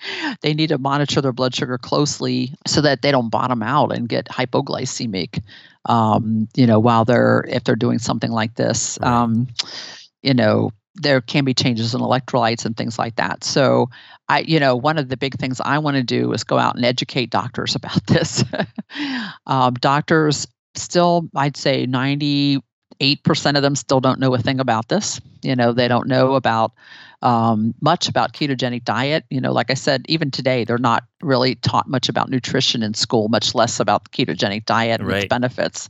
They 0.42 0.54
need 0.54 0.70
to 0.70 0.78
monitor 0.78 1.22
their 1.22 1.34
blood 1.34 1.54
sugar 1.54 1.78
closely 1.78 2.54
so 2.66 2.82
that 2.82 3.02
they 3.02 3.12
don't 3.12 3.30
bottom 3.30 3.62
out 3.62 3.92
and 3.96 4.10
get 4.10 4.26
hypoglycemia 4.26 4.91
um, 5.86 6.48
you 6.56 6.68
know, 6.68 6.80
while 6.80 7.06
they're 7.06 7.46
if 7.48 7.64
they're 7.64 7.76
doing 7.76 8.00
something 8.00 8.32
like 8.32 8.56
this. 8.56 8.98
Right. 9.02 9.12
Um, 9.12 9.48
you 10.22 10.34
know, 10.34 10.72
there 10.96 11.22
can 11.22 11.46
be 11.46 11.54
changes 11.54 11.96
in 11.96 12.02
electrolytes 12.02 12.66
and 12.66 12.76
things 12.76 13.00
like 13.00 13.16
that. 13.16 13.44
So, 13.44 13.90
I, 14.30 14.40
you 14.42 14.60
know, 14.60 14.76
one 14.76 14.98
of 14.98 15.10
the 15.10 15.18
big 15.18 15.36
things 15.36 15.60
I 15.64 15.80
want 15.80 15.96
to 15.98 16.04
do 16.04 16.32
is 16.34 16.44
go 16.44 16.58
out 16.58 16.76
and 16.76 16.86
educate 16.86 17.30
doctors 17.30 17.76
about 17.76 18.06
this. 18.08 18.44
um, 19.48 19.74
doctors 19.76 20.48
still, 20.76 21.30
I'd 21.36 21.58
say 21.58 21.88
98% 21.88 22.62
8% 23.02 23.56
of 23.56 23.64
them 23.64 23.76
still 23.76 24.00
don't 24.00 24.20
know 24.20 24.34
a 24.36 24.38
thing 24.38 24.60
about 24.60 24.88
this. 24.88 25.20
You 25.42 25.56
know, 25.56 25.74
they 25.74 25.88
don't 25.88 26.08
know 26.08 26.36
about 26.36 26.74
um, 27.22 27.74
much 27.82 28.08
about 28.08 28.34
ketogenic 28.34 28.84
diet. 28.84 29.26
You 29.30 29.42
know, 29.42 29.52
like 29.52 29.72
I 29.72 29.76
said, 29.76 30.06
even 30.08 30.32
today, 30.32 30.64
they're 30.64 30.78
not 30.78 31.04
really 31.22 31.56
taught 31.56 31.88
much 31.88 32.10
about 32.10 32.30
nutrition 32.30 32.84
in 32.84 32.94
school, 32.94 33.30
much 33.30 33.54
less 33.56 33.80
about 33.80 34.06
the 34.06 34.10
ketogenic 34.10 34.66
diet 34.66 35.00
and 35.02 35.10
right. 35.10 35.24
its 35.24 35.30
benefits. 35.30 35.90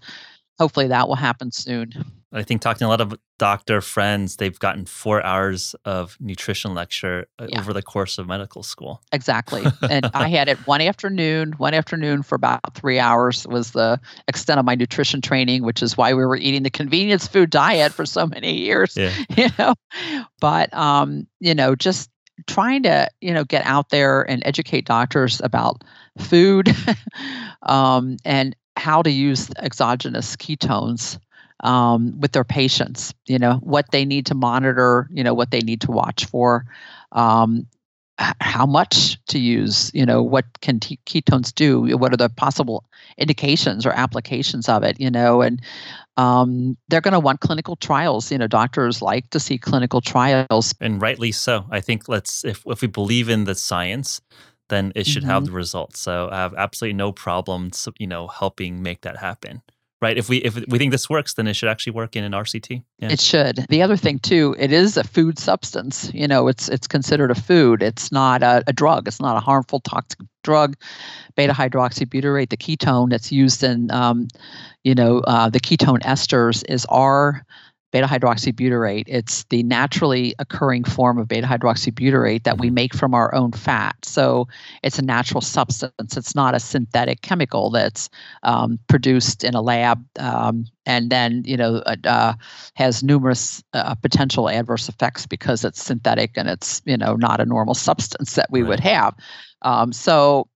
Hopefully, 0.59 0.87
that 0.87 1.07
will 1.07 1.15
happen 1.15 1.51
soon. 1.51 1.93
I 2.33 2.43
think 2.43 2.61
talking 2.61 2.79
to 2.79 2.85
a 2.85 2.87
lot 2.87 3.01
of 3.01 3.13
doctor 3.37 3.81
friends, 3.81 4.37
they've 4.37 4.57
gotten 4.57 4.85
four 4.85 5.23
hours 5.25 5.75
of 5.83 6.15
nutrition 6.19 6.73
lecture 6.73 7.27
uh, 7.39 7.47
yeah. 7.49 7.59
over 7.59 7.73
the 7.73 7.81
course 7.81 8.17
of 8.17 8.27
medical 8.27 8.63
school. 8.63 9.01
Exactly. 9.11 9.65
And 9.89 10.09
I 10.13 10.29
had 10.29 10.47
it 10.47 10.57
one 10.67 10.79
afternoon, 10.79 11.53
one 11.53 11.73
afternoon 11.73 12.23
for 12.23 12.35
about 12.35 12.75
three 12.75 12.99
hours 12.99 13.45
was 13.47 13.71
the 13.71 13.99
extent 14.27 14.59
of 14.59 14.65
my 14.65 14.75
nutrition 14.75 15.21
training, 15.21 15.63
which 15.63 15.83
is 15.83 15.97
why 15.97 16.13
we 16.13 16.25
were 16.25 16.37
eating 16.37 16.63
the 16.63 16.69
convenience 16.69 17.27
food 17.27 17.49
diet 17.49 17.91
for 17.91 18.05
so 18.05 18.25
many 18.25 18.57
years. 18.57 18.95
Yeah. 18.95 19.11
You 19.35 19.47
know, 19.57 19.73
but 20.39 20.71
um, 20.73 21.25
you 21.39 21.55
know, 21.55 21.75
just 21.75 22.09
trying 22.47 22.83
to 22.83 23.09
you 23.21 23.33
know 23.33 23.43
get 23.43 23.65
out 23.65 23.89
there 23.89 24.21
and 24.21 24.43
educate 24.45 24.85
doctors 24.85 25.41
about 25.41 25.83
food 26.19 26.75
um, 27.63 28.17
and 28.23 28.55
how 28.77 29.01
to 29.01 29.09
use 29.09 29.49
exogenous 29.57 30.35
ketones 30.35 31.19
um, 31.61 32.19
with 32.19 32.31
their 32.31 32.43
patients. 32.43 33.13
You 33.25 33.39
know 33.39 33.55
what 33.63 33.91
they 33.91 34.05
need 34.05 34.25
to 34.27 34.35
monitor. 34.35 35.07
You 35.11 35.23
know 35.23 35.33
what 35.33 35.51
they 35.51 35.61
need 35.61 35.81
to 35.81 35.91
watch 35.91 36.25
for. 36.25 36.65
Um, 37.11 37.67
how 38.39 38.65
much 38.65 39.23
to 39.25 39.39
use 39.39 39.91
you 39.93 40.05
know 40.05 40.21
what 40.21 40.45
can 40.61 40.79
t- 40.79 40.99
ketones 41.05 41.53
do 41.53 41.97
what 41.97 42.13
are 42.13 42.17
the 42.17 42.29
possible 42.29 42.85
indications 43.17 43.85
or 43.85 43.91
applications 43.91 44.69
of 44.69 44.83
it 44.83 44.99
you 44.99 45.09
know 45.09 45.41
and 45.41 45.61
um, 46.17 46.77
they're 46.89 47.01
going 47.01 47.13
to 47.13 47.19
want 47.19 47.39
clinical 47.39 47.75
trials 47.75 48.31
you 48.31 48.38
know 48.38 48.47
doctors 48.47 49.01
like 49.01 49.29
to 49.31 49.39
see 49.39 49.57
clinical 49.57 50.01
trials 50.01 50.73
and 50.79 51.01
rightly 51.01 51.31
so 51.31 51.65
i 51.71 51.79
think 51.79 52.07
let's 52.07 52.45
if, 52.45 52.63
if 52.67 52.81
we 52.81 52.88
believe 52.88 53.29
in 53.29 53.45
the 53.45 53.55
science 53.55 54.21
then 54.69 54.91
it 54.95 55.05
should 55.07 55.23
mm-hmm. 55.23 55.31
have 55.31 55.45
the 55.45 55.51
results 55.51 55.99
so 55.99 56.29
i 56.31 56.35
have 56.35 56.53
absolutely 56.55 56.93
no 56.93 57.11
problem 57.11 57.71
you 57.97 58.07
know 58.07 58.27
helping 58.27 58.83
make 58.83 59.01
that 59.01 59.17
happen 59.17 59.61
right? 60.01 60.17
If 60.17 60.29
we 60.29 60.37
if 60.37 60.55
we 60.67 60.77
think 60.77 60.91
this 60.91 61.09
works, 61.09 61.35
then 61.35 61.47
it 61.47 61.55
should 61.55 61.69
actually 61.69 61.93
work 61.93 62.15
in 62.15 62.23
an 62.23 62.31
RCT. 62.31 62.83
Yeah. 62.99 63.09
It 63.09 63.21
should. 63.21 63.65
The 63.69 63.81
other 63.81 63.97
thing 63.97 64.19
too, 64.19 64.55
it 64.57 64.71
is 64.71 64.97
a 64.97 65.03
food 65.03 65.37
substance. 65.37 66.11
You 66.13 66.27
know, 66.27 66.47
it's 66.47 66.69
it's 66.69 66.87
considered 66.87 67.31
a 67.31 67.35
food. 67.35 67.83
It's 67.83 68.11
not 68.11 68.43
a, 68.43 68.63
a 68.67 68.73
drug. 68.73 69.07
It's 69.07 69.21
not 69.21 69.37
a 69.37 69.39
harmful 69.39 69.79
toxic 69.81 70.19
drug. 70.43 70.75
Beta 71.35 71.53
hydroxybutyrate, 71.53 72.49
the 72.49 72.57
ketone 72.57 73.09
that's 73.09 73.31
used 73.31 73.63
in, 73.63 73.91
um, 73.91 74.27
you 74.83 74.95
know, 74.95 75.19
uh, 75.19 75.49
the 75.49 75.59
ketone 75.59 76.01
esters 76.01 76.63
is 76.67 76.85
R 76.89 77.45
beta 77.91 78.07
hydroxybutyrate. 78.07 79.03
It's 79.07 79.43
the 79.45 79.63
naturally 79.63 80.34
occurring 80.39 80.84
form 80.84 81.18
of 81.18 81.27
beta 81.27 81.47
hydroxybutyrate 81.47 82.43
that 82.43 82.57
we 82.57 82.68
mm-hmm. 82.68 82.76
make 82.76 82.93
from 82.95 83.13
our 83.13 83.34
own 83.35 83.51
fat. 83.51 83.95
So 84.03 84.47
it's 84.84 84.99
a 84.99 85.03
natural 85.03 85.41
substance. 85.41 86.18
It's 86.18 86.35
not 86.35 86.55
a 86.55 86.59
synthetic 86.59 87.22
chemical 87.22 87.69
that's 87.69 88.09
um, 88.43 88.80
produced 88.88 89.43
in 89.43 89.53
a 89.53 89.61
lab 89.61 90.03
um, 90.19 90.65
and 90.85 91.09
then 91.09 91.43
you 91.45 91.55
know 91.55 91.76
uh, 91.85 91.95
uh 92.05 92.34
has 92.73 93.03
numerous 93.03 93.63
uh, 93.73 93.93
potential 93.95 94.49
adverse 94.49 94.89
effects 94.89 95.26
because 95.26 95.63
it's 95.63 95.84
synthetic 95.84 96.31
and 96.35 96.49
it's 96.49 96.81
you 96.85 96.97
know 96.97 97.15
not 97.15 97.39
a 97.39 97.45
normal 97.45 97.73
substance 97.73 98.35
that 98.35 98.49
we 98.51 98.61
right. 98.61 98.69
would 98.69 98.80
have. 98.80 99.15
Um, 99.63 99.93
so 99.93 100.47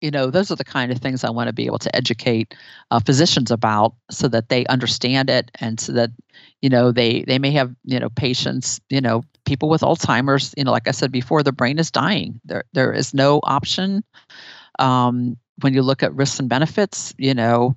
you 0.00 0.10
know 0.10 0.30
those 0.30 0.50
are 0.50 0.56
the 0.56 0.64
kind 0.64 0.92
of 0.92 0.98
things 0.98 1.24
i 1.24 1.30
want 1.30 1.48
to 1.48 1.52
be 1.52 1.66
able 1.66 1.78
to 1.78 1.94
educate 1.94 2.54
uh, 2.90 3.00
physicians 3.00 3.50
about 3.50 3.94
so 4.10 4.28
that 4.28 4.48
they 4.48 4.64
understand 4.66 5.28
it 5.30 5.50
and 5.60 5.80
so 5.80 5.92
that 5.92 6.10
you 6.62 6.68
know 6.68 6.92
they 6.92 7.22
they 7.22 7.38
may 7.38 7.50
have 7.50 7.74
you 7.84 7.98
know 7.98 8.08
patients 8.10 8.80
you 8.90 9.00
know 9.00 9.22
people 9.44 9.68
with 9.68 9.82
alzheimer's 9.82 10.54
you 10.56 10.64
know 10.64 10.70
like 10.70 10.88
i 10.88 10.92
said 10.92 11.10
before 11.10 11.42
the 11.42 11.52
brain 11.52 11.78
is 11.78 11.90
dying. 11.90 12.40
There 12.44 12.64
there 12.72 12.92
is 12.92 13.14
no 13.14 13.40
option 13.42 14.04
um, 14.78 15.36
when 15.62 15.74
you 15.74 15.82
look 15.82 16.02
at 16.02 16.14
risks 16.14 16.38
and 16.38 16.48
benefits 16.48 17.14
you 17.18 17.34
know 17.34 17.76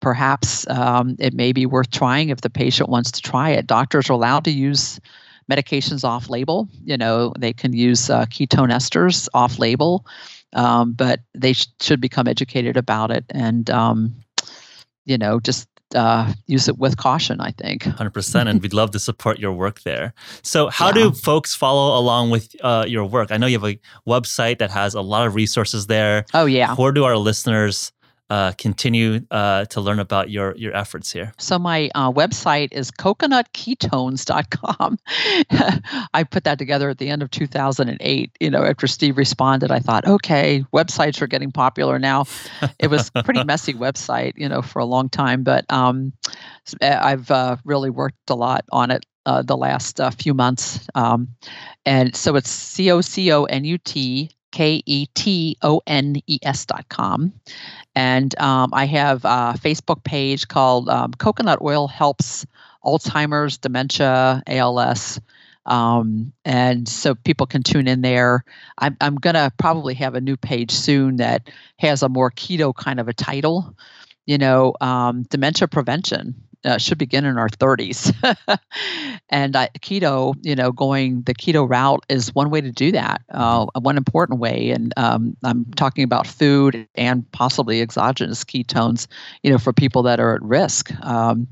perhaps 0.00 0.68
um, 0.68 1.16
it 1.18 1.34
may 1.34 1.52
be 1.52 1.66
worth 1.66 1.90
trying 1.90 2.28
if 2.28 2.42
the 2.42 2.50
patient 2.50 2.88
wants 2.88 3.10
to 3.12 3.20
try 3.20 3.50
it. 3.50 3.66
Doctors 3.66 4.08
are 4.08 4.12
allowed 4.12 4.44
to 4.44 4.52
use 4.52 5.00
medications 5.50 6.04
off 6.04 6.28
label 6.28 6.68
you 6.84 6.96
know 6.96 7.32
they 7.38 7.54
can 7.54 7.72
use 7.72 8.10
uh, 8.10 8.26
ketone 8.26 8.70
esters 8.70 9.28
off 9.32 9.58
label 9.58 10.04
um, 10.54 10.92
but 10.92 11.20
they 11.34 11.52
sh- 11.52 11.68
should 11.80 12.00
become 12.00 12.28
educated 12.28 12.76
about 12.76 13.10
it 13.10 13.24
and 13.30 13.70
um, 13.70 14.14
you 15.04 15.18
know 15.18 15.40
just 15.40 15.68
uh, 15.94 16.30
use 16.46 16.68
it 16.68 16.76
with 16.78 16.98
caution 16.98 17.40
i 17.40 17.50
think. 17.52 17.84
100% 17.84 18.48
and 18.48 18.60
we'd 18.60 18.74
love 18.74 18.90
to 18.90 18.98
support 18.98 19.38
your 19.38 19.52
work 19.52 19.82
there. 19.82 20.12
So 20.42 20.68
how 20.68 20.88
yeah. 20.88 20.92
do 20.92 21.12
folks 21.12 21.54
follow 21.54 21.98
along 21.98 22.30
with 22.30 22.54
uh, 22.62 22.84
your 22.86 23.06
work? 23.06 23.32
I 23.32 23.38
know 23.38 23.46
you 23.46 23.58
have 23.58 23.68
a 23.68 23.78
website 24.06 24.58
that 24.58 24.70
has 24.70 24.94
a 24.94 25.00
lot 25.00 25.26
of 25.26 25.34
resources 25.34 25.86
there. 25.86 26.26
Oh 26.34 26.44
yeah. 26.44 26.74
Where 26.74 26.92
do 26.92 27.04
our 27.04 27.16
listeners 27.16 27.92
uh, 28.30 28.52
continue 28.58 29.20
uh, 29.30 29.64
to 29.66 29.80
learn 29.80 29.98
about 29.98 30.30
your 30.30 30.54
your 30.56 30.76
efforts 30.76 31.12
here? 31.12 31.32
So 31.38 31.58
my 31.58 31.90
uh, 31.94 32.12
website 32.12 32.68
is 32.72 32.90
coconutketones.com. 32.90 34.98
I 36.14 36.24
put 36.24 36.44
that 36.44 36.58
together 36.58 36.90
at 36.90 36.98
the 36.98 37.08
end 37.08 37.22
of 37.22 37.30
2008. 37.30 38.36
You 38.40 38.50
know, 38.50 38.64
after 38.64 38.86
Steve 38.86 39.16
responded, 39.16 39.70
I 39.70 39.78
thought, 39.78 40.06
okay, 40.06 40.64
websites 40.72 41.22
are 41.22 41.26
getting 41.26 41.52
popular 41.52 41.98
now. 41.98 42.24
It 42.78 42.88
was 42.88 43.10
a 43.14 43.22
pretty 43.22 43.44
messy 43.48 43.74
website, 43.74 44.34
you 44.36 44.48
know, 44.48 44.62
for 44.62 44.80
a 44.80 44.84
long 44.84 45.08
time, 45.08 45.42
but 45.42 45.64
um, 45.70 46.12
I've 46.82 47.30
uh, 47.30 47.56
really 47.64 47.90
worked 47.90 48.30
a 48.30 48.34
lot 48.34 48.64
on 48.70 48.90
it 48.90 49.06
uh, 49.26 49.42
the 49.42 49.56
last 49.56 50.00
uh, 50.00 50.10
few 50.10 50.34
months. 50.34 50.86
Um, 50.94 51.28
and 51.84 52.14
so 52.16 52.36
it's 52.36 52.50
C 52.50 52.90
O 52.90 53.00
C 53.00 53.32
O 53.32 53.44
N 53.44 53.64
U 53.64 53.78
T 53.78 54.30
K 54.58 54.82
E 54.86 55.06
T 55.14 55.56
O 55.62 55.80
N 55.86 56.16
E 56.26 56.40
S 56.42 56.66
dot 56.66 56.88
com. 56.88 57.32
And 57.94 58.36
um, 58.40 58.70
I 58.74 58.86
have 58.86 59.24
a 59.24 59.54
Facebook 59.56 60.02
page 60.02 60.48
called 60.48 60.88
um, 60.88 61.12
Coconut 61.12 61.62
Oil 61.62 61.86
Helps 61.86 62.44
Alzheimer's, 62.84 63.58
Dementia, 63.58 64.42
ALS. 64.48 65.20
Um, 65.64 66.32
and 66.44 66.88
so 66.88 67.14
people 67.14 67.46
can 67.46 67.62
tune 67.62 67.86
in 67.86 68.00
there. 68.00 68.42
I'm, 68.76 68.96
I'm 69.00 69.14
going 69.14 69.34
to 69.34 69.52
probably 69.58 69.94
have 69.94 70.16
a 70.16 70.20
new 70.20 70.36
page 70.36 70.72
soon 70.72 71.18
that 71.18 71.50
has 71.78 72.02
a 72.02 72.08
more 72.08 72.32
keto 72.32 72.74
kind 72.74 72.98
of 72.98 73.06
a 73.06 73.14
title, 73.14 73.76
you 74.26 74.38
know, 74.38 74.74
um, 74.80 75.22
dementia 75.22 75.68
prevention 75.68 76.47
uh, 76.64 76.78
should 76.78 76.98
begin 76.98 77.24
in 77.24 77.38
our 77.38 77.48
30s. 77.48 78.12
and 79.28 79.56
uh, 79.56 79.68
keto, 79.80 80.34
you 80.42 80.54
know, 80.54 80.72
going 80.72 81.22
the 81.22 81.34
keto 81.34 81.68
route 81.68 82.04
is 82.08 82.34
one 82.34 82.50
way 82.50 82.60
to 82.60 82.72
do 82.72 82.92
that, 82.92 83.22
uh, 83.30 83.66
one 83.80 83.96
important 83.96 84.40
way. 84.40 84.70
And 84.70 84.92
um, 84.96 85.36
I'm 85.44 85.64
talking 85.76 86.04
about 86.04 86.26
food 86.26 86.88
and 86.94 87.30
possibly 87.32 87.80
exogenous 87.80 88.44
ketones, 88.44 89.06
you 89.42 89.50
know, 89.50 89.58
for 89.58 89.72
people 89.72 90.02
that 90.04 90.20
are 90.20 90.34
at 90.34 90.42
risk. 90.42 90.92
Um, 91.04 91.48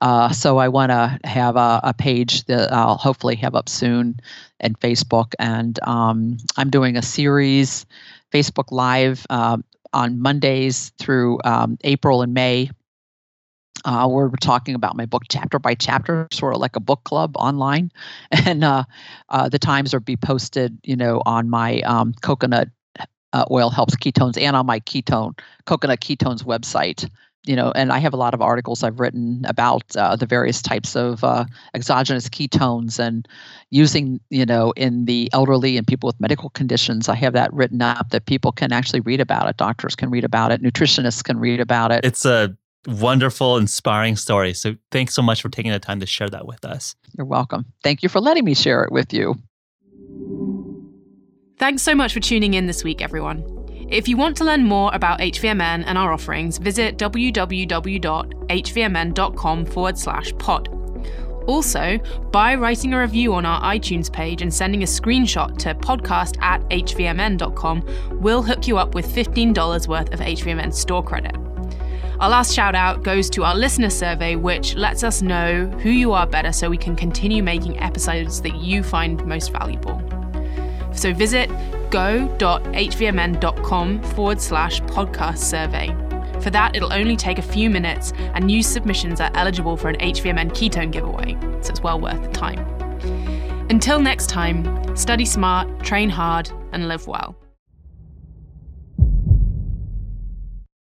uh, 0.00 0.30
so 0.30 0.58
I 0.58 0.68
want 0.68 0.90
to 0.90 1.18
have 1.24 1.56
a, 1.56 1.80
a, 1.82 1.94
page 1.94 2.44
that 2.44 2.72
I'll 2.72 2.96
hopefully 2.96 3.36
have 3.36 3.54
up 3.54 3.68
soon 3.68 4.20
and 4.60 4.78
Facebook. 4.78 5.32
And 5.38 5.78
um, 5.84 6.36
I'm 6.56 6.68
doing 6.68 6.96
a 6.96 7.02
series, 7.02 7.86
Facebook 8.32 8.70
Live, 8.70 9.24
um, 9.30 9.64
on 9.94 10.20
Mondays 10.20 10.90
through 10.98 11.38
um, 11.44 11.78
April 11.84 12.20
and 12.20 12.34
May 12.34 12.70
uh, 13.84 14.06
we're 14.10 14.30
talking 14.40 14.74
about 14.74 14.96
my 14.96 15.06
book 15.06 15.24
chapter 15.28 15.58
by 15.58 15.74
chapter, 15.74 16.26
sort 16.32 16.54
of 16.54 16.60
like 16.60 16.76
a 16.76 16.80
book 16.80 17.04
club 17.04 17.36
online, 17.36 17.90
and 18.30 18.64
uh, 18.64 18.84
uh, 19.28 19.48
the 19.48 19.58
times 19.58 19.92
are 19.92 20.00
be 20.00 20.16
posted, 20.16 20.78
you 20.84 20.96
know, 20.96 21.22
on 21.26 21.50
my 21.50 21.80
um, 21.80 22.14
coconut 22.22 22.68
uh, 23.32 23.44
oil 23.50 23.68
helps 23.68 23.96
ketones 23.96 24.40
and 24.40 24.56
on 24.56 24.64
my 24.64 24.80
ketone 24.80 25.38
coconut 25.66 26.00
ketones 26.00 26.44
website. 26.44 27.10
You 27.46 27.56
know, 27.56 27.72
and 27.72 27.92
I 27.92 27.98
have 27.98 28.14
a 28.14 28.16
lot 28.16 28.32
of 28.32 28.40
articles 28.40 28.82
I've 28.82 28.98
written 28.98 29.44
about 29.46 29.94
uh, 29.96 30.16
the 30.16 30.24
various 30.24 30.62
types 30.62 30.96
of 30.96 31.22
uh, 31.22 31.44
exogenous 31.74 32.26
ketones 32.26 32.98
and 32.98 33.28
using, 33.68 34.18
you 34.30 34.46
know, 34.46 34.72
in 34.78 35.04
the 35.04 35.28
elderly 35.34 35.76
and 35.76 35.86
people 35.86 36.06
with 36.06 36.18
medical 36.18 36.48
conditions. 36.48 37.06
I 37.06 37.16
have 37.16 37.34
that 37.34 37.52
written 37.52 37.82
up 37.82 38.08
that 38.10 38.24
people 38.24 38.50
can 38.50 38.72
actually 38.72 39.00
read 39.00 39.20
about 39.20 39.46
it. 39.50 39.58
Doctors 39.58 39.94
can 39.94 40.08
read 40.08 40.24
about 40.24 40.52
it. 40.52 40.62
Nutritionists 40.62 41.22
can 41.22 41.38
read 41.38 41.60
about 41.60 41.92
it. 41.92 42.02
It's 42.02 42.24
a 42.24 42.56
wonderful, 42.86 43.56
inspiring 43.56 44.16
story. 44.16 44.54
So 44.54 44.74
thanks 44.90 45.14
so 45.14 45.22
much 45.22 45.42
for 45.42 45.48
taking 45.48 45.72
the 45.72 45.78
time 45.78 46.00
to 46.00 46.06
share 46.06 46.28
that 46.30 46.46
with 46.46 46.64
us. 46.64 46.94
You're 47.16 47.26
welcome. 47.26 47.66
Thank 47.82 48.02
you 48.02 48.08
for 48.08 48.20
letting 48.20 48.44
me 48.44 48.54
share 48.54 48.82
it 48.84 48.92
with 48.92 49.12
you. 49.12 49.36
Thanks 51.58 51.82
so 51.82 51.94
much 51.94 52.12
for 52.12 52.20
tuning 52.20 52.54
in 52.54 52.66
this 52.66 52.82
week, 52.82 53.00
everyone. 53.00 53.44
If 53.88 54.08
you 54.08 54.16
want 54.16 54.36
to 54.38 54.44
learn 54.44 54.64
more 54.64 54.90
about 54.94 55.20
HVMN 55.20 55.84
and 55.86 55.96
our 55.96 56.12
offerings, 56.12 56.58
visit 56.58 56.98
www.hvmn.com 56.98 59.66
forward 59.66 59.98
slash 59.98 60.32
pod. 60.38 60.68
Also, 61.46 61.98
by 62.32 62.54
writing 62.54 62.94
a 62.94 63.00
review 63.00 63.34
on 63.34 63.44
our 63.44 63.60
iTunes 63.62 64.10
page 64.10 64.40
and 64.40 64.52
sending 64.52 64.82
a 64.82 64.86
screenshot 64.86 65.56
to 65.58 65.74
podcast 65.74 66.42
at 66.42 66.62
hvmn.com, 66.70 67.86
we'll 68.20 68.42
hook 68.42 68.66
you 68.66 68.78
up 68.78 68.94
with 68.94 69.06
$15 69.06 69.86
worth 69.86 70.12
of 70.12 70.20
HVMN 70.20 70.72
store 70.72 71.04
credit. 71.04 71.36
Our 72.20 72.28
last 72.28 72.54
shout 72.54 72.74
out 72.74 73.02
goes 73.02 73.28
to 73.30 73.42
our 73.44 73.56
listener 73.56 73.90
survey, 73.90 74.36
which 74.36 74.76
lets 74.76 75.02
us 75.02 75.20
know 75.20 75.66
who 75.82 75.90
you 75.90 76.12
are 76.12 76.26
better 76.26 76.52
so 76.52 76.70
we 76.70 76.76
can 76.76 76.94
continue 76.94 77.42
making 77.42 77.80
episodes 77.80 78.40
that 78.42 78.56
you 78.56 78.82
find 78.82 79.24
most 79.26 79.52
valuable. 79.52 80.00
So 80.92 81.12
visit 81.12 81.50
go.hvmn.com 81.90 82.42
forward 84.02 84.40
slash 84.40 84.80
podcast 84.82 85.38
survey. 85.38 85.88
For 86.40 86.50
that, 86.50 86.76
it'll 86.76 86.92
only 86.92 87.16
take 87.16 87.38
a 87.38 87.42
few 87.42 87.70
minutes, 87.70 88.12
and 88.34 88.44
new 88.44 88.62
submissions 88.62 89.20
are 89.20 89.30
eligible 89.34 89.76
for 89.76 89.88
an 89.88 89.96
HVMN 89.96 90.50
ketone 90.50 90.92
giveaway, 90.92 91.36
so 91.62 91.70
it's 91.70 91.80
well 91.82 92.00
worth 92.00 92.22
the 92.22 92.28
time. 92.30 92.58
Until 93.70 93.98
next 93.98 94.28
time, 94.28 94.96
study 94.96 95.24
smart, 95.24 95.82
train 95.82 96.10
hard, 96.10 96.50
and 96.72 96.86
live 96.86 97.06
well. 97.06 97.34